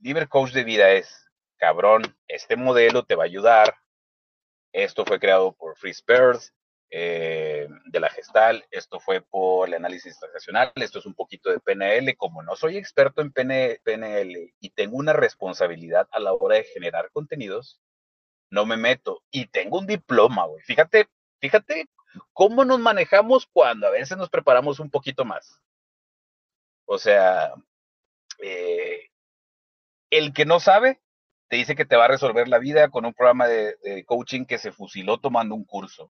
Libre 0.00 0.26
Coach 0.26 0.50
de 0.50 0.64
vida 0.64 0.90
es, 0.90 1.30
cabrón, 1.56 2.02
este 2.26 2.56
modelo 2.56 3.04
te 3.04 3.14
va 3.14 3.22
a 3.22 3.26
ayudar. 3.26 3.76
Esto 4.72 5.06
fue 5.06 5.20
creado 5.20 5.52
por 5.52 5.78
Free 5.78 5.92
Spurs, 5.92 6.52
eh, 6.90 7.68
de 7.86 8.00
la 8.00 8.10
gestal, 8.10 8.66
esto 8.72 8.98
fue 8.98 9.20
por 9.20 9.68
el 9.68 9.74
análisis 9.74 10.18
transaccional, 10.18 10.72
esto 10.74 10.98
es 10.98 11.06
un 11.06 11.14
poquito 11.14 11.50
de 11.50 11.60
PNL, 11.60 12.16
como 12.16 12.42
no 12.42 12.56
soy 12.56 12.76
experto 12.76 13.22
en 13.22 13.32
PNL 13.32 14.52
y 14.58 14.70
tengo 14.70 14.96
una 14.96 15.12
responsabilidad 15.12 16.08
a 16.10 16.18
la 16.18 16.32
hora 16.32 16.56
de 16.56 16.64
generar 16.64 17.10
contenidos, 17.12 17.80
no 18.54 18.64
me 18.64 18.76
meto. 18.76 19.22
Y 19.30 19.46
tengo 19.46 19.78
un 19.78 19.86
diploma, 19.86 20.46
güey. 20.46 20.62
Fíjate, 20.62 21.08
fíjate 21.40 21.88
cómo 22.32 22.64
nos 22.64 22.78
manejamos 22.78 23.46
cuando 23.52 23.86
a 23.88 23.90
veces 23.90 24.16
nos 24.16 24.30
preparamos 24.30 24.80
un 24.80 24.90
poquito 24.90 25.24
más. 25.24 25.60
O 26.86 26.96
sea, 26.98 27.52
eh, 28.38 29.10
el 30.10 30.32
que 30.32 30.46
no 30.46 30.60
sabe 30.60 31.00
te 31.48 31.56
dice 31.56 31.74
que 31.74 31.84
te 31.84 31.96
va 31.96 32.06
a 32.06 32.08
resolver 32.08 32.48
la 32.48 32.58
vida 32.58 32.88
con 32.88 33.04
un 33.04 33.12
programa 33.12 33.48
de, 33.48 33.76
de 33.82 34.04
coaching 34.04 34.44
que 34.44 34.58
se 34.58 34.72
fusiló 34.72 35.18
tomando 35.18 35.54
un 35.54 35.64
curso. 35.64 36.10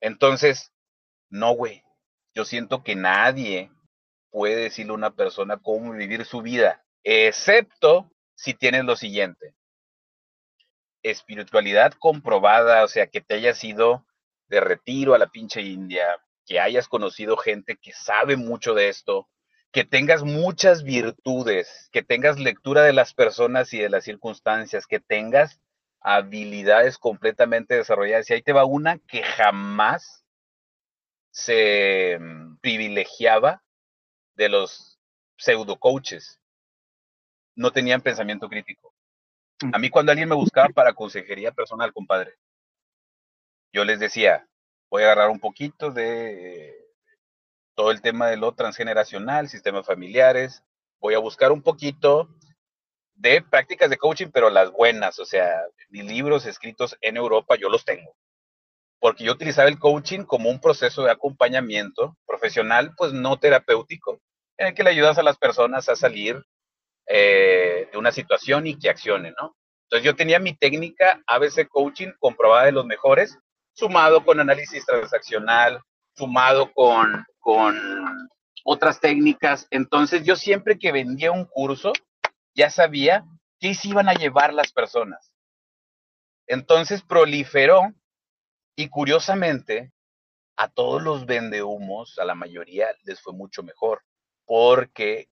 Entonces, 0.00 0.72
no, 1.30 1.52
güey. 1.52 1.82
Yo 2.34 2.44
siento 2.44 2.84
que 2.84 2.94
nadie 2.94 3.70
puede 4.30 4.56
decirle 4.56 4.92
a 4.92 4.96
una 4.96 5.14
persona 5.14 5.56
cómo 5.56 5.92
vivir 5.92 6.26
su 6.26 6.42
vida, 6.42 6.84
excepto 7.02 8.10
si 8.34 8.52
tienes 8.52 8.84
lo 8.84 8.94
siguiente 8.94 9.55
espiritualidad 11.10 11.92
comprobada, 11.98 12.84
o 12.84 12.88
sea, 12.88 13.06
que 13.06 13.20
te 13.20 13.34
hayas 13.34 13.62
ido 13.64 14.04
de 14.48 14.60
retiro 14.60 15.14
a 15.14 15.18
la 15.18 15.26
pinche 15.26 15.62
India, 15.62 16.06
que 16.46 16.60
hayas 16.60 16.88
conocido 16.88 17.36
gente 17.36 17.76
que 17.76 17.92
sabe 17.92 18.36
mucho 18.36 18.74
de 18.74 18.88
esto, 18.88 19.28
que 19.72 19.84
tengas 19.84 20.22
muchas 20.22 20.82
virtudes, 20.82 21.88
que 21.92 22.02
tengas 22.02 22.38
lectura 22.38 22.82
de 22.82 22.92
las 22.92 23.12
personas 23.14 23.72
y 23.74 23.78
de 23.78 23.90
las 23.90 24.04
circunstancias, 24.04 24.86
que 24.86 25.00
tengas 25.00 25.60
habilidades 26.00 26.98
completamente 26.98 27.74
desarrolladas. 27.74 28.30
Y 28.30 28.34
ahí 28.34 28.42
te 28.42 28.52
va 28.52 28.64
una 28.64 28.98
que 28.98 29.22
jamás 29.22 30.24
se, 31.30 32.18
privilegiaba 32.60 33.62
de 34.34 34.48
los 34.48 34.98
pseudo 35.36 35.78
coaches. 35.78 36.40
No 37.54 37.70
tenían 37.70 38.00
pensamiento 38.00 38.48
crítico. 38.48 38.95
A 39.72 39.78
mí 39.78 39.88
cuando 39.88 40.12
alguien 40.12 40.28
me 40.28 40.34
buscaba 40.34 40.68
para 40.68 40.92
consejería 40.92 41.50
personal, 41.52 41.92
compadre, 41.92 42.34
yo 43.72 43.84
les 43.84 43.98
decía, 43.98 44.46
voy 44.90 45.02
a 45.02 45.06
agarrar 45.06 45.30
un 45.30 45.40
poquito 45.40 45.90
de 45.90 46.74
todo 47.74 47.90
el 47.90 48.00
tema 48.02 48.28
de 48.28 48.36
lo 48.36 48.52
transgeneracional, 48.52 49.48
sistemas 49.48 49.86
familiares, 49.86 50.62
voy 50.98 51.14
a 51.14 51.18
buscar 51.18 51.52
un 51.52 51.62
poquito 51.62 52.28
de 53.14 53.42
prácticas 53.42 53.88
de 53.88 53.96
coaching, 53.96 54.28
pero 54.32 54.50
las 54.50 54.70
buenas, 54.72 55.18
o 55.18 55.24
sea, 55.24 55.62
libros 55.88 56.46
escritos 56.46 56.96
en 57.00 57.16
Europa 57.16 57.56
yo 57.56 57.68
los 57.68 57.84
tengo. 57.84 58.14
Porque 58.98 59.24
yo 59.24 59.32
utilizaba 59.32 59.68
el 59.68 59.78
coaching 59.78 60.24
como 60.24 60.50
un 60.50 60.60
proceso 60.60 61.04
de 61.04 61.10
acompañamiento 61.10 62.16
profesional, 62.26 62.94
pues 62.96 63.12
no 63.12 63.38
terapéutico, 63.38 64.20
en 64.58 64.68
el 64.68 64.74
que 64.74 64.82
le 64.82 64.90
ayudas 64.90 65.18
a 65.18 65.22
las 65.22 65.38
personas 65.38 65.88
a 65.88 65.96
salir 65.96 66.42
eh, 67.08 67.88
de 67.90 67.98
una 67.98 68.12
situación 68.12 68.66
y 68.66 68.78
que 68.78 68.90
accionen, 68.90 69.34
¿no? 69.40 69.56
Entonces 69.84 70.04
yo 70.04 70.16
tenía 70.16 70.40
mi 70.40 70.54
técnica 70.54 71.22
ABC 71.26 71.68
Coaching 71.68 72.12
comprobada 72.18 72.66
de 72.66 72.72
los 72.72 72.84
mejores, 72.84 73.38
sumado 73.72 74.24
con 74.24 74.40
análisis 74.40 74.84
transaccional, 74.84 75.80
sumado 76.16 76.72
con, 76.72 77.24
con 77.38 77.78
otras 78.64 78.98
técnicas. 79.00 79.68
Entonces 79.70 80.24
yo 80.24 80.34
siempre 80.34 80.78
que 80.78 80.90
vendía 80.90 81.30
un 81.30 81.44
curso, 81.44 81.92
ya 82.54 82.70
sabía 82.70 83.24
qué 83.60 83.74
se 83.74 83.88
iban 83.88 84.08
a 84.08 84.14
llevar 84.14 84.52
las 84.52 84.72
personas. 84.72 85.32
Entonces 86.48 87.02
proliferó 87.02 87.92
y 88.76 88.88
curiosamente 88.88 89.92
a 90.56 90.68
todos 90.68 91.02
los 91.02 91.26
vendehumos, 91.26 92.18
a 92.18 92.24
la 92.24 92.34
mayoría 92.34 92.88
les 93.04 93.20
fue 93.20 93.32
mucho 93.32 93.62
mejor, 93.62 94.02
porque 94.46 95.28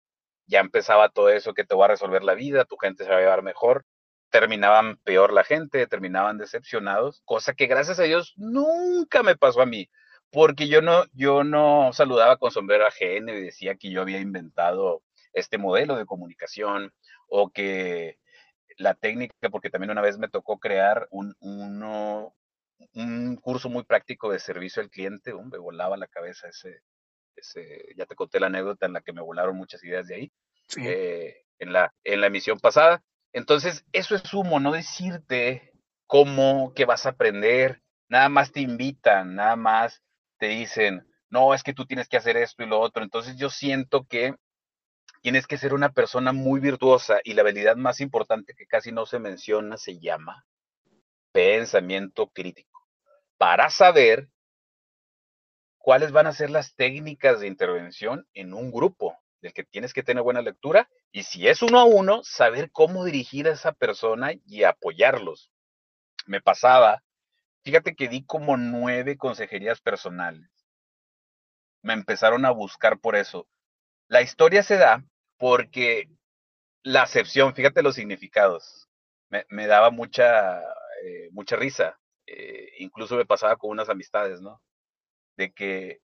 ya 0.48 0.60
empezaba 0.60 1.10
todo 1.10 1.28
eso 1.28 1.54
que 1.54 1.64
te 1.64 1.76
va 1.76 1.84
a 1.84 1.88
resolver 1.88 2.24
la 2.24 2.34
vida, 2.34 2.64
tu 2.64 2.76
gente 2.76 3.04
se 3.04 3.10
va 3.10 3.18
a 3.18 3.20
llevar 3.20 3.42
mejor, 3.42 3.84
terminaban 4.30 4.96
peor 5.04 5.32
la 5.32 5.44
gente, 5.44 5.86
terminaban 5.86 6.38
decepcionados, 6.38 7.22
cosa 7.24 7.54
que 7.54 7.66
gracias 7.66 8.00
a 8.00 8.04
Dios 8.04 8.34
nunca 8.36 9.22
me 9.22 9.36
pasó 9.36 9.60
a 9.60 9.66
mí, 9.66 9.88
porque 10.30 10.68
yo 10.68 10.82
no, 10.82 11.04
yo 11.12 11.44
no 11.44 11.92
saludaba 11.92 12.38
con 12.38 12.50
sombrero 12.50 12.86
ajeno 12.86 13.32
y 13.32 13.42
decía 13.42 13.76
que 13.76 13.90
yo 13.90 14.02
había 14.02 14.20
inventado 14.20 15.02
este 15.32 15.58
modelo 15.58 15.96
de 15.96 16.06
comunicación 16.06 16.92
o 17.28 17.50
que 17.50 18.18
la 18.78 18.94
técnica, 18.94 19.50
porque 19.50 19.70
también 19.70 19.90
una 19.90 20.02
vez 20.02 20.18
me 20.18 20.28
tocó 20.28 20.58
crear 20.58 21.08
un, 21.10 21.34
uno, 21.40 22.34
un 22.94 23.36
curso 23.36 23.68
muy 23.68 23.84
práctico 23.84 24.30
de 24.30 24.38
servicio 24.38 24.82
al 24.82 24.90
cliente, 24.90 25.34
me 25.34 25.58
volaba 25.58 25.96
la 25.96 26.06
cabeza 26.06 26.48
ese, 26.48 26.80
ese, 27.38 27.94
ya 27.96 28.06
te 28.06 28.14
conté 28.14 28.40
la 28.40 28.46
anécdota 28.46 28.86
en 28.86 28.92
la 28.92 29.00
que 29.00 29.12
me 29.12 29.22
volaron 29.22 29.56
muchas 29.56 29.82
ideas 29.84 30.06
de 30.06 30.14
ahí, 30.14 30.32
eh, 30.76 31.44
en, 31.58 31.72
la, 31.72 31.92
en 32.04 32.20
la 32.20 32.26
emisión 32.26 32.58
pasada. 32.58 33.02
Entonces, 33.32 33.84
eso 33.92 34.14
es 34.14 34.32
humo, 34.32 34.60
no 34.60 34.72
decirte 34.72 35.72
cómo, 36.06 36.72
qué 36.74 36.84
vas 36.84 37.06
a 37.06 37.10
aprender, 37.10 37.82
nada 38.08 38.28
más 38.28 38.52
te 38.52 38.60
invitan, 38.60 39.34
nada 39.34 39.56
más 39.56 40.02
te 40.38 40.46
dicen, 40.48 41.06
no, 41.30 41.54
es 41.54 41.62
que 41.62 41.74
tú 41.74 41.86
tienes 41.86 42.08
que 42.08 42.16
hacer 42.16 42.36
esto 42.36 42.62
y 42.62 42.66
lo 42.66 42.80
otro. 42.80 43.02
Entonces 43.02 43.36
yo 43.36 43.50
siento 43.50 44.06
que 44.06 44.34
tienes 45.22 45.46
que 45.46 45.58
ser 45.58 45.74
una 45.74 45.90
persona 45.90 46.32
muy 46.32 46.60
virtuosa 46.60 47.18
y 47.22 47.34
la 47.34 47.42
habilidad 47.42 47.76
más 47.76 48.00
importante 48.00 48.54
que 48.54 48.66
casi 48.66 48.92
no 48.92 49.04
se 49.06 49.18
menciona 49.18 49.76
se 49.76 49.98
llama 49.98 50.46
pensamiento 51.32 52.28
crítico. 52.28 52.80
Para 53.36 53.70
saber 53.70 54.28
cuáles 55.78 56.12
van 56.12 56.26
a 56.26 56.32
ser 56.32 56.50
las 56.50 56.74
técnicas 56.74 57.40
de 57.40 57.46
intervención 57.46 58.26
en 58.34 58.52
un 58.52 58.70
grupo 58.70 59.16
del 59.40 59.52
que 59.52 59.64
tienes 59.64 59.94
que 59.94 60.02
tener 60.02 60.22
buena 60.22 60.42
lectura 60.42 60.88
y 61.12 61.22
si 61.22 61.48
es 61.48 61.62
uno 61.62 61.78
a 61.78 61.84
uno, 61.84 62.22
saber 62.24 62.70
cómo 62.70 63.04
dirigir 63.04 63.48
a 63.48 63.52
esa 63.52 63.72
persona 63.72 64.32
y 64.44 64.64
apoyarlos. 64.64 65.50
Me 66.26 66.40
pasaba, 66.40 67.02
fíjate 67.62 67.94
que 67.94 68.08
di 68.08 68.24
como 68.24 68.56
nueve 68.56 69.16
consejerías 69.16 69.80
personales. 69.80 70.50
Me 71.82 71.94
empezaron 71.94 72.44
a 72.44 72.50
buscar 72.50 72.98
por 72.98 73.16
eso. 73.16 73.48
La 74.08 74.20
historia 74.20 74.62
se 74.62 74.76
da 74.76 75.04
porque 75.38 76.10
la 76.82 77.02
acepción, 77.02 77.54
fíjate 77.54 77.82
los 77.82 77.94
significados, 77.94 78.88
me, 79.28 79.66
daba 79.66 79.90
mucha, 79.90 80.60
eh, 81.04 81.28
mucha 81.32 81.56
risa. 81.56 81.98
Eh, 82.26 82.72
incluso 82.78 83.16
me 83.16 83.26
pasaba 83.26 83.56
con 83.56 83.70
unas 83.70 83.88
amistades, 83.88 84.40
¿no? 84.40 84.60
De 85.38 85.52
que, 85.54 86.02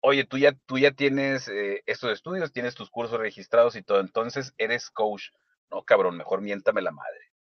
oye, 0.00 0.24
tú 0.24 0.36
ya, 0.36 0.52
tú 0.66 0.76
ya 0.76 0.90
tienes 0.90 1.48
eh, 1.48 1.82
estos 1.86 2.12
estudios, 2.12 2.52
tienes 2.52 2.74
tus 2.74 2.90
cursos 2.90 3.18
registrados 3.18 3.76
y 3.76 3.82
todo, 3.82 4.00
entonces 4.00 4.52
eres 4.58 4.90
coach. 4.90 5.30
No, 5.70 5.82
cabrón, 5.82 6.18
mejor 6.18 6.42
miéntame 6.42 6.82
la 6.82 6.92
madre. 6.92 7.32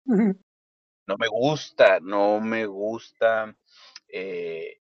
No 1.07 1.16
me 1.18 1.27
gusta, 1.27 1.99
no 2.01 2.41
me 2.41 2.66
gusta 2.66 3.57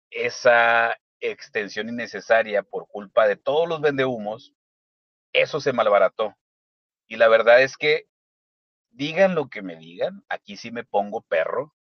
esa 0.10 0.98
extensión 1.22 1.88
innecesaria 1.88 2.62
por 2.62 2.90
culpa 2.90 3.26
de 3.26 3.38
todos 3.38 3.70
los 3.70 3.80
vendehumos 3.80 4.54
eso 5.34 5.60
se 5.60 5.74
malbarató. 5.74 6.38
Y 7.08 7.18
la 7.18 7.28
verdad 7.28 7.62
es 7.62 7.76
que, 7.76 8.08
digan 8.92 9.36
lo 9.36 9.50
que 9.50 9.64
me 9.64 9.76
digan, 9.76 10.24
aquí 10.30 10.56
sí 10.56 10.72
me 10.72 10.84
pongo 10.84 11.22
perro, 11.22 11.76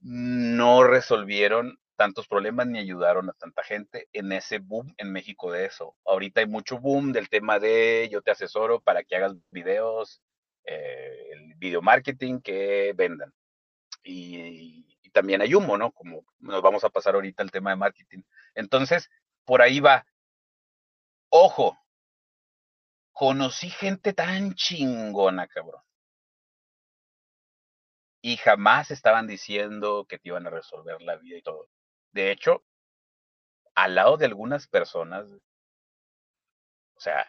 no 0.00 0.84
resolvieron 0.84 1.78
tantos 1.96 2.28
problemas 2.28 2.66
ni 2.66 2.78
ayudaron 2.78 3.28
a 3.28 3.32
tanta 3.32 3.62
gente 3.62 4.08
en 4.12 4.32
ese 4.32 4.58
boom 4.58 4.94
en 4.98 5.12
México 5.12 5.50
de 5.50 5.66
eso. 5.66 5.96
Ahorita 6.04 6.40
hay 6.40 6.46
mucho 6.46 6.78
boom 6.78 7.12
del 7.12 7.28
tema 7.28 7.58
de 7.58 8.08
yo 8.12 8.22
te 8.22 8.30
asesoro 8.30 8.80
para 8.80 9.02
que 9.02 9.16
hagas 9.16 9.34
videos, 9.50 10.22
eh, 10.64 11.30
el 11.32 11.54
video 11.54 11.82
marketing 11.82 12.40
que 12.40 12.92
vendan. 12.94 13.32
Y, 14.02 14.86
y, 15.02 15.10
también 15.10 15.40
hay 15.40 15.54
humo, 15.54 15.78
¿no? 15.78 15.92
Como 15.92 16.24
nos 16.40 16.60
vamos 16.60 16.84
a 16.84 16.90
pasar 16.90 17.14
ahorita 17.14 17.42
al 17.42 17.50
tema 17.50 17.70
de 17.70 17.76
marketing. 17.76 18.22
Entonces, 18.54 19.08
por 19.46 19.62
ahí 19.62 19.80
va. 19.80 20.06
Ojo, 21.30 21.78
conocí 23.12 23.70
gente 23.70 24.12
tan 24.12 24.54
chingona, 24.54 25.48
cabrón. 25.48 25.82
Y 28.20 28.36
jamás 28.36 28.90
estaban 28.90 29.26
diciendo 29.26 30.04
que 30.06 30.18
te 30.18 30.28
iban 30.28 30.46
a 30.46 30.50
resolver 30.50 31.00
la 31.00 31.16
vida 31.16 31.38
y 31.38 31.42
todo. 31.42 31.70
De 32.16 32.30
hecho, 32.30 32.64
al 33.74 33.94
lado 33.94 34.16
de 34.16 34.24
algunas 34.24 34.68
personas, 34.68 35.30
o 36.94 36.98
sea, 36.98 37.26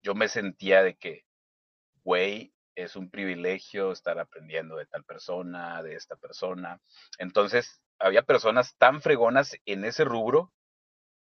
yo 0.00 0.14
me 0.14 0.28
sentía 0.28 0.84
de 0.84 0.96
que, 0.96 1.26
güey, 2.04 2.54
es 2.76 2.94
un 2.94 3.10
privilegio 3.10 3.90
estar 3.90 4.20
aprendiendo 4.20 4.76
de 4.76 4.86
tal 4.86 5.02
persona, 5.02 5.82
de 5.82 5.96
esta 5.96 6.14
persona. 6.14 6.80
Entonces, 7.18 7.82
había 7.98 8.22
personas 8.22 8.76
tan 8.76 9.02
fregonas 9.02 9.56
en 9.64 9.84
ese 9.84 10.04
rubro 10.04 10.52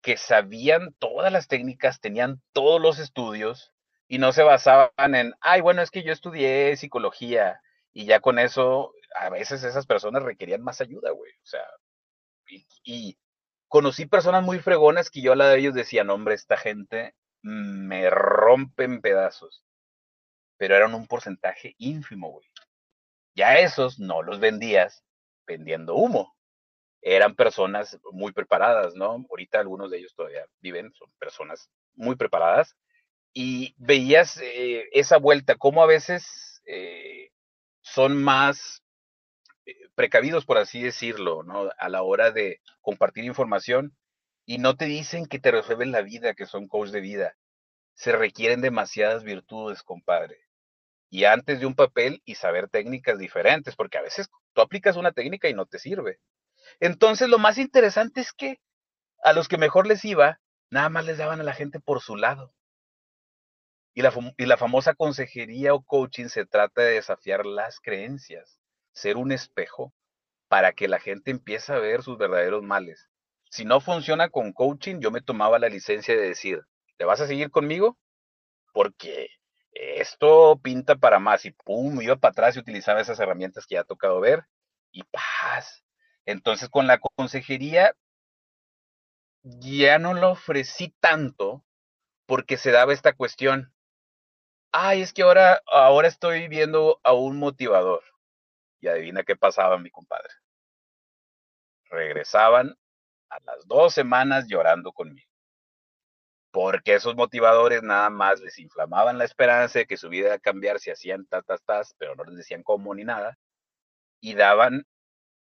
que 0.02 0.16
sabían 0.16 0.92
todas 0.94 1.30
las 1.30 1.46
técnicas, 1.46 2.00
tenían 2.00 2.42
todos 2.52 2.80
los 2.80 2.98
estudios 2.98 3.72
y 4.08 4.18
no 4.18 4.32
se 4.32 4.42
basaban 4.42 5.14
en, 5.14 5.34
ay, 5.40 5.60
bueno, 5.60 5.82
es 5.82 5.92
que 5.92 6.02
yo 6.02 6.12
estudié 6.12 6.76
psicología 6.76 7.60
y 7.92 8.06
ya 8.06 8.18
con 8.18 8.40
eso, 8.40 8.92
a 9.14 9.30
veces 9.30 9.62
esas 9.62 9.86
personas 9.86 10.24
requerían 10.24 10.62
más 10.62 10.80
ayuda, 10.80 11.12
güey. 11.12 11.30
O 11.30 11.46
sea, 11.46 11.64
y, 12.84 13.18
conocí 13.68 14.06
personas 14.06 14.42
muy 14.42 14.58
fregonas 14.58 15.10
que 15.10 15.22
yo 15.22 15.32
a 15.32 15.36
la 15.36 15.48
de 15.48 15.60
ellos 15.60 15.74
decía, 15.74 16.02
no, 16.02 16.14
hombre, 16.14 16.34
esta 16.34 16.56
gente 16.56 17.14
me 17.42 18.10
rompe 18.10 18.84
en 18.84 19.00
pedazos. 19.00 19.64
Pero 20.56 20.74
eran 20.74 20.94
un 20.94 21.06
porcentaje 21.06 21.76
ínfimo, 21.78 22.30
güey. 22.32 22.46
Ya 23.36 23.58
esos 23.60 24.00
no 24.00 24.22
los 24.22 24.40
vendías 24.40 25.04
vendiendo 25.46 25.94
humo 25.94 26.34
eran 27.02 27.34
personas 27.34 27.98
muy 28.12 28.32
preparadas, 28.32 28.94
¿no? 28.94 29.24
Ahorita 29.30 29.58
algunos 29.58 29.90
de 29.90 29.98
ellos 29.98 30.14
todavía 30.14 30.46
viven, 30.60 30.92
son 30.92 31.10
personas 31.18 31.70
muy 31.94 32.16
preparadas. 32.16 32.76
Y 33.32 33.74
veías 33.78 34.38
eh, 34.42 34.88
esa 34.92 35.16
vuelta, 35.18 35.56
cómo 35.56 35.82
a 35.82 35.86
veces 35.86 36.60
eh, 36.66 37.30
son 37.80 38.22
más 38.22 38.82
precavidos, 39.94 40.44
por 40.44 40.58
así 40.58 40.82
decirlo, 40.82 41.42
¿no? 41.42 41.70
A 41.78 41.88
la 41.88 42.02
hora 42.02 42.30
de 42.30 42.60
compartir 42.80 43.24
información 43.24 43.96
y 44.46 44.58
no 44.58 44.76
te 44.76 44.86
dicen 44.86 45.26
que 45.26 45.38
te 45.38 45.50
resuelven 45.50 45.92
la 45.92 46.02
vida, 46.02 46.34
que 46.34 46.46
son 46.46 46.68
coach 46.68 46.90
de 46.90 47.00
vida. 47.00 47.36
Se 47.94 48.12
requieren 48.12 48.60
demasiadas 48.60 49.24
virtudes, 49.24 49.82
compadre. 49.82 50.48
Y 51.10 51.24
antes 51.24 51.60
de 51.60 51.66
un 51.66 51.74
papel 51.74 52.22
y 52.24 52.36
saber 52.36 52.68
técnicas 52.68 53.18
diferentes, 53.18 53.76
porque 53.76 53.98
a 53.98 54.02
veces 54.02 54.28
tú 54.52 54.60
aplicas 54.60 54.96
una 54.96 55.12
técnica 55.12 55.48
y 55.48 55.54
no 55.54 55.66
te 55.66 55.78
sirve. 55.78 56.20
Entonces, 56.78 57.28
lo 57.28 57.38
más 57.38 57.58
interesante 57.58 58.20
es 58.20 58.32
que 58.32 58.60
a 59.22 59.32
los 59.32 59.48
que 59.48 59.58
mejor 59.58 59.86
les 59.86 60.04
iba, 60.04 60.40
nada 60.70 60.88
más 60.88 61.04
les 61.04 61.18
daban 61.18 61.40
a 61.40 61.44
la 61.44 61.54
gente 61.54 61.80
por 61.80 62.00
su 62.00 62.16
lado. 62.16 62.54
Y 63.92 64.02
la, 64.02 64.12
y 64.36 64.46
la 64.46 64.56
famosa 64.56 64.94
consejería 64.94 65.74
o 65.74 65.82
coaching 65.82 66.28
se 66.28 66.46
trata 66.46 66.82
de 66.82 66.94
desafiar 66.94 67.44
las 67.44 67.80
creencias, 67.80 68.59
ser 69.00 69.16
un 69.16 69.32
espejo 69.32 69.92
para 70.48 70.72
que 70.72 70.88
la 70.88 71.00
gente 71.00 71.30
empiece 71.30 71.72
a 71.72 71.78
ver 71.78 72.02
sus 72.02 72.18
verdaderos 72.18 72.62
males. 72.62 73.08
si 73.50 73.64
no 73.64 73.80
funciona 73.80 74.28
con 74.28 74.52
coaching, 74.52 75.00
yo 75.00 75.10
me 75.10 75.22
tomaba 75.22 75.58
la 75.58 75.68
licencia 75.68 76.14
de 76.14 76.22
decir, 76.22 76.62
¿te 76.96 77.04
vas 77.04 77.20
a 77.20 77.26
seguir 77.26 77.50
conmigo? 77.50 77.98
Porque 78.72 79.28
esto 79.72 80.60
pinta 80.62 80.96
para 80.96 81.18
más 81.18 81.44
y 81.44 81.52
pum, 81.52 82.00
iba 82.02 82.16
para 82.16 82.30
atrás 82.32 82.56
y 82.56 82.60
utilizaba 82.60 83.00
esas 83.00 83.18
herramientas 83.18 83.66
que 83.66 83.74
ya 83.74 83.80
ha 83.80 83.84
tocado 83.84 84.20
ver 84.20 84.46
y 84.92 85.02
paz. 85.04 85.84
Entonces 86.26 86.68
con 86.68 86.86
la 86.86 86.98
consejería 86.98 87.96
ya 89.42 89.98
no 89.98 90.14
lo 90.14 90.30
ofrecí 90.30 90.94
tanto 91.00 91.64
porque 92.26 92.56
se 92.56 92.70
daba 92.70 92.92
esta 92.92 93.14
cuestión. 93.14 93.72
Ay, 94.72 95.02
es 95.02 95.12
que 95.12 95.22
ahora, 95.22 95.62
ahora 95.66 96.06
estoy 96.06 96.46
viendo 96.48 97.00
a 97.02 97.12
un 97.12 97.38
motivador. 97.38 98.04
Y 98.80 98.88
adivina 98.88 99.22
qué 99.22 99.36
pasaba, 99.36 99.78
mi 99.78 99.90
compadre. 99.90 100.32
Regresaban 101.90 102.74
a 103.28 103.40
las 103.40 103.66
dos 103.66 103.94
semanas 103.94 104.46
llorando 104.48 104.92
conmigo. 104.92 105.30
Porque 106.50 106.94
esos 106.94 107.14
motivadores 107.14 107.82
nada 107.82 108.10
más 108.10 108.40
les 108.40 108.58
inflamaban 108.58 109.18
la 109.18 109.24
esperanza 109.24 109.80
de 109.80 109.86
que 109.86 109.96
su 109.96 110.08
vida 110.08 110.26
iba 110.26 110.34
a 110.34 110.40
cambiar 110.40 110.80
si 110.80 110.90
hacían 110.90 111.26
tatas, 111.26 111.94
pero 111.98 112.16
no 112.16 112.24
les 112.24 112.36
decían 112.36 112.62
cómo 112.62 112.94
ni 112.94 113.04
nada. 113.04 113.38
Y 114.20 114.34
daban, 114.34 114.84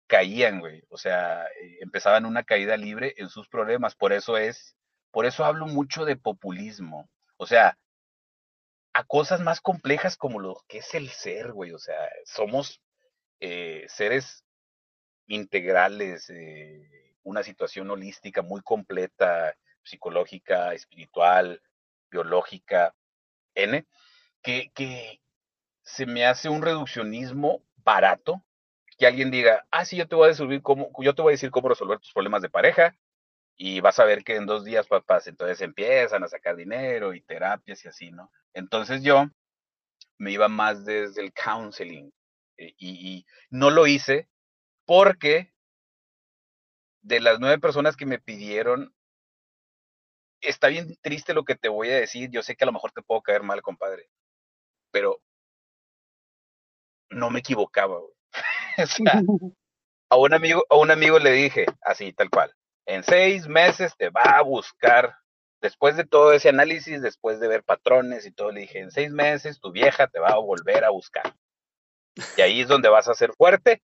caían, 0.06 0.60
güey. 0.60 0.84
O 0.90 0.98
sea, 0.98 1.46
eh, 1.46 1.78
empezaban 1.80 2.26
una 2.26 2.44
caída 2.44 2.76
libre 2.76 3.14
en 3.16 3.28
sus 3.28 3.48
problemas. 3.48 3.96
Por 3.96 4.12
eso 4.12 4.36
es, 4.36 4.76
por 5.10 5.26
eso 5.26 5.44
hablo 5.44 5.66
mucho 5.66 6.04
de 6.04 6.16
populismo. 6.16 7.08
O 7.36 7.46
sea, 7.46 7.76
a 8.94 9.04
cosas 9.04 9.40
más 9.40 9.60
complejas 9.60 10.16
como 10.16 10.38
lo 10.38 10.62
que 10.68 10.78
es 10.78 10.94
el 10.94 11.08
ser, 11.08 11.52
güey. 11.52 11.72
O 11.72 11.78
sea, 11.78 11.96
somos 12.24 12.80
eh, 13.44 13.86
seres 13.88 14.44
integrales, 15.26 16.30
eh, 16.30 17.16
una 17.24 17.42
situación 17.42 17.90
holística 17.90 18.40
muy 18.40 18.60
completa, 18.62 19.56
psicológica, 19.82 20.72
espiritual, 20.74 21.60
biológica, 22.08 22.94
N, 23.56 23.84
que, 24.42 24.70
que 24.74 25.20
se 25.82 26.06
me 26.06 26.24
hace 26.24 26.48
un 26.50 26.62
reduccionismo 26.62 27.64
barato, 27.78 28.44
que 28.96 29.08
alguien 29.08 29.32
diga, 29.32 29.66
ah, 29.72 29.84
sí, 29.84 29.96
yo 29.96 30.06
te 30.06 30.14
voy 30.14 30.26
a 30.26 30.28
decir 30.28 30.62
cómo, 30.62 30.92
yo 31.00 31.12
te 31.12 31.22
voy 31.22 31.32
a 31.32 31.34
decir 31.34 31.50
cómo 31.50 31.68
resolver 31.68 31.98
tus 31.98 32.12
problemas 32.12 32.42
de 32.42 32.48
pareja, 32.48 32.96
y 33.56 33.80
vas 33.80 33.98
a 33.98 34.04
ver 34.04 34.22
que 34.22 34.36
en 34.36 34.46
dos 34.46 34.64
días, 34.64 34.86
papás, 34.86 35.26
entonces 35.26 35.60
empiezan 35.62 36.22
a 36.22 36.28
sacar 36.28 36.54
dinero 36.54 37.12
y 37.12 37.22
terapias 37.22 37.84
y 37.84 37.88
así, 37.88 38.12
¿no? 38.12 38.30
Entonces 38.54 39.02
yo 39.02 39.26
me 40.18 40.30
iba 40.30 40.46
más 40.46 40.84
desde 40.84 41.22
el 41.22 41.32
counseling 41.32 42.12
eh, 42.56 42.74
y, 42.78 43.26
no 43.50 43.70
lo 43.70 43.86
hice 43.86 44.28
porque 44.86 45.52
de 47.02 47.20
las 47.20 47.40
nueve 47.40 47.58
personas 47.58 47.96
que 47.96 48.06
me 48.06 48.18
pidieron, 48.18 48.94
está 50.40 50.68
bien 50.68 50.96
triste 51.02 51.34
lo 51.34 51.44
que 51.44 51.54
te 51.56 51.68
voy 51.68 51.88
a 51.90 51.96
decir, 51.96 52.30
yo 52.30 52.42
sé 52.42 52.56
que 52.56 52.64
a 52.64 52.66
lo 52.66 52.72
mejor 52.72 52.92
te 52.92 53.02
puedo 53.02 53.22
caer 53.22 53.42
mal, 53.42 53.62
compadre, 53.62 54.08
pero 54.90 55.20
no 57.10 57.30
me 57.30 57.40
equivocaba, 57.40 58.00
a 60.10 60.16
un 60.16 60.34
amigo, 60.34 60.64
a 60.68 60.76
un 60.76 60.90
amigo 60.90 61.18
le 61.18 61.32
dije, 61.32 61.66
así, 61.82 62.12
tal 62.12 62.30
cual, 62.30 62.54
en 62.86 63.02
seis 63.02 63.46
meses 63.46 63.96
te 63.96 64.10
va 64.10 64.22
a 64.22 64.42
buscar, 64.42 65.16
después 65.60 65.96
de 65.96 66.04
todo 66.04 66.32
ese 66.32 66.48
análisis, 66.48 67.00
después 67.00 67.40
de 67.40 67.48
ver 67.48 67.64
patrones 67.64 68.26
y 68.26 68.32
todo, 68.32 68.50
le 68.50 68.62
dije, 68.62 68.80
en 68.80 68.90
seis 68.90 69.12
meses 69.12 69.60
tu 69.60 69.72
vieja 69.72 70.08
te 70.08 70.18
va 70.18 70.30
a 70.30 70.38
volver 70.38 70.84
a 70.84 70.90
buscar. 70.90 71.34
Y 72.36 72.40
ahí 72.40 72.60
es 72.60 72.68
donde 72.68 72.88
vas 72.88 73.08
a 73.08 73.14
ser 73.14 73.32
fuerte. 73.32 73.82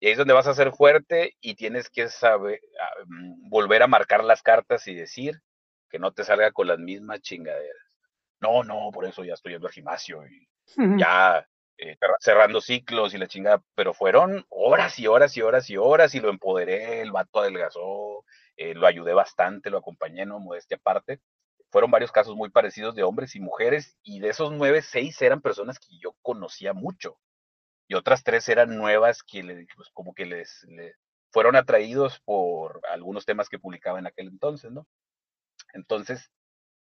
Y 0.00 0.06
ahí 0.06 0.12
es 0.12 0.18
donde 0.18 0.34
vas 0.34 0.46
a 0.46 0.54
ser 0.54 0.72
fuerte 0.72 1.36
y 1.40 1.54
tienes 1.54 1.88
que 1.88 2.08
saber, 2.08 2.60
ah, 2.80 3.04
mm, 3.06 3.48
volver 3.48 3.82
a 3.82 3.86
marcar 3.86 4.24
las 4.24 4.42
cartas 4.42 4.86
y 4.86 4.94
decir 4.94 5.40
que 5.88 5.98
no 5.98 6.12
te 6.12 6.24
salga 6.24 6.52
con 6.52 6.66
las 6.66 6.78
mismas 6.78 7.20
chingaderas. 7.20 7.98
No, 8.40 8.64
no, 8.64 8.90
por 8.92 9.06
eso 9.06 9.24
ya 9.24 9.34
estoy 9.34 9.52
yendo 9.52 9.68
al 9.68 9.72
gimnasio 9.72 10.26
y 10.26 10.46
ya 10.98 11.46
eh, 11.78 11.96
cerrando 12.20 12.60
ciclos 12.60 13.14
y 13.14 13.18
la 13.18 13.26
chingada, 13.26 13.62
pero 13.74 13.94
fueron 13.94 14.44
horas 14.48 14.98
y 14.98 15.06
horas 15.06 15.36
y 15.36 15.42
horas 15.42 15.68
y 15.70 15.76
horas 15.76 16.14
y 16.14 16.20
lo 16.20 16.30
empoderé, 16.30 17.00
el 17.00 17.10
vato 17.10 17.40
adelgazó, 17.40 18.24
eh, 18.56 18.74
lo 18.74 18.86
ayudé 18.86 19.12
bastante, 19.12 19.70
lo 19.70 19.78
acompañé, 19.78 20.24
no 20.24 20.38
modestia 20.38 20.76
aparte. 20.76 21.20
Fueron 21.74 21.90
varios 21.90 22.12
casos 22.12 22.36
muy 22.36 22.50
parecidos 22.50 22.94
de 22.94 23.02
hombres 23.02 23.34
y 23.34 23.40
mujeres 23.40 23.98
y 24.04 24.20
de 24.20 24.28
esos 24.28 24.52
nueve, 24.52 24.80
seis 24.80 25.20
eran 25.20 25.40
personas 25.40 25.80
que 25.80 25.98
yo 25.98 26.14
conocía 26.22 26.72
mucho 26.72 27.18
y 27.88 27.94
otras 27.94 28.22
tres 28.22 28.48
eran 28.48 28.76
nuevas 28.76 29.24
que 29.24 29.42
pues, 29.74 29.88
como 29.92 30.14
que 30.14 30.24
les, 30.24 30.64
fueron 31.32 31.56
atraídos 31.56 32.20
por 32.20 32.80
algunos 32.92 33.26
temas 33.26 33.48
que 33.48 33.58
publicaba 33.58 33.98
en 33.98 34.06
aquel 34.06 34.28
entonces, 34.28 34.70
¿no? 34.70 34.86
Entonces, 35.72 36.30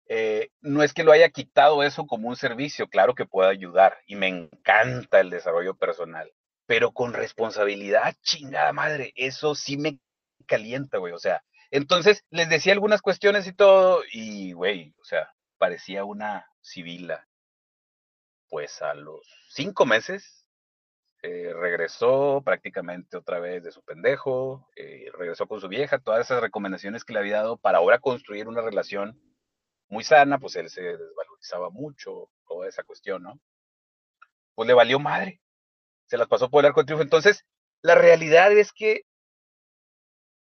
eh, 0.08 0.50
no 0.60 0.84
es 0.84 0.94
que 0.94 1.02
lo 1.02 1.10
haya 1.10 1.30
quitado 1.30 1.82
eso 1.82 2.06
como 2.06 2.28
un 2.28 2.36
servicio, 2.36 2.86
claro 2.86 3.16
que 3.16 3.26
puede 3.26 3.50
ayudar 3.50 3.98
y 4.06 4.14
me 4.14 4.28
encanta 4.28 5.18
el 5.18 5.30
desarrollo 5.30 5.74
personal, 5.74 6.32
pero 6.64 6.92
con 6.92 7.12
responsabilidad, 7.12 8.14
chingada 8.22 8.72
madre, 8.72 9.12
eso 9.16 9.56
sí 9.56 9.78
me 9.78 9.98
calienta, 10.46 10.98
güey, 10.98 11.12
o 11.12 11.18
sea, 11.18 11.42
entonces 11.70 12.24
les 12.30 12.48
decía 12.48 12.72
algunas 12.72 13.02
cuestiones 13.02 13.46
y 13.46 13.52
todo 13.52 14.02
y, 14.12 14.52
güey, 14.52 14.94
o 15.00 15.04
sea, 15.04 15.32
parecía 15.58 16.04
una 16.04 16.46
civila. 16.62 17.28
Pues 18.48 18.80
a 18.82 18.94
los 18.94 19.26
cinco 19.50 19.86
meses 19.86 20.46
eh, 21.22 21.52
regresó 21.52 22.42
prácticamente 22.44 23.16
otra 23.16 23.40
vez 23.40 23.62
de 23.64 23.72
su 23.72 23.82
pendejo, 23.82 24.68
eh, 24.76 25.10
regresó 25.12 25.46
con 25.48 25.60
su 25.60 25.68
vieja, 25.68 25.98
todas 25.98 26.26
esas 26.26 26.40
recomendaciones 26.40 27.04
que 27.04 27.12
le 27.12 27.18
había 27.18 27.38
dado 27.38 27.56
para 27.56 27.78
ahora 27.78 27.98
construir 27.98 28.46
una 28.46 28.60
relación 28.60 29.20
muy 29.88 30.04
sana, 30.04 30.38
pues 30.38 30.56
él 30.56 30.70
se 30.70 30.82
desvalorizaba 30.82 31.70
mucho, 31.70 32.30
toda 32.46 32.68
esa 32.68 32.84
cuestión, 32.84 33.22
¿no? 33.22 33.40
Pues 34.54 34.68
le 34.68 34.74
valió 34.74 34.98
madre, 34.98 35.40
se 36.06 36.16
las 36.16 36.28
pasó 36.28 36.50
por 36.50 36.64
el 36.64 36.68
arco 36.68 36.80
de 36.80 36.86
triunfo. 36.86 37.02
Entonces, 37.02 37.44
la 37.82 37.94
realidad 37.94 38.52
es 38.52 38.72
que 38.72 39.02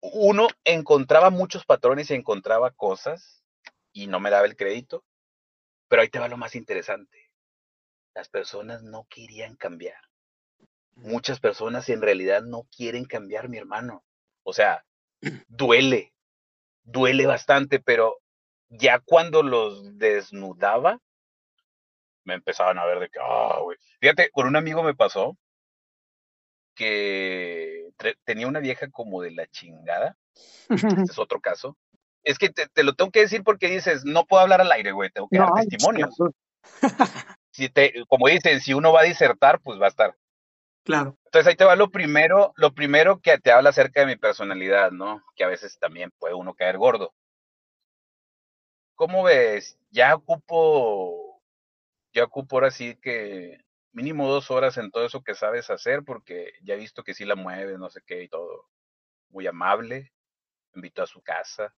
uno 0.01 0.49
encontraba 0.65 1.31
muchos 1.31 1.65
patrones 1.65 2.11
y 2.11 2.15
encontraba 2.15 2.71
cosas 2.71 3.43
y 3.93 4.07
no 4.07 4.21
me 4.21 4.31
daba 4.31 4.47
el 4.47 4.57
crédito, 4.57 5.05
pero 5.89 6.03
ahí 6.03 6.09
te 6.09 6.19
va 6.19 6.29
lo 6.29 6.37
más 6.37 6.55
interesante. 6.55 7.31
Las 8.15 8.29
personas 8.29 8.83
no 8.83 9.07
querían 9.09 9.57
cambiar. 9.57 10.01
Muchas 10.95 11.41
personas 11.41 11.89
en 11.89 12.01
realidad 12.01 12.43
no 12.43 12.67
quieren 12.75 13.05
cambiar, 13.05 13.49
mi 13.49 13.59
hermano. 13.59 14.05
O 14.43 14.53
sea, 14.53 14.85
duele, 15.49 16.15
duele 16.83 17.27
bastante, 17.27 17.81
pero 17.81 18.21
ya 18.69 19.01
cuando 19.01 19.43
los 19.43 19.99
desnudaba, 19.99 21.01
me 22.25 22.35
empezaban 22.35 22.79
a 22.79 22.87
ver 22.87 22.99
de 23.01 23.09
que, 23.09 23.19
ah, 23.21 23.59
güey. 23.63 23.79
Fíjate, 24.01 24.31
con 24.31 24.47
un 24.47 24.57
amigo 24.57 24.83
me 24.83 24.95
pasó 24.95 25.37
que 26.75 27.76
tenía 28.25 28.47
una 28.47 28.61
vieja 28.61 28.89
como 28.91 29.23
de 29.23 29.31
la 29.33 29.47
chingada. 29.47 30.17
Este 30.69 31.03
es 31.03 31.19
otro 31.19 31.41
caso. 31.41 31.77
Es 32.23 32.39
que 32.39 32.51
te, 32.51 32.83
lo 32.83 32.95
tengo 32.95 33.11
que 33.11 33.21
decir 33.21 33.45
porque 33.45 33.69
dices, 33.69 34.05
no 34.05 34.25
puedo 34.27 34.43
hablar 34.43 34.61
al 34.61 34.73
aire, 34.73 34.93
güey, 34.93 35.11
tengo 35.11 35.29
que 35.29 35.39
dar 35.39 35.53
testimonios. 35.55 36.17
si 37.53 37.69
te, 37.69 38.05
como 38.09 38.29
dicen, 38.29 38.61
si 38.61 38.75
uno 38.75 38.93
va 38.93 39.01
a 39.01 39.05
disertar, 39.05 39.61
pues 39.61 39.81
va 39.81 39.87
a 39.87 39.91
estar. 39.91 40.17
Claro. 40.85 41.17
Entonces 41.25 41.49
ahí 41.49 41.57
te 41.57 41.65
va 41.65 41.77
lo 41.77 41.91
primero, 41.91 42.53
lo 42.57 42.73
primero 42.73 43.21
que 43.21 43.39
te 43.39 43.51
habla 43.51 43.71
acerca 43.71 44.01
de 44.01 44.07
mi 44.07 44.17
personalidad, 44.17 44.93
¿no? 44.93 45.25
Que 45.35 45.45
a 45.45 45.49
veces 45.49 45.79
también 45.79 46.13
puede 46.19 46.35
uno 46.35 46.55
caer 46.55 46.79
gordo. 46.79 47.13
¿Cómo 48.95 49.25
ves? 49.25 49.79
Ya 49.91 50.15
ocupo, 50.15 51.43
ya 52.13 52.25
ocupo 52.25 52.57
ahora 52.57 52.71
sí 52.71 52.97
que 52.97 53.66
mínimo 53.97 54.29
dos 54.29 54.51
horas 54.51 54.77
en 54.77 54.91
todo 54.91 55.07
eso 55.07 55.23
que 55.23 55.35
sabes 55.35 55.71
hacer, 55.71 56.05
porque 56.05 56.53
ya 56.63 56.75
he 56.75 56.77
visto 56.77 57.03
que 57.03 57.15
sí 57.15 57.25
la 57.25 57.35
mueves, 57.35 57.79
no 57.79 57.89
sé 57.89 58.03
qué 58.07 58.23
y 58.23 58.29
todo. 58.29 58.69
Muy 59.31 59.47
amable, 59.47 60.13
me 60.73 60.81
invitó 60.81 61.03
a 61.03 61.07
su 61.07 61.23
casa, 61.23 61.75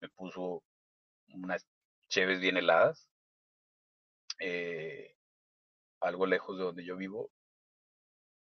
me 0.00 0.08
puso 0.08 0.64
unas 1.28 1.64
cheves 2.08 2.40
bien 2.40 2.56
heladas, 2.56 3.08
eh, 4.40 5.14
algo 6.00 6.26
lejos 6.26 6.58
de 6.58 6.64
donde 6.64 6.84
yo 6.84 6.96
vivo. 6.96 7.30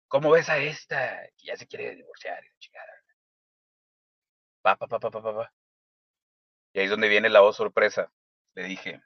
¿Cómo 0.08 0.32
ves 0.32 0.48
a 0.48 0.58
esta? 0.60 1.28
Que 1.36 1.48
ya 1.48 1.58
se 1.58 1.68
quiere 1.68 1.98
divorciar, 1.98 2.42
chingada. 2.60 2.94
Pa, 4.62 4.78
pa, 4.78 4.88
pa, 4.88 5.00
pa, 5.02 5.12
pa, 5.12 5.22
pa. 5.22 5.54
Y 6.72 6.80
ahí 6.80 6.86
es 6.86 6.92
donde 6.92 7.10
viene 7.10 7.28
la 7.28 7.42
voz 7.42 7.58
sorpresa. 7.58 8.10
Le 8.54 8.64
dije, 8.64 9.02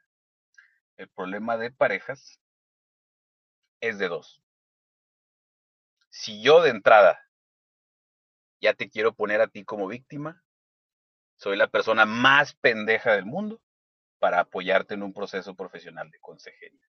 el 0.97 1.09
problema 1.09 1.57
de 1.57 1.71
parejas 1.71 2.42
es 3.83 3.97
de 3.97 4.07
dos. 4.07 4.41
Si 6.09 6.41
yo 6.41 6.61
de 6.61 6.69
entrada 6.69 7.19
ya 8.61 8.73
te 8.73 8.89
quiero 8.89 9.13
poner 9.13 9.41
a 9.41 9.47
ti 9.47 9.65
como 9.65 9.87
víctima, 9.87 10.41
soy 11.37 11.57
la 11.57 11.67
persona 11.67 12.05
más 12.05 12.55
pendeja 12.55 13.13
del 13.13 13.25
mundo 13.25 13.61
para 14.19 14.39
apoyarte 14.39 14.93
en 14.93 15.03
un 15.03 15.13
proceso 15.13 15.53
profesional 15.53 16.09
de 16.09 16.19
consejería. 16.19 16.87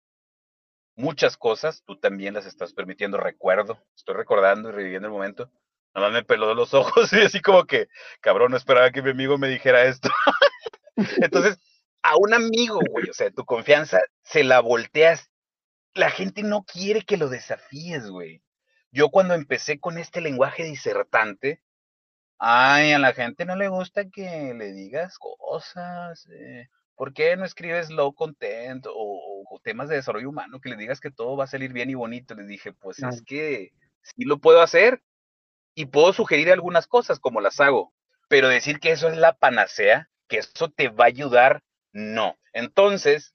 Muchas 0.95 1.37
cosas 1.37 1.83
tú 1.85 1.99
también 1.99 2.33
las 2.33 2.45
estás 2.45 2.73
permitiendo, 2.73 3.17
recuerdo, 3.17 3.85
estoy 3.95 4.15
recordando 4.15 4.69
y 4.69 4.71
reviviendo 4.71 5.07
el 5.07 5.13
momento, 5.13 5.51
Nada 5.93 6.07
más 6.07 6.13
me 6.13 6.23
peló 6.23 6.53
los 6.53 6.73
ojos 6.73 7.11
y 7.13 7.21
así 7.21 7.41
como 7.41 7.65
que, 7.65 7.87
cabrón, 8.21 8.51
no 8.51 8.57
esperaba 8.57 8.91
que 8.91 9.01
mi 9.01 9.11
amigo 9.11 9.37
me 9.37 9.47
dijera 9.47 9.85
esto. 9.85 10.09
Entonces, 11.21 11.59
a 12.01 12.17
un 12.17 12.33
amigo, 12.33 12.79
güey, 12.89 13.09
o 13.09 13.13
sea, 13.13 13.31
tu 13.31 13.45
confianza 13.45 14.01
se 14.23 14.43
la 14.43 14.59
volteas. 14.59 15.28
La 15.93 16.11
gente 16.11 16.43
no 16.43 16.63
quiere 16.63 17.03
que 17.03 17.17
lo 17.17 17.29
desafíes, 17.29 18.09
güey. 18.09 18.41
Yo 18.91 19.09
cuando 19.09 19.33
empecé 19.33 19.79
con 19.79 19.97
este 19.97 20.21
lenguaje 20.21 20.63
disertante, 20.63 21.61
ay, 22.39 22.93
a 22.93 22.99
la 22.99 23.13
gente 23.13 23.45
no 23.45 23.55
le 23.55 23.67
gusta 23.67 24.09
que 24.09 24.53
le 24.55 24.71
digas 24.71 25.17
cosas. 25.19 26.27
Eh, 26.31 26.67
¿Por 26.95 27.13
qué 27.13 27.35
no 27.37 27.45
escribes 27.45 27.89
low 27.89 28.13
content 28.13 28.85
o, 28.89 29.61
temas 29.63 29.89
de 29.89 29.95
desarrollo 29.95 30.29
humano 30.29 30.61
que 30.61 30.69
le 30.69 30.77
digas 30.77 31.01
que 31.01 31.11
todo 31.11 31.35
va 31.35 31.43
a 31.43 31.47
salir 31.47 31.73
bien 31.73 31.89
y 31.89 31.93
bonito? 31.93 32.33
Les 32.33 32.47
dije, 32.47 32.71
pues 32.71 32.99
es 32.99 33.21
que 33.23 33.73
sí 34.01 34.23
lo 34.23 34.39
puedo 34.39 34.61
hacer 34.61 35.03
y 35.75 35.85
puedo 35.85 36.13
sugerir 36.13 36.51
algunas 36.51 36.87
cosas 36.87 37.19
como 37.19 37.41
las 37.41 37.59
hago, 37.59 37.93
pero 38.29 38.47
decir 38.47 38.79
que 38.79 38.91
eso 38.91 39.09
es 39.09 39.17
la 39.17 39.33
panacea, 39.33 40.09
que 40.27 40.37
eso 40.37 40.69
te 40.69 40.89
va 40.89 41.05
a 41.05 41.07
ayudar, 41.07 41.63
no. 41.91 42.37
Entonces, 42.53 43.33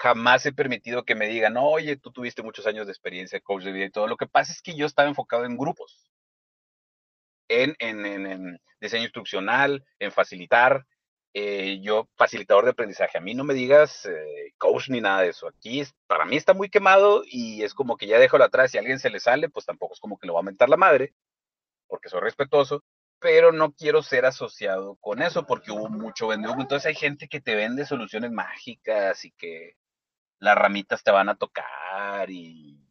jamás 0.00 0.46
he 0.46 0.52
permitido 0.52 1.04
que 1.04 1.14
me 1.14 1.28
digan, 1.28 1.56
oye, 1.58 1.96
tú 1.96 2.10
tuviste 2.10 2.42
muchos 2.42 2.66
años 2.66 2.86
de 2.86 2.92
experiencia, 2.92 3.40
coach 3.40 3.64
de 3.64 3.72
vida 3.72 3.84
y 3.84 3.90
todo. 3.90 4.06
Lo 4.06 4.16
que 4.16 4.26
pasa 4.26 4.52
es 4.52 4.62
que 4.62 4.74
yo 4.74 4.86
estaba 4.86 5.08
enfocado 5.08 5.44
en 5.44 5.58
grupos, 5.58 6.10
en, 7.48 7.76
en, 7.78 8.58
diseño 8.80 9.04
instruccional, 9.04 9.84
en 9.98 10.10
facilitar. 10.10 10.86
Eh, 11.34 11.78
yo, 11.80 12.08
facilitador 12.16 12.64
de 12.64 12.70
aprendizaje, 12.70 13.18
a 13.18 13.20
mí 13.20 13.34
no 13.34 13.44
me 13.44 13.54
digas 13.54 14.04
eh, 14.06 14.52
coach 14.58 14.88
ni 14.88 15.00
nada 15.00 15.20
de 15.20 15.28
eso. 15.28 15.46
Aquí 15.48 15.82
para 16.06 16.24
mí 16.24 16.36
está 16.36 16.54
muy 16.54 16.70
quemado 16.70 17.22
y 17.24 17.62
es 17.62 17.74
como 17.74 17.96
que 17.96 18.06
ya 18.06 18.18
dejo 18.18 18.42
atrás. 18.42 18.70
Si 18.70 18.78
a 18.78 18.80
alguien 18.80 18.98
se 18.98 19.10
le 19.10 19.20
sale, 19.20 19.50
pues 19.50 19.66
tampoco 19.66 19.94
es 19.94 20.00
como 20.00 20.18
que 20.18 20.26
lo 20.26 20.34
va 20.34 20.40
a 20.40 20.44
mentar 20.44 20.68
la 20.70 20.76
madre, 20.78 21.14
porque 21.88 22.08
soy 22.08 22.20
respetuoso 22.20 22.82
pero 23.20 23.52
no 23.52 23.72
quiero 23.72 24.02
ser 24.02 24.24
asociado 24.24 24.96
con 24.96 25.20
eso 25.20 25.44
porque 25.46 25.70
hubo 25.70 25.90
mucho 25.90 26.28
vende 26.28 26.48
Entonces 26.48 26.86
hay 26.86 26.94
gente 26.94 27.28
que 27.28 27.42
te 27.42 27.54
vende 27.54 27.84
soluciones 27.84 28.32
mágicas 28.32 29.26
y 29.26 29.32
que 29.32 29.76
las 30.40 30.56
ramitas 30.56 31.04
te 31.04 31.10
van 31.10 31.28
a 31.28 31.36
tocar 31.36 32.30
y, 32.30 32.84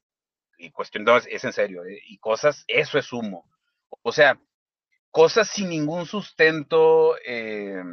y 0.58 0.72
cuestión, 0.72 1.06
es 1.28 1.44
en 1.44 1.54
serio, 1.54 1.84
¿eh? 1.86 2.00
y 2.08 2.18
cosas, 2.20 2.64
eso 2.68 2.98
es 2.98 3.12
humo. 3.12 3.50
O 4.02 4.12
sea, 4.12 4.40
cosas 5.12 5.50
sin 5.50 5.70
ningún 5.70 6.06
sustento 6.06 7.18
eh, 7.26 7.84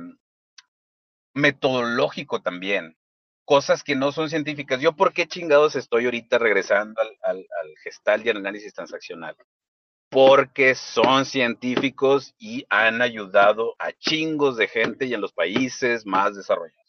metodológico 1.35 2.43
también, 2.43 2.97
cosas 3.45 3.83
que 3.83 3.97
no 3.97 4.13
son 4.13 4.31
científicas. 4.31 4.81
Yo, 4.81 4.95
¿por 4.95 5.13
qué 5.13 5.27
chingados 5.27 5.75
estoy 5.77 6.05
ahorita 6.05 6.39
regresando 6.39 7.01
al, 7.01 7.17
al, 7.23 7.39
al 7.39 7.77
gestal 7.83 8.25
y 8.25 8.31
al 8.31 8.37
análisis 8.39 8.73
transaccional? 8.73 9.37
porque 10.09 10.75
son 10.75 11.25
científicos 11.25 12.35
y 12.39 12.65
han 12.71 13.03
ayudado 13.03 13.75
a 13.79 13.93
chingos 13.93 14.57
de 14.57 14.69
gente 14.69 15.07
y 15.07 15.15
en 15.15 15.21
los 15.21 15.33
países 15.33 16.07
más 16.07 16.37
desarrollados. 16.37 16.86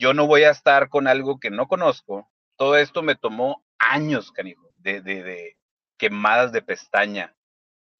Yo 0.00 0.14
no 0.14 0.26
voy 0.26 0.42
a 0.42 0.50
estar 0.50 0.88
con 0.88 1.06
algo 1.06 1.38
que 1.38 1.50
no 1.50 1.68
conozco. 1.68 2.28
Todo 2.56 2.76
esto 2.76 3.02
me 3.02 3.14
tomó 3.14 3.64
años, 3.78 4.32
canijo, 4.32 4.72
de, 4.78 5.00
de, 5.00 5.22
de 5.22 5.56
quemadas 5.96 6.50
de 6.50 6.62
pestaña 6.62 7.36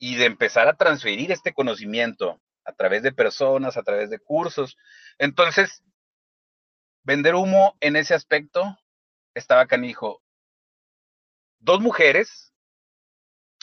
y 0.00 0.16
de 0.16 0.24
empezar 0.24 0.66
a 0.66 0.76
transferir 0.76 1.30
este 1.30 1.52
conocimiento 1.52 2.40
a 2.64 2.72
través 2.72 3.04
de 3.04 3.12
personas, 3.12 3.76
a 3.76 3.82
través 3.84 4.10
de 4.10 4.18
cursos. 4.18 4.76
Entonces, 5.18 5.84
vender 7.04 7.36
humo 7.36 7.76
en 7.80 7.94
ese 7.94 8.14
aspecto 8.14 8.76
estaba 9.34 9.66
canijo. 9.66 10.22
Dos 11.60 11.80
mujeres 11.80 12.50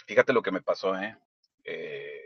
fíjate 0.07 0.33
lo 0.33 0.41
que 0.41 0.51
me 0.51 0.61
pasó, 0.61 0.97
¿eh? 0.97 1.17
¿eh? 1.65 2.21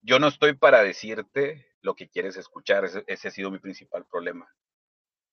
yo 0.00 0.18
no 0.18 0.28
estoy 0.28 0.54
para 0.54 0.82
decirte 0.82 1.66
lo 1.82 1.94
que 1.94 2.08
quieres 2.08 2.36
escuchar, 2.36 2.84
ese, 2.84 3.04
ese 3.06 3.28
ha 3.28 3.30
sido 3.30 3.50
mi 3.50 3.58
principal 3.58 4.06
problema. 4.06 4.48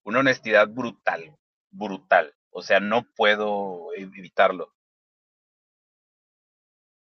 Una 0.07 0.19
honestidad 0.19 0.69
brutal, 0.69 1.37
brutal. 1.69 2.33
O 2.49 2.61
sea, 2.61 2.79
no 2.79 3.03
puedo 3.13 3.89
evitarlo. 3.93 4.73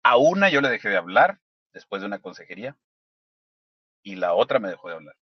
A 0.03 0.17
una 0.17 0.51
yo 0.51 0.61
le 0.61 0.71
dejé 0.71 0.89
de 0.89 0.97
hablar 0.97 1.41
después 1.73 2.03
de 2.03 2.09
una 2.09 2.19
consejería 2.19 2.77
y 4.03 4.17
la 4.17 4.35
otra 4.35 4.59
me 4.59 4.71
dejó 4.71 4.89
de 4.89 4.95
hablar. 4.97 5.17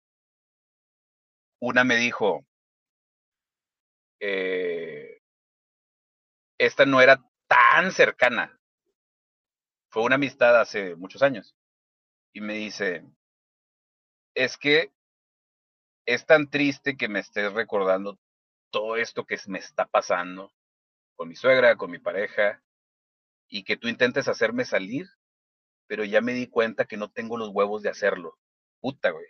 Una 1.58 1.82
me 1.82 1.96
dijo, 1.96 2.46
eh, 4.20 5.20
esta 6.58 6.86
no 6.86 7.00
era 7.00 7.20
tan 7.48 7.90
cercana, 7.90 8.60
fue 9.90 10.04
una 10.04 10.14
amistad 10.14 10.60
hace 10.60 10.94
muchos 10.94 11.20
años. 11.20 11.56
Y 12.32 12.42
me 12.42 12.54
dice, 12.54 13.04
es 14.36 14.56
que 14.56 14.92
es 16.06 16.24
tan 16.24 16.48
triste 16.48 16.96
que 16.96 17.08
me 17.08 17.18
estés 17.18 17.52
recordando 17.52 18.18
todo 18.70 18.96
esto 18.96 19.24
que 19.24 19.36
me 19.48 19.58
está 19.58 19.86
pasando 19.86 20.52
con 21.16 21.28
mi 21.28 21.36
suegra, 21.36 21.76
con 21.76 21.90
mi 21.90 21.98
pareja, 21.98 22.62
y 23.48 23.64
que 23.64 23.76
tú 23.76 23.88
intentes 23.88 24.28
hacerme 24.28 24.64
salir, 24.64 25.06
pero 25.86 26.04
ya 26.04 26.20
me 26.20 26.32
di 26.32 26.46
cuenta 26.46 26.84
que 26.84 26.96
no 26.96 27.10
tengo 27.10 27.36
los 27.36 27.50
huevos 27.50 27.82
de 27.82 27.90
hacerlo. 27.90 28.38
Puta, 28.80 29.10
güey. 29.10 29.26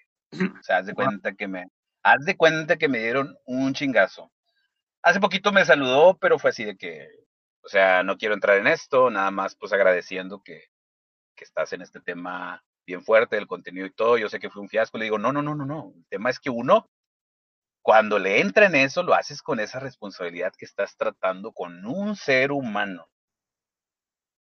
O 0.59 0.63
sea, 0.63 0.79
haz 0.79 0.87
de 0.87 0.95
cuenta 0.95 1.35
que 1.35 1.49
me, 1.49 1.67
haz 2.03 2.25
de 2.25 2.37
cuenta 2.37 2.77
que 2.77 2.89
me 2.89 2.99
dieron 2.99 3.37
un 3.45 3.73
chingazo. 3.73 4.33
Hace 5.03 5.21
poquito 5.21 5.53
me 5.53 5.65
saludó, 5.65 6.17
pero 6.19 6.39
fue 6.39 6.51
así 6.51 6.65
de 6.65 6.77
que, 6.77 7.09
o 7.63 7.69
sea, 7.69 8.03
no 8.03 8.17
quiero 8.17 8.35
entrar 8.35 8.59
en 8.59 8.67
esto, 8.67 9.11
nada 9.11 9.31
más 9.31 9.55
pues 9.55 9.73
agradeciendo 9.73 10.43
que, 10.43 10.65
que 11.37 11.45
estás 11.45 11.73
en 11.73 11.83
este 11.83 12.01
tema 12.01 12.65
bien 12.87 13.03
fuerte 13.05 13.37
del 13.37 13.47
contenido 13.47 13.87
y 13.87 13.93
todo. 13.93 14.17
Yo 14.19 14.29
sé 14.29 14.39
que 14.39 14.51
fue 14.51 14.63
un 14.63 14.69
fiasco. 14.69 14.99
Le 14.99 15.05
digo, 15.05 15.19
no, 15.19 15.33
no, 15.33 15.43
no, 15.43 15.55
no, 15.55 15.67
no. 15.67 15.93
El 15.97 16.07
tema 16.07 16.31
es 16.31 16.39
que 16.41 16.51
uno, 16.51 16.89
cuando 17.83 18.19
le 18.19 18.41
entra 18.41 18.67
en 18.67 18.77
eso, 18.77 19.03
lo 19.03 19.15
haces 19.15 19.43
con 19.43 19.61
esa 19.61 19.81
responsabilidad 19.81 20.53
que 20.57 20.65
estás 20.65 20.97
tratando 20.97 21.53
con 21.53 21.85
un 21.85 22.17
ser 22.17 22.53
humano. 22.53 23.09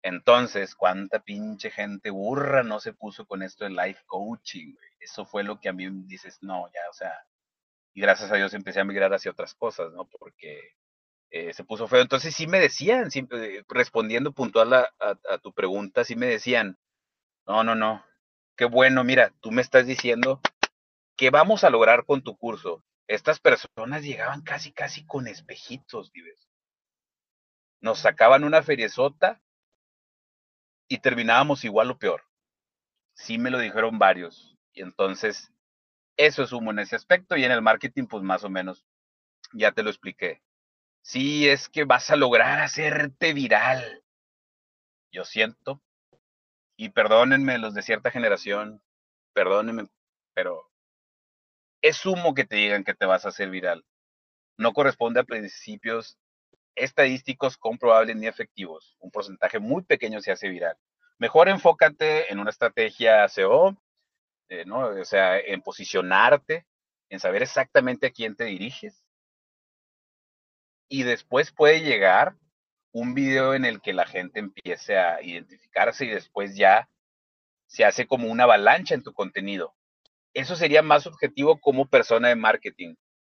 Entonces, 0.02 0.76
¿cuánta 0.76 1.20
pinche 1.20 1.70
gente 1.72 2.10
burra 2.10 2.64
no 2.64 2.80
se 2.80 2.94
puso 2.94 3.26
con 3.26 3.44
esto 3.44 3.66
de 3.66 3.72
life 3.72 4.02
coaching? 4.06 4.74
Eso 5.00 5.26
fue 5.26 5.44
lo 5.44 5.60
que 5.60 5.68
a 5.70 5.74
mí 5.74 5.90
dices, 6.06 6.38
no, 6.42 6.68
ya, 6.74 6.82
o 6.90 6.94
sea, 6.94 7.14
y 7.94 8.02
gracias 8.02 8.32
a 8.32 8.36
Dios 8.36 8.54
empecé 8.54 8.80
a 8.80 8.86
migrar 8.86 9.14
hacia 9.14 9.32
otras 9.32 9.54
cosas, 9.56 9.92
¿no? 9.92 10.06
Porque 10.08 10.62
eh, 11.32 11.54
se 11.54 11.64
puso 11.64 11.88
feo. 11.88 12.02
Entonces 12.02 12.36
sí 12.36 12.48
me 12.48 12.60
decían, 12.60 13.10
eh, 13.14 13.64
respondiendo 13.68 14.32
puntual 14.32 14.74
a, 14.74 14.90
a, 15.00 15.38
tu 15.40 15.54
pregunta, 15.54 16.04
sí 16.04 16.16
me 16.16 16.28
decían, 16.28 16.78
no, 17.46 17.64
no, 17.64 17.76
no, 17.76 18.06
qué 18.60 18.66
bueno, 18.66 19.06
mira, 19.06 19.34
tú 19.40 19.52
me 19.52 19.62
estás 19.62 19.88
diciendo 19.88 20.42
que 21.16 21.30
vamos 21.30 21.64
a 21.64 21.70
lograr 21.70 22.04
con 22.04 22.22
tu 22.24 22.36
curso. 22.36 22.84
Estas 23.08 23.40
personas 23.40 24.04
llegaban 24.04 24.42
casi, 24.42 24.74
casi 24.74 25.06
con 25.06 25.28
espejitos, 25.28 26.12
dives. 26.12 26.50
Nos 27.80 28.00
sacaban 28.00 28.44
una 28.44 28.62
feriezota 28.62 29.42
y 30.90 30.98
terminábamos 30.98 31.64
igual 31.64 31.90
o 31.92 32.00
peor. 32.00 32.26
Sí 33.14 33.38
me 33.38 33.50
lo 33.50 33.60
dijeron 33.60 33.98
varios. 33.98 34.58
Y 34.74 34.82
entonces, 34.82 35.54
eso 36.18 36.44
es 36.44 36.52
humo 36.52 36.72
en 36.72 36.80
ese 36.80 36.98
aspecto 36.98 37.38
y 37.38 37.46
en 37.46 37.54
el 37.54 37.62
marketing, 37.62 38.08
pues 38.08 38.24
más 38.24 38.44
o 38.44 38.50
menos, 38.50 38.86
ya 39.54 39.72
te 39.72 39.84
lo 39.84 39.90
expliqué. 39.90 40.44
Sí, 41.02 41.48
es 41.48 41.70
que 41.70 41.86
vas 41.86 42.10
a 42.10 42.18
lograr 42.18 42.60
hacerte 42.60 43.32
viral. 43.32 44.04
Yo 45.14 45.24
siento, 45.24 45.82
y 46.80 46.88
perdónenme 46.88 47.58
los 47.58 47.74
de 47.74 47.82
cierta 47.82 48.10
generación, 48.10 48.82
perdónenme, 49.34 49.90
pero 50.34 50.72
es 51.82 52.06
humo 52.06 52.34
que 52.34 52.46
te 52.46 52.56
digan 52.56 52.86
que 52.86 52.94
te 52.94 53.06
vas 53.06 53.26
a 53.26 53.30
hacer 53.30 53.50
viral. 53.50 53.84
No 54.58 54.72
corresponde 54.72 55.20
a 55.20 55.26
principios 55.26 56.18
estadísticos 56.76 57.58
comprobables 57.58 58.16
ni 58.16 58.28
efectivos. 58.28 58.96
Un 59.00 59.12
porcentaje 59.12 59.60
muy 59.60 59.84
pequeño 59.84 60.22
se 60.22 60.32
hace 60.32 60.48
viral. 60.48 60.78
Mejor 61.18 61.50
enfócate 61.50 62.32
en 62.32 62.40
una 62.40 62.50
estrategia 62.50 63.28
SEO, 63.28 63.78
eh, 64.48 64.64
¿no? 64.64 64.88
O 64.88 65.04
sea, 65.04 65.38
en 65.38 65.62
posicionarte, 65.62 66.66
en 67.10 67.20
saber 67.20 67.42
exactamente 67.44 68.08
a 68.08 68.12
quién 68.12 68.38
te 68.38 68.46
diriges 68.46 69.04
y 70.88 71.04
después 71.04 71.52
puede 71.52 71.82
llegar 71.82 72.38
un 72.92 73.14
video 73.14 73.54
en 73.54 73.66
el 73.66 73.82
que 73.82 73.94
la 73.94 74.06
gente 74.06 74.40
empiece 74.40 74.98
a 74.98 75.22
identificarse 75.22 76.06
y 76.06 76.10
después 76.10 76.56
ya 76.56 76.90
se 77.68 77.86
hace 77.86 78.08
como 78.08 78.30
una 78.30 78.44
avalancha 78.44 78.96
en 78.96 79.04
tu 79.04 79.14
contenido. 79.14 79.76
Eso 80.34 80.56
sería 80.56 80.82
más 80.82 81.06
objetivo 81.08 81.60
como 81.60 81.88
persona 81.88 82.30
de 82.30 82.36
marketing. 82.36 82.96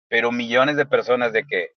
Pero 0.07 0.32
millones 0.32 0.76
de 0.76 0.86
personas 0.86 1.34
de 1.34 1.45
que 1.45 1.72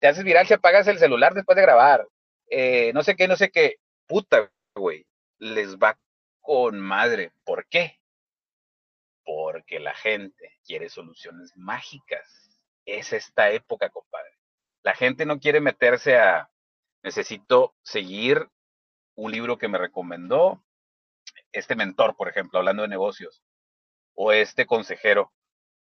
te 0.00 0.08
haces 0.08 0.24
viral 0.24 0.46
si 0.46 0.54
apagas 0.54 0.86
el 0.88 0.98
celular 0.98 1.34
después 1.34 1.56
de 1.56 1.62
grabar. 1.62 2.06
Eh, 2.50 2.92
no 2.94 3.02
sé 3.02 3.16
qué, 3.16 3.28
no 3.28 3.36
sé 3.36 3.50
qué. 3.50 3.76
Puta, 4.06 4.50
güey. 4.74 5.06
Les 5.38 5.76
va 5.76 5.98
con 6.40 6.80
madre. 6.80 7.32
¿Por 7.44 7.66
qué? 7.68 8.00
Porque 9.24 9.78
la 9.80 9.94
gente 9.94 10.58
quiere 10.64 10.88
soluciones 10.88 11.56
mágicas. 11.56 12.60
Es 12.84 13.12
esta 13.12 13.50
época, 13.50 13.90
compadre. 13.90 14.30
La 14.82 14.94
gente 14.94 15.26
no 15.26 15.38
quiere 15.38 15.60
meterse 15.60 16.16
a, 16.16 16.48
necesito 17.08 17.74
seguir 17.82 18.50
un 19.14 19.32
libro 19.32 19.56
que 19.56 19.66
me 19.66 19.78
recomendó 19.78 20.62
este 21.52 21.74
mentor, 21.74 22.14
por 22.16 22.28
ejemplo, 22.28 22.58
hablando 22.58 22.82
de 22.82 22.88
negocios, 22.88 23.42
o 24.14 24.30
este 24.30 24.66
consejero 24.66 25.32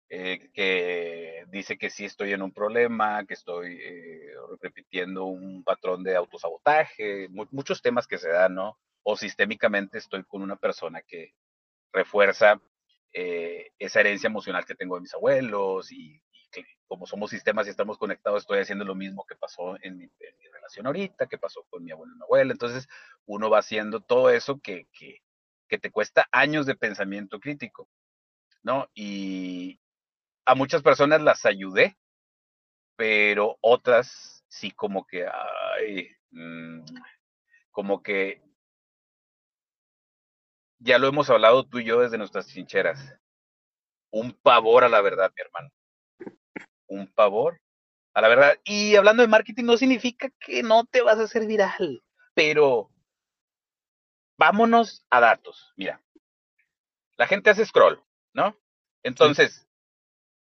eh, 0.09 0.49
que 0.53 1.45
dice 1.47 1.77
que 1.77 1.89
sí 1.89 2.03
estoy 2.03 2.33
en 2.33 2.41
un 2.41 2.51
problema, 2.51 3.25
que 3.25 3.33
estoy 3.33 3.79
eh, 3.81 4.33
repitiendo 4.59 5.23
un 5.23 5.63
patrón 5.63 6.03
de 6.03 6.17
autosabotaje, 6.17 7.29
muchos 7.29 7.81
temas 7.81 8.07
que 8.07 8.17
se 8.17 8.29
dan, 8.29 8.53
¿no? 8.53 8.77
O 9.03 9.15
sistémicamente 9.15 9.99
estoy 9.99 10.25
con 10.25 10.41
una 10.41 10.57
persona 10.57 11.01
que 11.01 11.33
refuerza 11.93 12.59
eh, 13.13 13.71
esa 13.79 14.01
herencia 14.01 14.27
emocional 14.27 14.65
que 14.65 14.75
tengo 14.75 14.95
de 14.95 15.01
mis 15.01 15.13
abuelos 15.13 15.93
y, 15.93 16.21
que 16.51 16.65
como 16.87 17.05
somos 17.05 17.31
sistemas 17.31 17.67
y 17.67 17.69
estamos 17.69 17.97
conectados, 17.97 18.43
estoy 18.43 18.59
haciendo 18.59 18.83
lo 18.83 18.95
mismo 18.95 19.25
que 19.25 19.35
pasó 19.35 19.77
en 19.81 19.97
mi, 19.97 20.09
ahorita, 20.85 21.27
que 21.27 21.37
pasó 21.37 21.63
con 21.69 21.83
mi 21.83 21.91
abuelo 21.91 22.13
y 22.13 22.17
mi 22.17 22.23
abuela. 22.23 22.51
Entonces, 22.51 22.87
uno 23.25 23.49
va 23.49 23.59
haciendo 23.59 24.01
todo 24.01 24.29
eso 24.29 24.59
que, 24.59 24.87
que, 24.91 25.21
que 25.67 25.77
te 25.77 25.91
cuesta 25.91 26.27
años 26.31 26.65
de 26.65 26.75
pensamiento 26.75 27.39
crítico, 27.39 27.87
¿no? 28.63 28.89
Y, 28.93 29.79
a 30.45 30.55
muchas 30.55 30.83
personas 30.83 31.21
las 31.21 31.45
ayudé, 31.45 31.97
pero 32.95 33.57
otras 33.61 34.45
sí 34.47 34.71
como 34.71 35.05
que, 35.05 35.27
ay, 35.27 36.09
mm, 36.31 36.85
como 37.71 38.01
que 38.01 38.41
ya 40.79 40.99
lo 40.99 41.07
hemos 41.07 41.29
hablado 41.29 41.65
tú 41.65 41.79
y 41.79 41.85
yo 41.85 41.99
desde 42.01 42.17
nuestras 42.17 42.47
trincheras. 42.47 43.17
Un 44.11 44.33
pavor 44.33 44.83
a 44.83 44.89
la 44.89 45.01
verdad, 45.01 45.33
mi 45.35 45.41
hermano. 45.41 45.69
Un 46.87 47.07
pavor 47.07 47.59
a 48.15 48.21
la 48.21 48.29
verdad. 48.29 48.59
Y 48.63 48.95
hablando 48.95 49.21
de 49.21 49.27
marketing 49.27 49.65
no 49.65 49.77
significa 49.77 50.29
que 50.39 50.63
no 50.63 50.85
te 50.85 51.01
vas 51.01 51.19
a 51.19 51.23
hacer 51.23 51.45
viral, 51.45 52.01
pero 52.33 52.89
vámonos 54.37 55.05
a 55.11 55.19
datos. 55.19 55.73
Mira, 55.75 56.01
la 57.17 57.27
gente 57.27 57.49
hace 57.51 57.65
scroll, 57.65 58.01
¿no? 58.33 58.57
Entonces, 59.03 59.67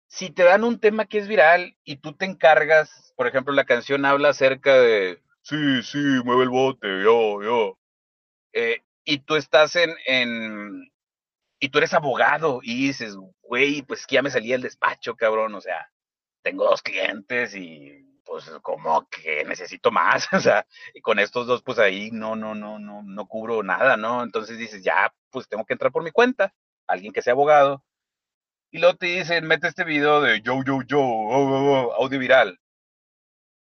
si 0.09 0.31
te 0.31 0.43
dan 0.43 0.65
un 0.65 0.81
tema 0.81 1.07
que 1.07 1.19
es 1.19 1.29
viral 1.29 1.77
y 1.85 1.97
tú 1.99 2.15
te 2.15 2.25
encargas, 2.25 3.13
por 3.17 3.29
ejemplo, 3.29 3.53
la 3.53 3.67
canción 3.67 4.05
habla 4.05 4.31
acerca 4.31 4.75
de, 4.79 5.23
sí, 5.43 5.83
sí, 5.83 5.99
mueve 6.25 6.45
el 6.45 6.49
bote, 6.49 6.89
yo, 7.03 7.43
yo. 7.43 7.79
Eh, 8.55 8.83
y 9.05 9.19
tú 9.19 9.37
estás 9.37 9.77
en, 9.77 9.95
en, 10.07 10.91
y 11.61 11.69
tú 11.69 11.79
eres 11.79 11.93
abogado 11.93 12.61
y 12.63 12.87
dices, 12.87 13.15
güey, 13.43 13.83
pues 13.83 14.07
que 14.07 14.15
ya 14.15 14.23
me 14.23 14.31
salía 14.31 14.55
el 14.55 14.63
despacho, 14.63 15.17
cabrón, 15.17 15.55
o 15.55 15.61
sea, 15.61 15.91
tengo 16.43 16.65
dos 16.65 16.83
clientes 16.83 17.55
y 17.55 18.05
pues 18.25 18.51
como 18.63 19.09
que 19.09 19.45
necesito 19.45 19.91
más, 19.91 20.29
o 20.33 20.41
sea, 20.41 20.67
y 20.95 21.01
con 21.01 21.19
estos 21.19 21.47
dos, 21.47 21.63
pues 21.63 21.79
ahí 21.79 22.11
no, 22.11 22.37
no, 22.37 22.55
no, 22.55 22.79
no, 22.79 23.03
no 23.03 23.27
cubro 23.27 23.63
nada, 23.63 23.97
¿no? 23.97 24.23
Entonces 24.23 24.59
dices, 24.59 24.85
ya, 24.85 25.13
pues 25.31 25.49
tengo 25.49 25.65
que 25.65 25.73
entrar 25.73 25.93
por 25.93 26.03
mi 26.03 26.11
cuenta, 26.11 26.55
alguien 26.87 27.13
que 27.13 27.23
sea 27.23 27.33
abogado, 27.33 27.83
y 28.71 28.79
luego 28.79 28.97
te 28.97 29.07
dicen, 29.07 29.47
mete 29.47 29.69
este 29.69 29.85
video 29.85 30.21
de 30.21 30.43
yo, 30.43 30.63
yo, 30.65 30.83
yo, 30.83 31.01
oh, 31.01 31.95
audio 31.95 32.19
viral. 32.19 32.61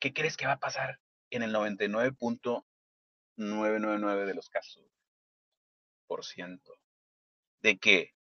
¿Qué 0.00 0.14
crees 0.14 0.36
que 0.36 0.46
va 0.46 0.52
a 0.52 0.58
pasar 0.58 1.00
en 1.30 1.42
el 1.42 1.52
99.999 1.54 4.24
de 4.24 4.34
los 4.34 4.48
casos? 4.48 4.84
Por 6.06 6.24
ciento. 6.24 6.72
De 7.60 7.78
que 7.78 8.14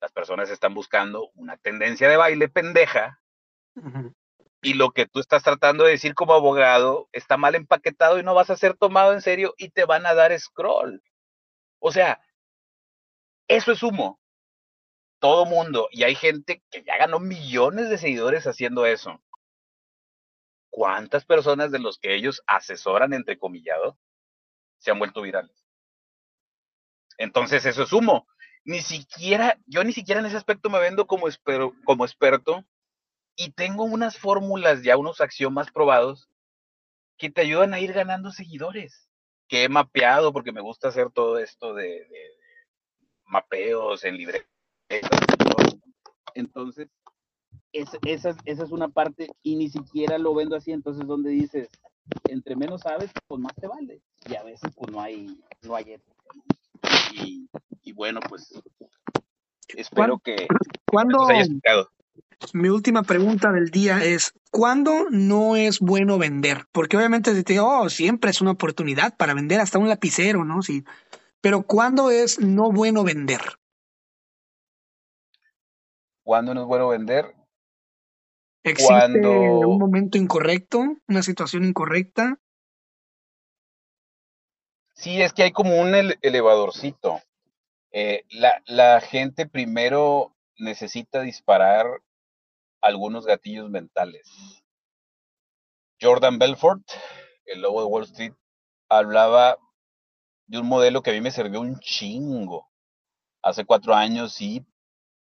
las 0.00 0.12
personas 0.12 0.50
están 0.50 0.74
buscando 0.74 1.30
una 1.34 1.56
tendencia 1.56 2.08
de 2.08 2.18
baile 2.18 2.48
pendeja 2.48 3.19
y 4.62 4.74
lo 4.74 4.90
que 4.90 5.06
tú 5.06 5.20
estás 5.20 5.42
tratando 5.42 5.84
de 5.84 5.92
decir 5.92 6.14
como 6.14 6.34
abogado 6.34 7.08
está 7.12 7.36
mal 7.36 7.54
empaquetado 7.54 8.18
y 8.18 8.22
no 8.22 8.34
vas 8.34 8.50
a 8.50 8.56
ser 8.56 8.76
tomado 8.76 9.12
en 9.12 9.22
serio 9.22 9.54
y 9.56 9.70
te 9.70 9.84
van 9.84 10.06
a 10.06 10.14
dar 10.14 10.38
scroll. 10.38 11.02
O 11.78 11.92
sea, 11.92 12.20
eso 13.48 13.72
es 13.72 13.82
humo 13.82 14.20
todo 15.20 15.44
mundo, 15.44 15.88
y 15.92 16.02
hay 16.02 16.14
gente 16.14 16.62
que 16.70 16.82
ya 16.82 16.96
ganó 16.96 17.20
millones 17.20 17.90
de 17.90 17.98
seguidores 17.98 18.46
haciendo 18.46 18.86
eso. 18.86 19.22
¿Cuántas 20.70 21.24
personas 21.24 21.70
de 21.70 21.78
los 21.78 21.98
que 21.98 22.14
ellos 22.14 22.42
asesoran, 22.46 23.12
entre 23.12 23.38
comillado, 23.38 23.98
se 24.78 24.90
han 24.90 24.98
vuelto 24.98 25.20
virales? 25.20 25.64
Entonces, 27.18 27.66
eso 27.66 27.82
es 27.82 27.92
humo. 27.92 28.26
Ni 28.64 28.80
siquiera, 28.80 29.58
yo 29.66 29.84
ni 29.84 29.92
siquiera 29.92 30.20
en 30.20 30.26
ese 30.26 30.38
aspecto 30.38 30.70
me 30.70 30.80
vendo 30.80 31.06
como, 31.06 31.26
como 31.84 32.04
experto 32.04 32.64
y 33.40 33.52
tengo 33.52 33.84
unas 33.84 34.18
fórmulas, 34.18 34.82
ya 34.82 34.98
unos 34.98 35.22
axiomas 35.22 35.70
probados 35.70 36.28
que 37.16 37.30
te 37.30 37.40
ayudan 37.40 37.72
a 37.72 37.80
ir 37.80 37.94
ganando 37.94 38.32
seguidores, 38.32 39.08
que 39.48 39.64
he 39.64 39.68
mapeado 39.70 40.30
porque 40.32 40.52
me 40.52 40.60
gusta 40.60 40.88
hacer 40.88 41.10
todo 41.10 41.38
esto 41.38 41.72
de, 41.72 42.04
de 42.04 42.36
mapeos 43.24 44.04
en 44.04 44.18
libre 44.18 44.46
entonces, 46.34 46.88
esa, 47.72 47.98
esa, 48.04 48.36
es 48.44 48.70
una 48.70 48.88
parte 48.88 49.30
y 49.42 49.56
ni 49.56 49.70
siquiera 49.70 50.18
lo 50.18 50.34
vendo 50.34 50.56
así, 50.56 50.72
entonces 50.72 51.06
donde 51.06 51.30
dices, 51.30 51.68
entre 52.28 52.56
menos 52.56 52.82
sabes, 52.82 53.10
pues 53.26 53.40
más 53.40 53.54
te 53.54 53.66
vale. 53.66 54.02
Y 54.28 54.36
a 54.36 54.42
veces 54.42 54.70
pues 54.76 54.92
no 54.92 55.00
hay, 55.00 55.40
no 55.62 55.74
hay 55.74 55.96
Y, 57.12 57.48
y 57.82 57.92
bueno, 57.92 58.20
pues 58.28 58.52
espero 59.68 60.18
que 60.18 60.46
¿Cuándo, 60.86 61.26
Mi 62.54 62.68
última 62.68 63.02
pregunta 63.02 63.52
del 63.52 63.70
día 63.70 64.02
es, 64.02 64.32
¿cuándo 64.50 65.06
no 65.10 65.56
es 65.56 65.78
bueno 65.78 66.18
vender? 66.18 66.64
Porque 66.72 66.96
obviamente 66.96 67.34
si 67.34 67.44
te 67.44 67.52
digo, 67.52 67.68
oh, 67.68 67.88
siempre 67.90 68.30
es 68.30 68.40
una 68.40 68.52
oportunidad 68.52 69.16
para 69.16 69.34
vender 69.34 69.60
hasta 69.60 69.78
un 69.78 69.88
lapicero, 69.88 70.44
¿no? 70.44 70.62
Sí. 70.62 70.84
Pero 71.42 71.62
¿cuándo 71.62 72.10
es 72.10 72.40
no 72.40 72.72
bueno 72.72 73.04
vender? 73.04 73.40
¿Cuándo 76.22 76.54
no 76.54 76.62
es 76.62 76.66
bueno 76.66 76.88
vender? 76.88 77.34
¿Existe 78.62 79.28
un 79.28 79.78
momento 79.78 80.16
incorrecto? 80.16 80.96
¿Una 81.08 81.22
situación 81.22 81.64
incorrecta? 81.64 82.38
Sí, 84.94 85.20
es 85.20 85.32
que 85.32 85.44
hay 85.44 85.52
como 85.52 85.80
un 85.80 85.94
elevadorcito. 86.20 87.20
Eh, 87.90 88.24
la, 88.30 88.62
la 88.66 89.00
gente 89.00 89.46
primero 89.46 90.36
necesita 90.56 91.22
disparar 91.22 92.02
algunos 92.80 93.26
gatillos 93.26 93.70
mentales. 93.70 94.28
Jordan 96.00 96.38
Belfort, 96.38 96.82
el 97.44 97.62
lobo 97.62 97.80
de 97.80 97.86
Wall 97.86 98.04
Street, 98.04 98.32
hablaba 98.88 99.58
de 100.46 100.58
un 100.58 100.66
modelo 100.66 101.02
que 101.02 101.10
a 101.10 101.12
mí 101.12 101.20
me 101.20 101.30
sirvió 101.30 101.60
un 101.60 101.78
chingo. 101.78 102.68
Hace 103.42 103.64
cuatro 103.64 103.94
años 103.94 104.40
y 104.40 104.66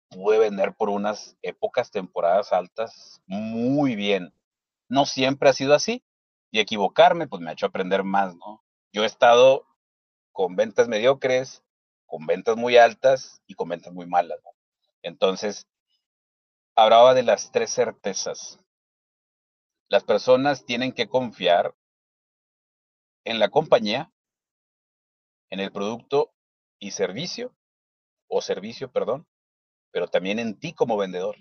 pude 0.08 0.38
vender 0.38 0.74
por 0.74 0.88
unas 0.88 1.36
épocas, 1.42 1.90
temporadas 1.90 2.52
altas, 2.52 3.20
muy 3.26 3.94
bien. 3.96 4.32
No 4.88 5.06
siempre 5.06 5.48
ha 5.48 5.52
sido 5.52 5.74
así. 5.74 6.02
Y 6.50 6.60
equivocarme, 6.60 7.26
pues 7.26 7.42
me 7.42 7.50
ha 7.50 7.54
hecho 7.54 7.66
aprender 7.66 8.04
más, 8.04 8.36
¿no? 8.36 8.62
Yo 8.92 9.02
he 9.02 9.06
estado 9.06 9.66
con 10.32 10.54
ventas 10.54 10.86
mediocres, 10.86 11.64
con 12.06 12.26
ventas 12.26 12.56
muy 12.56 12.76
altas 12.76 13.42
y 13.46 13.54
con 13.54 13.68
ventas 13.68 13.92
muy 13.92 14.06
malas, 14.06 14.38
¿no? 14.44 14.50
Entonces, 15.02 15.66
hablaba 16.76 17.14
de 17.14 17.22
las 17.22 17.50
tres 17.52 17.72
certezas. 17.72 18.58
Las 19.88 20.04
personas 20.04 20.64
tienen 20.64 20.92
que 20.92 21.08
confiar 21.08 21.74
en 23.24 23.38
la 23.38 23.48
compañía, 23.48 24.12
en 25.50 25.60
el 25.60 25.70
producto 25.70 26.32
y 26.78 26.90
servicio, 26.90 27.54
o 28.28 28.42
servicio, 28.42 28.90
perdón, 28.90 29.26
pero 29.92 30.08
también 30.08 30.38
en 30.38 30.58
ti 30.58 30.72
como 30.72 30.96
vendedor. 30.96 31.36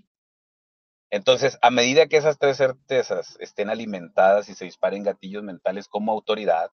Entonces, 1.10 1.58
a 1.62 1.70
medida 1.70 2.08
que 2.08 2.18
esas 2.18 2.38
tres 2.38 2.58
certezas 2.58 3.38
estén 3.40 3.70
alimentadas 3.70 4.50
y 4.50 4.56
se 4.56 4.66
disparen 4.66 5.04
gatillos 5.04 5.44
mentales 5.44 5.88
como 5.88 6.12
autoridad, 6.12 6.72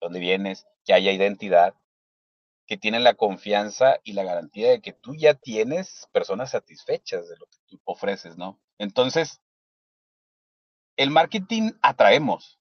donde 0.00 0.20
vienes, 0.20 0.66
que 0.84 0.92
haya 0.92 1.12
identidad, 1.12 1.74
que 2.66 2.76
tienen 2.76 3.04
la 3.04 3.14
confianza 3.14 4.00
y 4.02 4.12
la 4.12 4.24
garantía 4.24 4.70
de 4.70 4.80
que 4.80 4.92
tú 4.92 5.14
ya 5.14 5.34
tienes 5.34 6.08
personas 6.12 6.50
satisfechas 6.50 7.28
de 7.28 7.36
lo 7.36 7.46
que 7.46 7.58
tú 7.66 7.80
ofreces, 7.84 8.36
¿no? 8.36 8.60
Entonces, 8.78 9.40
el 10.96 11.10
marketing 11.10 11.72
atraemos, 11.82 12.58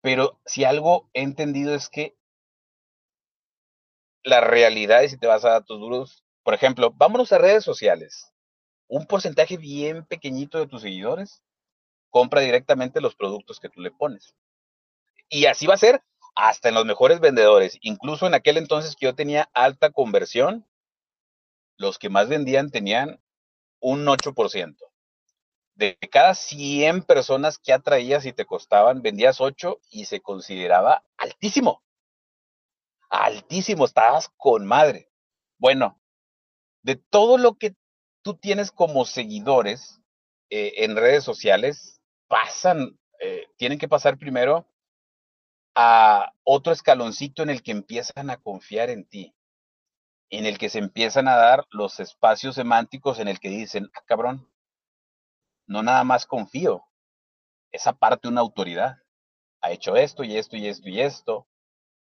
pero 0.00 0.40
si 0.44 0.64
algo 0.64 1.08
he 1.14 1.22
entendido 1.22 1.74
es 1.74 1.88
que 1.88 2.16
la 4.22 4.40
realidad, 4.40 5.02
y 5.02 5.08
si 5.08 5.18
te 5.18 5.28
vas 5.28 5.44
a 5.44 5.50
datos 5.50 5.78
duros, 5.78 6.24
por 6.42 6.54
ejemplo, 6.54 6.90
vámonos 6.90 7.32
a 7.32 7.38
redes 7.38 7.64
sociales. 7.64 8.32
Un 8.88 9.06
porcentaje 9.06 9.56
bien 9.56 10.04
pequeñito 10.06 10.58
de 10.58 10.66
tus 10.66 10.82
seguidores 10.82 11.42
compra 12.10 12.40
directamente 12.40 13.00
los 13.00 13.14
productos 13.14 13.60
que 13.60 13.68
tú 13.68 13.80
le 13.80 13.90
pones. 13.90 14.34
Y 15.28 15.46
así 15.46 15.66
va 15.66 15.74
a 15.74 15.78
ser 15.78 16.02
hasta 16.36 16.68
en 16.68 16.74
los 16.74 16.84
mejores 16.84 17.18
vendedores. 17.18 17.78
Incluso 17.80 18.26
en 18.26 18.34
aquel 18.34 18.58
entonces 18.58 18.94
que 18.94 19.06
yo 19.06 19.14
tenía 19.14 19.48
alta 19.54 19.90
conversión, 19.90 20.66
los 21.78 21.98
que 21.98 22.10
más 22.10 22.28
vendían 22.28 22.70
tenían 22.70 23.20
un 23.80 24.06
8%. 24.06 24.76
De 25.74 25.98
cada 26.10 26.34
100 26.34 27.02
personas 27.02 27.58
que 27.58 27.72
atraías 27.72 28.24
y 28.26 28.32
te 28.32 28.44
costaban, 28.44 29.02
vendías 29.02 29.40
8 29.40 29.80
y 29.90 30.04
se 30.04 30.20
consideraba 30.20 31.02
altísimo. 31.16 31.82
altísimo, 33.08 33.84
estabas 33.84 34.30
con 34.36 34.66
madre. 34.66 35.10
Bueno, 35.58 36.00
de 36.82 36.96
todo 36.96 37.38
lo 37.38 37.54
que 37.54 37.74
tú 38.22 38.34
tienes 38.34 38.70
como 38.72 39.04
seguidores 39.04 40.00
eh, 40.50 40.84
en 40.84 40.96
redes 40.96 41.24
sociales, 41.24 42.00
pasan, 42.28 42.98
eh, 43.20 43.46
tienen 43.56 43.78
que 43.78 43.88
pasar 43.88 44.18
primero 44.18 44.66
a 45.76 46.32
otro 46.42 46.72
escaloncito 46.72 47.42
en 47.42 47.50
el 47.50 47.62
que 47.62 47.70
empiezan 47.70 48.30
a 48.30 48.38
confiar 48.38 48.88
en 48.88 49.04
ti, 49.04 49.34
en 50.30 50.46
el 50.46 50.56
que 50.56 50.70
se 50.70 50.78
empiezan 50.78 51.28
a 51.28 51.36
dar 51.36 51.66
los 51.70 52.00
espacios 52.00 52.54
semánticos 52.54 53.18
en 53.20 53.28
el 53.28 53.38
que 53.38 53.50
dicen, 53.50 53.90
ah, 53.94 54.02
cabrón, 54.06 54.50
no 55.66 55.82
nada 55.82 56.02
más 56.02 56.24
confío, 56.24 56.82
esa 57.72 57.92
parte 57.92 58.26
de 58.26 58.32
una 58.32 58.40
autoridad. 58.40 58.96
Ha 59.60 59.70
hecho 59.70 59.96
esto 59.96 60.24
y 60.24 60.36
esto 60.36 60.56
y 60.56 60.66
esto 60.66 60.88
y 60.88 61.00
esto. 61.00 61.46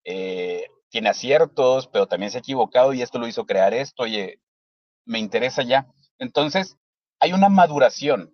Eh, 0.05 0.67
tiene 0.89 1.09
aciertos, 1.09 1.87
pero 1.87 2.07
también 2.07 2.31
se 2.31 2.37
ha 2.37 2.39
equivocado 2.39 2.93
y 2.93 3.01
esto 3.01 3.19
lo 3.19 3.27
hizo 3.27 3.45
crear 3.45 3.73
esto. 3.73 4.03
Oye, 4.03 4.39
me 5.05 5.19
interesa 5.19 5.63
ya. 5.63 5.91
Entonces, 6.19 6.77
hay 7.19 7.33
una 7.33 7.49
maduración, 7.49 8.33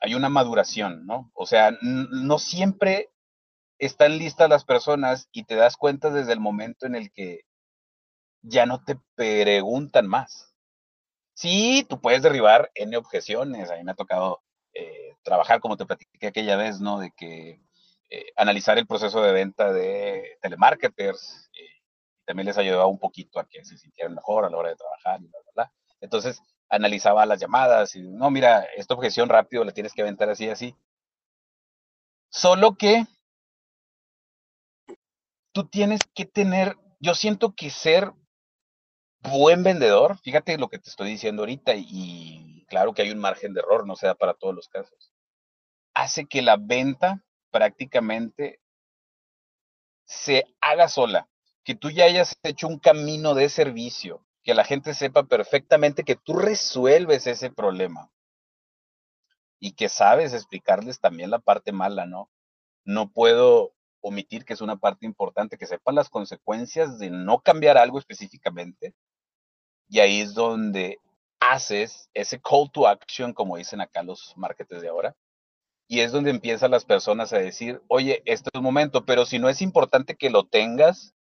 hay 0.00 0.14
una 0.14 0.28
maduración, 0.28 1.06
¿no? 1.06 1.30
O 1.34 1.46
sea, 1.46 1.70
no 1.82 2.38
siempre 2.38 3.10
están 3.80 4.18
listas 4.18 4.48
las 4.48 4.64
personas 4.64 5.28
y 5.32 5.44
te 5.44 5.56
das 5.56 5.76
cuenta 5.76 6.10
desde 6.10 6.34
el 6.34 6.40
momento 6.40 6.86
en 6.86 6.94
el 6.94 7.10
que 7.10 7.40
ya 8.42 8.66
no 8.66 8.84
te 8.84 8.98
preguntan 9.14 10.06
más. 10.06 10.54
Sí, 11.34 11.86
tú 11.88 12.00
puedes 12.00 12.22
derribar 12.22 12.70
N 12.74 12.94
objeciones. 12.96 13.70
A 13.70 13.76
mí 13.76 13.84
me 13.84 13.92
ha 13.92 13.94
tocado 13.94 14.42
eh, 14.74 15.16
trabajar, 15.22 15.60
como 15.60 15.78
te 15.78 15.86
platiqué 15.86 16.26
aquella 16.26 16.56
vez, 16.56 16.80
¿no? 16.80 16.98
De 16.98 17.10
que 17.16 17.62
eh, 18.10 18.26
analizar 18.36 18.76
el 18.76 18.86
proceso 18.86 19.22
de 19.22 19.32
venta 19.32 19.72
de 19.72 20.38
telemarketers. 20.42 21.50
Eh, 21.58 21.82
también 22.26 22.46
les 22.46 22.58
ayudaba 22.58 22.86
un 22.86 22.98
poquito 22.98 23.40
a 23.40 23.48
que 23.48 23.64
se 23.64 23.78
sintieran 23.78 24.14
mejor 24.14 24.44
a 24.44 24.50
la 24.50 24.58
hora 24.58 24.68
de 24.68 24.76
trabajar 24.76 25.22
y 25.22 25.26
bla, 25.26 25.38
bla, 25.42 25.52
bla. 25.54 25.72
Entonces, 26.02 26.42
analizaba 26.68 27.24
las 27.24 27.40
llamadas 27.40 27.96
y, 27.96 28.02
no, 28.02 28.30
mira, 28.30 28.64
esta 28.76 28.94
objeción 28.94 29.30
rápido 29.30 29.64
la 29.64 29.72
tienes 29.72 29.94
que 29.94 30.02
aventar 30.02 30.28
así, 30.28 30.50
así. 30.50 30.76
Solo 32.28 32.76
que 32.76 33.06
tienes 35.68 36.00
que 36.14 36.24
tener, 36.24 36.76
yo 36.98 37.14
siento 37.14 37.54
que 37.54 37.70
ser 37.70 38.12
buen 39.22 39.62
vendedor, 39.62 40.18
fíjate 40.18 40.58
lo 40.58 40.68
que 40.68 40.78
te 40.78 40.88
estoy 40.88 41.10
diciendo 41.10 41.42
ahorita 41.42 41.74
y 41.76 42.64
claro 42.68 42.94
que 42.94 43.02
hay 43.02 43.10
un 43.10 43.18
margen 43.18 43.52
de 43.52 43.60
error, 43.60 43.86
no 43.86 43.96
se 43.96 44.06
da 44.06 44.14
para 44.14 44.34
todos 44.34 44.54
los 44.54 44.68
casos, 44.68 45.12
hace 45.94 46.26
que 46.26 46.42
la 46.42 46.56
venta 46.56 47.24
prácticamente 47.50 48.60
se 50.04 50.46
haga 50.60 50.88
sola, 50.88 51.28
que 51.64 51.74
tú 51.74 51.90
ya 51.90 52.04
hayas 52.04 52.36
hecho 52.42 52.66
un 52.66 52.78
camino 52.78 53.34
de 53.34 53.48
servicio, 53.48 54.24
que 54.42 54.54
la 54.54 54.64
gente 54.64 54.94
sepa 54.94 55.24
perfectamente 55.24 56.04
que 56.04 56.16
tú 56.16 56.34
resuelves 56.34 57.26
ese 57.26 57.50
problema 57.50 58.10
y 59.60 59.72
que 59.72 59.88
sabes 59.88 60.32
explicarles 60.32 61.00
también 61.00 61.30
la 61.30 61.38
parte 61.38 61.72
mala, 61.72 62.06
¿no? 62.06 62.30
No 62.84 63.10
puedo 63.10 63.74
omitir 64.00 64.44
que 64.44 64.54
es 64.54 64.60
una 64.60 64.76
parte 64.76 65.06
importante, 65.06 65.58
que 65.58 65.66
sepan 65.66 65.94
las 65.94 66.08
consecuencias 66.08 66.98
de 66.98 67.10
no 67.10 67.40
cambiar 67.40 67.78
algo 67.78 67.98
específicamente. 67.98 68.94
Y 69.88 70.00
ahí 70.00 70.20
es 70.20 70.34
donde 70.34 70.98
haces 71.40 72.08
ese 72.14 72.40
call 72.40 72.70
to 72.72 72.86
action, 72.86 73.32
como 73.32 73.56
dicen 73.56 73.80
acá 73.80 74.02
los 74.02 74.34
marketers 74.36 74.82
de 74.82 74.88
ahora. 74.88 75.16
Y 75.88 76.00
es 76.00 76.12
donde 76.12 76.30
empiezan 76.30 76.70
las 76.70 76.84
personas 76.84 77.32
a 77.32 77.38
decir, 77.38 77.82
oye, 77.88 78.22
este 78.24 78.50
es 78.52 78.58
un 78.58 78.64
momento, 78.64 79.04
pero 79.04 79.26
si 79.26 79.38
no 79.38 79.48
es 79.48 79.60
importante 79.60 80.16
que 80.16 80.30
lo 80.30 80.44
tengas 80.44 81.14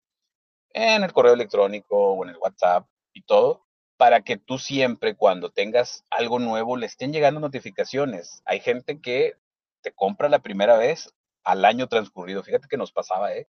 en 0.75 1.03
el 1.03 1.13
correo 1.13 1.33
electrónico 1.33 1.97
o 1.97 2.25
en 2.25 2.31
el 2.31 2.37
WhatsApp 2.37 2.87
y 3.15 3.23
todo, 3.23 3.65
para 3.97 4.23
que 4.23 4.37
tú 4.37 4.59
siempre 4.59 5.17
cuando 5.17 5.51
tengas 5.51 6.05
algo 6.11 6.39
nuevo 6.39 6.77
le 6.77 6.87
estén 6.87 7.13
llegando 7.13 7.41
notificaciones. 7.41 8.43
Hay 8.45 8.61
gente 8.61 9.01
que 9.01 9.35
te 9.81 9.93
compra 9.93 10.29
la 10.29 10.41
primera 10.41 10.77
vez 10.77 11.15
al 11.49 11.65
año 11.65 11.87
transcurrido. 11.87 12.43
Fíjate 12.43 12.69
que 12.69 12.77
nos 12.77 12.93
pasaba, 12.93 13.33
¿eh? 13.35 13.49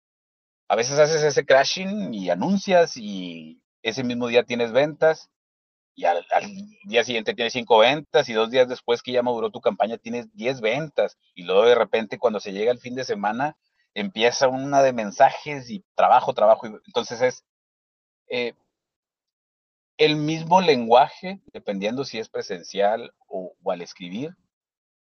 A 0.69 0.77
veces 0.77 0.99
haces 0.99 1.23
ese 1.23 1.47
crashing 1.47 2.13
y 2.13 2.29
anuncias 2.29 2.97
y 2.99 3.63
ese 3.83 4.05
mismo 4.05 4.27
día 4.27 4.45
tienes 4.45 4.73
ventas 4.73 5.31
y 5.95 6.05
al, 6.05 6.27
día 6.85 7.05
siguiente 7.05 7.33
tienes 7.33 7.55
cinco 7.55 7.79
ventas 7.79 8.29
y 8.29 8.35
dos 8.35 8.51
días 8.51 8.69
después 8.69 9.03
que 9.03 9.13
ya 9.13 9.23
maduró 9.23 9.51
tu 9.51 9.63
campaña 9.63 9.97
tienes 9.97 10.31
diez 10.35 10.61
ventas 10.61 11.17
y 11.35 11.45
luego 11.45 11.65
de 11.65 11.75
repente 11.75 12.19
cuando 12.19 12.39
se 12.39 12.53
llega 12.53 12.71
el 12.71 12.81
fin 12.81 12.95
de 12.95 13.05
semana 13.05 13.57
empieza 13.95 14.49
una 14.49 14.83
de 14.83 14.93
mensajes 14.93 15.71
y 15.71 15.83
trabajo, 15.95 16.35
trabajo. 16.35 16.67
entonces 16.67 17.23
es 17.23 17.45
eh, 18.29 18.53
el 19.97 20.17
mismo 20.17 20.61
lenguaje, 20.61 21.41
dependiendo 21.55 22.05
si 22.05 22.19
es 22.19 22.29
presencial 22.29 23.15
o 23.27 23.55
al 23.65 23.81
escribir, 23.81 24.37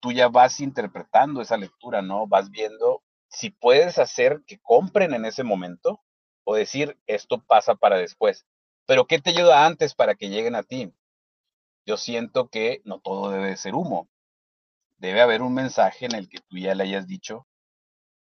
tú 0.05 0.11
ya 0.11 0.27
vas 0.27 0.59
interpretando 0.59 1.41
esa 1.41 1.57
lectura, 1.57 2.03
¿no? 2.03 2.27
Vas 2.27 2.51
viendo 2.51 3.01
si 3.27 3.49
puedes 3.49 3.97
hacer 3.97 4.43
que 4.45 4.59
compren 4.59 5.15
en 5.15 5.25
ese 5.25 5.43
momento 5.43 5.99
o 6.43 6.53
decir, 6.53 6.95
esto 7.07 7.41
pasa 7.41 7.73
para 7.73 7.97
después. 7.97 8.45
Pero 8.85 9.07
¿qué 9.07 9.19
te 9.19 9.31
ayuda 9.31 9.65
antes 9.65 9.95
para 9.95 10.13
que 10.13 10.29
lleguen 10.29 10.53
a 10.53 10.61
ti? 10.61 10.93
Yo 11.87 11.97
siento 11.97 12.49
que 12.49 12.83
no 12.85 12.99
todo 12.99 13.31
debe 13.31 13.57
ser 13.57 13.73
humo. 13.73 14.07
Debe 14.97 15.21
haber 15.21 15.41
un 15.41 15.55
mensaje 15.55 16.05
en 16.05 16.13
el 16.13 16.29
que 16.29 16.37
tú 16.37 16.59
ya 16.59 16.75
le 16.75 16.83
hayas 16.83 17.07
dicho 17.07 17.47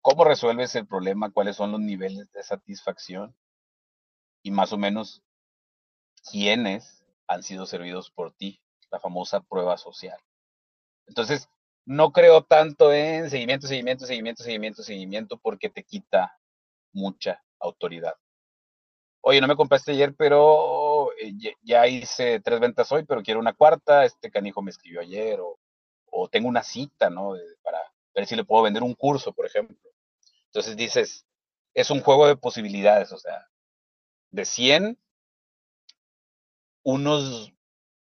cómo 0.02 0.24
resuelves 0.24 0.76
el 0.76 0.86
problema, 0.86 1.32
cuáles 1.32 1.56
son 1.56 1.72
los 1.72 1.82
niveles 1.82 2.32
de 2.32 2.44
satisfacción 2.44 3.36
y 4.44 4.52
más 4.52 4.72
o 4.72 4.78
menos 4.78 5.24
quiénes 6.30 7.04
han 7.28 7.42
sido 7.42 7.66
servidos 7.66 8.12
por 8.12 8.34
ti, 8.36 8.62
la 8.92 9.00
famosa 9.00 9.42
prueba 9.42 9.80
social. 9.80 10.20
Entonces, 11.08 11.50
no 11.86 12.12
creo 12.12 12.44
tanto 12.44 12.92
en 12.92 13.30
seguimiento, 13.30 13.68
seguimiento, 13.68 14.06
seguimiento, 14.06 14.44
seguimiento, 14.44 14.84
seguimiento, 14.84 15.38
porque 15.38 15.70
te 15.70 15.84
quita 15.84 16.38
mucha 16.94 17.44
autoridad. 17.60 18.16
Oye, 19.22 19.42
no 19.42 19.48
me 19.48 19.56
compraste 19.56 19.92
ayer, 19.92 20.14
pero 20.16 21.12
eh, 21.20 21.34
ya 21.64 21.88
hice 21.88 22.40
tres 22.42 22.60
ventas 22.60 22.92
hoy, 22.92 23.06
pero 23.06 23.24
quiero 23.24 23.40
una 23.40 23.54
cuarta. 23.54 24.06
Este 24.06 24.30
canijo 24.30 24.62
me 24.62 24.72
escribió 24.72 25.02
ayer, 25.02 25.40
o, 25.40 25.60
o 26.12 26.28
tengo 26.30 26.48
una 26.48 26.64
cita, 26.64 27.10
¿no? 27.10 27.34
Para 27.64 27.80
ver 28.14 28.28
si 28.28 28.36
le 28.36 28.44
puedo 28.44 28.64
vender 28.64 28.84
un 28.84 28.94
curso, 28.94 29.34
por 29.34 29.46
ejemplo. 29.46 29.78
Entonces 30.48 30.78
dices, 30.78 31.26
es 31.74 31.90
un 31.92 32.02
juego 32.02 32.28
de 32.28 32.38
posibilidades, 32.38 33.12
o 33.12 33.18
sea, 33.18 33.48
de 34.32 34.46
100, 34.46 34.98
unos 36.84 37.55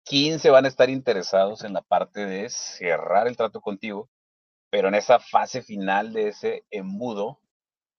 15 0.08 0.50
van 0.50 0.64
a 0.66 0.70
estar 0.70 0.90
interesados 0.90 1.64
en 1.64 1.74
la 1.74 1.82
parte 1.82 2.26
de 2.26 2.50
cerrar 2.50 3.28
el 3.28 3.36
trato 3.36 3.60
contigo, 3.60 4.10
pero 4.70 4.88
en 4.88 4.96
esa 4.96 5.20
fase 5.20 5.62
final 5.62 6.14
de 6.14 6.30
ese 6.30 6.66
embudo, 6.70 7.42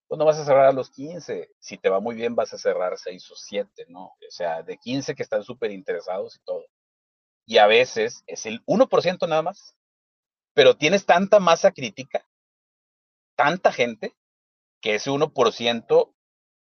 pues 0.09 0.18
vas 0.18 0.39
a 0.39 0.44
cerrar 0.47 0.66
a 0.66 0.72
los 0.72 0.90
15. 0.90 1.51
Si 1.59 1.76
te 1.76 1.90
va 1.90 2.01
muy 2.01 2.14
bien, 2.14 2.35
vas 2.35 2.55
a 2.55 2.59
cerrar 2.59 2.97
6 2.97 3.30
o 3.30 3.36
7, 3.36 3.86
¿no? 3.89 4.06
O 4.06 4.30
sea, 4.30 4.62
de 4.62 4.78
15 4.78 5.14
que 5.14 5.22
están 5.22 5.43
súper 5.43 5.70
interesados 5.70 6.36
y 6.36 6.44
todo. 6.44 6.64
Y 7.47 7.59
a 7.59 7.66
veces 7.66 8.24
es 8.26 8.47
el 8.47 8.64
1% 8.64 9.28
nada 9.28 9.43
más, 9.43 9.76
pero 10.55 10.76
tienes 10.76 11.05
tanta 11.05 11.40
masa 11.40 11.72
crítica, 11.72 12.26
tanta 13.36 13.70
gente, 13.70 14.14
que 14.80 14.94
ese 14.94 15.10
1% 15.10 16.14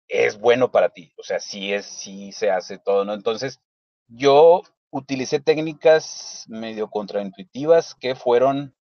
es 0.10 0.40
bueno 0.40 0.72
para 0.72 0.90
ti. 0.90 1.14
O 1.18 1.24
sea, 1.24 1.40
sí 1.40 1.74
es, 1.74 1.86
sí 1.86 2.34
se 2.34 2.52
hace 2.52 2.80
todo, 2.80 3.06
¿no? 3.06 3.14
Entonces, 3.14 3.61
yo 4.07 4.64
utilicé 4.89 5.39
técnicas 5.39 6.45
medio 6.47 6.89
contraintuitivas 6.89 7.95
que 7.95 8.15
fueron 8.15 8.76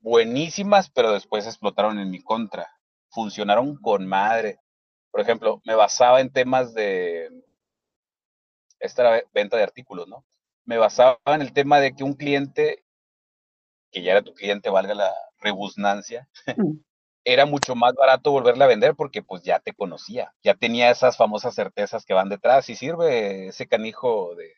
buenísimas, 0.00 0.90
pero 0.90 1.12
después 1.12 1.46
explotaron 1.46 1.98
en 1.98 2.10
mi 2.10 2.22
contra. 2.22 2.70
Funcionaron 3.10 3.76
con 3.76 4.06
madre. 4.06 4.60
Por 5.10 5.20
ejemplo, 5.20 5.60
me 5.64 5.74
basaba 5.74 6.20
en 6.20 6.32
temas 6.32 6.74
de 6.74 7.30
esta 8.78 9.22
venta 9.32 9.56
de 9.56 9.62
artículos, 9.62 10.06
¿no? 10.08 10.24
Me 10.64 10.78
basaba 10.78 11.18
en 11.26 11.42
el 11.42 11.52
tema 11.52 11.80
de 11.80 11.94
que 11.94 12.04
un 12.04 12.14
cliente, 12.14 12.84
que 13.90 14.02
ya 14.02 14.12
era 14.12 14.22
tu 14.22 14.34
cliente, 14.34 14.70
valga 14.70 14.94
la 14.94 15.14
rebusnancia, 15.38 16.28
mm. 16.56 16.78
era 17.24 17.44
mucho 17.44 17.74
más 17.74 17.94
barato 17.94 18.30
volverle 18.30 18.64
a 18.64 18.68
vender 18.68 18.94
porque 18.94 19.22
pues 19.22 19.42
ya 19.42 19.58
te 19.58 19.72
conocía, 19.72 20.32
ya 20.44 20.54
tenía 20.54 20.90
esas 20.90 21.16
famosas 21.16 21.54
certezas 21.56 22.04
que 22.04 22.14
van 22.14 22.28
detrás 22.28 22.70
y 22.70 22.76
sirve 22.76 23.48
ese 23.48 23.66
canijo 23.66 24.36
de 24.36 24.52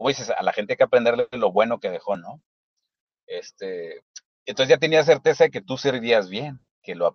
como 0.00 0.08
dices, 0.08 0.30
a 0.30 0.42
la 0.42 0.54
gente 0.54 0.72
hay 0.72 0.76
que 0.78 0.84
aprenderle 0.84 1.28
lo 1.32 1.52
bueno 1.52 1.78
que 1.78 1.90
dejó, 1.90 2.16
¿no? 2.16 2.40
Este, 3.26 4.02
entonces 4.46 4.70
ya 4.70 4.78
tenía 4.78 5.04
certeza 5.04 5.44
de 5.44 5.50
que 5.50 5.60
tú 5.60 5.76
servías 5.76 6.30
bien, 6.30 6.58
que 6.82 6.94
lo 6.94 7.14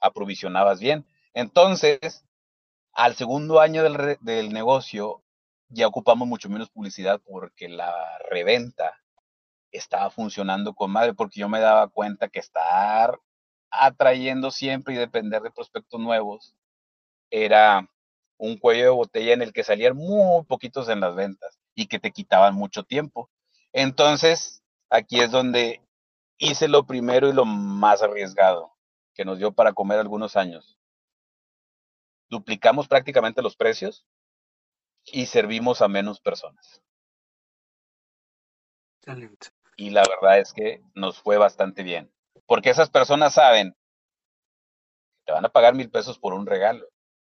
aprovisionabas 0.00 0.80
bien. 0.80 1.06
Entonces, 1.34 2.24
al 2.94 3.14
segundo 3.14 3.60
año 3.60 3.82
del, 3.82 4.16
del 4.22 4.54
negocio, 4.54 5.22
ya 5.68 5.86
ocupamos 5.86 6.26
mucho 6.26 6.48
menos 6.48 6.70
publicidad 6.70 7.20
porque 7.22 7.68
la 7.68 7.92
reventa 8.30 8.98
estaba 9.70 10.08
funcionando 10.08 10.72
con 10.72 10.90
madre, 10.90 11.12
porque 11.12 11.40
yo 11.40 11.50
me 11.50 11.60
daba 11.60 11.88
cuenta 11.88 12.30
que 12.30 12.38
estar 12.38 13.20
atrayendo 13.68 14.50
siempre 14.50 14.94
y 14.94 14.96
depender 14.96 15.42
de 15.42 15.50
prospectos 15.50 16.00
nuevos 16.00 16.56
era 17.28 17.86
un 18.38 18.56
cuello 18.56 18.84
de 18.84 18.88
botella 18.88 19.34
en 19.34 19.42
el 19.42 19.52
que 19.52 19.62
salían 19.62 19.94
muy 19.94 20.42
poquitos 20.46 20.88
en 20.88 21.00
las 21.00 21.14
ventas 21.14 21.55
y 21.76 21.86
que 21.86 22.00
te 22.00 22.10
quitaban 22.10 22.54
mucho 22.54 22.82
tiempo. 22.82 23.30
Entonces, 23.72 24.64
aquí 24.90 25.20
es 25.20 25.30
donde 25.30 25.82
hice 26.38 26.66
lo 26.66 26.86
primero 26.86 27.28
y 27.28 27.32
lo 27.32 27.44
más 27.44 28.02
arriesgado 28.02 28.74
que 29.14 29.24
nos 29.24 29.38
dio 29.38 29.52
para 29.52 29.72
comer 29.72 30.00
algunos 30.00 30.36
años. 30.36 30.78
Duplicamos 32.28 32.88
prácticamente 32.88 33.42
los 33.42 33.56
precios 33.56 34.06
y 35.04 35.26
servimos 35.26 35.82
a 35.82 35.88
menos 35.88 36.20
personas. 36.20 36.82
Excelente. 39.00 39.48
Y 39.76 39.90
la 39.90 40.02
verdad 40.02 40.38
es 40.38 40.52
que 40.52 40.82
nos 40.94 41.20
fue 41.20 41.36
bastante 41.36 41.82
bien. 41.82 42.10
Porque 42.46 42.70
esas 42.70 42.90
personas 42.90 43.34
saben 43.34 43.72
que 43.72 45.26
te 45.26 45.32
van 45.32 45.44
a 45.44 45.50
pagar 45.50 45.74
mil 45.74 45.90
pesos 45.90 46.18
por 46.18 46.32
un 46.32 46.46
regalo, 46.46 46.86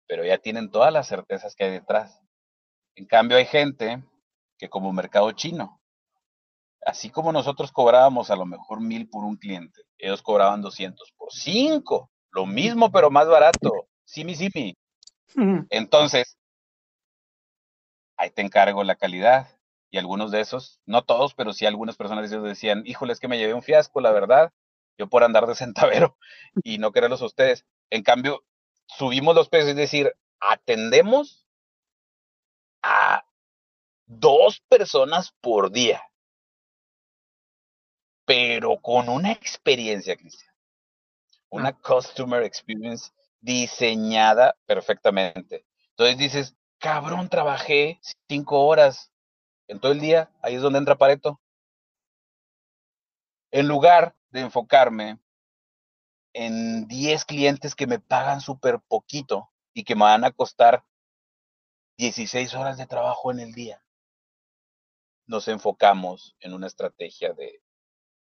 pero 0.08 0.24
ya 0.24 0.38
tienen 0.38 0.70
todas 0.70 0.94
las 0.94 1.08
certezas 1.08 1.56
que 1.56 1.66
hay 1.66 1.72
detrás. 1.72 2.22
En 2.96 3.06
cambio, 3.06 3.38
hay 3.38 3.46
gente 3.46 4.04
que 4.58 4.70
como 4.70 4.94
mercado 4.94 5.32
chino, 5.32 5.80
así 6.86 7.10
como 7.10 7.32
nosotros 7.32 7.72
cobrábamos 7.72 8.32
a 8.32 8.36
lo 8.36 8.46
mejor 8.46 8.82
mil 8.82 9.10
por 9.10 9.24
un 9.24 9.38
cliente, 9.38 9.82
ellos 9.98 10.22
cobraban 10.22 10.62
200 10.62 11.12
por 11.18 11.32
cinco, 11.32 12.10
lo 12.32 12.46
mismo 12.46 12.92
pero 12.92 13.10
más 13.10 13.28
barato, 13.28 13.72
simi 14.06 14.36
simi. 14.36 14.76
Entonces, 15.70 16.38
ahí 18.18 18.32
te 18.32 18.42
encargo 18.42 18.84
la 18.84 18.96
calidad. 18.96 19.48
Y 19.90 19.98
algunos 19.98 20.32
de 20.32 20.42
esos, 20.42 20.82
no 20.86 21.04
todos, 21.04 21.34
pero 21.34 21.54
sí 21.54 21.66
algunas 21.66 21.96
personas 21.96 22.30
decían, 22.30 22.84
híjole, 22.86 23.14
es 23.14 23.22
que 23.22 23.30
me 23.30 23.38
llevé 23.38 23.54
un 23.54 23.64
fiasco, 23.64 24.02
la 24.02 24.12
verdad, 24.12 24.52
yo 24.98 25.08
por 25.08 25.24
andar 25.24 25.48
de 25.48 25.56
centavero 25.56 26.18
y 26.64 26.78
no 26.78 26.92
quererlos 26.92 27.22
a 27.22 27.26
ustedes. 27.26 27.66
En 27.90 28.04
cambio, 28.04 28.44
subimos 28.88 29.34
los 29.34 29.48
precios, 29.48 29.70
es 29.72 29.76
decir, 29.78 30.14
atendemos 30.42 31.48
a 32.84 33.26
dos 34.08 34.62
personas 34.68 35.34
por 35.42 35.72
día, 35.72 36.02
pero 38.26 38.82
con 38.82 39.10
una 39.10 39.32
experiencia, 39.32 40.16
Cristian, 40.16 40.54
una 41.50 41.70
ah. 41.70 41.80
customer 41.82 42.44
experience 42.44 43.12
diseñada 43.40 44.58
perfectamente. 44.66 45.66
Entonces 45.92 46.18
dices, 46.18 46.56
cabrón, 46.80 47.30
trabajé 47.30 48.00
cinco 48.28 48.66
horas 48.66 49.12
en 49.68 49.80
todo 49.80 49.92
el 49.92 50.00
día, 50.00 50.32
ahí 50.42 50.56
es 50.56 50.62
donde 50.62 50.80
entra 50.80 50.98
Pareto. 50.98 51.40
En 53.52 53.68
lugar 53.68 54.16
de 54.30 54.42
enfocarme 54.42 55.20
en 56.34 56.88
10 56.88 57.26
clientes 57.26 57.76
que 57.76 57.88
me 57.88 58.00
pagan 58.00 58.42
súper 58.42 58.80
poquito 58.88 59.50
y 59.74 59.84
que 59.84 59.96
me 59.96 60.02
van 60.02 60.24
a 60.24 60.32
costar 60.32 60.84
16 61.98 62.54
horas 62.54 62.78
de 62.78 62.86
trabajo 62.86 63.32
en 63.32 63.40
el 63.40 63.54
día, 63.54 63.84
nos 65.28 65.48
enfocamos 65.48 66.36
en 66.40 66.54
una 66.54 66.68
estrategia 66.68 67.34
de 67.34 67.62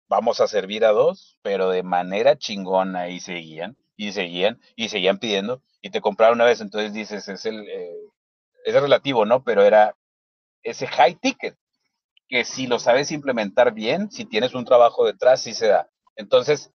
vamos 0.09 0.41
a 0.41 0.47
servir 0.47 0.83
a 0.85 0.91
dos, 0.91 1.37
pero 1.41 1.69
de 1.69 1.83
manera 1.83 2.37
chingona 2.37 3.09
y 3.09 3.19
seguían, 3.19 3.77
y 3.95 4.11
seguían, 4.11 4.59
y 4.75 4.89
seguían 4.89 5.19
pidiendo, 5.19 5.61
y 5.81 5.91
te 5.91 6.01
compraron 6.01 6.37
una 6.37 6.45
vez, 6.45 6.61
entonces 6.61 6.93
dices, 6.93 7.27
es 7.27 7.45
el, 7.45 7.67
eh, 7.69 7.95
es 8.65 8.73
relativo, 8.73 9.25
¿no? 9.25 9.43
Pero 9.43 9.63
era 9.63 9.95
ese 10.63 10.87
high 10.87 11.15
ticket, 11.15 11.55
que 12.27 12.43
si 12.43 12.67
lo 12.67 12.79
sabes 12.79 13.11
implementar 13.11 13.73
bien, 13.73 14.11
si 14.11 14.25
tienes 14.25 14.53
un 14.53 14.65
trabajo 14.65 15.05
detrás, 15.05 15.41
sí 15.41 15.53
se 15.53 15.67
da. 15.67 15.89
Entonces, 16.15 16.71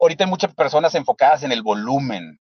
ahorita 0.00 0.24
hay 0.24 0.30
muchas 0.30 0.54
personas 0.54 0.94
enfocadas 0.94 1.42
en 1.42 1.52
el 1.52 1.62
volumen. 1.62 2.40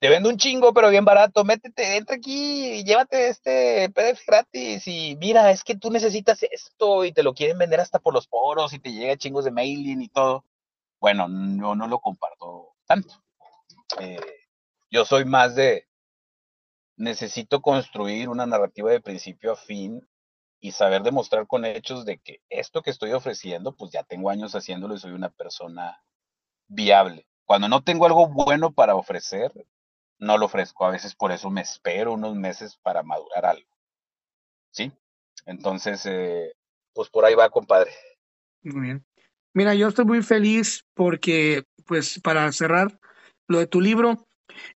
Te 0.00 0.08
vendo 0.08 0.30
un 0.30 0.38
chingo, 0.38 0.72
pero 0.72 0.88
bien 0.88 1.04
barato. 1.04 1.44
Métete, 1.44 1.98
entra 1.98 2.16
aquí 2.16 2.78
y 2.78 2.84
llévate 2.84 3.28
este 3.28 3.90
PDF 3.90 4.26
gratis. 4.26 4.88
Y 4.88 5.14
mira, 5.20 5.50
es 5.50 5.62
que 5.62 5.76
tú 5.76 5.90
necesitas 5.90 6.42
esto 6.42 7.04
y 7.04 7.12
te 7.12 7.22
lo 7.22 7.34
quieren 7.34 7.58
vender 7.58 7.80
hasta 7.80 7.98
por 7.98 8.14
los 8.14 8.26
poros 8.26 8.72
y 8.72 8.78
te 8.78 8.92
llega 8.92 9.18
chingos 9.18 9.44
de 9.44 9.50
mailing 9.50 10.00
y 10.00 10.08
todo. 10.08 10.46
Bueno, 10.98 11.28
no, 11.28 11.74
no 11.74 11.86
lo 11.86 12.00
comparto 12.00 12.76
tanto. 12.86 13.22
Eh, 14.00 14.18
yo 14.90 15.04
soy 15.04 15.26
más 15.26 15.54
de, 15.54 15.86
necesito 16.96 17.60
construir 17.60 18.30
una 18.30 18.46
narrativa 18.46 18.90
de 18.90 19.02
principio 19.02 19.52
a 19.52 19.56
fin 19.56 20.08
y 20.60 20.72
saber 20.72 21.02
demostrar 21.02 21.46
con 21.46 21.66
hechos 21.66 22.06
de 22.06 22.18
que 22.18 22.40
esto 22.48 22.80
que 22.80 22.90
estoy 22.90 23.12
ofreciendo, 23.12 23.76
pues 23.76 23.92
ya 23.92 24.02
tengo 24.02 24.30
años 24.30 24.54
haciéndolo 24.54 24.94
y 24.94 24.98
soy 24.98 25.12
una 25.12 25.28
persona 25.28 26.02
viable. 26.68 27.26
Cuando 27.44 27.68
no 27.68 27.82
tengo 27.82 28.06
algo 28.06 28.28
bueno 28.28 28.72
para 28.72 28.94
ofrecer, 28.94 29.52
no 30.20 30.38
lo 30.38 30.46
ofrezco. 30.46 30.84
A 30.84 30.90
veces 30.90 31.14
por 31.14 31.32
eso 31.32 31.50
me 31.50 31.62
espero 31.62 32.12
unos 32.12 32.36
meses 32.36 32.76
para 32.76 33.02
madurar 33.02 33.46
algo. 33.46 33.68
¿Sí? 34.70 34.92
Entonces, 35.46 36.06
eh, 36.06 36.52
pues 36.92 37.08
por 37.08 37.24
ahí 37.24 37.34
va, 37.34 37.50
compadre. 37.50 37.90
Muy 38.62 38.80
bien. 38.82 39.06
Mira, 39.52 39.74
yo 39.74 39.88
estoy 39.88 40.04
muy 40.04 40.22
feliz 40.22 40.84
porque, 40.94 41.64
pues, 41.86 42.20
para 42.20 42.52
cerrar 42.52 43.00
lo 43.48 43.58
de 43.58 43.66
tu 43.66 43.80
libro, 43.80 44.28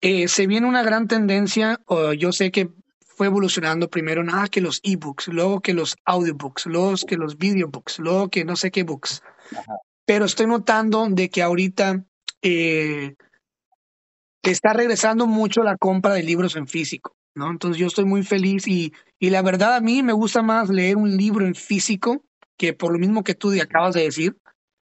eh, 0.00 0.28
se 0.28 0.46
viene 0.46 0.68
una 0.68 0.82
gran 0.82 1.08
tendencia, 1.08 1.80
yo 2.16 2.32
sé 2.32 2.52
que 2.52 2.70
fue 3.02 3.26
evolucionando 3.26 3.90
primero 3.90 4.22
nada 4.22 4.48
que 4.48 4.60
los 4.60 4.80
ebooks, 4.82 5.28
luego 5.28 5.60
que 5.60 5.74
los 5.74 5.96
audiobooks, 6.04 6.66
luego 6.66 6.94
que 7.06 7.16
los 7.16 7.36
videobooks, 7.36 7.98
luego 7.98 8.28
que 8.28 8.44
no 8.44 8.56
sé 8.56 8.70
qué 8.70 8.82
books. 8.82 9.22
Pero 10.06 10.24
estoy 10.24 10.46
notando 10.46 11.06
de 11.08 11.28
que 11.28 11.42
ahorita 11.42 12.04
eh, 12.42 13.16
está 14.42 14.72
regresando 14.72 15.26
mucho 15.26 15.62
la 15.62 15.76
compra 15.76 16.14
de 16.14 16.22
libros 16.22 16.56
en 16.56 16.66
físico, 16.66 17.16
¿no? 17.34 17.50
Entonces 17.50 17.78
yo 17.78 17.86
estoy 17.86 18.04
muy 18.04 18.22
feliz 18.22 18.66
y, 18.66 18.92
y 19.18 19.30
la 19.30 19.42
verdad 19.42 19.74
a 19.74 19.80
mí 19.80 20.02
me 20.02 20.12
gusta 20.12 20.42
más 20.42 20.70
leer 20.70 20.96
un 20.96 21.16
libro 21.16 21.46
en 21.46 21.54
físico 21.54 22.24
que 22.56 22.74
por 22.74 22.92
lo 22.92 22.98
mismo 22.98 23.24
que 23.24 23.34
tú 23.34 23.52
acabas 23.58 23.94
de 23.94 24.02
decir, 24.02 24.36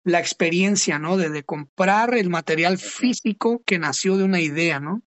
la 0.06 0.20
experiencia, 0.20 1.00
¿no? 1.00 1.18
De, 1.18 1.44
comprar 1.44 2.14
el 2.14 2.30
material 2.30 2.78
físico 2.78 3.64
que 3.66 3.80
nació 3.80 4.18
de 4.18 4.24
una 4.24 4.40
idea, 4.40 4.80
¿no? 4.80 5.02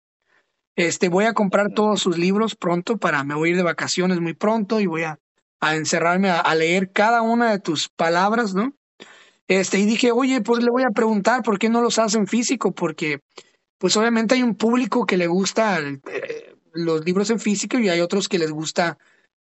Este, 0.74 1.09
voy 1.09 1.24
a 1.27 1.35
comprar 1.35 1.73
todos 1.73 2.01
sus 2.01 2.19
libros 2.19 2.56
pronto 2.56 2.98
para, 2.98 3.23
me 3.23 3.36
voy 3.36 3.48
a 3.48 3.52
ir 3.52 3.56
de 3.56 3.62
vacaciones 3.62 4.20
muy 4.20 4.35
pronto 4.35 4.81
y 4.81 4.86
voy 4.86 5.05
a, 5.05 5.20
encerrarme 5.60 6.31
a, 6.31 6.55
leer 6.56 6.90
cada 6.90 7.23
una 7.23 7.52
de 7.52 7.60
tus 7.60 7.89
palabras, 7.89 8.55
¿no? 8.55 8.74
Este, 9.47 9.78
y 9.78 9.86
dije, 9.86 10.10
oye, 10.10 10.40
pues 10.40 10.62
le 10.62 10.70
voy 10.70 10.82
a 10.82 10.90
preguntar 10.90 11.43
por 11.43 11.60
qué 11.60 11.69
no 11.69 11.81
los 11.81 12.01
hacen 12.01 12.27
físico, 12.27 12.73
porque 12.73 13.20
pues 13.78 13.96
obviamente 13.96 14.34
hay 14.34 14.42
un 14.42 14.56
público 14.56 15.06
que 15.06 15.16
le 15.16 15.26
gusta 15.26 15.80
eh, 15.80 16.55
los 16.72 17.05
libros 17.05 17.30
en 17.30 17.40
físico 17.40 17.78
y 17.78 17.88
hay 17.88 18.00
otros 18.00 18.28
que 18.28 18.38
les 18.38 18.50
gusta 18.50 18.98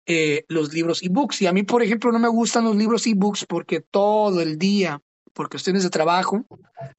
eh, 0.06 0.44
los 0.48 0.74
libros 0.74 1.02
e-books. 1.04 1.42
Y 1.42 1.48
a 1.48 1.54
mí, 1.54 1.64
por 1.64 1.82
ejemplo, 1.82 2.12
no 2.12 2.20
me 2.20 2.28
gustan 2.28 2.66
los 2.66 2.76
libros 2.76 3.08
e-books 3.08 3.46
porque 3.46 3.80
todo 3.80 4.42
el 4.42 4.58
día 4.58 5.02
por 5.34 5.50
cuestiones 5.50 5.84
de 5.84 5.90
trabajo 5.90 6.46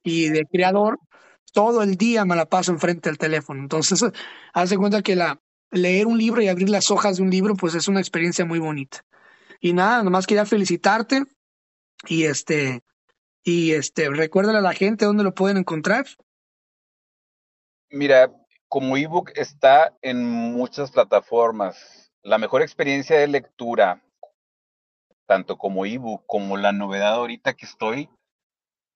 y 0.03 0.29
de 0.29 0.45
creador, 0.45 0.99
todo 1.53 1.81
el 1.83 1.95
día 1.95 2.25
me 2.25 2.35
la 2.35 2.45
paso 2.45 2.71
enfrente 2.71 3.09
del 3.09 3.17
teléfono. 3.17 3.61
Entonces, 3.61 4.03
haz 4.53 4.69
de 4.69 4.77
cuenta 4.77 5.01
que 5.01 5.15
la, 5.15 5.39
leer 5.71 6.07
un 6.07 6.17
libro 6.17 6.41
y 6.41 6.47
abrir 6.47 6.69
las 6.69 6.91
hojas 6.91 7.17
de 7.17 7.23
un 7.23 7.29
libro, 7.29 7.55
pues 7.55 7.75
es 7.75 7.87
una 7.87 7.99
experiencia 7.99 8.45
muy 8.45 8.59
bonita. 8.59 9.05
Y 9.59 9.73
nada, 9.73 10.03
nomás 10.03 10.27
quería 10.27 10.45
felicitarte 10.45 11.23
y 12.07 12.23
este, 12.23 12.83
y 13.43 13.71
este, 13.71 14.09
recuérdale 14.09 14.59
a 14.59 14.61
la 14.61 14.73
gente 14.73 15.05
dónde 15.05 15.23
lo 15.23 15.33
pueden 15.33 15.57
encontrar. 15.57 16.05
Mira, 17.95 18.29
como 18.67 18.97
ebook 18.97 19.31
está 19.35 19.95
en 20.01 20.29
muchas 20.29 20.91
plataformas. 20.91 22.11
La 22.23 22.37
mejor 22.37 22.61
experiencia 22.61 23.17
de 23.17 23.25
lectura, 23.25 24.03
tanto 25.25 25.57
como 25.57 25.85
ebook 25.85 26.25
como 26.27 26.57
la 26.57 26.73
novedad 26.73 27.13
ahorita 27.13 27.53
que 27.53 27.65
estoy, 27.65 28.09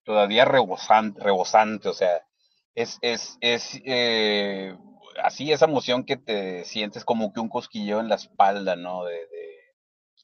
todavía 0.03 0.43
rebosante, 0.43 1.23
rebosante, 1.23 1.87
o 1.87 1.93
sea, 1.93 2.27
es, 2.75 2.97
es, 2.99 3.37
es 3.39 3.79
eh, 3.85 4.77
así 5.23 5.53
esa 5.53 5.63
emoción 5.63 6.03
que 6.03 6.17
te 6.17 6.65
sientes 6.65 7.05
como 7.05 7.31
que 7.31 7.39
un 7.39 7.47
cosquilleo 7.47 8.01
en 8.01 8.09
la 8.09 8.15
espalda, 8.15 8.75
¿no? 8.75 9.05
De, 9.05 9.29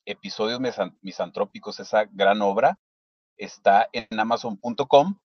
episodios 0.03 0.59
misantrópicos, 1.01 1.79
esa 1.79 2.09
gran 2.11 2.41
obra, 2.41 2.77
está 3.37 3.87
en 3.93 4.19
amazon.com 4.19 5.17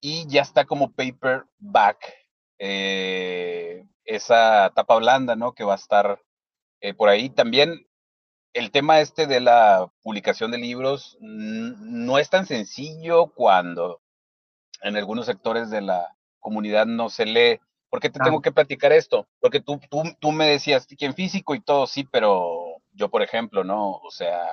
y 0.00 0.24
ya 0.28 0.42
está 0.42 0.64
como 0.66 0.92
paperback, 0.92 2.21
eh, 2.64 3.84
esa 4.04 4.70
tapa 4.72 4.96
blanda, 4.96 5.34
¿no? 5.34 5.52
Que 5.52 5.64
va 5.64 5.72
a 5.72 5.76
estar 5.76 6.22
eh, 6.80 6.94
por 6.94 7.08
ahí. 7.08 7.28
También 7.28 7.88
el 8.52 8.70
tema 8.70 9.00
este 9.00 9.26
de 9.26 9.40
la 9.40 9.90
publicación 10.02 10.52
de 10.52 10.58
libros 10.58 11.16
no 11.20 12.18
es 12.18 12.30
tan 12.30 12.46
sencillo 12.46 13.32
cuando 13.34 14.00
en 14.82 14.96
algunos 14.96 15.26
sectores 15.26 15.70
de 15.70 15.80
la 15.80 16.16
comunidad 16.38 16.86
no 16.86 17.08
se 17.08 17.26
lee. 17.26 17.60
¿Por 17.90 17.98
qué 17.98 18.10
te 18.10 18.20
tengo 18.20 18.40
que 18.40 18.52
platicar 18.52 18.92
esto? 18.92 19.26
Porque 19.40 19.60
tú, 19.60 19.80
tú, 19.90 20.04
tú 20.20 20.30
me 20.30 20.46
decías 20.46 20.86
que 20.86 21.04
en 21.04 21.14
físico 21.14 21.56
y 21.56 21.60
todo, 21.60 21.88
sí, 21.88 22.04
pero 22.04 22.76
yo, 22.92 23.10
por 23.10 23.22
ejemplo, 23.22 23.64
¿no? 23.64 23.90
O 23.90 24.10
sea, 24.12 24.46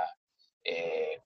eh, 0.64 1.22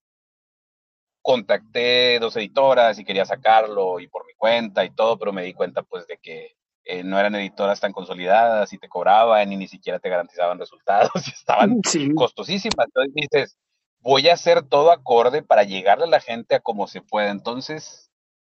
contacté 1.21 2.19
dos 2.19 2.35
editoras 2.35 2.99
y 2.99 3.05
quería 3.05 3.25
sacarlo 3.25 4.01
y 4.01 4.09
por 4.09 4.25
mi 4.25 4.33
cuenta 4.33 4.83
y 4.83 4.89
todo, 4.89 5.17
pero 5.17 5.31
me 5.31 5.43
di 5.43 5.53
cuenta 5.53 5.81
pues 5.81 6.05
de 6.07 6.17
que 6.17 6.57
eh, 6.85 7.03
no 7.03 7.19
eran 7.19 7.35
editoras 7.35 7.79
tan 7.79 7.93
consolidadas 7.93 8.73
y 8.73 8.77
te 8.77 8.89
cobraban 8.89 9.51
y 9.51 9.57
ni 9.57 9.67
siquiera 9.67 9.99
te 9.99 10.09
garantizaban 10.09 10.59
resultados 10.59 11.11
y 11.27 11.31
estaban 11.31 11.81
costosísimas. 12.15 12.87
Entonces 12.87 13.13
dices, 13.13 13.57
voy 13.99 14.27
a 14.27 14.33
hacer 14.33 14.63
todo 14.63 14.91
acorde 14.91 15.41
para 15.43 15.63
llegarle 15.63 16.05
a 16.05 16.09
la 16.09 16.19
gente 16.19 16.55
a 16.55 16.59
como 16.59 16.87
se 16.87 17.01
pueda. 17.01 17.29
Entonces, 17.31 18.11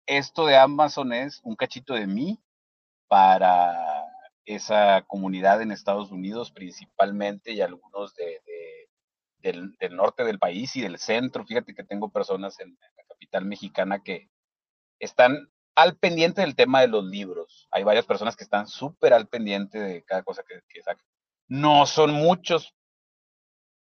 esto 0.05 0.45
de 0.45 0.57
Amazon 0.57 1.13
es 1.13 1.41
un 1.43 1.55
cachito 1.55 1.93
de 1.93 2.07
mí 2.07 2.39
para 3.07 4.05
esa 4.45 5.03
comunidad 5.07 5.61
en 5.61 5.71
Estados 5.71 6.11
Unidos 6.11 6.51
principalmente 6.51 7.53
y 7.53 7.61
algunos 7.61 8.13
de, 8.15 8.41
del, 9.39 9.75
norte 9.91 10.23
del 10.23 10.39
país 10.39 10.75
y 10.75 10.81
del 10.81 10.97
centro. 10.97 11.45
Fíjate 11.45 11.75
que 11.75 11.83
tengo 11.83 12.09
personas 12.09 12.59
en, 12.59 12.77
la 12.97 13.03
capital 13.03 13.45
mexicana 13.45 14.01
que 14.01 14.29
están 14.99 15.49
al 15.75 15.97
pendiente 15.97 16.41
del 16.41 16.55
tema 16.55 16.81
de 16.81 16.87
los 16.87 17.03
libros. 17.05 17.67
Hay 17.71 17.83
varias 17.83 18.05
personas 18.05 18.35
que 18.35 18.43
están 18.43 18.67
súper 18.67 19.13
al 19.13 19.27
pendiente 19.27 19.79
de 19.79 20.03
cada 20.03 20.23
cosa 20.23 20.43
que, 20.47 20.61
que 20.69 20.81
sacan. 20.81 21.05
No 21.47 21.85
son 21.85 22.13
muchos, 22.13 22.75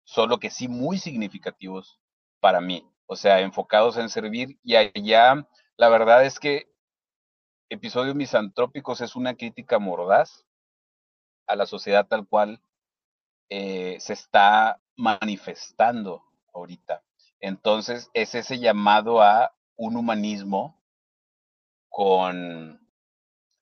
solo 0.03 0.39
que 0.39 0.49
sí 0.49 0.67
muy 0.67 0.97
significativos 0.97 1.99
para 2.39 2.61
mí. 2.61 2.89
O 3.05 3.15
sea, 3.15 3.39
enfocados 3.39 3.97
en 3.97 4.09
servir 4.09 4.59
y 4.63 4.75
allá 4.75 5.47
la 5.77 5.89
verdad 5.89 6.25
es 6.25 6.39
que 6.39 6.71
Episodios 7.69 8.15
Misantrópicos 8.15 9.01
es 9.01 9.15
una 9.15 9.35
crítica 9.35 9.77
mordaz 9.77 10.45
a 11.45 11.55
la 11.55 11.65
sociedad 11.65 12.07
tal 12.07 12.27
cual 12.27 12.61
eh, 13.49 13.97
se 13.99 14.13
está 14.13 14.81
manifestando 14.95 16.23
ahorita. 16.53 17.03
Entonces 17.39 18.09
es 18.13 18.35
ese 18.35 18.59
llamado 18.59 19.21
a 19.21 19.53
un 19.75 19.95
humanismo 19.95 20.76
con 21.89 22.79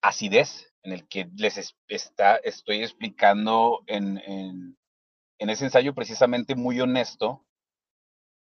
acidez, 0.02 0.74
en 0.84 0.94
el 0.94 1.08
que 1.08 1.30
les 1.36 1.76
está, 1.88 2.36
estoy 2.38 2.84
explicando 2.84 3.82
en, 3.88 4.20
en, 4.20 4.78
en 5.40 5.50
ese 5.50 5.66
ensayo 5.66 5.96
precisamente 5.96 6.56
muy 6.56 6.80
honesto 6.80 7.44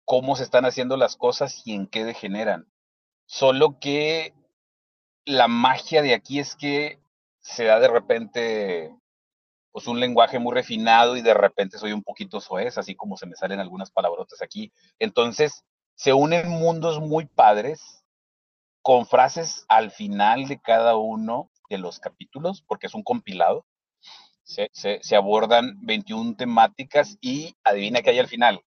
cómo 0.05 0.35
se 0.35 0.43
están 0.43 0.65
haciendo 0.65 0.97
las 0.97 1.15
cosas 1.15 1.61
y 1.65 1.73
en 1.73 1.85
qué 1.85 2.03
degeneran. 2.03 2.67
Solo 3.27 3.79
que 3.79 4.33
la 5.25 5.47
magia 5.47 6.01
de 6.01 6.15
aquí 6.15 6.39
es 6.39 6.55
que 6.55 6.99
se 7.41 7.65
da 7.65 7.79
de 7.79 7.89
repente 7.89 8.95
pues 9.71 9.87
un 9.87 9.99
lenguaje 9.99 10.39
muy 10.39 10.53
refinado 10.53 11.15
y 11.15 11.21
de 11.21 11.33
repente 11.33 11.77
soy 11.77 11.91
un 11.91 12.01
poquito 12.01 12.41
soez, 12.41 12.77
así 12.77 12.95
como 12.95 13.17
se 13.17 13.27
me 13.27 13.35
salen 13.35 13.59
algunas 13.59 13.91
palabrotas 13.91 14.41
aquí. 14.41 14.73
Entonces, 14.97 15.63
se 15.93 16.13
unen 16.13 16.49
mundos 16.49 16.99
muy 16.99 17.25
padres 17.27 17.98
con 18.89 19.05
frases 19.05 19.67
al 19.69 19.91
final 19.91 20.47
de 20.47 20.59
cada 20.59 20.95
uno 20.95 21.51
de 21.69 21.77
los 21.77 21.99
capítulos, 21.99 22.63
porque 22.63 22.87
es 22.87 22.95
un 22.95 23.03
compilado. 23.03 23.67
Se, 24.41 24.67
se, 24.73 25.15
abordan 25.15 25.77
21 25.81 26.35
temáticas 26.35 27.15
y 27.21 27.55
adivina 27.63 28.01
qué 28.01 28.09
hay 28.09 28.17
al 28.17 28.27
final. 28.27 28.65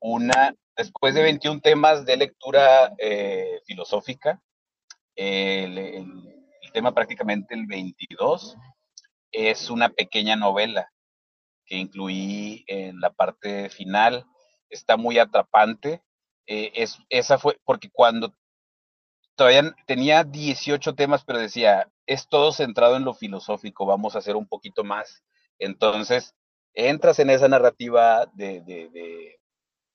Una, 0.00 0.56
después 0.76 1.14
de 1.14 1.22
21 1.22 1.60
temas 1.60 2.04
de 2.04 2.16
lectura 2.16 2.92
eh, 2.98 3.60
filosófica, 3.64 4.42
el, 5.14 5.78
el, 5.78 6.72
tema 6.72 6.92
prácticamente 6.92 7.54
el 7.54 7.68
22 7.68 8.56
es 9.30 9.70
una 9.70 9.88
pequeña 9.90 10.34
novela 10.34 10.90
que 11.64 11.76
incluí 11.76 12.64
en 12.66 12.98
la 12.98 13.12
parte 13.12 13.68
final. 13.68 14.26
Está 14.68 14.96
muy 14.96 15.20
atrapante. 15.20 16.02
Eh, 16.46 16.72
es, 16.74 16.98
esa 17.08 17.38
fue 17.38 17.58
porque 17.64 17.90
cuando 17.90 18.34
todavía 19.36 19.74
tenía 19.86 20.24
18 20.24 20.94
temas, 20.94 21.24
pero 21.24 21.38
decía, 21.38 21.90
es 22.06 22.28
todo 22.28 22.52
centrado 22.52 22.96
en 22.96 23.04
lo 23.04 23.14
filosófico, 23.14 23.86
vamos 23.86 24.14
a 24.14 24.18
hacer 24.18 24.36
un 24.36 24.46
poquito 24.46 24.84
más. 24.84 25.22
Entonces, 25.58 26.34
entras 26.74 27.18
en 27.18 27.30
esa 27.30 27.48
narrativa 27.48 28.26
de, 28.34 28.60
de, 28.62 28.88
de, 28.90 29.40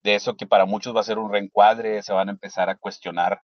de 0.04 0.16
eso 0.16 0.36
que 0.36 0.48
para 0.48 0.66
muchos 0.66 0.96
va 0.96 1.02
a 1.02 1.04
ser 1.04 1.20
un 1.20 1.32
reencuadre, 1.32 2.02
se 2.04 2.14
van 2.14 2.30
a 2.30 2.32
empezar 2.32 2.70
a 2.70 2.78
cuestionar 2.78 3.42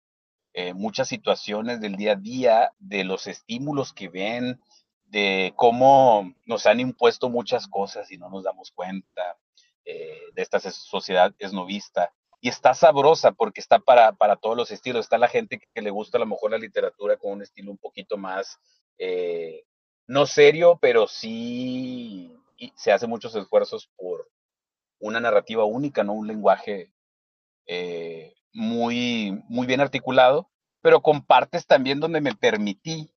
eh, 0.54 0.74
muchas 0.74 1.08
situaciones 1.08 1.82
del 1.82 1.96
día 1.98 2.14
a 2.14 2.16
día, 2.16 2.72
de 2.80 3.04
los 3.04 3.28
estímulos 3.28 3.94
que 3.94 4.10
ven, 4.10 4.60
de 5.06 5.54
cómo 5.56 6.34
nos 6.46 6.66
han 6.66 6.80
impuesto 6.80 7.30
muchas 7.30 7.68
cosas 7.68 8.12
y 8.12 8.18
no 8.18 8.30
nos 8.30 8.44
damos 8.44 8.72
cuenta 8.72 9.38
eh, 9.86 10.20
de 10.34 10.42
esta 10.42 10.60
sociedad 10.60 11.34
esnovista. 11.40 12.12
Y 12.40 12.50
está 12.50 12.74
sabrosa 12.74 13.32
porque 13.32 13.62
está 13.62 13.80
para, 13.80 14.14
para 14.14 14.36
todos 14.36 14.56
los 14.56 14.72
estilos. 14.72 15.06
Está 15.06 15.18
la 15.18 15.28
gente 15.28 15.60
que, 15.60 15.82
le 15.82 15.90
gusta 15.90 16.18
a 16.18 16.20
lo 16.20 16.28
mejor 16.28 16.52
la 16.52 16.58
literatura 16.58 17.18
con 17.18 17.32
un 17.32 17.42
estilo 17.42 17.72
un 17.72 17.78
poquito 17.78 18.18
más, 18.18 18.60
eh, 18.98 19.64
no 20.06 20.26
serio, 20.26 20.78
pero 20.82 21.08
sí 21.08 22.32
se 22.76 22.92
hace 22.92 23.08
muchos 23.08 23.36
esfuerzos 23.36 23.90
por 23.96 24.30
una 25.00 25.20
narrativa 25.20 25.66
única, 25.66 26.04
no 26.04 26.14
un 26.14 26.28
lenguaje 26.28 26.92
eh, 27.66 28.36
muy, 28.54 29.44
muy 29.50 29.68
bien 29.68 29.82
articulado, 29.82 30.50
pero 30.82 31.02
compartes 31.02 31.68
también 31.68 32.00
donde 32.00 32.22
me 32.22 32.34
permití 32.36 33.12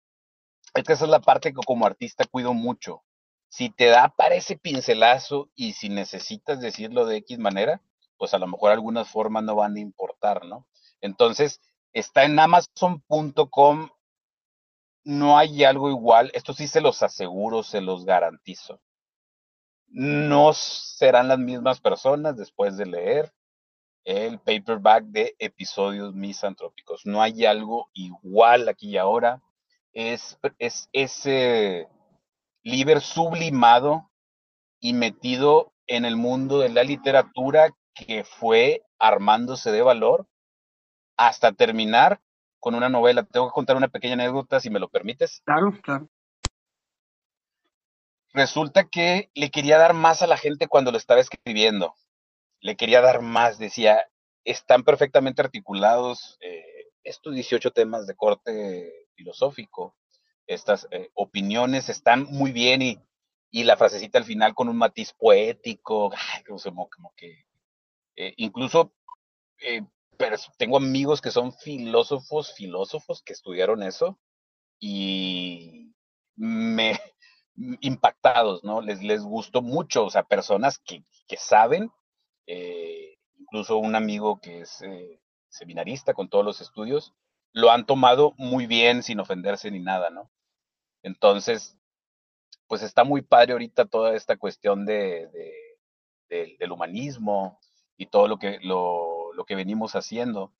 es 0.74 0.84
que 0.84 0.92
esa 0.92 1.04
es 1.04 1.10
la 1.10 1.20
parte 1.20 1.52
que 1.52 1.60
como 1.66 1.86
artista 1.86 2.24
cuido 2.26 2.54
mucho. 2.54 3.02
Si 3.48 3.70
te 3.70 3.86
da 3.86 4.14
para 4.16 4.36
ese 4.36 4.56
pincelazo 4.56 5.50
y 5.56 5.72
si 5.72 5.88
necesitas 5.88 6.60
decirlo 6.60 7.06
de 7.06 7.16
X 7.18 7.38
manera, 7.38 7.82
pues 8.20 8.34
a 8.34 8.38
lo 8.38 8.46
mejor 8.46 8.70
algunas 8.70 9.08
formas 9.08 9.42
no 9.44 9.56
van 9.56 9.76
a 9.76 9.80
importar, 9.80 10.44
¿no? 10.44 10.66
Entonces, 11.00 11.58
está 11.94 12.24
en 12.24 12.38
amazon.com, 12.38 13.88
no 15.04 15.38
hay 15.38 15.64
algo 15.64 15.88
igual, 15.88 16.30
esto 16.34 16.52
sí 16.52 16.68
se 16.68 16.82
los 16.82 17.02
aseguro, 17.02 17.62
se 17.62 17.80
los 17.80 18.04
garantizo. 18.04 18.78
No 19.86 20.52
serán 20.52 21.28
las 21.28 21.38
mismas 21.38 21.80
personas 21.80 22.36
después 22.36 22.76
de 22.76 22.84
leer 22.84 23.32
el 24.04 24.38
paperback 24.38 25.04
de 25.04 25.34
episodios 25.38 26.14
misantrópicos. 26.14 27.06
No 27.06 27.22
hay 27.22 27.46
algo 27.46 27.88
igual 27.94 28.68
aquí 28.68 28.90
y 28.90 28.98
ahora 28.98 29.42
es, 29.94 30.38
es 30.58 30.90
ese 30.92 31.88
líder 32.62 33.00
sublimado 33.00 34.10
y 34.78 34.92
metido 34.92 35.72
en 35.86 36.04
el 36.04 36.16
mundo 36.16 36.58
de 36.58 36.68
la 36.68 36.84
literatura 36.84 37.74
que 38.06 38.24
fue 38.24 38.82
armándose 38.98 39.70
de 39.70 39.82
valor 39.82 40.26
hasta 41.16 41.52
terminar 41.52 42.20
con 42.58 42.74
una 42.74 42.88
novela. 42.88 43.24
Tengo 43.24 43.48
que 43.48 43.54
contar 43.54 43.76
una 43.76 43.88
pequeña 43.88 44.14
anécdota, 44.14 44.60
si 44.60 44.70
me 44.70 44.78
lo 44.78 44.88
permites. 44.88 45.42
Claro, 45.44 45.72
claro. 45.82 46.08
Resulta 48.32 48.84
que 48.84 49.30
le 49.34 49.50
quería 49.50 49.78
dar 49.78 49.92
más 49.92 50.22
a 50.22 50.26
la 50.26 50.36
gente 50.36 50.68
cuando 50.68 50.92
lo 50.92 50.98
estaba 50.98 51.20
escribiendo. 51.20 51.94
Le 52.60 52.76
quería 52.76 53.00
dar 53.00 53.22
más, 53.22 53.58
decía, 53.58 54.08
están 54.44 54.84
perfectamente 54.84 55.42
articulados 55.42 56.38
eh, 56.40 56.90
estos 57.02 57.34
18 57.34 57.72
temas 57.72 58.06
de 58.06 58.14
corte 58.14 59.06
filosófico. 59.14 59.96
Estas 60.46 60.86
eh, 60.90 61.10
opiniones 61.14 61.88
están 61.88 62.24
muy 62.24 62.52
bien 62.52 62.82
y, 62.82 63.00
y, 63.50 63.64
la 63.64 63.76
frasecita 63.76 64.18
al 64.18 64.24
final 64.24 64.54
con 64.54 64.68
un 64.68 64.76
matiz 64.76 65.12
poético, 65.12 66.12
como, 66.90 67.12
que 67.16 67.44
eh, 68.22 68.34
incluso 68.36 68.92
eh, 69.62 69.82
tengo 70.58 70.76
amigos 70.76 71.22
que 71.22 71.30
son 71.30 71.54
filósofos, 71.54 72.52
filósofos 72.52 73.22
que 73.22 73.32
estudiaron 73.32 73.82
eso 73.82 74.18
y 74.78 75.94
me 76.36 77.00
impactados, 77.80 78.62
¿no? 78.62 78.82
Les, 78.82 79.02
les 79.02 79.22
gustó 79.22 79.62
mucho, 79.62 80.04
o 80.04 80.10
sea, 80.10 80.22
personas 80.24 80.78
que, 80.78 81.02
que 81.26 81.38
saben, 81.38 81.90
incluso 83.38 83.78
un 83.78 83.94
amigo 83.94 84.38
que 84.40 84.62
es 84.62 84.84
seminarista 85.48 86.12
con 86.12 86.28
todos 86.28 86.44
los 86.44 86.60
estudios, 86.60 87.14
lo 87.52 87.70
han 87.70 87.86
tomado 87.86 88.34
muy 88.36 88.66
bien 88.66 89.02
sin 89.02 89.20
ofenderse 89.20 89.70
ni 89.70 89.78
nada, 89.78 90.10
¿no? 90.10 90.30
Entonces, 91.02 91.78
pues 92.66 92.82
está 92.82 93.02
muy 93.02 93.22
padre 93.22 93.52
ahorita 93.52 93.86
toda 93.86 94.14
esta 94.14 94.36
cuestión 94.36 94.84
de, 94.84 95.28
del 96.28 96.72
humanismo 96.72 97.58
y 98.00 98.06
todo 98.06 98.28
lo 98.28 98.38
que, 98.38 98.58
lo, 98.62 99.32
lo 99.34 99.44
que 99.44 99.54
venimos 99.54 99.94
haciendo. 99.94 100.52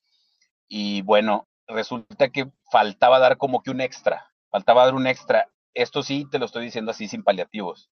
Y 0.69 1.03
bueno, 1.03 1.49
resulta 1.67 2.29
que 2.29 2.51
faltaba 2.71 3.19
dar 3.19 3.39
como 3.39 3.62
que 3.62 3.71
un 3.71 3.81
extra, 3.81 4.31
faltaba 4.51 4.85
dar 4.85 4.95
un 4.95 5.07
extra. 5.07 5.49
Esto 5.73 6.03
sí 6.03 6.27
te 6.31 6.39
lo 6.39 6.45
estoy 6.45 6.65
diciendo 6.65 6.91
así 6.91 7.09
sin 7.09 7.25
paliativos. 7.25 7.91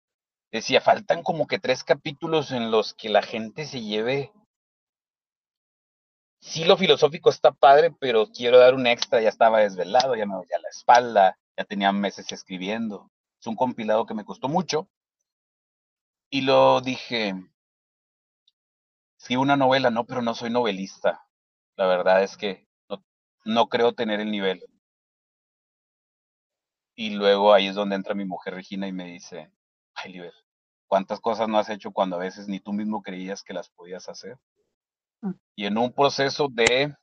Decía, 0.53 0.81
faltan 0.83 1.23
como 1.23 1.47
que 1.47 1.59
tres 1.59 1.83
capítulos 1.83 2.53
en 2.53 2.70
los 2.70 2.93
que 2.93 3.09
la 3.09 3.23
gente 3.23 3.65
se 3.65 3.81
lleve 3.81 4.33
sí 6.41 6.65
lo 6.65 6.77
filosófico 6.77 7.31
está 7.31 7.53
padre, 7.53 7.91
pero 7.99 8.27
quiero 8.29 8.59
dar 8.59 8.75
un 8.75 8.87
extra, 8.87 9.20
ya 9.20 9.29
estaba 9.29 9.61
desvelado, 9.61 10.15
ya 10.15 10.27
me 10.27 10.37
voy 10.37 10.47
a 10.55 10.61
la 10.61 10.69
espalda, 10.69 11.39
ya 11.57 11.65
tenía 11.65 11.93
meses 11.93 12.31
escribiendo. 12.33 13.11
Es 13.41 13.47
un 13.47 13.57
compilado 13.57 14.07
que 14.07 14.15
me 14.15 14.25
costó 14.25 14.49
mucho. 14.49 14.89
Y 16.31 16.43
lo 16.43 16.81
dije, 16.81 17.35
sí, 19.19 19.36
una 19.36 19.57
novela, 19.57 19.90
no, 19.90 20.07
pero 20.07 20.23
no 20.23 20.35
soy 20.35 20.51
novelista. 20.51 21.27
La 21.77 21.86
verdad 21.86 22.23
es 22.23 22.36
que 22.36 22.66
no, 22.89 23.05
no 23.45 23.69
creo 23.69 23.93
tener 23.93 24.20
el 24.20 24.31
nivel. 24.31 24.65
Y 26.97 27.11
luego 27.11 27.53
ahí 27.53 27.69
es 27.69 27.74
donde 27.74 27.95
entra 27.95 28.15
mi 28.15 28.24
mujer 28.24 28.55
Regina 28.55 28.89
y 28.89 28.93
me 28.93 29.05
dice, 29.05 29.53
ay, 29.95 30.12
Liber, 30.12 30.32
¿cuántas 30.89 31.20
cosas 31.20 31.49
no 31.49 31.59
has 31.59 31.69
hecho 31.69 31.93
cuando 31.93 32.16
a 32.16 32.20
veces 32.20 32.49
ni 32.49 32.59
tú 32.59 32.73
mismo 32.73 33.03
creías 33.03 33.45
que 33.45 33.55
las 33.55 33.69
podías 33.69 34.09
hacer? 34.09 34.36
Mm. 35.20 35.32
Y 35.55 35.66
en 35.66 35.78
un 35.78 35.93
proceso 35.93 36.49
de 36.51 36.97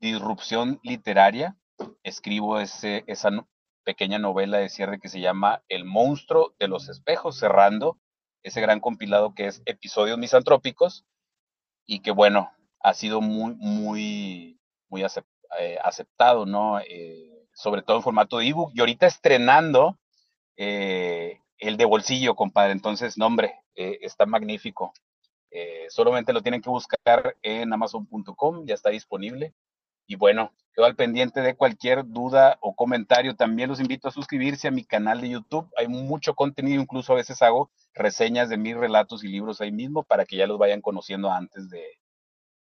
disrupción 0.00 0.80
literaria, 0.82 1.56
escribo 2.02 2.58
ese, 2.58 3.04
esa 3.06 3.30
pequeña 3.84 4.18
novela 4.18 4.58
de 4.58 4.68
cierre 4.68 5.00
que 5.00 5.08
se 5.08 5.20
llama 5.20 5.62
El 5.68 5.84
monstruo 5.84 6.54
de 6.58 6.68
los 6.68 6.88
espejos, 6.88 7.38
cerrando 7.38 7.98
ese 8.42 8.60
gran 8.60 8.80
compilado 8.80 9.34
que 9.34 9.46
es 9.46 9.62
Episodios 9.66 10.18
Misantrópicos 10.18 11.04
y 11.86 12.00
que 12.00 12.10
bueno, 12.10 12.50
ha 12.80 12.94
sido 12.94 13.20
muy, 13.20 13.54
muy, 13.56 14.58
muy 14.88 15.02
eh, 15.58 15.78
aceptado, 15.82 16.46
¿no? 16.46 16.80
Eh, 16.80 17.46
sobre 17.52 17.82
todo 17.82 17.98
en 17.98 18.02
formato 18.02 18.38
de 18.38 18.48
ebook 18.48 18.72
y 18.74 18.80
ahorita 18.80 19.06
estrenando 19.06 19.98
eh, 20.56 21.40
el 21.58 21.76
de 21.76 21.84
bolsillo, 21.84 22.34
compadre. 22.34 22.72
Entonces, 22.72 23.18
nombre, 23.18 23.54
está 23.74 24.26
magnífico. 24.26 24.92
solamente 25.88 26.32
lo 26.32 26.42
tienen 26.42 26.60
que 26.60 26.70
buscar 26.70 27.36
en 27.42 27.72
amazon.com, 27.72 28.66
ya 28.66 28.74
está 28.74 28.90
disponible. 28.90 29.54
Y 30.10 30.16
bueno, 30.16 30.52
quedo 30.74 30.86
al 30.86 30.96
pendiente 30.96 31.40
de 31.40 31.54
cualquier 31.54 32.04
duda 32.04 32.58
o 32.62 32.74
comentario. 32.74 33.36
También 33.36 33.68
los 33.68 33.78
invito 33.78 34.08
a 34.08 34.10
suscribirse 34.10 34.66
a 34.66 34.72
mi 34.72 34.82
canal 34.82 35.20
de 35.20 35.28
YouTube. 35.28 35.70
Hay 35.76 35.86
mucho 35.86 36.34
contenido, 36.34 36.82
incluso 36.82 37.12
a 37.12 37.16
veces 37.16 37.40
hago 37.42 37.70
reseñas 37.94 38.48
de 38.48 38.56
mis 38.56 38.76
relatos 38.76 39.22
y 39.22 39.28
libros 39.28 39.60
ahí 39.60 39.70
mismo 39.70 40.02
para 40.02 40.24
que 40.24 40.36
ya 40.36 40.48
los 40.48 40.58
vayan 40.58 40.80
conociendo 40.80 41.30
antes 41.30 41.70
de, 41.70 41.84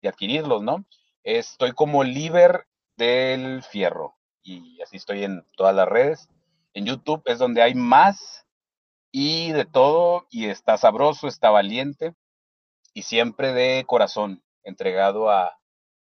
adquirirlos, 0.06 0.62
¿no? 0.62 0.84
Estoy 1.24 1.72
como 1.72 2.04
Liber 2.04 2.66
del 2.98 3.62
Fierro 3.62 4.18
y 4.42 4.78
así 4.82 4.98
estoy 4.98 5.24
en 5.24 5.42
todas 5.56 5.74
las 5.74 5.88
redes. 5.88 6.28
En 6.74 6.84
YouTube 6.84 7.22
es 7.24 7.38
donde 7.38 7.62
hay 7.62 7.74
más 7.74 8.44
y 9.12 9.52
de 9.52 9.64
todo 9.64 10.26
y 10.28 10.48
está 10.48 10.76
sabroso, 10.76 11.26
está 11.26 11.48
valiente 11.48 12.14
y 12.92 13.00
siempre 13.00 13.54
de 13.54 13.84
corazón, 13.86 14.42
entregado 14.62 15.30
a, 15.30 15.59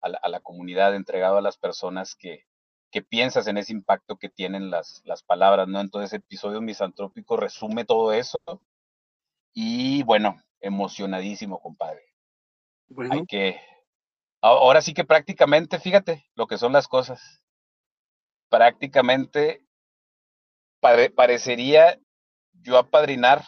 a 0.02 0.30
la, 0.30 0.40
comunidad, 0.40 0.96
entregado 0.96 1.38
a 1.38 1.42
las 1.42 1.58
personas 1.58 2.16
que, 2.16 2.46
que, 2.92 3.02
piensas 3.02 3.48
en 3.48 3.58
ese 3.58 3.72
impacto 3.72 4.18
que 4.18 4.30
tienen 4.30 4.70
las, 4.70 5.02
las 5.06 5.24
palabras, 5.24 5.68
¿no? 5.68 5.80
Entonces, 5.80 6.14
episodio 6.14 6.62
misantrópico 6.62 7.38
resume 7.38 7.86
todo 7.86 8.12
eso. 8.14 8.38
Y 9.54 10.04
bueno, 10.04 10.42
emocionadísimo, 10.60 11.60
compadre. 11.60 12.04
Hay 13.10 13.26
que. 13.26 13.60
Ahora 14.42 14.82
sí 14.82 14.94
que 14.94 15.06
prácticamente, 15.06 15.80
fíjate 15.80 16.26
lo 16.36 16.48
que 16.48 16.58
son 16.58 16.74
las 16.74 16.88
cosas. 16.88 17.44
Prácticamente 18.50 19.66
parecería 20.80 22.00
yo 22.54 22.78
apadrinar, 22.78 23.46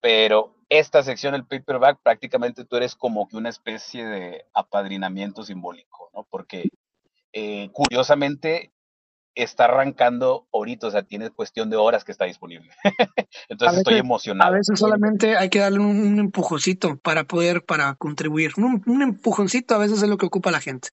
pero 0.00 0.55
esta 0.68 1.02
sección, 1.02 1.34
el 1.34 1.46
paperback, 1.46 2.00
prácticamente 2.02 2.64
tú 2.64 2.76
eres 2.76 2.94
como 2.94 3.28
que 3.28 3.36
una 3.36 3.48
especie 3.48 4.04
de 4.04 4.46
apadrinamiento 4.52 5.44
simbólico, 5.44 6.10
¿no? 6.14 6.26
Porque 6.28 6.70
eh, 7.32 7.70
curiosamente 7.72 8.72
está 9.34 9.66
arrancando 9.66 10.48
ahorita, 10.52 10.88
o 10.88 10.90
sea, 10.90 11.02
tiene 11.02 11.30
cuestión 11.30 11.70
de 11.70 11.76
horas 11.76 12.04
que 12.04 12.12
está 12.12 12.24
disponible. 12.24 12.70
Entonces 13.48 13.78
estoy 13.78 13.98
emocionado. 13.98 14.54
A 14.54 14.56
veces 14.56 14.78
solamente 14.78 15.36
hay 15.36 15.50
que 15.50 15.58
darle 15.58 15.78
un, 15.78 16.18
empujoncito 16.18 16.96
para 16.96 17.24
poder, 17.24 17.64
para 17.64 17.94
contribuir. 17.94 18.52
Un, 18.56 18.82
un, 18.86 19.02
empujoncito 19.02 19.74
a 19.74 19.78
veces 19.78 20.02
es 20.02 20.08
lo 20.08 20.16
que 20.16 20.26
ocupa 20.26 20.50
la 20.50 20.60
gente. 20.60 20.88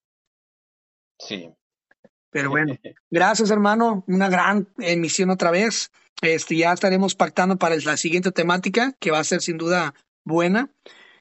Sí. 1.18 1.50
Pero 2.34 2.50
bueno, 2.50 2.74
gracias 3.12 3.52
hermano, 3.52 4.02
una 4.08 4.28
gran 4.28 4.66
emisión 4.78 5.30
otra 5.30 5.52
vez. 5.52 5.92
Este, 6.20 6.56
ya 6.56 6.72
estaremos 6.72 7.14
pactando 7.14 7.58
para 7.58 7.76
la 7.76 7.96
siguiente 7.96 8.32
temática, 8.32 8.92
que 8.98 9.12
va 9.12 9.20
a 9.20 9.24
ser 9.24 9.40
sin 9.40 9.56
duda 9.56 9.94
buena. 10.24 10.68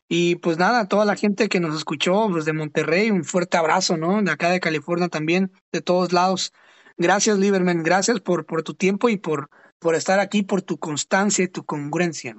Y 0.10 0.38
pues 0.38 0.58
nada, 0.58 0.80
a 0.80 0.88
toda 0.88 1.06
la 1.06 1.16
gente 1.16 1.50
que 1.50 1.60
nos 1.60 1.78
escuchó 1.78 2.28
pues, 2.32 2.52
Monterrey, 2.52 3.12
un 3.12 3.24
fuerte 3.24 3.58
abrazo, 3.58 3.96
¿no? 3.96 4.24
De 4.24 4.32
acá 4.32 4.50
de 4.50 4.60
California 4.60 5.08
también, 5.08 5.52
de 5.72 5.82
todos 5.82 6.14
lados. 6.14 6.52
Gracias, 6.98 7.38
Lieberman, 7.38 7.84
gracias 7.84 8.20
por, 8.20 8.48
por 8.48 8.64
tu 8.64 8.74
tiempo 8.74 9.08
y 9.08 9.18
por, 9.18 9.52
por 9.78 9.94
estar 9.94 10.20
aquí, 10.20 10.42
por 10.42 10.64
tu 10.64 10.80
constancia 10.80 11.46
y 11.46 11.48
tu 11.48 11.64
congruencia. 11.64 12.36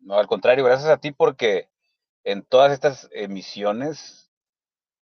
no, 0.00 0.18
al 0.18 0.26
contrario, 0.26 0.64
gracias 0.64 0.90
a 0.90 0.98
ti 0.98 1.12
porque 1.12 1.68
en 2.24 2.42
todas 2.42 2.72
estas 2.72 3.08
emisiones 3.12 4.21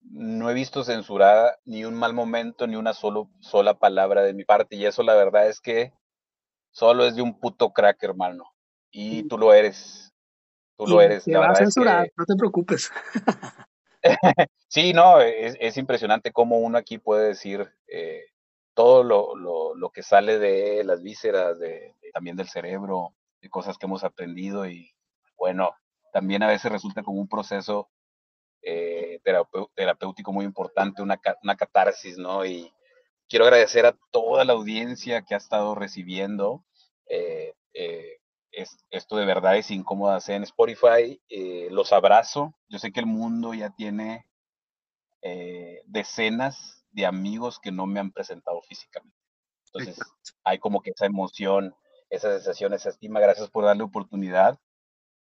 no 0.02 0.50
he 0.50 0.54
visto 0.54 0.84
censurada 0.84 1.58
ni 1.66 1.86
un 1.86 1.96
mal 1.96 2.14
momento, 2.14 2.68
ni 2.68 2.76
una 2.76 2.94
solo, 2.94 3.30
sola 3.40 3.78
palabra 3.78 4.24
de 4.24 4.34
mi 4.34 4.44
parte. 4.44 4.76
Y 4.76 4.86
eso 4.86 5.04
la 5.04 5.16
verdad 5.16 5.48
es 5.48 5.60
que 5.60 5.94
solo 6.72 7.06
es 7.06 7.16
de 7.16 7.22
un 7.22 7.40
puto 7.40 7.72
crack, 7.74 8.02
hermano. 8.04 8.46
Y 8.92 9.28
tú 9.28 9.38
lo 9.38 9.54
eres. 9.54 10.14
Tú 10.78 10.88
lo 10.88 11.02
eres. 11.02 11.26
Te 11.26 11.38
va 11.38 11.50
a 11.50 11.56
censurar, 11.56 12.12
no 12.16 12.26
te 12.26 12.36
preocupes. 12.36 12.92
sí, 14.68 14.94
no, 14.94 15.20
es, 15.20 15.78
impresionante 15.78 16.32
cómo 16.32 16.58
uno 16.60 16.78
aquí 16.78 16.98
puede 16.98 17.28
decir 17.28 17.70
eh, 17.88 18.24
todo 18.74 19.04
lo, 19.04 19.36
lo, 19.76 19.90
que 19.90 20.04
sale 20.04 20.40
de 20.40 20.84
las 20.86 21.04
vísceras, 21.04 21.60
de, 21.60 21.96
también 22.14 22.38
del 22.38 22.48
cerebro, 22.48 23.14
de 23.42 23.50
cosas 23.50 23.78
que 23.78 23.86
hemos 23.86 24.04
aprendido. 24.04 24.66
Y 24.66 24.92
bueno, 25.38 25.72
también 26.14 26.44
a 26.44 26.48
veces 26.48 26.72
resulta 26.72 27.04
como 27.04 27.20
un 27.20 27.28
proceso 27.28 27.90
eh, 28.72 29.22
terapéutico 29.76 30.32
muy 30.32 30.46
importante, 30.46 31.02
una, 31.02 31.20
una 31.42 31.56
catarsis, 31.56 32.18
¿no? 32.18 32.46
Y 32.46 32.72
quiero 33.28 33.46
agradecer 33.46 33.86
a 33.88 33.98
toda 34.12 34.46
la 34.46 34.54
audiencia 34.54 35.24
que 35.24 35.34
ha 35.34 35.38
estado 35.38 35.74
recibiendo. 35.74 36.64
Eh, 37.08 37.56
eh, 37.74 38.18
esto 38.92 39.18
de 39.18 39.26
verdad 39.26 39.58
es 39.58 39.72
incómodo 39.72 40.12
hacer 40.12 40.36
en 40.36 40.44
Spotify. 40.44 41.20
los 41.70 41.94
abrazo. 41.94 42.54
Yo 42.68 42.80
sé 42.80 42.92
que 42.92 43.00
el 43.00 43.06
mundo 43.06 43.54
ya 43.54 43.70
tiene 43.72 44.28
decenas 45.86 46.86
de 46.92 47.06
amigos 47.06 47.60
que 47.60 47.72
no 47.72 47.86
me 47.86 48.00
han 48.00 48.12
presentado 48.12 48.62
físicamente. 48.64 49.18
Entonces, 49.66 50.00
hay 50.44 50.60
como 50.60 50.82
que 50.82 50.92
esa 50.92 51.06
emoción, 51.06 51.76
esa 52.10 52.34
sensación, 52.34 52.74
esa 52.74 52.90
estima. 52.90 53.20
Gracias 53.20 53.50
por 53.50 53.66
darle 53.66 53.84
oportunidad 53.84 54.60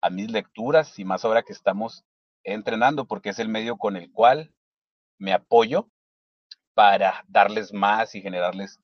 a 0.02 0.10
mis 0.10 0.32
lecturas 0.32 0.98
y 0.99 1.06
más 1.06 1.26
ahora 1.26 1.44
que 1.44 1.53
estamos 1.53 2.06
entrenando 2.48 3.06
porque 3.06 3.30
es 3.30 3.40
el 3.40 3.49
medio 3.49 3.78
con 3.78 3.98
el 3.98 4.11
cual 4.11 4.53
me 5.19 5.34
apoyo 5.34 5.90
para 6.74 7.26
darles 7.28 7.74
más 7.74 8.15
y 8.15 8.22
generarles 8.22 8.80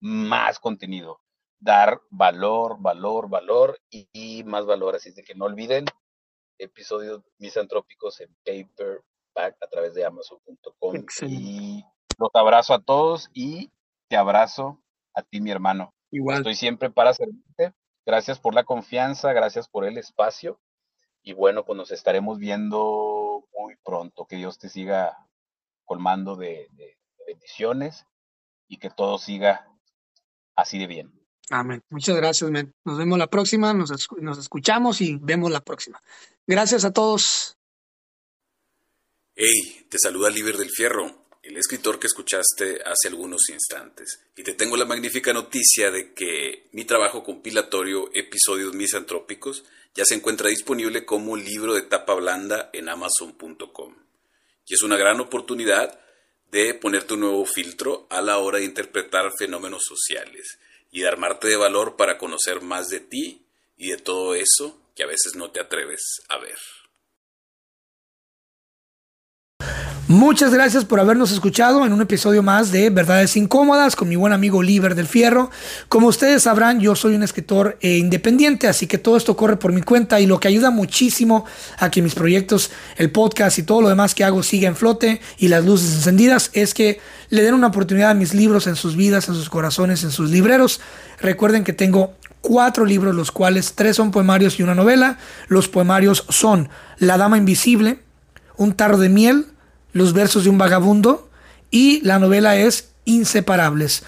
más 0.00 0.60
contenido. 0.60 1.20
Dar 1.58 2.00
valor, 2.10 2.76
valor, 2.78 3.30
valor 3.30 3.80
y, 3.90 4.44
más 4.44 4.66
valor. 4.66 4.96
Así 4.96 5.12
de 5.12 5.22
que 5.22 5.34
no 5.34 5.46
olviden 5.46 5.86
episodios 6.58 7.22
misantrópicos 7.38 8.20
en 8.20 8.36
paperback 8.44 9.56
a 9.62 9.66
través 9.70 9.94
de 9.94 10.04
amazon.com. 10.04 11.06
Y 11.22 11.82
los 12.18 12.30
abrazo 12.34 12.74
a 12.74 12.82
todos 12.82 13.30
y 13.32 13.72
te 14.08 14.16
abrazo 14.16 14.82
a 15.14 15.22
ti, 15.22 15.40
mi 15.40 15.50
hermano. 15.50 15.94
Igual. 16.10 16.38
Estoy 16.38 16.54
siempre 16.54 16.90
para 16.90 17.14
servirte. 17.14 17.72
Gracias 18.04 18.38
por 18.38 18.54
la 18.54 18.64
confianza, 18.64 19.32
gracias 19.32 19.68
por 19.68 19.86
el 19.86 19.96
espacio 19.96 20.60
y 21.26 21.32
bueno, 21.32 21.64
pues 21.64 21.76
nos 21.76 21.90
estaremos 21.90 22.38
viendo 22.38 23.48
muy 23.58 23.74
pronto. 23.84 24.26
Que 24.26 24.36
Dios 24.36 24.60
te 24.60 24.68
siga 24.68 25.26
colmando 25.84 26.36
de, 26.36 26.68
bendiciones 27.26 28.06
y 28.68 28.78
que 28.78 28.90
todo 28.90 29.18
siga 29.18 29.68
así 30.54 30.78
de 30.78 30.86
bien. 30.86 31.12
Amén. 31.50 31.82
Muchas 31.90 32.14
gracias, 32.14 32.48
men. 32.48 32.72
Nos 32.84 32.96
vemos 32.96 33.18
la 33.18 33.26
próxima, 33.26 33.74
nos, 33.74 33.90
nos 34.18 34.38
escuchamos 34.38 35.00
y 35.00 35.18
vemos 35.20 35.50
la 35.50 35.60
próxima. 35.60 36.00
Gracias 36.46 36.84
a 36.84 36.92
todos. 36.92 37.58
Hey, 39.34 39.84
te 39.90 39.98
saluda 39.98 40.30
Liber 40.30 40.56
del 40.56 40.70
Fierro 40.70 41.25
el 41.46 41.56
escritor 41.56 41.98
que 41.98 42.08
escuchaste 42.08 42.82
hace 42.84 43.08
algunos 43.08 43.48
instantes. 43.48 44.20
Y 44.36 44.42
te 44.42 44.54
tengo 44.54 44.76
la 44.76 44.84
magnífica 44.84 45.32
noticia 45.32 45.90
de 45.90 46.12
que 46.12 46.66
mi 46.72 46.84
trabajo 46.84 47.22
compilatorio 47.22 48.10
Episodios 48.12 48.74
Misantrópicos 48.74 49.64
ya 49.94 50.04
se 50.04 50.14
encuentra 50.14 50.50
disponible 50.50 51.04
como 51.04 51.36
libro 51.36 51.74
de 51.74 51.82
tapa 51.82 52.14
blanda 52.14 52.70
en 52.72 52.88
amazon.com. 52.88 53.94
Y 54.66 54.74
es 54.74 54.82
una 54.82 54.96
gran 54.96 55.20
oportunidad 55.20 56.00
de 56.50 56.74
ponerte 56.74 57.14
un 57.14 57.20
nuevo 57.20 57.46
filtro 57.46 58.06
a 58.10 58.20
la 58.20 58.38
hora 58.38 58.58
de 58.58 58.64
interpretar 58.64 59.30
fenómenos 59.38 59.84
sociales 59.84 60.58
y 60.90 61.00
de 61.00 61.08
armarte 61.08 61.48
de 61.48 61.56
valor 61.56 61.96
para 61.96 62.18
conocer 62.18 62.60
más 62.60 62.88
de 62.88 63.00
ti 63.00 63.46
y 63.76 63.90
de 63.90 63.98
todo 63.98 64.34
eso 64.34 64.80
que 64.96 65.04
a 65.04 65.06
veces 65.06 65.36
no 65.36 65.50
te 65.50 65.60
atreves 65.60 66.22
a 66.28 66.38
ver. 66.38 66.58
Muchas 70.08 70.54
gracias 70.54 70.84
por 70.84 71.00
habernos 71.00 71.32
escuchado 71.32 71.84
en 71.84 71.92
un 71.92 72.00
episodio 72.00 72.40
más 72.40 72.70
de 72.70 72.90
Verdades 72.90 73.36
Incómodas 73.36 73.96
con 73.96 74.08
mi 74.08 74.14
buen 74.14 74.32
amigo 74.32 74.58
Oliver 74.58 74.94
del 74.94 75.08
Fierro. 75.08 75.50
Como 75.88 76.06
ustedes 76.06 76.44
sabrán, 76.44 76.78
yo 76.78 76.94
soy 76.94 77.16
un 77.16 77.24
escritor 77.24 77.76
eh, 77.80 77.96
independiente, 77.96 78.68
así 78.68 78.86
que 78.86 78.98
todo 78.98 79.16
esto 79.16 79.36
corre 79.36 79.56
por 79.56 79.72
mi 79.72 79.82
cuenta 79.82 80.20
y 80.20 80.26
lo 80.26 80.38
que 80.38 80.46
ayuda 80.46 80.70
muchísimo 80.70 81.44
a 81.80 81.90
que 81.90 82.02
mis 82.02 82.14
proyectos, 82.14 82.70
el 82.98 83.10
podcast 83.10 83.58
y 83.58 83.64
todo 83.64 83.82
lo 83.82 83.88
demás 83.88 84.14
que 84.14 84.22
hago 84.22 84.44
siga 84.44 84.68
en 84.68 84.76
flote 84.76 85.20
y 85.38 85.48
las 85.48 85.64
luces 85.64 85.92
encendidas 85.96 86.50
es 86.52 86.72
que 86.72 87.00
le 87.30 87.42
den 87.42 87.54
una 87.54 87.66
oportunidad 87.66 88.10
a 88.10 88.14
mis 88.14 88.32
libros 88.32 88.68
en 88.68 88.76
sus 88.76 88.94
vidas, 88.94 89.28
en 89.28 89.34
sus 89.34 89.50
corazones, 89.50 90.04
en 90.04 90.12
sus 90.12 90.30
libreros. 90.30 90.80
Recuerden 91.18 91.64
que 91.64 91.72
tengo 91.72 92.14
cuatro 92.42 92.84
libros, 92.84 93.12
los 93.12 93.32
cuales 93.32 93.72
tres 93.74 93.96
son 93.96 94.12
poemarios 94.12 94.60
y 94.60 94.62
una 94.62 94.76
novela. 94.76 95.18
Los 95.48 95.66
poemarios 95.66 96.26
son 96.28 96.68
La 96.98 97.18
Dama 97.18 97.38
Invisible, 97.38 97.98
Un 98.56 98.74
Tarro 98.74 98.98
de 98.98 99.08
Miel, 99.08 99.46
Los 99.96 100.12
Versos 100.12 100.44
de 100.44 100.50
un 100.50 100.58
Vagabundo 100.58 101.30
y 101.70 102.02
la 102.02 102.18
novela 102.18 102.56
es 102.56 102.90
Inseparables. 103.06 104.02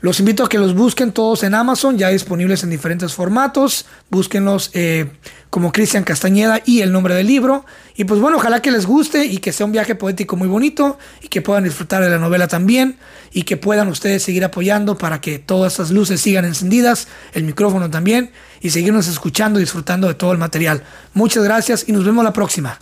Los 0.00 0.18
invito 0.18 0.44
a 0.44 0.48
que 0.48 0.58
los 0.58 0.74
busquen 0.74 1.12
todos 1.12 1.44
en 1.44 1.54
Amazon, 1.54 1.96
ya 1.96 2.08
disponibles 2.08 2.64
en 2.64 2.70
diferentes 2.70 3.14
formatos. 3.14 3.86
Búsquenlos 4.10 4.70
eh, 4.74 5.10
como 5.48 5.70
Cristian 5.70 6.02
Castañeda 6.02 6.60
y 6.64 6.80
el 6.80 6.90
nombre 6.90 7.14
del 7.14 7.28
libro. 7.28 7.64
Y 7.96 8.04
pues 8.04 8.20
bueno, 8.20 8.38
ojalá 8.38 8.62
que 8.62 8.72
les 8.72 8.84
guste 8.84 9.26
y 9.26 9.38
que 9.38 9.52
sea 9.52 9.66
un 9.66 9.72
viaje 9.72 9.94
poético 9.94 10.34
muy 10.34 10.48
bonito 10.48 10.98
y 11.22 11.28
que 11.28 11.40
puedan 11.40 11.62
disfrutar 11.62 12.02
de 12.02 12.10
la 12.10 12.18
novela 12.18 12.48
también 12.48 12.98
y 13.32 13.42
que 13.42 13.56
puedan 13.56 13.86
ustedes 13.88 14.24
seguir 14.24 14.44
apoyando 14.44 14.98
para 14.98 15.20
que 15.20 15.38
todas 15.38 15.74
estas 15.74 15.92
luces 15.92 16.20
sigan 16.20 16.44
encendidas, 16.44 17.06
el 17.32 17.44
micrófono 17.44 17.90
también 17.90 18.32
y 18.60 18.70
seguirnos 18.70 19.06
escuchando 19.06 19.60
y 19.60 19.62
disfrutando 19.62 20.08
de 20.08 20.14
todo 20.14 20.32
el 20.32 20.38
material. 20.38 20.82
Muchas 21.14 21.44
gracias 21.44 21.84
y 21.88 21.92
nos 21.92 22.04
vemos 22.04 22.24
la 22.24 22.32
próxima. 22.32 22.80